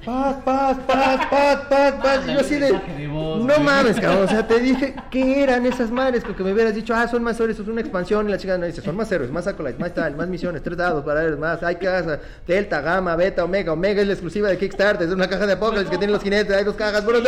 Paz, 0.05 0.37
paz, 0.45 0.77
paz, 0.87 1.27
paz, 1.31 1.61
paz, 1.69 1.93
paz. 2.03 2.29
Y 2.29 2.33
yo 2.35 2.41
así 2.41 2.55
de. 2.57 2.73
mensaje 2.73 2.95
de 2.99 3.09
voz, 3.09 3.39
no 3.39 3.45
güey. 3.55 3.61
mames, 3.61 3.99
cabrón. 3.99 4.25
O 4.25 4.29
sea, 4.29 4.47
te 4.47 4.61
dije 4.61 4.95
que 5.11 5.43
eran 5.43 5.65
esas 5.65 5.91
madres. 5.91 6.25
Con 6.25 6.35
que 6.35 6.43
me 6.43 6.53
hubieras 6.53 6.75
dicho, 6.75 6.95
ah, 6.95 7.09
son 7.09 7.23
más 7.23 7.41
héroes, 7.41 7.59
es 7.59 7.67
una 7.67 7.81
expansión. 7.81 8.29
Y 8.29 8.33
la 8.33 8.39
chica 8.39 8.59
no 8.59 8.67
dice, 8.67 8.83
son 8.83 8.97
más 8.97 9.11
héroes, 9.11 9.31
más 9.31 9.47
acolytes, 9.47 9.81
más 9.81 9.95
tal, 9.95 10.15
más 10.17 10.29
misiones, 10.29 10.63
tres 10.63 10.77
dados 10.77 11.05
para 11.05 11.23
héroes, 11.23 11.39
más. 11.39 11.63
Hay 11.63 11.77
casa, 11.77 12.21
delta, 12.47 12.81
gamma, 12.81 13.17
beta, 13.17 13.45
omega. 13.45 13.73
Omega 13.73 14.03
es 14.03 14.07
la 14.07 14.13
exclusiva 14.13 14.49
de 14.49 14.59
Kickstarter. 14.59 15.07
Es 15.09 15.15
una 15.15 15.29
caja 15.29 15.47
de 15.47 15.55
Apocalypse 15.55 15.91
que 15.91 15.99
tiene 15.99 16.13
los 16.13 16.23
jinetes. 16.23 16.55
Hay 16.55 16.65
dos 16.65 16.77
cajas. 16.77 17.05
Bueno, 17.05 17.21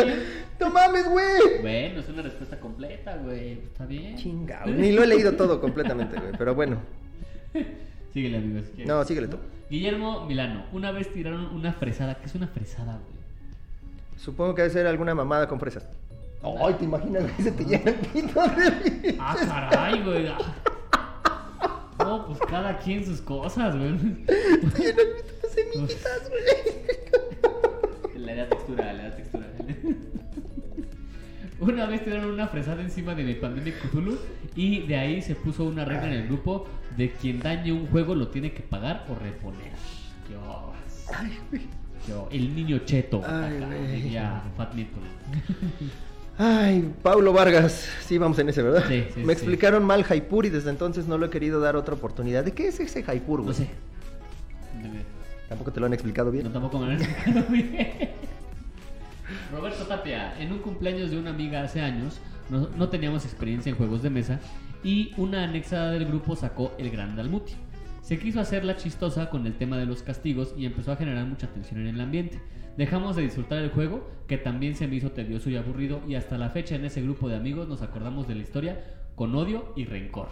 no 0.60 0.70
mames, 0.70 1.08
güey. 1.08 1.60
Bueno, 1.62 2.00
es 2.00 2.08
una 2.08 2.22
respuesta 2.22 2.58
completa, 2.60 3.16
güey, 3.16 3.52
está 3.64 3.86
bien. 3.86 4.16
Chingado. 4.16 4.66
Ni 4.66 4.92
lo 4.92 5.02
he 5.02 5.06
leído 5.06 5.32
todo 5.32 5.60
completamente, 5.60 6.18
güey. 6.18 6.32
Pero 6.36 6.54
bueno. 6.54 6.76
Síguele, 8.16 8.38
amigos. 8.38 8.64
si 8.64 8.70
quieres. 8.72 8.88
No, 8.88 9.04
síguele 9.04 9.28
tú. 9.28 9.36
Guillermo 9.68 10.24
Milano, 10.24 10.64
una 10.72 10.90
vez 10.90 11.12
tiraron 11.12 11.54
una 11.54 11.74
fresada. 11.74 12.14
¿Qué 12.14 12.24
es 12.24 12.34
una 12.34 12.46
fresada, 12.46 12.92
güey? 12.94 13.18
Supongo 14.16 14.54
que 14.54 14.62
debe 14.62 14.72
ser 14.72 14.86
alguna 14.86 15.14
mamada 15.14 15.46
con 15.46 15.60
fresas. 15.60 15.86
Ay, 16.42 16.72
¿te 16.78 16.84
imaginas 16.86 17.30
que 17.32 17.42
se 17.42 17.52
te 17.52 17.62
llena 17.66 17.90
el 17.90 17.96
pito 17.96 18.40
de 18.42 19.16
Ah, 19.20 19.68
caray, 19.70 20.02
güey. 20.02 20.32
No, 21.98 22.26
pues 22.26 22.38
cada 22.48 22.78
quien 22.78 23.04
sus 23.04 23.20
cosas, 23.20 23.76
güey. 23.76 23.98
Te 24.24 24.32
llena 24.82 25.02
el 25.02 25.08
pito 25.16 25.34
de 25.42 25.48
semillitas, 25.50 26.30
güey. 26.30 26.44
Le 28.24 28.34
da 28.34 28.48
textura, 28.48 28.92
le 28.94 28.95
da 28.95 28.95
textura. 28.95 28.95
Una 31.58 31.86
vez 31.86 32.04
tiraron 32.04 32.30
una 32.30 32.48
fresada 32.48 32.82
encima 32.82 33.14
de 33.14 33.24
mi 33.24 33.34
Pandemic 33.34 33.80
Cthulhu 33.80 34.18
y 34.54 34.80
de 34.86 34.96
ahí 34.96 35.22
se 35.22 35.34
puso 35.34 35.64
una 35.64 35.84
regla 35.84 36.08
en 36.08 36.12
el 36.12 36.26
grupo 36.26 36.66
de 36.96 37.12
quien 37.12 37.40
dañe 37.40 37.72
un 37.72 37.86
juego 37.86 38.14
lo 38.14 38.28
tiene 38.28 38.52
que 38.52 38.62
pagar 38.62 39.06
o 39.08 39.14
reponer. 39.14 39.72
Dios. 40.28 40.42
Ay, 41.14 41.38
güey. 41.50 41.62
Yo, 42.06 42.28
el 42.30 42.54
niño 42.54 42.78
cheto. 42.84 43.22
Ay, 43.26 43.56
acá, 43.56 43.74
diría 43.90 44.42
Fat. 44.56 44.74
Ay, 46.38 46.92
Paulo 47.02 47.32
Vargas. 47.32 47.88
Sí, 48.04 48.18
vamos 48.18 48.38
en 48.38 48.50
ese, 48.50 48.62
¿verdad? 48.62 48.84
Sí, 48.86 49.04
sí, 49.14 49.20
Me 49.20 49.26
sí. 49.26 49.32
explicaron 49.32 49.84
mal 49.84 50.04
Jaipur 50.04 50.44
y 50.44 50.50
desde 50.50 50.70
entonces 50.70 51.06
no 51.06 51.16
lo 51.16 51.26
he 51.26 51.30
querido 51.30 51.60
dar 51.60 51.74
otra 51.76 51.94
oportunidad. 51.94 52.44
¿De 52.44 52.52
qué 52.52 52.68
es 52.68 52.78
ese 52.78 53.02
Jaipur, 53.02 53.40
güey? 53.40 53.48
No 53.48 53.54
sé. 53.54 53.70
Tampoco 55.48 55.72
te 55.72 55.80
lo 55.80 55.86
han 55.86 55.94
explicado 55.94 56.30
bien. 56.30 56.44
No, 56.44 56.50
tampoco 56.50 56.78
me 56.78 56.86
lo 56.86 56.92
han 56.92 57.00
explicado 57.02 57.46
bien. 57.48 58.10
Roberto 59.52 59.84
Tapia, 59.84 60.40
en 60.40 60.52
un 60.52 60.58
cumpleaños 60.58 61.10
de 61.10 61.18
una 61.18 61.30
amiga 61.30 61.62
hace 61.62 61.80
años, 61.80 62.20
no, 62.50 62.68
no 62.76 62.88
teníamos 62.88 63.24
experiencia 63.24 63.70
en 63.70 63.76
juegos 63.76 64.02
de 64.02 64.10
mesa 64.10 64.40
y 64.82 65.12
una 65.16 65.44
anexada 65.44 65.90
del 65.90 66.06
grupo 66.06 66.36
sacó 66.36 66.72
el 66.78 66.90
Gran 66.90 67.16
Dalmuti. 67.16 67.54
Se 68.02 68.18
quiso 68.18 68.40
hacerla 68.40 68.76
chistosa 68.76 69.30
con 69.30 69.46
el 69.46 69.54
tema 69.54 69.78
de 69.78 69.86
los 69.86 70.02
castigos 70.02 70.54
y 70.56 70.64
empezó 70.64 70.92
a 70.92 70.96
generar 70.96 71.26
mucha 71.26 71.48
tensión 71.48 71.80
en 71.80 71.88
el 71.88 72.00
ambiente. 72.00 72.40
Dejamos 72.76 73.16
de 73.16 73.22
disfrutar 73.22 73.58
el 73.58 73.70
juego, 73.70 74.08
que 74.28 74.38
también 74.38 74.76
se 74.76 74.86
me 74.86 74.96
hizo 74.96 75.10
tedioso 75.10 75.50
y 75.50 75.56
aburrido, 75.56 76.02
y 76.06 76.14
hasta 76.14 76.38
la 76.38 76.50
fecha 76.50 76.76
en 76.76 76.84
ese 76.84 77.02
grupo 77.02 77.28
de 77.28 77.36
amigos 77.36 77.68
nos 77.68 77.82
acordamos 77.82 78.28
de 78.28 78.36
la 78.36 78.42
historia 78.42 78.84
con 79.16 79.34
odio 79.34 79.72
y 79.76 79.86
rencor. 79.86 80.28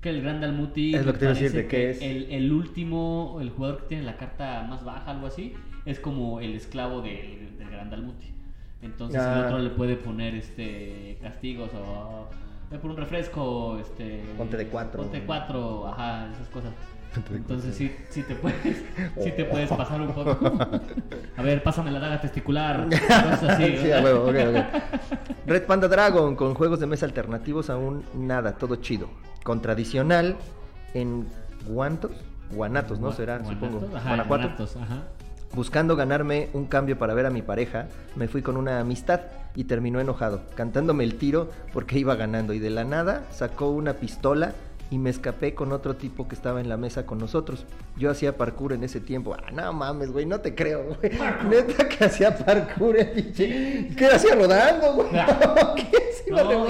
Que 0.00 0.10
el 0.10 0.22
Gran 0.22 0.40
Dalmuti 0.40 0.94
Es 0.94 1.04
lo 1.04 1.12
que 1.12 1.18
te 1.18 1.26
decir, 1.26 1.52
¿de 1.52 1.68
qué 1.68 1.90
es? 1.90 2.02
El, 2.02 2.30
el 2.30 2.50
último, 2.50 3.38
el 3.40 3.50
jugador 3.50 3.82
que 3.82 3.88
tiene 3.88 4.04
la 4.04 4.16
carta 4.16 4.66
más 4.68 4.82
baja, 4.82 5.10
algo 5.10 5.26
así, 5.26 5.54
es 5.84 5.98
como 6.00 6.40
el 6.40 6.54
esclavo 6.54 7.00
del, 7.02 7.56
del 7.58 7.70
Gran 7.70 7.90
Dalmuti. 7.90 8.32
Entonces 8.82 9.20
Ah. 9.20 9.38
el 9.40 9.44
otro 9.46 9.58
le 9.58 9.70
puede 9.70 9.96
poner 9.96 10.34
este 10.34 11.18
castigos 11.22 11.70
o 11.74 12.26
ve 12.70 12.78
por 12.78 12.90
un 12.92 12.96
refresco, 12.96 13.78
este 13.78 14.22
Ponte 14.38 14.56
de 14.56 14.66
cuatro. 14.68 15.02
Ponte 15.02 15.20
de 15.20 15.26
cuatro, 15.26 15.86
ajá, 15.88 16.28
esas 16.32 16.48
cosas. 16.48 16.72
Entonces 17.34 17.74
sí, 17.74 17.92
sí 18.08 18.22
te 18.22 18.36
puedes, 18.36 18.84
sí 19.20 19.32
te 19.32 19.44
puedes 19.44 19.68
pasar 19.68 20.00
un 20.00 20.12
poco. 20.12 20.38
A 21.36 21.42
ver, 21.42 21.62
pásame 21.62 21.90
la 21.90 21.98
daga 21.98 22.20
testicular, 22.20 22.86
cosas 22.88 23.42
así. 23.42 23.76
Sí, 23.78 23.90
a 23.92 24.00
huevo, 24.00 24.30
ok, 24.30 24.36
ok. 24.48 25.26
Red 25.46 25.64
Panda 25.64 25.88
Dragon 25.88 26.36
con 26.36 26.54
juegos 26.54 26.78
de 26.80 26.86
mesa 26.86 27.06
alternativos 27.06 27.68
aún 27.68 28.04
nada, 28.14 28.52
todo 28.56 28.76
chido. 28.76 29.08
Con 29.42 29.60
tradicional 29.60 30.36
en 30.94 31.26
Guantos, 31.66 32.12
Guanatos, 32.52 33.00
¿no? 33.00 33.10
Será, 33.12 33.38
Guanatos, 33.38 33.70
supongo. 33.72 33.96
Ajá, 33.96 34.08
Guanajuato. 34.10 34.42
Guanatos, 34.44 34.76
ajá. 34.76 35.02
Buscando 35.52 35.96
ganarme 35.96 36.48
un 36.52 36.66
cambio 36.66 36.96
para 36.96 37.12
ver 37.12 37.26
a 37.26 37.30
mi 37.30 37.42
pareja, 37.42 37.88
me 38.14 38.28
fui 38.28 38.40
con 38.40 38.56
una 38.56 38.78
amistad 38.78 39.20
y 39.56 39.64
terminó 39.64 40.00
enojado, 40.00 40.42
cantándome 40.54 41.02
el 41.02 41.16
tiro 41.16 41.50
porque 41.72 41.98
iba 41.98 42.14
ganando 42.14 42.52
y 42.52 42.60
de 42.60 42.70
la 42.70 42.84
nada 42.84 43.24
sacó 43.32 43.70
una 43.70 43.94
pistola 43.94 44.54
y 44.90 44.98
me 44.98 45.08
escapé 45.08 45.54
con 45.54 45.72
otro 45.72 45.94
tipo 45.94 46.26
que 46.26 46.34
estaba 46.34 46.60
en 46.60 46.68
la 46.68 46.76
mesa 46.76 47.06
con 47.06 47.18
nosotros. 47.18 47.64
Yo 47.96 48.10
hacía 48.10 48.36
parkour 48.36 48.72
en 48.72 48.82
ese 48.82 49.00
tiempo. 49.00 49.34
Ah, 49.34 49.50
no 49.52 49.72
mames, 49.72 50.10
güey, 50.10 50.26
no 50.26 50.40
te 50.40 50.54
creo, 50.54 50.84
güey. 50.84 51.12
Neta 51.48 51.88
que 51.88 52.04
hacía 52.04 52.36
parkour, 52.36 52.96
el 52.98 53.10
pinche. 53.10 53.88
¿Qué 53.96 54.06
hacía 54.06 54.34
rodando, 54.34 54.94
güey? 54.94 55.08
¿Qué 55.76 55.98
se 56.12 56.28
iba 56.28 56.42
No, 56.42 56.66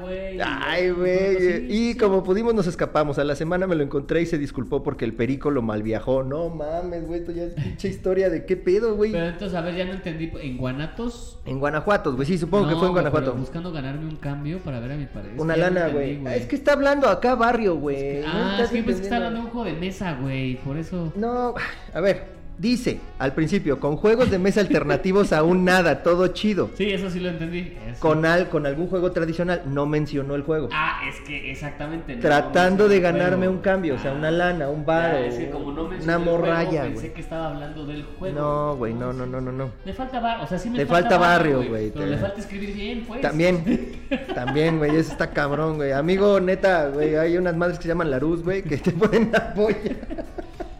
güey. 0.00 0.38
Ay, 0.42 0.84
Sí, 0.84 0.90
güey. 0.90 1.72
Y 1.72 1.92
sí. 1.92 1.98
como 1.98 2.22
pudimos 2.24 2.54
nos 2.54 2.66
escapamos. 2.66 3.18
A 3.18 3.24
la 3.24 3.36
semana 3.36 3.66
me 3.66 3.74
lo 3.74 3.82
encontré 3.82 4.22
y 4.22 4.26
se 4.26 4.38
disculpó 4.38 4.82
porque 4.82 5.04
el 5.04 5.14
perico 5.14 5.50
lo 5.50 5.62
malviajó. 5.62 6.22
No 6.22 6.48
mames, 6.48 7.06
güey. 7.06 7.20
Esto 7.20 7.32
ya 7.32 7.44
es 7.44 7.54
pinche 7.54 7.88
historia 7.88 8.30
de 8.30 8.46
qué 8.46 8.56
pedo, 8.56 8.94
güey. 8.96 9.12
Pero 9.12 9.26
entonces, 9.26 9.56
a 9.56 9.60
ver, 9.60 9.76
ya 9.76 9.84
no 9.84 9.92
entendí. 9.92 10.32
¿En 10.40 10.56
Guanatos? 10.56 11.38
En 11.44 11.58
Guanajuato, 11.58 12.14
güey. 12.14 12.26
Sí, 12.26 12.38
supongo 12.38 12.68
que 12.68 12.76
fue 12.76 12.86
en 12.86 12.92
Guanajuato. 12.92 13.32
pero 13.32 13.40
buscando 13.40 13.72
ganarme 13.72 14.06
un 14.06 14.16
cambio 14.16 14.58
para 14.58 14.80
ver 14.80 14.92
a 14.92 14.96
mi 14.96 15.06
pareja. 15.06 15.34
Una 15.40 15.56
lana, 15.56 15.88
güey. 15.88 16.24
Es 16.34 16.46
que 16.46 16.56
está 16.56 16.72
hablando 16.72 16.93
acá 17.02 17.34
barrio, 17.34 17.76
güey. 17.76 18.20
No 18.20 18.26
Ah, 18.28 18.48
estás 18.52 18.60
es 18.66 18.70
que 18.70 18.82
pensé 18.82 19.00
que 19.00 19.04
estaba 19.04 19.26
entendiendo. 19.26 19.26
hablando 19.26 19.38
de 19.40 19.44
un 19.46 19.50
juego 19.50 19.64
de 19.66 19.72
mesa, 19.74 20.18
güey. 20.20 20.54
Por 20.56 20.76
eso. 20.76 21.12
No, 21.16 21.54
a 21.92 22.00
ver. 22.00 22.43
Dice 22.56 23.00
al 23.18 23.32
principio, 23.34 23.80
con 23.80 23.96
juegos 23.96 24.30
de 24.30 24.38
mesa 24.38 24.60
alternativos 24.60 25.32
aún 25.32 25.64
nada, 25.64 26.02
todo 26.04 26.28
chido. 26.28 26.70
Sí, 26.76 26.90
eso 26.90 27.10
sí 27.10 27.18
lo 27.18 27.28
entendí. 27.30 27.76
eso. 27.88 27.98
Con, 28.00 28.24
al, 28.24 28.48
con 28.48 28.64
algún 28.66 28.86
juego 28.86 29.10
tradicional, 29.10 29.62
no 29.66 29.86
mencionó 29.86 30.34
el 30.36 30.42
juego. 30.42 30.68
Ah, 30.72 31.00
es 31.08 31.20
que 31.26 31.50
exactamente. 31.50 32.14
no 32.14 32.20
Tratando 32.22 32.88
de 32.88 33.00
ganarme 33.00 33.48
un 33.48 33.58
cambio, 33.58 33.96
o 33.96 33.98
sea, 33.98 34.12
una 34.12 34.30
lana, 34.30 34.68
un 34.68 34.80
Ya, 34.80 34.86
bar 34.86 35.14
es 35.16 35.34
que 35.34 35.50
como 35.50 35.72
no 35.72 35.88
mencioné 35.88 36.04
una 36.16 36.24
juego, 36.24 36.38
morralla, 36.38 36.82
Pensé 36.84 37.12
que 37.12 37.20
estaba 37.20 37.48
hablando 37.48 37.86
del 37.86 38.04
juego. 38.04 38.38
No, 38.38 38.76
güey, 38.76 38.94
no, 38.94 39.12
no, 39.12 39.26
no, 39.26 39.40
no, 39.40 39.50
no. 39.50 39.70
Le 39.84 39.92
falta 39.92 40.20
barrio, 40.20 40.44
o 40.44 40.46
sea, 40.46 40.58
sí 40.58 40.70
me 40.70 40.78
Le 40.78 40.86
falta 40.86 41.18
barrio, 41.18 41.64
güey, 41.68 41.90
Pero 41.90 42.04
te- 42.04 42.10
le 42.12 42.18
falta 42.18 42.40
escribir 42.40 42.72
bien, 42.72 43.04
pues. 43.06 43.20
También, 43.20 43.92
también, 44.34 44.78
güey, 44.78 44.94
eso 44.96 45.10
está 45.10 45.30
cabrón, 45.30 45.76
güey. 45.76 45.90
Amigo, 45.92 46.38
neta, 46.40 46.88
güey, 46.88 47.16
hay 47.16 47.36
unas 47.36 47.56
madres 47.56 47.78
que 47.78 47.82
se 47.82 47.88
llaman 47.88 48.10
Larus, 48.12 48.44
güey, 48.44 48.62
que 48.62 48.76
te 48.78 48.92
pueden 48.92 49.34
apoyar. 49.34 50.23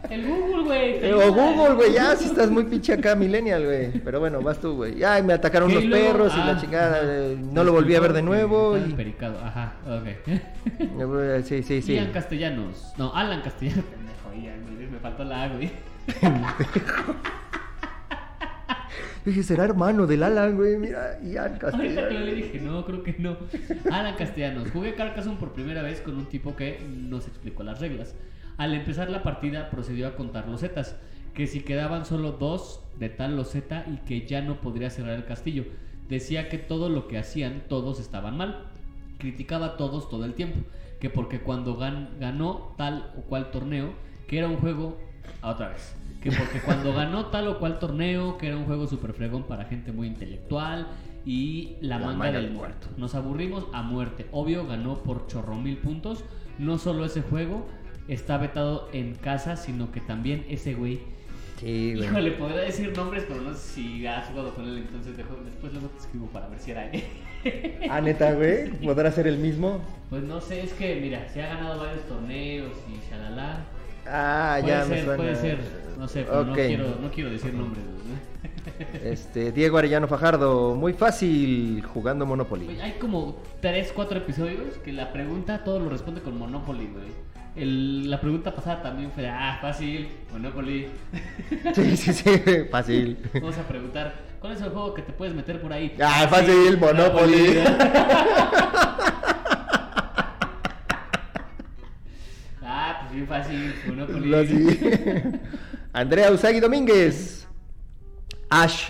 El 0.09 0.27
Google, 0.27 0.63
güey. 0.63 1.05
Eh, 1.05 1.13
o. 1.13 1.31
Google, 1.33 1.75
güey, 1.75 1.93
ya, 1.93 2.15
si 2.15 2.25
estás 2.25 2.49
muy 2.49 2.63
pinche 2.65 2.93
acá, 2.93 3.15
millennial, 3.15 3.63
güey. 3.65 3.91
Pero 3.99 4.19
bueno, 4.19 4.41
vas 4.41 4.59
tú, 4.59 4.75
güey. 4.75 5.03
Ay, 5.03 5.23
me 5.23 5.33
atacaron 5.33 5.71
luego- 5.73 5.89
perros 5.89 6.33
y 6.35 6.39
ah, 6.39 6.45
la 6.53 6.61
chingada. 6.61 6.99
eh, 7.03 7.37
no 7.39 7.63
lo 7.63 7.71
volví 7.71 7.95
a 7.95 7.99
ver 7.99 8.13
de 8.13 8.21
nuevo. 8.21 8.77
Y... 8.77 8.81
empericado. 8.83 9.39
Ajá, 9.43 9.73
ok. 9.85 10.07
Eh, 10.79 11.41
Sí, 11.45 11.63
sí, 11.63 11.81
sí. 11.81 11.93
Ian 11.93 12.11
Castellanos. 12.11 12.93
No, 12.97 13.13
Alan 13.13 13.41
Castellanos. 13.41 13.83
Pendejo, 13.91 14.45
Ian, 14.45 14.63
güey, 14.75 14.87
me 14.87 14.99
faltó 14.99 15.23
la 15.23 15.43
A, 15.43 15.47
güey. 15.49 15.71
Dije, 19.25 19.41
será 19.41 19.63
hermano 19.65 20.05
del 20.05 20.21
Alan, 20.23 20.55
güey. 20.55 20.77
Mira, 20.77 21.19
Ian 21.23 21.57
Ahorita 21.61 22.07
que 22.09 22.13
le 22.19 22.35
dije, 22.35 22.59
no, 22.59 22.85
creo 22.85 23.01
que 23.03 23.15
no. 23.17 23.37
Alan 23.91 24.15
Castellanos. 24.15 24.69
Jugué 24.71 24.93
Carcassonne 24.93 25.37
por 25.37 25.51
primera 25.53 25.81
vez 25.81 26.01
con 26.01 26.15
un 26.15 26.25
tipo 26.27 26.55
que 26.55 26.79
nos 26.87 27.27
explicó 27.27 27.63
las 27.63 27.79
reglas. 27.79 28.13
Al 28.57 28.73
empezar 28.73 29.09
la 29.09 29.23
partida 29.23 29.69
procedió 29.69 30.07
a 30.07 30.15
contar 30.15 30.47
losetas, 30.47 30.95
que 31.33 31.47
si 31.47 31.61
quedaban 31.61 32.05
solo 32.05 32.31
dos 32.33 32.81
de 32.97 33.09
tal 33.09 33.35
loseta 33.35 33.85
y 33.91 33.97
que 34.05 34.25
ya 34.25 34.41
no 34.41 34.61
podría 34.61 34.89
cerrar 34.89 35.15
el 35.15 35.25
castillo. 35.25 35.65
Decía 36.07 36.47
que 36.49 36.57
todo 36.57 36.87
lo 36.89 37.07
que 37.07 37.17
hacían 37.17 37.63
todos 37.67 37.99
estaban 37.99 38.37
mal. 38.37 38.67
Criticaba 39.17 39.65
a 39.67 39.77
todos 39.77 40.09
todo 40.09 40.23
el 40.25 40.33
tiempo, 40.33 40.59
que 40.99 41.09
porque 41.09 41.39
cuando 41.41 41.77
gan- 41.77 42.09
ganó 42.19 42.73
tal 42.77 43.11
o 43.17 43.21
cual 43.21 43.51
torneo, 43.51 43.93
que 44.27 44.37
era 44.37 44.47
un 44.47 44.57
juego 44.57 44.97
a 45.41 45.49
otra 45.51 45.69
vez, 45.69 45.95
que 46.21 46.31
porque 46.31 46.59
cuando 46.59 46.93
ganó 46.95 47.25
tal 47.27 47.47
o 47.47 47.59
cual 47.59 47.79
torneo, 47.79 48.37
que 48.37 48.47
era 48.47 48.57
un 48.57 48.65
juego 48.65 48.87
super 48.87 49.13
fregón 49.13 49.43
para 49.43 49.65
gente 49.65 49.91
muy 49.91 50.07
intelectual 50.07 50.87
y 51.25 51.75
la, 51.81 51.97
La 51.99 52.07
manga, 52.07 52.31
del 52.31 52.51
muerto. 52.51 52.87
Nos 52.97 53.15
aburrimos 53.15 53.65
a 53.73 53.81
muerte. 53.81 54.27
Obvio 54.31 54.67
ganó 54.67 54.95
por 54.99 55.27
chorro 55.27 55.55
mil 55.55 55.77
puntos. 55.77 56.23
No 56.59 56.77
solo 56.77 57.03
ese 57.05 57.21
juego 57.21 57.65
está 58.07 58.37
vetado 58.37 58.89
en 58.93 59.15
casa, 59.15 59.55
sino 59.57 59.91
que 59.91 60.01
también 60.01 60.45
ese 60.49 60.73
güey. 60.73 60.99
Sí, 61.59 61.93
güey. 61.95 62.07
Híjole, 62.07 62.31
podría 62.31 62.61
decir 62.61 62.91
nombres, 62.95 63.23
pero 63.27 63.41
no 63.41 63.53
sé 63.53 63.73
si 63.75 64.05
has 64.07 64.27
jugado 64.27 64.53
con 64.53 64.67
él, 64.67 64.77
entonces 64.79 65.15
dejo- 65.17 65.41
después 65.45 65.71
luego 65.73 65.87
te 65.89 65.99
escribo 65.99 66.27
para 66.27 66.47
ver 66.49 66.59
si 66.59 66.71
era 66.71 66.89
él. 66.91 67.03
Ah, 67.91 68.01
neta, 68.01 68.33
güey. 68.33 68.71
¿Podrá 68.83 69.11
ser 69.11 69.27
el 69.27 69.37
mismo? 69.37 69.79
Pues 70.09 70.23
no 70.23 70.41
sé, 70.41 70.63
es 70.63 70.73
que 70.73 70.95
mira, 70.99 71.29
se 71.29 71.43
ha 71.43 71.47
ganado 71.49 71.79
varios 71.79 72.03
torneos 72.07 72.71
y 72.89 73.07
shalala. 73.07 73.63
Ah, 74.07 74.57
puede 74.61 74.73
ya 74.73 74.81
ser, 74.83 74.89
me 74.97 75.03
suena. 75.03 75.17
puede 75.17 75.35
ser, 75.35 75.57
no 75.99 76.07
sé, 76.07 76.23
pero 76.23 76.43
no, 76.45 76.53
quiero, 76.55 76.95
no 76.99 77.11
quiero 77.11 77.29
decir 77.29 77.53
nombres. 77.53 77.83
¿no? 77.85 78.35
Este, 79.03 79.51
Diego 79.51 79.77
Arellano 79.77 80.07
Fajardo, 80.07 80.73
muy 80.75 80.93
fácil 80.93 81.83
jugando 81.83 82.25
Monopoly. 82.25 82.79
Hay 82.81 82.93
como 82.93 83.37
3, 83.61 83.91
4 83.95 84.17
episodios 84.17 84.77
que 84.83 84.91
la 84.91 85.13
pregunta 85.13 85.63
todo 85.63 85.79
lo 85.79 85.89
responde 85.89 86.21
con 86.21 86.37
Monopoly, 86.39 86.87
güey. 86.87 87.05
El- 87.55 88.09
la 88.09 88.19
pregunta 88.19 88.53
pasada 88.53 88.81
también 88.81 89.11
fue, 89.11 89.27
ah, 89.29 89.57
fácil, 89.61 90.09
Monopoly. 90.31 90.87
Sí, 91.73 91.95
sí, 91.97 92.13
sí, 92.13 92.29
fácil. 92.71 93.17
Vamos 93.35 93.57
a 93.57 93.63
preguntar, 93.67 94.13
¿cuál 94.41 94.53
es 94.53 94.61
el 94.61 94.69
juego 94.71 94.93
que 94.93 95.01
te 95.01 95.13
puedes 95.13 95.33
meter 95.33 95.61
por 95.61 95.71
ahí? 95.71 95.95
Ah, 96.01 96.27
fácil, 96.29 96.77
Monopoly. 96.77 97.59
ah, 102.63 102.97
pues 103.01 103.13
bien 103.13 103.27
fácil, 103.27 103.73
Monopoly. 103.87 104.47
Sí. 104.47 104.79
Andrea 105.93 106.31
Usagi 106.31 106.59
Domínguez. 106.59 107.47
Ash. 108.49 108.89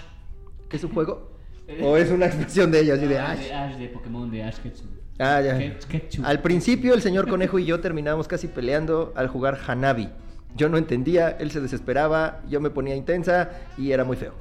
¿Qué 0.69 0.77
es 0.77 0.83
un 0.83 0.91
juego? 0.93 1.31
¿O 1.81 1.97
es 1.97 2.09
una 2.11 2.27
expresión 2.27 2.71
de 2.71 2.81
ella, 2.81 2.93
así 2.95 3.05
de 3.07 3.17
Ah, 3.19 3.31
Ash? 3.31 3.39
de 3.39 3.53
Ash, 3.53 3.75
de 3.77 3.87
Pokémon, 3.89 4.29
de 4.29 4.43
Ash 4.43 4.57
Ketchum. 4.57 4.87
Ah, 5.19 5.41
ya. 5.41 5.59
Al 6.23 6.41
principio 6.41 6.93
el 6.93 7.01
señor 7.01 7.27
conejo 7.29 7.57
y 7.59 7.65
yo 7.65 7.79
terminábamos 7.79 8.27
casi 8.27 8.47
peleando 8.47 9.13
al 9.15 9.27
jugar 9.27 9.57
Hanabi. 9.67 10.09
Yo 10.55 10.69
no 10.69 10.77
entendía, 10.77 11.29
él 11.39 11.51
se 11.51 11.59
desesperaba, 11.61 12.41
yo 12.49 12.59
me 12.61 12.69
ponía 12.69 12.95
intensa 12.95 13.49
y 13.77 13.91
era 13.91 14.03
muy 14.03 14.17
feo. 14.17 14.33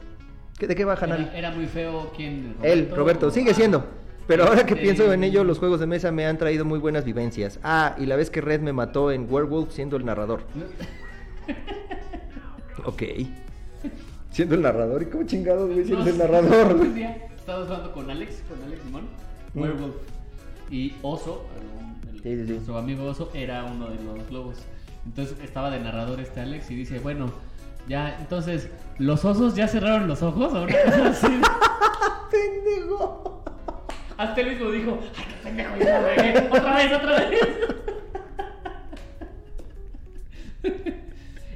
¿Qué- 0.59 0.67
¿De 0.67 0.75
qué 0.75 0.85
va 0.85 0.95
Hanabi? 0.95 1.25
Era, 1.25 1.39
era 1.39 1.51
muy 1.53 1.67
feo, 1.67 2.13
¿quién? 2.17 2.57
Él, 2.63 2.91
Roberto, 2.95 3.31
sigue 3.31 3.51
Ah, 3.51 3.55
siendo. 3.55 3.85
Pero 4.27 4.45
ahora 4.45 4.65
que 4.65 4.75
pienso 4.75 5.13
en 5.13 5.23
ello, 5.23 5.45
los 5.45 5.59
juegos 5.59 5.81
de 5.81 5.87
mesa 5.87 6.11
me 6.11 6.25
han 6.27 6.39
traído 6.39 6.65
muy 6.65 6.79
buenas 6.79 7.05
vivencias. 7.05 7.59
Ah, 7.63 7.95
y 7.99 8.07
la 8.07 8.17
vez 8.17 8.31
que 8.31 8.41
Red 8.41 8.61
me 8.63 8.73
mató 8.73 9.11
en 9.13 9.27
Werewolf 9.31 9.71
siendo 9.73 9.97
el 9.97 10.05
narrador. 10.05 10.41
Ok. 12.87 13.03
Siendo 14.31 14.55
el 14.57 14.63
narrador. 14.63 15.03
¿Y 15.03 15.07
cómo 15.07 15.25
chingados, 15.25 15.71
güey? 15.73 15.85
Siendo 15.85 16.05
el 16.11 16.19
No, 16.19 16.25
narrador. 16.25 16.75
un 16.81 16.95
día 16.95 17.17
Estábamos 17.37 17.69
jugando 17.69 17.93
con 17.93 18.11
Alex, 18.11 18.43
con 18.49 18.63
Alex 18.63 18.83
Simón, 18.83 19.09
Mm. 19.55 19.61
Werewolf. 19.61 19.95
Y 20.71 20.95
Oso, 21.03 21.45
el- 22.13 22.21
Sí, 22.23 22.37
sí, 22.37 22.47
sí. 22.47 22.53
nuestro 22.53 22.79
amigo 22.79 23.05
Oso, 23.05 23.31
era 23.35 23.65
uno 23.65 23.89
de 23.91 24.03
los 24.03 24.31
lobos. 24.31 24.57
Entonces 25.05 25.37
estaba 25.45 25.71
de 25.71 25.81
narrador 25.81 26.21
este 26.21 26.41
Alex 26.41 26.71
y 26.71 26.77
dice, 26.77 26.99
bueno, 26.99 27.31
ya, 27.89 28.17
entonces, 28.19 28.71
¿los 28.99 29.23
osos 29.27 29.55
ya 29.55 29.69
cerraron 29.69 30.09
los 30.09 30.23
ojos? 30.23 30.53
¿O 30.55 30.63
una 30.63 30.73
cosa 30.85 31.09
así? 31.09 31.27
¡Pendejo! 32.31 33.45
Hasta 34.17 34.41
él 34.41 34.49
mismo 34.51 34.71
dijo, 34.71 34.99
¡ay, 35.17 35.25
qué 35.29 35.35
pendejo! 35.43 35.77
ya 35.79 36.01
regué! 36.01 36.49
¡Otra 36.51 36.77
vez, 36.77 36.93
otra 36.93 37.29
vez! 37.29 37.41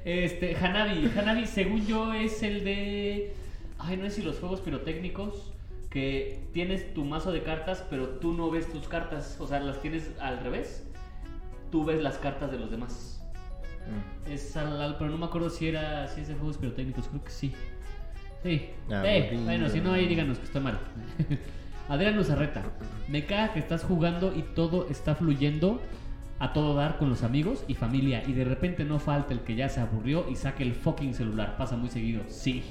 Este, 0.05 0.57
Hanabi. 0.57 1.11
Hanabi, 1.17 1.47
según 1.47 1.87
yo, 1.87 2.15
es 2.15 2.43
el 2.43 2.65
de. 2.65 3.35
Ay, 3.79 3.97
no 3.99 4.05
sé 4.05 4.11
si 4.17 4.23
los 4.23 4.39
juegos 4.39 4.61
pirotécnicos. 4.63 5.53
Que 5.91 6.49
tienes 6.53 6.93
tu 6.95 7.05
mazo 7.05 7.33
de 7.33 7.43
cartas, 7.43 7.85
pero 7.89 8.09
tú 8.21 8.33
no 8.35 8.51
ves 8.51 8.71
tus 8.71 8.89
cartas. 8.89 9.37
O 9.41 9.47
sea, 9.47 9.61
las 9.61 9.81
tienes 9.81 10.11
al 10.21 10.41
revés. 10.41 10.87
Tú 11.71 11.85
ves 11.85 12.03
las 12.03 12.19
cartas 12.19 12.51
de 12.51 12.59
los 12.59 12.71
demás. 12.71 13.15
Es 14.29 14.55
al, 14.57 14.81
al- 14.83 14.99
pero 14.99 15.11
no 15.11 15.17
me 15.17 15.25
acuerdo 15.27 15.49
si 15.49 15.67
era 15.69 16.07
si 16.09 16.21
es 16.21 16.29
de 16.29 16.35
juegos 16.35 16.59
pirotécnicos, 16.59 17.09
creo 17.09 17.25
que 17.25 17.31
sí. 17.31 17.55
Sí. 18.43 18.71
Ah, 18.91 19.03
bueno, 19.45 19.69
si 19.71 19.81
no 19.81 19.93
ahí 19.93 20.07
díganos 20.07 20.39
que 20.39 20.45
estoy 20.45 20.61
mal. 20.63 20.79
Adrián 21.89 22.17
Luzarreta, 22.17 22.65
me 23.09 23.25
caga 23.25 23.55
que 23.55 23.59
estás 23.61 23.83
jugando 23.85 24.35
y 24.37 24.43
todo 24.43 24.87
está 24.91 25.15
fluyendo 25.15 25.81
a 26.39 26.53
todo 26.53 26.75
dar 26.75 26.99
con 26.99 27.09
los 27.09 27.23
amigos 27.23 27.65
y 27.67 27.75
familia 27.75 28.23
y 28.27 28.33
de 28.35 28.45
repente 28.45 28.85
no 28.85 28.99
falta 28.99 29.33
el 29.33 29.41
que 29.41 29.57
ya 29.57 29.71
se 29.71 29.81
aburrió 29.81 30.27
y 30.31 30.37
saque 30.37 30.63
el 30.65 30.75
fucking 30.75 31.15
celular. 31.15 31.57
Pasa 31.57 31.77
muy 31.79 31.89
seguido. 31.89 32.23
Sí. 32.29 32.63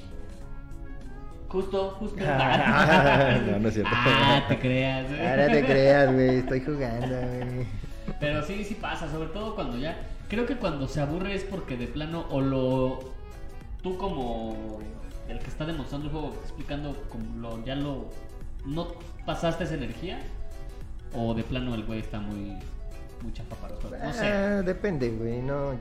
Justo, 1.50 1.92
justo. 2.00 2.18
No, 2.26 3.60
no 3.60 3.68
es 3.70 3.74
cierto. 3.74 3.92
Ah, 3.96 4.44
te 4.48 4.60
creas. 4.60 5.08
Ahora 5.12 5.48
te 5.48 5.66
creas, 5.66 6.14
güey. 6.14 6.38
Estoy 6.38 6.62
jugando, 6.62 7.08
güey. 7.08 7.66
Pero 8.20 8.44
sí, 8.44 8.64
sí 8.64 8.76
pasa, 8.76 9.10
sobre 9.12 9.30
todo 9.30 9.56
cuando 9.56 9.78
ya. 9.78 9.98
Creo 10.30 10.46
que 10.46 10.58
cuando 10.58 10.88
se 10.88 11.00
aburre 11.02 11.36
es 11.36 11.44
porque 11.44 11.78
de 11.78 11.88
plano 11.88 12.26
o 12.30 12.42
lo. 12.42 13.00
Tú 13.82 13.98
como 13.98 14.80
el 15.30 15.40
que 15.40 15.48
está 15.48 15.66
demostrando 15.66 16.08
el 16.08 16.12
juego, 16.12 16.34
explicando 16.44 16.96
como 17.10 17.36
lo, 17.38 17.64
ya 17.66 17.76
lo. 17.76 18.10
No 18.66 18.88
pasaste 19.26 19.64
esa 19.64 19.76
energía. 19.76 20.20
O 21.14 21.34
de 21.34 21.44
plano 21.44 21.74
el 21.76 21.86
güey 21.86 22.00
está 22.02 22.20
muy. 22.20 22.58
Los 23.24 23.48
juegos. 23.60 24.04
No 24.04 24.14
sé. 24.14 24.28
Ah, 24.28 24.62
depende, 24.64 25.10
güey. 25.10 25.42
No. 25.42 25.74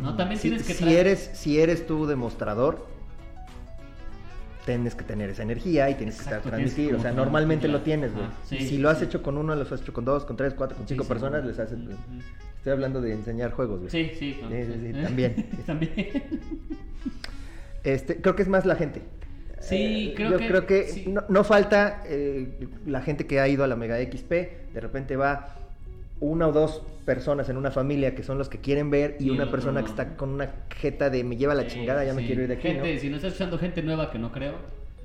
No, 0.00 0.16
también 0.16 0.40
si, 0.40 0.48
tienes 0.48 0.66
que 0.66 0.74
si 0.74 0.84
traer- 0.84 0.96
eres, 0.98 1.30
si 1.34 1.60
eres 1.60 1.86
tú 1.86 2.06
demostrador, 2.06 2.86
tienes 4.64 4.94
que 4.94 5.04
tener 5.04 5.30
esa 5.30 5.42
energía 5.42 5.90
y 5.90 5.94
tienes 5.94 6.16
Exacto, 6.16 6.30
que 6.42 6.48
estar 6.48 6.58
transmitir. 6.60 6.94
O 6.94 7.00
sea, 7.00 7.12
normalmente 7.12 7.68
lo 7.68 7.80
tienes, 7.82 8.12
güey. 8.14 8.26
Sí, 8.48 8.58
si 8.58 8.68
sí, 8.68 8.78
lo 8.78 8.88
has 8.90 8.98
sí. 8.98 9.04
hecho 9.04 9.22
con 9.22 9.36
uno, 9.38 9.54
lo 9.54 9.62
has 9.62 9.72
hecho 9.80 9.92
con 9.92 10.04
dos, 10.04 10.24
con 10.24 10.36
tres, 10.36 10.54
cuatro, 10.54 10.76
con 10.76 10.88
cinco 10.88 11.04
personas, 11.04 11.44
les 11.44 11.58
haces. 11.58 11.78
Estoy 12.56 12.72
hablando 12.72 13.00
de 13.00 13.12
enseñar 13.12 13.52
juegos, 13.52 13.80
güey. 13.80 13.90
Sí, 13.90 14.10
sí. 14.18 14.40
¿Eh? 14.50 15.00
también. 15.04 15.46
también. 15.66 15.92
Este, 17.84 18.16
creo 18.16 18.34
que 18.34 18.40
es 18.42 18.48
más 18.48 18.64
la 18.64 18.76
gente. 18.76 19.02
Sí, 19.60 20.08
Eh, 20.10 20.14
creo 20.16 20.30
yo 20.30 20.38
que- 20.38 20.48
creo 20.48 20.66
que 20.66 21.14
no 21.28 21.44
falta 21.44 22.02
eh, 22.06 22.66
la 22.86 23.02
gente 23.02 23.26
que 23.26 23.40
ha 23.40 23.48
ido 23.48 23.62
a 23.62 23.66
la 23.66 23.76
Mega 23.76 23.96
XP, 23.98 24.30
de 24.72 24.80
repente 24.80 25.16
va 25.16 25.56
una 26.24 26.48
o 26.48 26.52
dos 26.52 26.82
personas 27.04 27.48
en 27.48 27.56
una 27.56 27.70
familia 27.70 28.14
que 28.14 28.22
son 28.22 28.38
los 28.38 28.48
que 28.48 28.58
quieren 28.58 28.90
ver 28.90 29.16
y, 29.20 29.30
una 29.30 29.50
persona 29.50 29.80
no. 29.80 29.84
que 29.84 29.90
está 29.90 30.16
con 30.16 30.30
una 30.30 30.50
jeta 30.74 31.10
de 31.10 31.22
me 31.22 31.36
lleva 31.36 31.54
la 31.54 31.66
chingada, 31.66 32.04
ya 32.04 32.14
me 32.14 32.24
quiero 32.24 32.42
ir 32.42 32.48
de 32.48 32.54
aquí, 32.54 32.68
Gente, 32.68 32.94
¿no? 32.94 33.00
si 33.00 33.10
no 33.10 33.16
estás 33.16 33.32
escuchando 33.32 33.58
gente 33.58 33.82
nueva, 33.82 34.10
que 34.10 34.18
no 34.18 34.32
creo, 34.32 34.54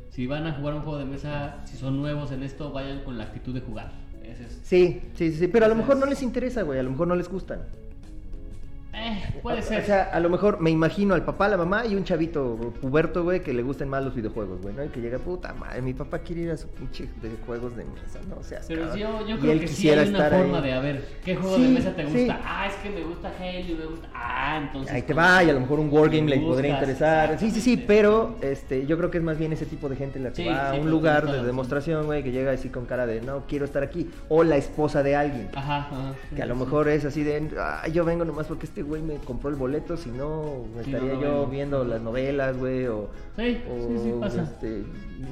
si 0.09 0.25
van 0.27 0.47
a 0.47 0.53
jugar 0.53 0.75
un 0.75 0.81
juego 0.81 0.97
de 0.97 1.05
mesa, 1.05 1.57
si 1.65 1.77
son 1.77 1.97
nuevos 1.97 2.31
en 2.31 2.43
esto, 2.43 2.71
vayan 2.71 3.03
con 3.03 3.17
la 3.17 3.25
actitud 3.25 3.53
de 3.53 3.61
jugar. 3.61 3.91
Ese 4.23 4.45
es- 4.45 4.59
Sí, 4.63 5.01
sí, 5.15 5.31
sí, 5.31 5.47
pero 5.47 5.65
a 5.65 5.69
lo 5.69 5.75
mejor 5.75 5.95
es- 5.95 5.99
no 5.99 6.05
les 6.05 6.21
interesa, 6.21 6.61
güey, 6.61 6.79
a 6.79 6.83
lo 6.83 6.91
mejor 6.91 7.07
no 7.07 7.15
les 7.15 7.27
gustan. 7.29 7.63
Eh, 8.93 9.39
puede 9.43 9.59
O- 9.59 9.61
ser. 9.61 9.83
O 9.83 9.85
sea, 9.85 10.03
a 10.11 10.19
lo 10.19 10.29
mejor 10.29 10.59
me 10.59 10.71
imagino 10.71 11.13
al 11.13 11.23
papá, 11.23 11.47
la 11.47 11.57
mamá 11.57 11.85
y 11.85 11.95
un 11.95 12.03
chavito 12.03 12.73
puberto, 12.81 13.23
güey, 13.23 13.41
que 13.41 13.53
le 13.53 13.61
gusten 13.61 13.87
más 13.87 14.03
los 14.03 14.15
videojuegos, 14.15 14.61
güey, 14.61 14.73
¿no? 14.73 14.83
Y 14.83 14.87
que 14.89 14.99
llega, 14.99 15.19
puta 15.19 15.53
madre, 15.53 15.81
mi 15.81 15.93
papá 15.93 16.19
quiere 16.19 16.41
ir 16.41 16.51
a 16.51 16.57
su 16.57 16.67
pinche 16.69 17.03
de 17.21 17.29
juegos 17.45 17.75
de 17.77 17.85
mesa, 17.85 18.19
no 18.27 18.41
seas 18.43 18.65
Pero 18.67 18.81
cabrón". 18.87 18.97
yo, 18.99 19.27
yo 19.27 19.39
creo 19.39 19.59
que 19.59 19.67
sí 19.67 19.89
hay 19.89 20.09
una 20.09 20.29
forma 20.29 20.57
ahí. 20.57 20.63
de, 20.63 20.73
a 20.73 20.79
ver, 20.79 21.05
¿qué 21.23 21.35
juego 21.35 21.55
Sí, 21.55 21.63
de 21.63 21.69
mesa 21.69 21.95
te 21.95 22.07
sí. 22.07 22.17
gusta? 22.25 22.41
Ah, 22.43 22.67
es 22.67 22.75
que 22.75 22.89
me 22.89 23.03
gusta 23.03 23.31
Halo, 23.39 23.77
me 23.77 23.85
gusta... 23.85 24.07
Ah, 24.13 24.59
entonces... 24.63 24.91
Ahí 24.93 25.01
te 25.03 25.13
va, 25.13 25.43
y 25.43 25.49
a 25.49 25.53
lo 25.53 25.59
mejor 25.59 25.79
un 25.79 25.89
wargame 25.91 26.21
me 26.23 26.29
le 26.31 26.39
podría 26.39 26.73
interesar. 26.73 27.37
Sí, 27.39 27.51
sí, 27.51 27.61
sí, 27.61 27.77
pero 27.77 28.35
este, 28.41 28.85
yo 28.87 28.97
creo 28.97 29.11
que 29.11 29.19
es 29.19 29.23
más 29.23 29.37
bien 29.37 29.53
ese 29.53 29.65
tipo 29.67 29.87
de 29.87 29.95
gente 29.95 30.19
la 30.19 30.29
que 30.29 30.35
Sí, 30.43 30.45
va 30.47 30.69
a 30.71 30.73
un 30.73 30.79
pero 30.79 30.89
lugar 30.89 31.31
de 31.31 31.43
demostración, 31.43 32.05
güey, 32.07 32.23
que 32.23 32.31
llega 32.31 32.51
así 32.51 32.69
con 32.69 32.85
cara 32.85 33.05
de 33.05 33.21
no 33.21 33.43
quiero 33.47 33.65
estar 33.65 33.83
aquí. 33.83 34.09
O 34.29 34.43
la 34.43 34.57
esposa 34.57 35.03
de 35.03 35.15
alguien. 35.15 35.49
Ajá, 35.55 35.77
ajá. 35.77 36.13
Que 36.35 36.41
a 36.41 36.45
lo 36.47 36.55
mejor 36.55 36.87
es 36.89 37.05
así 37.05 37.23
de, 37.23 37.49
ah, 37.59 37.87
yo 37.87 38.03
vengo 38.03 38.25
nomás 38.25 38.47
porque 38.47 38.65
este 38.65 38.78
güey 38.83 39.01
me 39.01 39.15
compró 39.17 39.49
el 39.49 39.55
boleto, 39.55 39.95
si 39.97 40.09
no, 40.11 40.65
me 40.75 40.83
Sí, 40.83 40.91
estaría 40.91 41.13
no, 41.13 41.19
no 41.19 41.21
yo 41.21 41.47
viendo 41.47 41.83
las 41.83 42.01
novelas, 42.01 42.57
güey, 42.57 42.85
o, 42.87 43.09
Sí, 43.35 43.61
o 43.69 43.99
sí, 44.03 44.13
pasa. 44.19 44.43
este, 44.43 44.83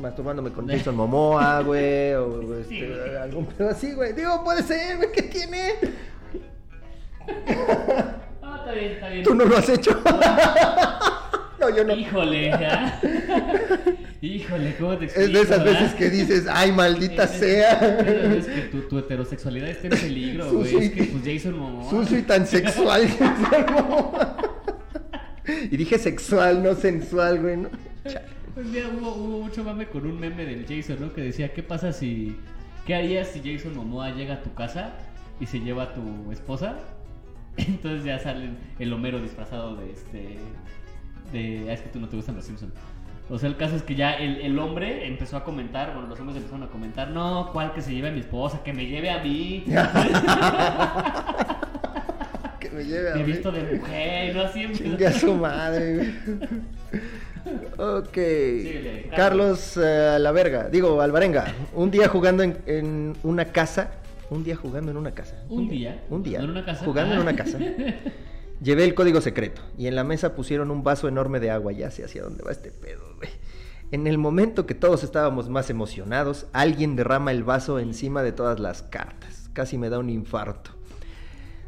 masturbándome 0.01 0.51
con 0.51 0.67
Jason 0.67 0.95
Momoa, 0.95 1.61
güey, 1.61 2.13
o 2.13 2.53
este, 2.59 3.17
algún 3.17 3.45
pedo 3.45 3.69
así, 3.69 3.93
güey. 3.93 4.13
Digo, 4.13 4.43
puede 4.43 4.63
ser, 4.63 4.97
güey, 4.97 5.11
¿qué 5.11 5.23
tiene? 5.23 5.73
Ah, 8.41 8.55
está 8.59 8.71
bien, 8.71 8.91
está 8.93 9.09
bien. 9.09 9.23
Tú 9.23 9.35
no 9.35 9.43
lo 9.43 9.57
has 9.57 9.67
hecho. 9.67 9.91
no, 11.59 11.69
yo 11.75 11.83
no. 11.83 11.93
Híjole, 11.93 12.49
ya. 12.51 13.01
Híjole, 14.22 14.76
¿cómo 14.78 14.97
te 14.97 15.05
explico? 15.05 15.28
Es 15.28 15.34
de 15.34 15.41
esas 15.41 15.63
verdad? 15.63 15.82
veces 15.82 15.93
que 15.95 16.09
dices, 16.09 16.45
ay, 16.49 16.72
maldita 16.72 17.24
Es- 17.26 17.32
sea. 17.32 17.99
Es 18.36 18.45
que 18.47 18.61
tu, 18.72 18.82
tu 18.88 18.97
heterosexualidad 18.99 19.70
está 19.70 19.88
en 19.88 20.01
peligro, 20.01 20.51
güey. 20.53 20.76
Es 20.76 20.91
que 20.91 21.03
pues 21.03 21.24
Jason 21.24 21.59
Momoa. 21.59 21.89
Sucio 21.89 22.18
y 22.18 22.24
tan 22.24 22.47
sexual. 22.47 23.03
y 25.72 25.78
dije 25.78 25.97
sexual, 25.99 26.63
no 26.63 26.76
sensual, 26.76 27.39
güey. 27.41 27.57
¿no? 27.57 27.70
Un 28.55 28.72
día 28.74 28.88
hubo, 28.89 29.13
hubo 29.13 29.41
mucho 29.43 29.63
mame 29.63 29.88
con 29.88 30.05
un 30.07 30.20
meme 30.20 30.45
del 30.45 30.65
Jason, 30.68 30.97
¿no? 30.99 31.13
Que 31.13 31.22
decía, 31.22 31.53
¿qué 31.53 31.61
pasa 31.63 31.93
si... 31.93 32.36
¿Qué 32.88 32.95
harías 32.95 33.28
si 33.28 33.41
Jason 33.41 33.76
Momoa 33.76 34.11
llega 34.15 34.36
a 34.36 34.41
tu 34.41 34.53
casa 34.53 34.93
y 35.39 35.45
se 35.45 35.59
lleva 35.59 35.84
a 35.84 35.93
tu 35.93 36.32
esposa? 36.32 36.80
Entonces 37.57 38.03
ya 38.03 38.18
sale 38.18 38.49
el 38.80 38.91
Homero 38.93 39.22
disfrazado 39.22 39.76
de 39.76 39.91
este... 39.91 40.38
De... 41.32 41.70
Ah, 41.70 41.74
es 41.74 41.82
que 41.82 41.89
tú 41.89 41.99
no 41.99 42.07
te 42.09 42.15
gustan 42.15 42.36
los 42.36 42.45
Simpsons. 42.45 42.74
O 43.30 43.38
sea, 43.38 43.49
el 43.49 43.57
caso 43.57 43.75
es 43.75 43.84
que 43.84 43.93
ya 43.95 44.13
el, 44.13 44.39
el 44.41 44.57
hombre 44.57 45.05
empezó 45.05 45.36
a 45.38 45.43
comentar, 45.43 45.91
bueno, 45.93 46.07
los 46.07 46.17
hombres 46.19 46.38
empezaron 46.38 46.63
a 46.63 46.67
comentar, 46.71 47.09
no, 47.09 47.49
¿cuál 47.51 47.73
que 47.73 47.82
se 47.82 47.93
lleve 47.93 48.07
a 48.07 48.11
mi 48.11 48.21
esposa? 48.21 48.63
Que 48.63 48.71
me 48.73 48.86
lleve 48.86 49.09
a 49.09 49.21
mí. 49.21 49.65
que 52.59 52.69
me 52.69 52.84
lleve 52.86 53.11
a 53.11 53.15
Me 53.15 53.21
he 53.21 53.25
mí. 53.25 53.32
visto 53.32 53.51
de 53.51 53.63
mujer, 53.78 54.36
no 54.36 54.47
siempre. 54.49 54.78
Chingue 54.78 55.07
a 55.07 55.11
su 55.11 55.34
madre. 55.36 56.13
Ok. 57.78 58.17
Carlos 59.15 59.78
eh, 59.82 60.17
La 60.19 60.32
Verga, 60.32 60.69
digo, 60.69 61.01
Alvarenga. 61.01 61.45
Un 61.73 61.91
día 61.91 62.07
jugando 62.07 62.43
en, 62.43 62.57
en 62.65 63.15
una 63.23 63.45
casa. 63.45 63.91
Un 64.30 64.43
día 64.43 64.55
jugando 64.55 64.91
en 64.91 64.97
una 64.97 65.11
casa. 65.11 65.36
Un 65.49 65.69
día. 65.69 66.01
Un 66.09 66.23
día. 66.23 66.39
¿En 66.39 66.49
una 66.49 66.65
casa? 66.65 66.86
Jugando 66.86 67.13
en 67.13 67.19
Ah. 67.19 67.23
una 67.23 67.36
casa. 67.36 67.57
Llevé 68.62 68.86
el 68.86 68.95
código 68.95 69.22
secreto 69.22 69.62
y 69.78 69.88
en 69.88 69.95
la 69.95 70.03
mesa 70.03 70.36
pusieron 70.36 70.72
un 70.72 70.84
vaso 70.84 71.08
enorme 71.08 71.39
de 71.39 71.51
agua. 71.51 71.72
Ya 71.72 71.91
sé 71.91 72.03
hacia 72.03 72.24
dónde 72.24 72.43
va 72.43 72.51
este 72.51 72.72
pedo, 72.72 73.03
güey. 73.18 73.30
En 73.91 74.08
el 74.08 74.18
momento 74.18 74.66
que 74.66 74.74
todos 74.74 75.03
estábamos 75.03 75.47
más 75.47 75.70
emocionados, 75.70 76.47
alguien 76.51 76.95
derrama 76.95 77.32
el 77.32 77.43
vaso 77.43 77.80
encima 77.80 78.24
de 78.24 78.34
todas 78.34 78.60
las 78.60 78.82
cartas. 78.82 79.49
Casi 79.53 79.78
me 79.78 79.89
da 79.89 79.99
un 79.99 80.10
infarto. 80.10 80.72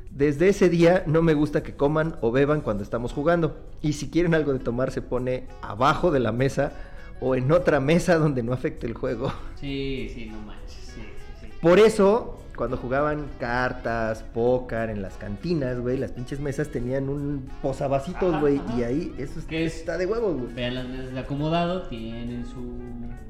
Desde 0.10 0.50
ese 0.50 0.68
día 0.70 1.04
no 1.06 1.22
me 1.22 1.36
gusta 1.36 1.64
que 1.64 1.76
coman 1.76 2.18
o 2.22 2.32
beban 2.32 2.62
cuando 2.62 2.84
estamos 2.84 3.14
jugando. 3.14 3.58
Y 3.82 3.94
si 3.94 4.10
quieren 4.10 4.34
algo 4.34 4.52
de 4.52 4.60
tomar 4.60 4.92
se 4.92 5.02
pone 5.02 5.48
abajo 5.62 6.12
de 6.12 6.20
la 6.20 6.32
mesa 6.32 6.74
o 7.22 7.36
en 7.36 7.52
otra 7.52 7.80
mesa 7.80 8.18
donde 8.18 8.44
no 8.44 8.52
afecte 8.52 8.88
el 8.88 8.96
juego. 8.96 9.32
Sí, 9.56 10.12
sí, 10.14 10.26
no 10.26 10.42
manches. 10.42 10.74
Sí, 10.74 11.02
sí, 11.02 11.46
sí. 11.46 11.48
Por 11.62 11.80
eso, 11.80 12.39
cuando 12.60 12.76
jugaban 12.76 13.26
cartas, 13.40 14.22
póker 14.34 14.90
en 14.90 15.02
las 15.02 15.16
cantinas, 15.16 15.80
güey, 15.80 15.96
las 15.98 16.12
pinches 16.12 16.42
mesas 16.42 16.68
tenían 16.68 17.08
un 17.08 17.50
posavacitos, 17.62 18.38
güey, 18.42 18.60
y 18.78 18.84
ahí 18.84 19.16
eso 19.18 19.40
¿Qué 19.48 19.64
es? 19.64 19.78
está 19.78 19.98
de 19.98 20.06
huevos, 20.06 20.36
güey. 20.36 20.54
Vean 20.54 20.76
las 20.76 20.86
mesas 20.86 21.14
de 21.14 21.20
acomodado, 21.22 21.84
tienen 21.84 22.46
su, 22.46 22.78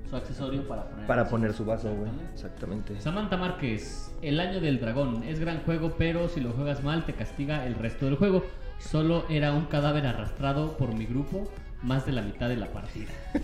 su 0.09 0.15
accesorio 0.15 0.67
para 0.67 0.89
poner. 0.89 1.05
Para 1.05 1.29
poner 1.29 1.53
su 1.53 1.63
vaso, 1.63 1.93
güey. 1.93 2.09
Exactamente. 2.33 2.99
Samantha 2.99 3.37
Márquez, 3.37 4.11
El 4.23 4.39
Año 4.39 4.61
del 4.61 4.79
Dragón. 4.79 5.21
Es 5.21 5.39
gran 5.39 5.61
juego, 5.61 5.93
pero 5.95 6.27
si 6.27 6.39
lo 6.39 6.51
juegas 6.53 6.83
mal 6.83 7.05
te 7.05 7.13
castiga 7.13 7.67
el 7.67 7.75
resto 7.75 8.05
del 8.05 8.15
juego. 8.15 8.43
Solo 8.79 9.25
era 9.29 9.53
un 9.53 9.65
cadáver 9.65 10.07
arrastrado 10.07 10.75
por 10.75 10.95
mi 10.95 11.05
grupo 11.05 11.47
más 11.81 12.05
de 12.05 12.11
la 12.11 12.21
mitad 12.21 12.49
de 12.49 12.57
la 12.57 12.67
partida. 12.67 13.09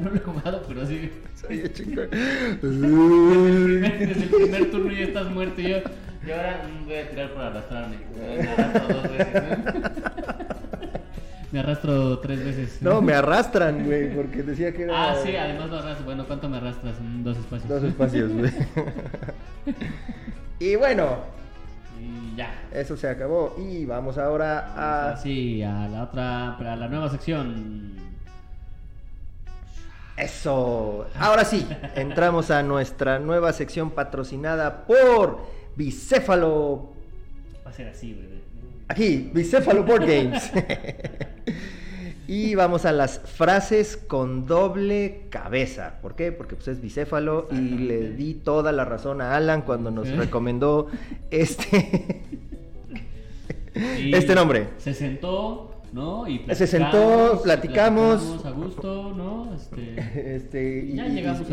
No 0.00 0.10
lo 0.10 0.16
he 0.16 0.20
jugado, 0.20 0.62
pero 0.68 0.86
sí. 0.86 1.10
Oye, 1.48 1.72
chico. 1.72 2.02
Desde 2.02 2.86
el 3.86 4.28
primer 4.28 4.70
turno 4.70 4.92
ya 4.92 5.04
estás 5.04 5.30
muerto 5.30 5.60
y 5.62 5.68
yo. 5.70 5.78
Y 6.26 6.30
ahora 6.32 6.62
mm, 6.68 6.84
voy 6.84 6.94
a 6.96 7.08
tirar 7.10 7.32
por 7.32 7.42
arrastrarme. 7.42 7.96
Me 8.36 8.40
arrastro 8.50 8.94
dos 8.94 9.02
veces. 9.10 9.34
¿eh? 9.34 9.56
Me 11.52 11.60
arrastro 11.60 12.18
tres 12.18 12.44
veces. 12.44 12.82
No, 12.82 13.00
me 13.00 13.14
arrastran, 13.14 13.86
güey, 13.86 14.14
porque 14.14 14.42
decía 14.42 14.72
que 14.74 14.82
era. 14.82 15.12
Ah, 15.12 15.16
sí, 15.24 15.34
además 15.34 15.70
lo 15.70 15.78
arrastro. 15.78 16.04
Bueno, 16.04 16.26
¿cuánto 16.26 16.48
me 16.48 16.56
arrastras? 16.58 16.96
Mm, 17.00 17.22
Dos 17.22 17.38
espacios. 17.38 17.68
Dos 17.68 17.82
espacios, 17.84 18.32
güey. 18.32 18.52
y 20.58 20.76
bueno, 20.76 21.18
Y 22.00 22.36
ya. 22.36 22.68
eso 22.72 22.96
se 22.96 23.08
acabó. 23.08 23.54
Y 23.58 23.84
vamos 23.84 24.18
ahora 24.18 24.72
a. 24.74 25.12
Así, 25.12 25.62
a 25.62 25.88
la 25.88 26.04
otra, 26.04 26.56
a 26.56 26.76
la 26.76 26.88
nueva 26.88 27.10
sección. 27.10 27.94
Eso. 30.16 31.06
Ahora 31.18 31.44
sí, 31.44 31.66
entramos 31.94 32.50
a 32.50 32.62
nuestra 32.62 33.18
nueva 33.18 33.52
sección 33.52 33.90
patrocinada 33.90 34.86
por 34.86 35.46
Bicéfalo. 35.76 36.92
Va 37.66 37.70
a 37.70 37.72
ser 37.72 37.88
así, 37.88 38.14
güey. 38.14 38.36
Aquí, 38.88 39.30
Bicéfalo 39.34 39.82
Board 39.82 40.06
Games. 40.06 40.50
y 42.28 42.54
vamos 42.54 42.84
a 42.84 42.92
las 42.92 43.18
frases 43.20 43.96
con 43.96 44.46
doble 44.46 45.26
cabeza. 45.30 45.98
¿Por 46.02 46.14
qué? 46.16 46.32
Porque 46.32 46.56
pues 46.56 46.68
es 46.68 46.80
bicéfalo 46.80 47.48
y 47.52 47.56
le 47.56 48.10
di 48.10 48.34
toda 48.34 48.72
la 48.72 48.84
razón 48.84 49.20
a 49.20 49.36
Alan 49.36 49.62
cuando 49.62 49.90
nos 49.90 50.08
recomendó 50.10 50.88
este. 51.30 52.22
Y 53.98 54.14
Este 54.14 54.34
nombre. 54.34 54.68
Se 54.78 54.94
sentó, 54.94 55.82
¿no? 55.92 56.26
Y 56.26 56.44
Se 56.54 56.66
sentó, 56.66 57.40
platicamos. 57.44 58.22
platicamos 58.22 58.46
a 58.46 58.50
gusto, 58.50 59.12
¿no? 59.14 59.54
Este. 59.54 59.96
Este, 60.36 60.84
y- 60.86 60.96
Ya 60.96 61.06
y- 61.06 61.10
llegamos 61.14 61.42
y- 61.48 61.52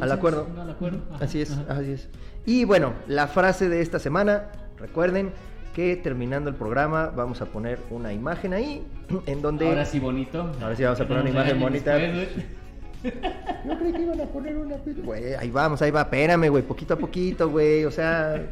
al, 0.00 0.12
acuerdo. 0.12 0.46
¿no? 0.54 0.62
Al 0.62 0.70
acuerdo. 0.70 1.00
Ajá, 1.12 1.24
Así 1.24 1.40
es, 1.42 1.50
ajá. 1.52 1.78
así 1.80 1.90
es. 1.92 2.08
Y 2.44 2.64
bueno, 2.64 2.92
la 3.08 3.26
frase 3.26 3.68
de 3.68 3.80
esta 3.82 3.98
semana, 3.98 4.52
recuerden 4.78 5.32
que 5.76 5.94
terminando 5.94 6.48
el 6.48 6.56
programa 6.56 7.12
vamos 7.14 7.42
a 7.42 7.44
poner 7.44 7.78
una 7.90 8.10
imagen 8.10 8.54
ahí 8.54 8.82
en 9.26 9.42
donde... 9.42 9.68
Ahora 9.68 9.84
sí 9.84 10.00
bonito. 10.00 10.50
Ahora 10.62 10.74
sí 10.74 10.82
vamos 10.82 10.98
a 11.02 11.06
poner 11.06 11.22
una 11.24 11.30
imagen 11.30 11.60
bonita. 11.60 11.98
Yo 11.98 13.78
creí 13.78 13.92
que 13.92 14.02
iban 14.02 14.18
a 14.18 14.24
poner 14.24 14.56
una... 14.56 14.76
Güey, 15.04 15.34
ahí 15.34 15.50
vamos, 15.50 15.82
ahí 15.82 15.90
va, 15.90 16.00
espérame, 16.00 16.48
güey, 16.48 16.62
poquito 16.62 16.94
a 16.94 16.96
poquito, 16.96 17.50
güey, 17.50 17.84
o 17.84 17.90
sea... 17.90 18.42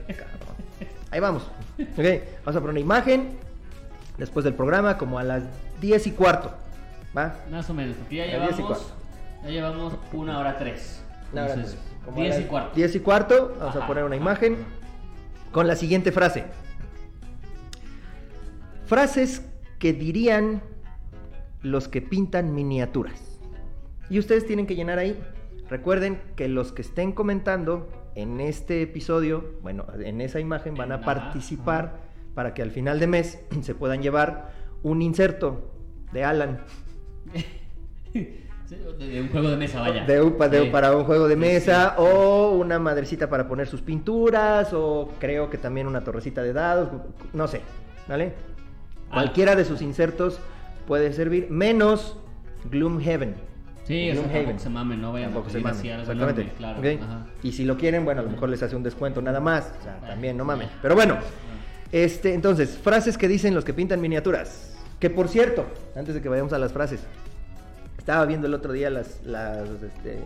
Ahí 1.11 1.19
vamos. 1.19 1.45
Ok, 1.79 2.05
vamos 2.45 2.57
a 2.57 2.61
poner 2.61 2.71
una 2.71 2.81
imagen 2.81 3.31
después 4.19 4.45
del 4.45 4.53
programa 4.53 4.99
como 4.99 5.19
a 5.19 5.23
las 5.25 5.45
10 5.81 6.07
y 6.09 6.11
cuarto. 6.11 6.53
¿Va? 7.17 7.37
Más 7.51 7.71
o 7.71 7.73
menos, 7.73 7.97
porque 7.97 8.17
ya 8.17 8.25
A 8.25 8.27
las 8.27 8.49
10 8.49 8.53
y 8.53 8.57
llevamos. 8.57 8.79
cuarto. 8.83 8.95
Ya 9.45 9.49
llevamos 9.49 9.95
una 10.13 10.39
hora 10.41 10.59
tres. 10.59 11.03
Entonces, 11.33 11.75
pues, 11.75 12.05
como 12.05 12.19
a 12.19 12.25
10 12.25 12.41
y 12.41 12.45
cuarto. 12.45 12.77
10 12.77 12.95
y 12.97 13.01
cuarto, 13.01 13.57
vamos 13.59 13.77
a 13.77 13.87
poner 13.87 14.05
una 14.05 14.17
ajá. 14.17 14.23
imagen 14.23 14.59
con 15.53 15.67
la 15.67 15.75
siguiente 15.75 16.13
frase. 16.13 16.45
Frases 18.87 19.43
que 19.79 19.93
dirían 19.93 20.63
los 21.63 21.89
que 21.89 22.03
pintan 22.03 22.55
miniaturas. 22.55 23.41
Y 24.11 24.19
ustedes 24.19 24.47
tienen 24.47 24.67
que 24.67 24.75
llenar 24.75 24.99
ahí. 24.99 25.19
Recuerden 25.69 26.21
que 26.37 26.49
los 26.49 26.73
que 26.73 26.83
estén 26.83 27.13
comentando 27.13 27.89
en 28.15 28.41
este 28.41 28.83
episodio, 28.83 29.55
bueno, 29.63 29.87
en 29.99 30.21
esa 30.21 30.39
imagen 30.41 30.75
van 30.75 30.93
a 30.93 30.97
Ajá, 30.97 31.05
participar 31.05 32.01
para 32.35 32.53
que 32.55 32.63
al 32.63 32.71
final 32.71 33.01
de 33.01 33.07
mes 33.07 33.41
se 33.63 33.75
puedan 33.75 34.03
llevar 34.03 34.53
un 34.83 35.01
inserto 35.03 35.73
de 36.13 36.25
Alan. 36.25 36.61
De, 38.99 39.21
un 39.21 39.29
juego 39.29 39.51
de 39.51 39.57
mesa, 39.59 39.81
vaya. 39.81 40.05
De 40.07 40.23
un- 40.23 40.37
pa- 40.39 40.49
de- 40.49 40.63
Sí. 40.65 40.71
para 40.71 40.97
un 40.97 41.05
juego 41.05 41.29
de 41.29 41.35
Sí, 41.35 41.41
mesa 41.41 41.91
sí. 41.91 42.03
o 42.03 42.51
una 42.53 42.79
madrecita 42.79 43.29
para 43.29 43.47
poner 43.47 43.67
sus 43.69 43.83
pinturas 43.83 44.73
o 44.73 45.11
creo 45.21 45.51
que 45.51 45.59
también 45.59 45.87
una 45.87 46.03
torrecita 46.03 46.43
de 46.43 46.53
dados, 46.55 46.89
no 47.35 47.47
sé, 47.47 47.61
¿vale? 48.09 48.33
Cualquiera 49.15 49.57
de 49.57 49.65
sus 49.65 49.81
insertos 49.83 50.39
puede 50.87 51.13
servir, 51.13 51.49
menos 51.51 52.17
Gloomhaven. 52.71 53.35
Sí, 53.87 54.11
Gloomhaven. 54.11 54.59
se 54.59 54.69
mamen, 54.71 55.01
no 55.01 55.13
vayan 55.13 55.31
Tampoco 55.31 55.49
a 55.49 55.53
se 55.53 55.59
mamen, 55.61 55.79
así 55.79 55.89
exactamente. 55.89 56.53
claro. 56.57 56.81
Y 57.43 57.53
si 57.53 57.65
lo 57.65 57.77
quieren, 57.77 58.05
bueno, 58.05 58.21
a 58.23 58.25
lo 58.25 58.31
mejor 58.31 58.49
les 58.49 58.63
hace 58.63 58.75
un 58.77 58.83
descuento 58.83 59.21
nada 59.23 59.41
más, 59.41 59.73
o 59.81 59.83
sea, 59.85 59.99
también, 60.01 60.37
no 60.37 60.45
mamen. 60.45 60.69
Pero 60.81 60.95
bueno, 60.95 61.19
este, 61.93 62.33
entonces, 62.35 62.79
frases 62.79 63.19
que 63.19 63.29
dicen 63.29 63.55
los 63.55 63.65
que 63.65 63.75
pintan 63.75 64.01
miniaturas. 64.01 64.75
Que 64.99 65.11
por 65.11 65.29
cierto, 65.29 65.67
antes 65.95 66.15
de 66.15 66.23
que 66.23 66.29
vayamos 66.31 66.53
a 66.55 66.59
las 66.59 66.73
frases, 66.73 67.01
estaba 67.99 68.25
viendo 68.25 68.47
el 68.47 68.55
otro 68.55 68.73
día 68.73 68.89
las, 68.91 69.23
las 69.25 69.69
este, 69.69 70.19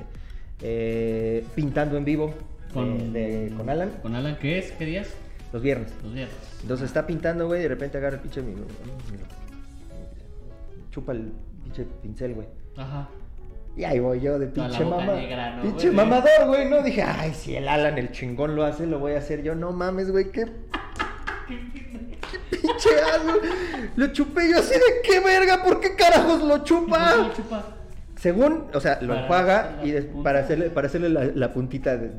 eh, 0.62 1.44
pintando 1.54 1.96
en 1.96 2.04
vivo 2.04 2.34
Con, 2.72 3.12
de- 3.12 3.52
con 3.56 3.68
Alan 3.70 3.90
¿Con 4.02 4.14
Alan 4.14 4.36
qué 4.40 4.58
es? 4.58 4.72
¿Qué 4.72 4.84
días? 4.84 5.08
Los 5.52 5.62
viernes. 5.62 5.92
Los 6.02 6.12
viernes. 6.12 6.36
Entonces 6.62 6.86
está 6.86 7.06
pintando, 7.06 7.46
güey, 7.46 7.60
y 7.60 7.62
de 7.64 7.68
repente 7.68 7.98
agarra 7.98 8.16
el 8.16 8.22
pinche 8.22 8.42
mi- 8.42 8.54
chupa 10.90 11.12
el 11.12 11.32
pinche 11.64 11.84
pincel, 12.02 12.34
güey. 12.34 12.46
Ajá. 12.76 13.08
Y 13.76 13.84
ahí 13.84 14.00
voy 14.00 14.20
yo 14.20 14.38
de 14.38 14.48
pinche 14.48 14.84
mamá. 14.84 15.04
¿no, 15.56 15.62
pinche 15.62 15.86
güey? 15.90 15.96
mamador, 15.96 16.46
güey. 16.48 16.68
No 16.68 16.82
dije, 16.82 17.02
ay, 17.02 17.32
si 17.34 17.54
el 17.54 17.68
Alan 17.68 17.96
el 17.98 18.10
chingón 18.10 18.56
lo 18.56 18.64
hace, 18.64 18.86
lo 18.86 18.98
voy 18.98 19.12
a 19.12 19.18
hacer 19.18 19.42
yo. 19.42 19.54
No 19.54 19.72
mames, 19.72 20.10
güey, 20.10 20.30
qué. 20.32 20.46
qué 21.46 22.38
pinche 22.50 22.88
asco. 23.14 23.38
Lo 23.96 24.06
chupé 24.08 24.50
yo 24.50 24.58
así 24.58 24.74
de 24.74 24.80
qué 25.04 25.20
verga, 25.20 25.62
¿por 25.62 25.80
qué 25.80 25.94
carajos 25.94 26.42
lo 26.42 26.58
chupa? 26.64 27.12
¿Cómo 27.16 27.32
chupa? 27.32 27.74
Según, 28.16 28.64
o 28.74 28.80
sea, 28.80 28.98
lo 29.00 29.08
Para 29.08 29.20
enjuaga 29.22 29.80
y 29.84 29.92
para 30.24 30.40
hacerle, 30.40 30.70
para 30.70 30.88
hacerle 30.88 31.08
la, 31.08 31.24
la 31.26 31.52
puntita 31.52 31.96
de- 31.96 32.10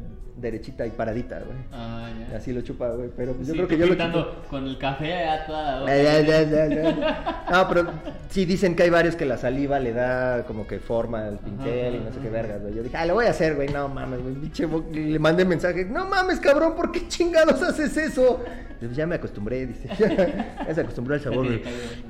derechita 0.41 0.85
y 0.87 0.91
paradita, 0.91 1.39
güey. 1.39 1.57
Ah, 1.71 2.09
ya. 2.31 2.37
Así 2.37 2.53
lo 2.53 2.61
chupa, 2.61 2.89
güey. 2.89 3.09
Pero 3.15 3.33
pues 3.33 3.47
yo 3.47 3.53
creo 3.53 3.67
que 3.67 3.77
yo 3.77 3.85
lo 3.85 3.91
pintando 3.91 4.23
chupo. 4.35 4.47
con 4.49 4.65
el 4.67 4.77
café 4.77 5.25
a 5.27 5.45
toda 5.45 5.71
la 5.75 5.79
boca. 5.81 5.97
Ya, 6.03 6.19
ya, 6.21 6.41
ya, 6.43 6.65
ya. 6.67 7.45
No, 7.51 7.67
pero 7.69 7.91
sí 8.29 8.45
dicen 8.45 8.75
que 8.75 8.83
hay 8.83 8.89
varios 8.89 9.15
que 9.15 9.25
la 9.25 9.37
saliva 9.37 9.79
le 9.79 9.93
da 9.93 10.43
como 10.45 10.65
que 10.67 10.79
forma 10.79 11.25
al 11.27 11.39
pincel 11.39 11.95
y 11.95 11.99
no 11.99 12.13
sé 12.13 12.19
qué 12.19 12.29
vergas, 12.29 12.61
güey. 12.61 12.73
Yo 12.75 12.83
dije, 12.83 12.97
ah, 12.97 13.05
lo 13.05 13.15
voy 13.15 13.25
a 13.25 13.31
hacer, 13.31 13.55
güey. 13.55 13.67
No 13.69 13.87
mames, 13.87 14.21
güey. 14.21 14.35
Pinche 14.35 14.65
bo- 14.65 14.85
Le 14.91 15.19
mandé 15.19 15.45
mensaje. 15.45 15.85
No 15.85 16.05
mames, 16.05 16.39
cabrón, 16.39 16.75
¿por 16.75 16.91
qué 16.91 17.07
chingados 17.07 17.61
haces 17.61 17.95
eso? 17.97 18.43
Pues 18.79 18.95
ya 18.95 19.05
me 19.05 19.15
acostumbré, 19.15 19.65
dice. 19.67 19.89
Ya 20.67 20.73
se 20.75 20.81
acostumbró 20.81 21.15
al 21.15 21.21
sabor, 21.21 21.45
güey. 21.45 21.61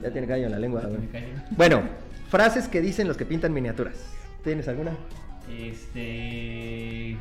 Ya 0.03 0.11
tiene 0.11 0.27
callo 0.27 0.45
en 0.45 0.51
la 0.51 0.59
lengua, 0.59 0.81
güey. 0.81 0.99
Bueno, 1.51 1.81
frases 2.29 2.67
que 2.67 2.81
dicen 2.81 3.07
los 3.07 3.17
que 3.17 3.25
pintan 3.25 3.53
miniaturas. 3.53 3.95
¿Tienes 4.43 4.67
alguna? 4.67 4.91
Este. 5.49 7.17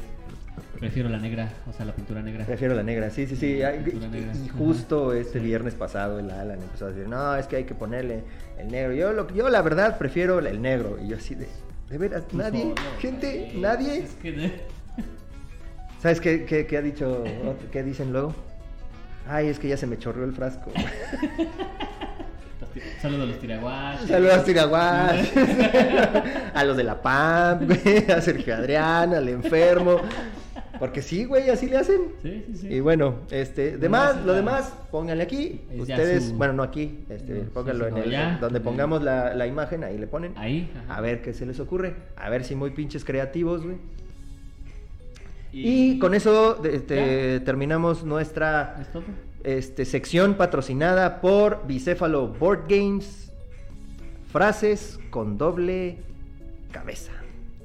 Prefiero 0.78 1.09
la 1.09 1.18
negra, 1.18 1.50
o 1.68 1.72
sea, 1.72 1.84
la 1.86 1.92
pintura 1.92 2.22
negra. 2.22 2.44
Prefiero 2.44 2.74
la 2.74 2.82
negra, 2.82 3.11
sí, 3.11 3.26
sí, 3.26 3.36
sí. 3.36 3.54
Negra. 3.54 4.32
Y 4.44 4.48
justo 4.48 5.12
este 5.12 5.38
viernes 5.38 5.74
pasado 5.74 6.18
el 6.18 6.30
Alan 6.30 6.62
empezó 6.62 6.86
a 6.86 6.88
decir, 6.90 7.09
no, 7.09 7.36
es 7.36 7.46
que 7.46 7.56
hay 7.56 7.64
que 7.64 7.74
ponerle 7.74 8.22
el 8.59 8.68
negro. 8.68 8.92
Yo, 8.94 9.12
lo, 9.12 9.28
yo 9.34 9.48
la 9.48 9.62
verdad 9.62 9.98
prefiero 9.98 10.38
el 10.38 10.61
negro. 10.62 10.98
Y 11.02 11.09
yo 11.09 11.16
así 11.16 11.34
de, 11.34 11.48
¿de 11.90 11.98
veras? 11.98 12.22
¿Nadie? 12.32 12.74
¿Gente? 13.00 13.48
güey. 13.50 13.61
¿Nadie? 13.61 13.98
Es 13.98 14.14
que. 14.14 14.61
¿Sabes 16.02 16.20
qué, 16.20 16.44
qué- 16.44 16.66
qué 16.66 16.76
ha 16.78 16.82
dicho? 16.82 17.24
¿Qué 17.72 17.82
dicen 17.82 18.12
luego? 18.12 18.34
Ay, 19.28 19.48
es 19.48 19.59
que 19.59 19.68
ya 19.68 19.76
se 19.76 19.86
me 19.86 19.98
chorreó 19.98 20.24
el 20.24 20.32
frasco. 20.32 20.70
Saludos 23.02 23.22
a 23.24 23.26
los 23.26 23.38
tiraguas. 23.40 24.00
Saludos 24.06 24.34
a 24.34 24.44
Tiraguas, 24.44 25.16
a 26.54 26.64
los 26.64 26.76
de 26.76 26.84
la 26.84 27.00
PAM, 27.00 27.68
a 28.14 28.20
Sergio 28.20 28.54
Adrián, 28.56 29.14
al 29.14 29.28
enfermo. 29.28 30.00
Porque 30.79 31.03
sí, 31.03 31.24
güey, 31.24 31.51
así 31.51 31.66
le 31.66 31.76
hacen. 31.79 32.01
Sí, 32.22 32.45
sí, 32.47 32.55
sí. 32.59 32.66
Y 32.68 32.81
bueno, 32.81 33.16
este, 33.31 33.76
demás, 33.79 34.16
lo 34.16 34.22
claro. 34.22 34.33
demás, 34.39 34.72
pónganle 34.91 35.22
aquí. 35.24 35.61
Es 35.72 35.81
Ustedes, 35.81 36.24
su- 36.29 36.35
bueno, 36.37 36.53
no 36.55 36.62
aquí, 36.62 37.01
este, 37.09 37.35
No, 37.45 37.51
pónganlo 37.51 37.85
sí, 37.87 37.89
en 37.89 38.11
no, 38.12 38.31
el, 38.35 38.41
donde 38.41 38.61
pongamos 38.61 39.03
la, 39.03 39.35
la 39.35 39.47
imagen, 39.47 39.85
ahí 39.85 39.99
le 39.99 40.07
ponen. 40.07 40.33
Ahí. 40.37 40.70
ajá. 40.85 40.97
A 40.97 41.01
ver 41.01 41.22
qué 41.22 41.33
se 41.33 41.47
les 41.47 41.59
ocurre. 41.61 41.95
A 42.16 42.31
ver 42.31 42.45
si 42.45 42.55
muy 42.55 42.70
pinches 42.70 43.05
creativos, 43.05 43.64
güey. 43.64 43.76
Y, 45.53 45.99
con 45.99 46.14
eso 46.14 46.62
este, 46.64 47.41
terminamos 47.41 48.05
nuestra 48.05 48.87
este, 49.45 49.85
sección 49.87 50.35
patrocinada 50.35 51.20
por 51.20 51.66
Bicéfalo 51.66 52.29
Board 52.29 52.66
Games. 52.68 53.33
Frases 54.31 55.01
con 55.11 55.39
doble 55.39 55.97
cabeza. 56.70 57.12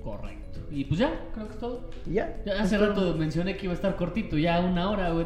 Correcto. 0.02 0.43
Y 0.74 0.86
pues 0.86 1.00
ya, 1.00 1.14
creo 1.34 1.48
que 1.48 1.54
es 1.54 1.60
todo. 1.60 1.90
Ya. 2.06 2.36
Ya 2.46 2.62
hace 2.62 2.78
rato 2.78 3.16
mencioné 3.16 3.56
que 3.58 3.66
iba 3.66 3.74
a 3.74 3.76
estar 3.76 3.96
cortito, 3.96 4.38
ya 4.38 4.60
una 4.60 4.90
hora, 4.90 5.12
güey. 5.12 5.26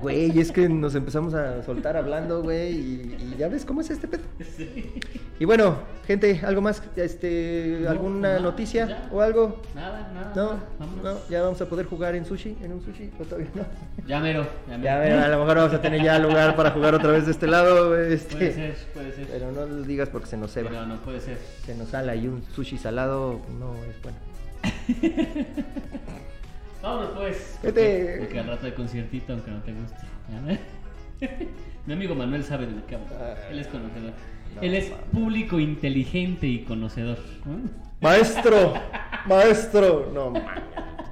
Güey, 0.00 0.38
es 0.40 0.50
que 0.50 0.66
nos 0.66 0.94
empezamos 0.94 1.34
a 1.34 1.62
soltar 1.62 1.94
hablando, 1.96 2.42
güey, 2.42 2.72
y, 2.72 3.16
y 3.34 3.36
ya 3.38 3.48
ves 3.48 3.66
cómo 3.66 3.82
es 3.82 3.90
este 3.90 4.08
pedo. 4.08 4.22
Sí. 4.56 4.94
Y 5.38 5.44
bueno, 5.44 5.76
gente, 6.06 6.40
¿algo 6.42 6.62
más? 6.62 6.82
Este, 6.96 7.80
No, 7.82 7.90
¿Alguna 7.90 8.34
no, 8.36 8.40
noticia 8.44 8.86
ya. 8.86 9.08
o 9.12 9.20
algo? 9.20 9.60
Nada, 9.74 10.10
nada. 10.14 10.32
No, 10.34 10.58
vámonos. 10.78 11.04
no, 11.04 11.18
ya 11.28 11.42
vamos 11.42 11.60
a 11.60 11.66
poder 11.68 11.84
jugar 11.84 12.14
en 12.14 12.24
sushi, 12.24 12.56
en 12.62 12.72
un 12.72 12.82
sushi, 12.82 13.10
o 13.20 13.24
todavía 13.24 13.48
no. 13.54 13.64
Ya 14.06 14.20
mero, 14.20 14.46
ya 14.70 14.78
mero. 14.78 15.16
Ya, 15.16 15.24
a 15.26 15.28
lo 15.28 15.38
mejor 15.40 15.56
vamos 15.56 15.74
a 15.74 15.82
tener 15.82 16.02
ya 16.02 16.18
lugar 16.18 16.56
para 16.56 16.70
jugar 16.70 16.94
otra 16.94 17.10
vez 17.10 17.26
de 17.26 17.32
este 17.32 17.46
lado, 17.46 17.94
este. 18.00 18.34
Puede 18.36 18.54
ser, 18.54 18.74
puede 18.94 19.12
ser. 19.12 19.26
Pero 19.26 19.52
no 19.52 19.66
lo 19.66 19.82
digas 19.82 20.08
porque 20.08 20.28
se 20.28 20.36
nos 20.38 20.50
ceba. 20.52 20.70
Pero 20.70 20.86
no 20.86 20.96
puede 21.02 21.20
ser. 21.20 21.38
Se 21.66 21.74
nos 21.74 21.88
sala 21.88 22.14
y 22.16 22.26
un 22.26 22.42
sushi 22.54 22.78
salado 22.78 23.40
no 23.58 23.74
es 23.84 24.00
bueno. 24.02 24.16
Vámonos 26.82 27.10
pues. 27.10 27.58
Vete. 27.62 27.72
Porque, 27.72 28.16
porque 28.20 28.40
al 28.40 28.46
rato 28.48 28.66
de 28.66 28.74
conciertito, 28.74 29.32
aunque 29.32 29.50
no 29.50 29.62
te 29.62 29.72
guste. 29.72 29.96
Mi 31.86 31.94
amigo 31.94 32.14
Manuel 32.14 32.44
sabe 32.44 32.66
de 32.66 32.72
lo 32.72 32.86
que 32.86 32.96
hablo. 32.96 33.06
Él 33.50 33.58
es 33.58 33.66
conocedor. 33.68 34.12
No, 34.54 34.62
Él 34.62 34.74
es 34.74 34.90
público, 35.12 35.58
inteligente 35.58 36.46
y 36.46 36.64
conocedor. 36.64 37.18
¿no? 37.44 37.60
Maestro, 38.00 38.74
maestro. 39.26 40.10
No 40.12 40.32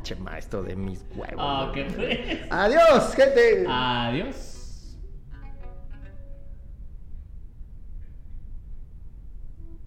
pinche 0.00 0.16
maestro 0.16 0.62
de 0.62 0.76
mis 0.76 1.04
huevos. 1.14 1.36
Ah, 1.38 1.70
qué. 1.74 2.46
Adiós, 2.50 3.14
gente. 3.14 3.64
Adiós. 3.68 4.59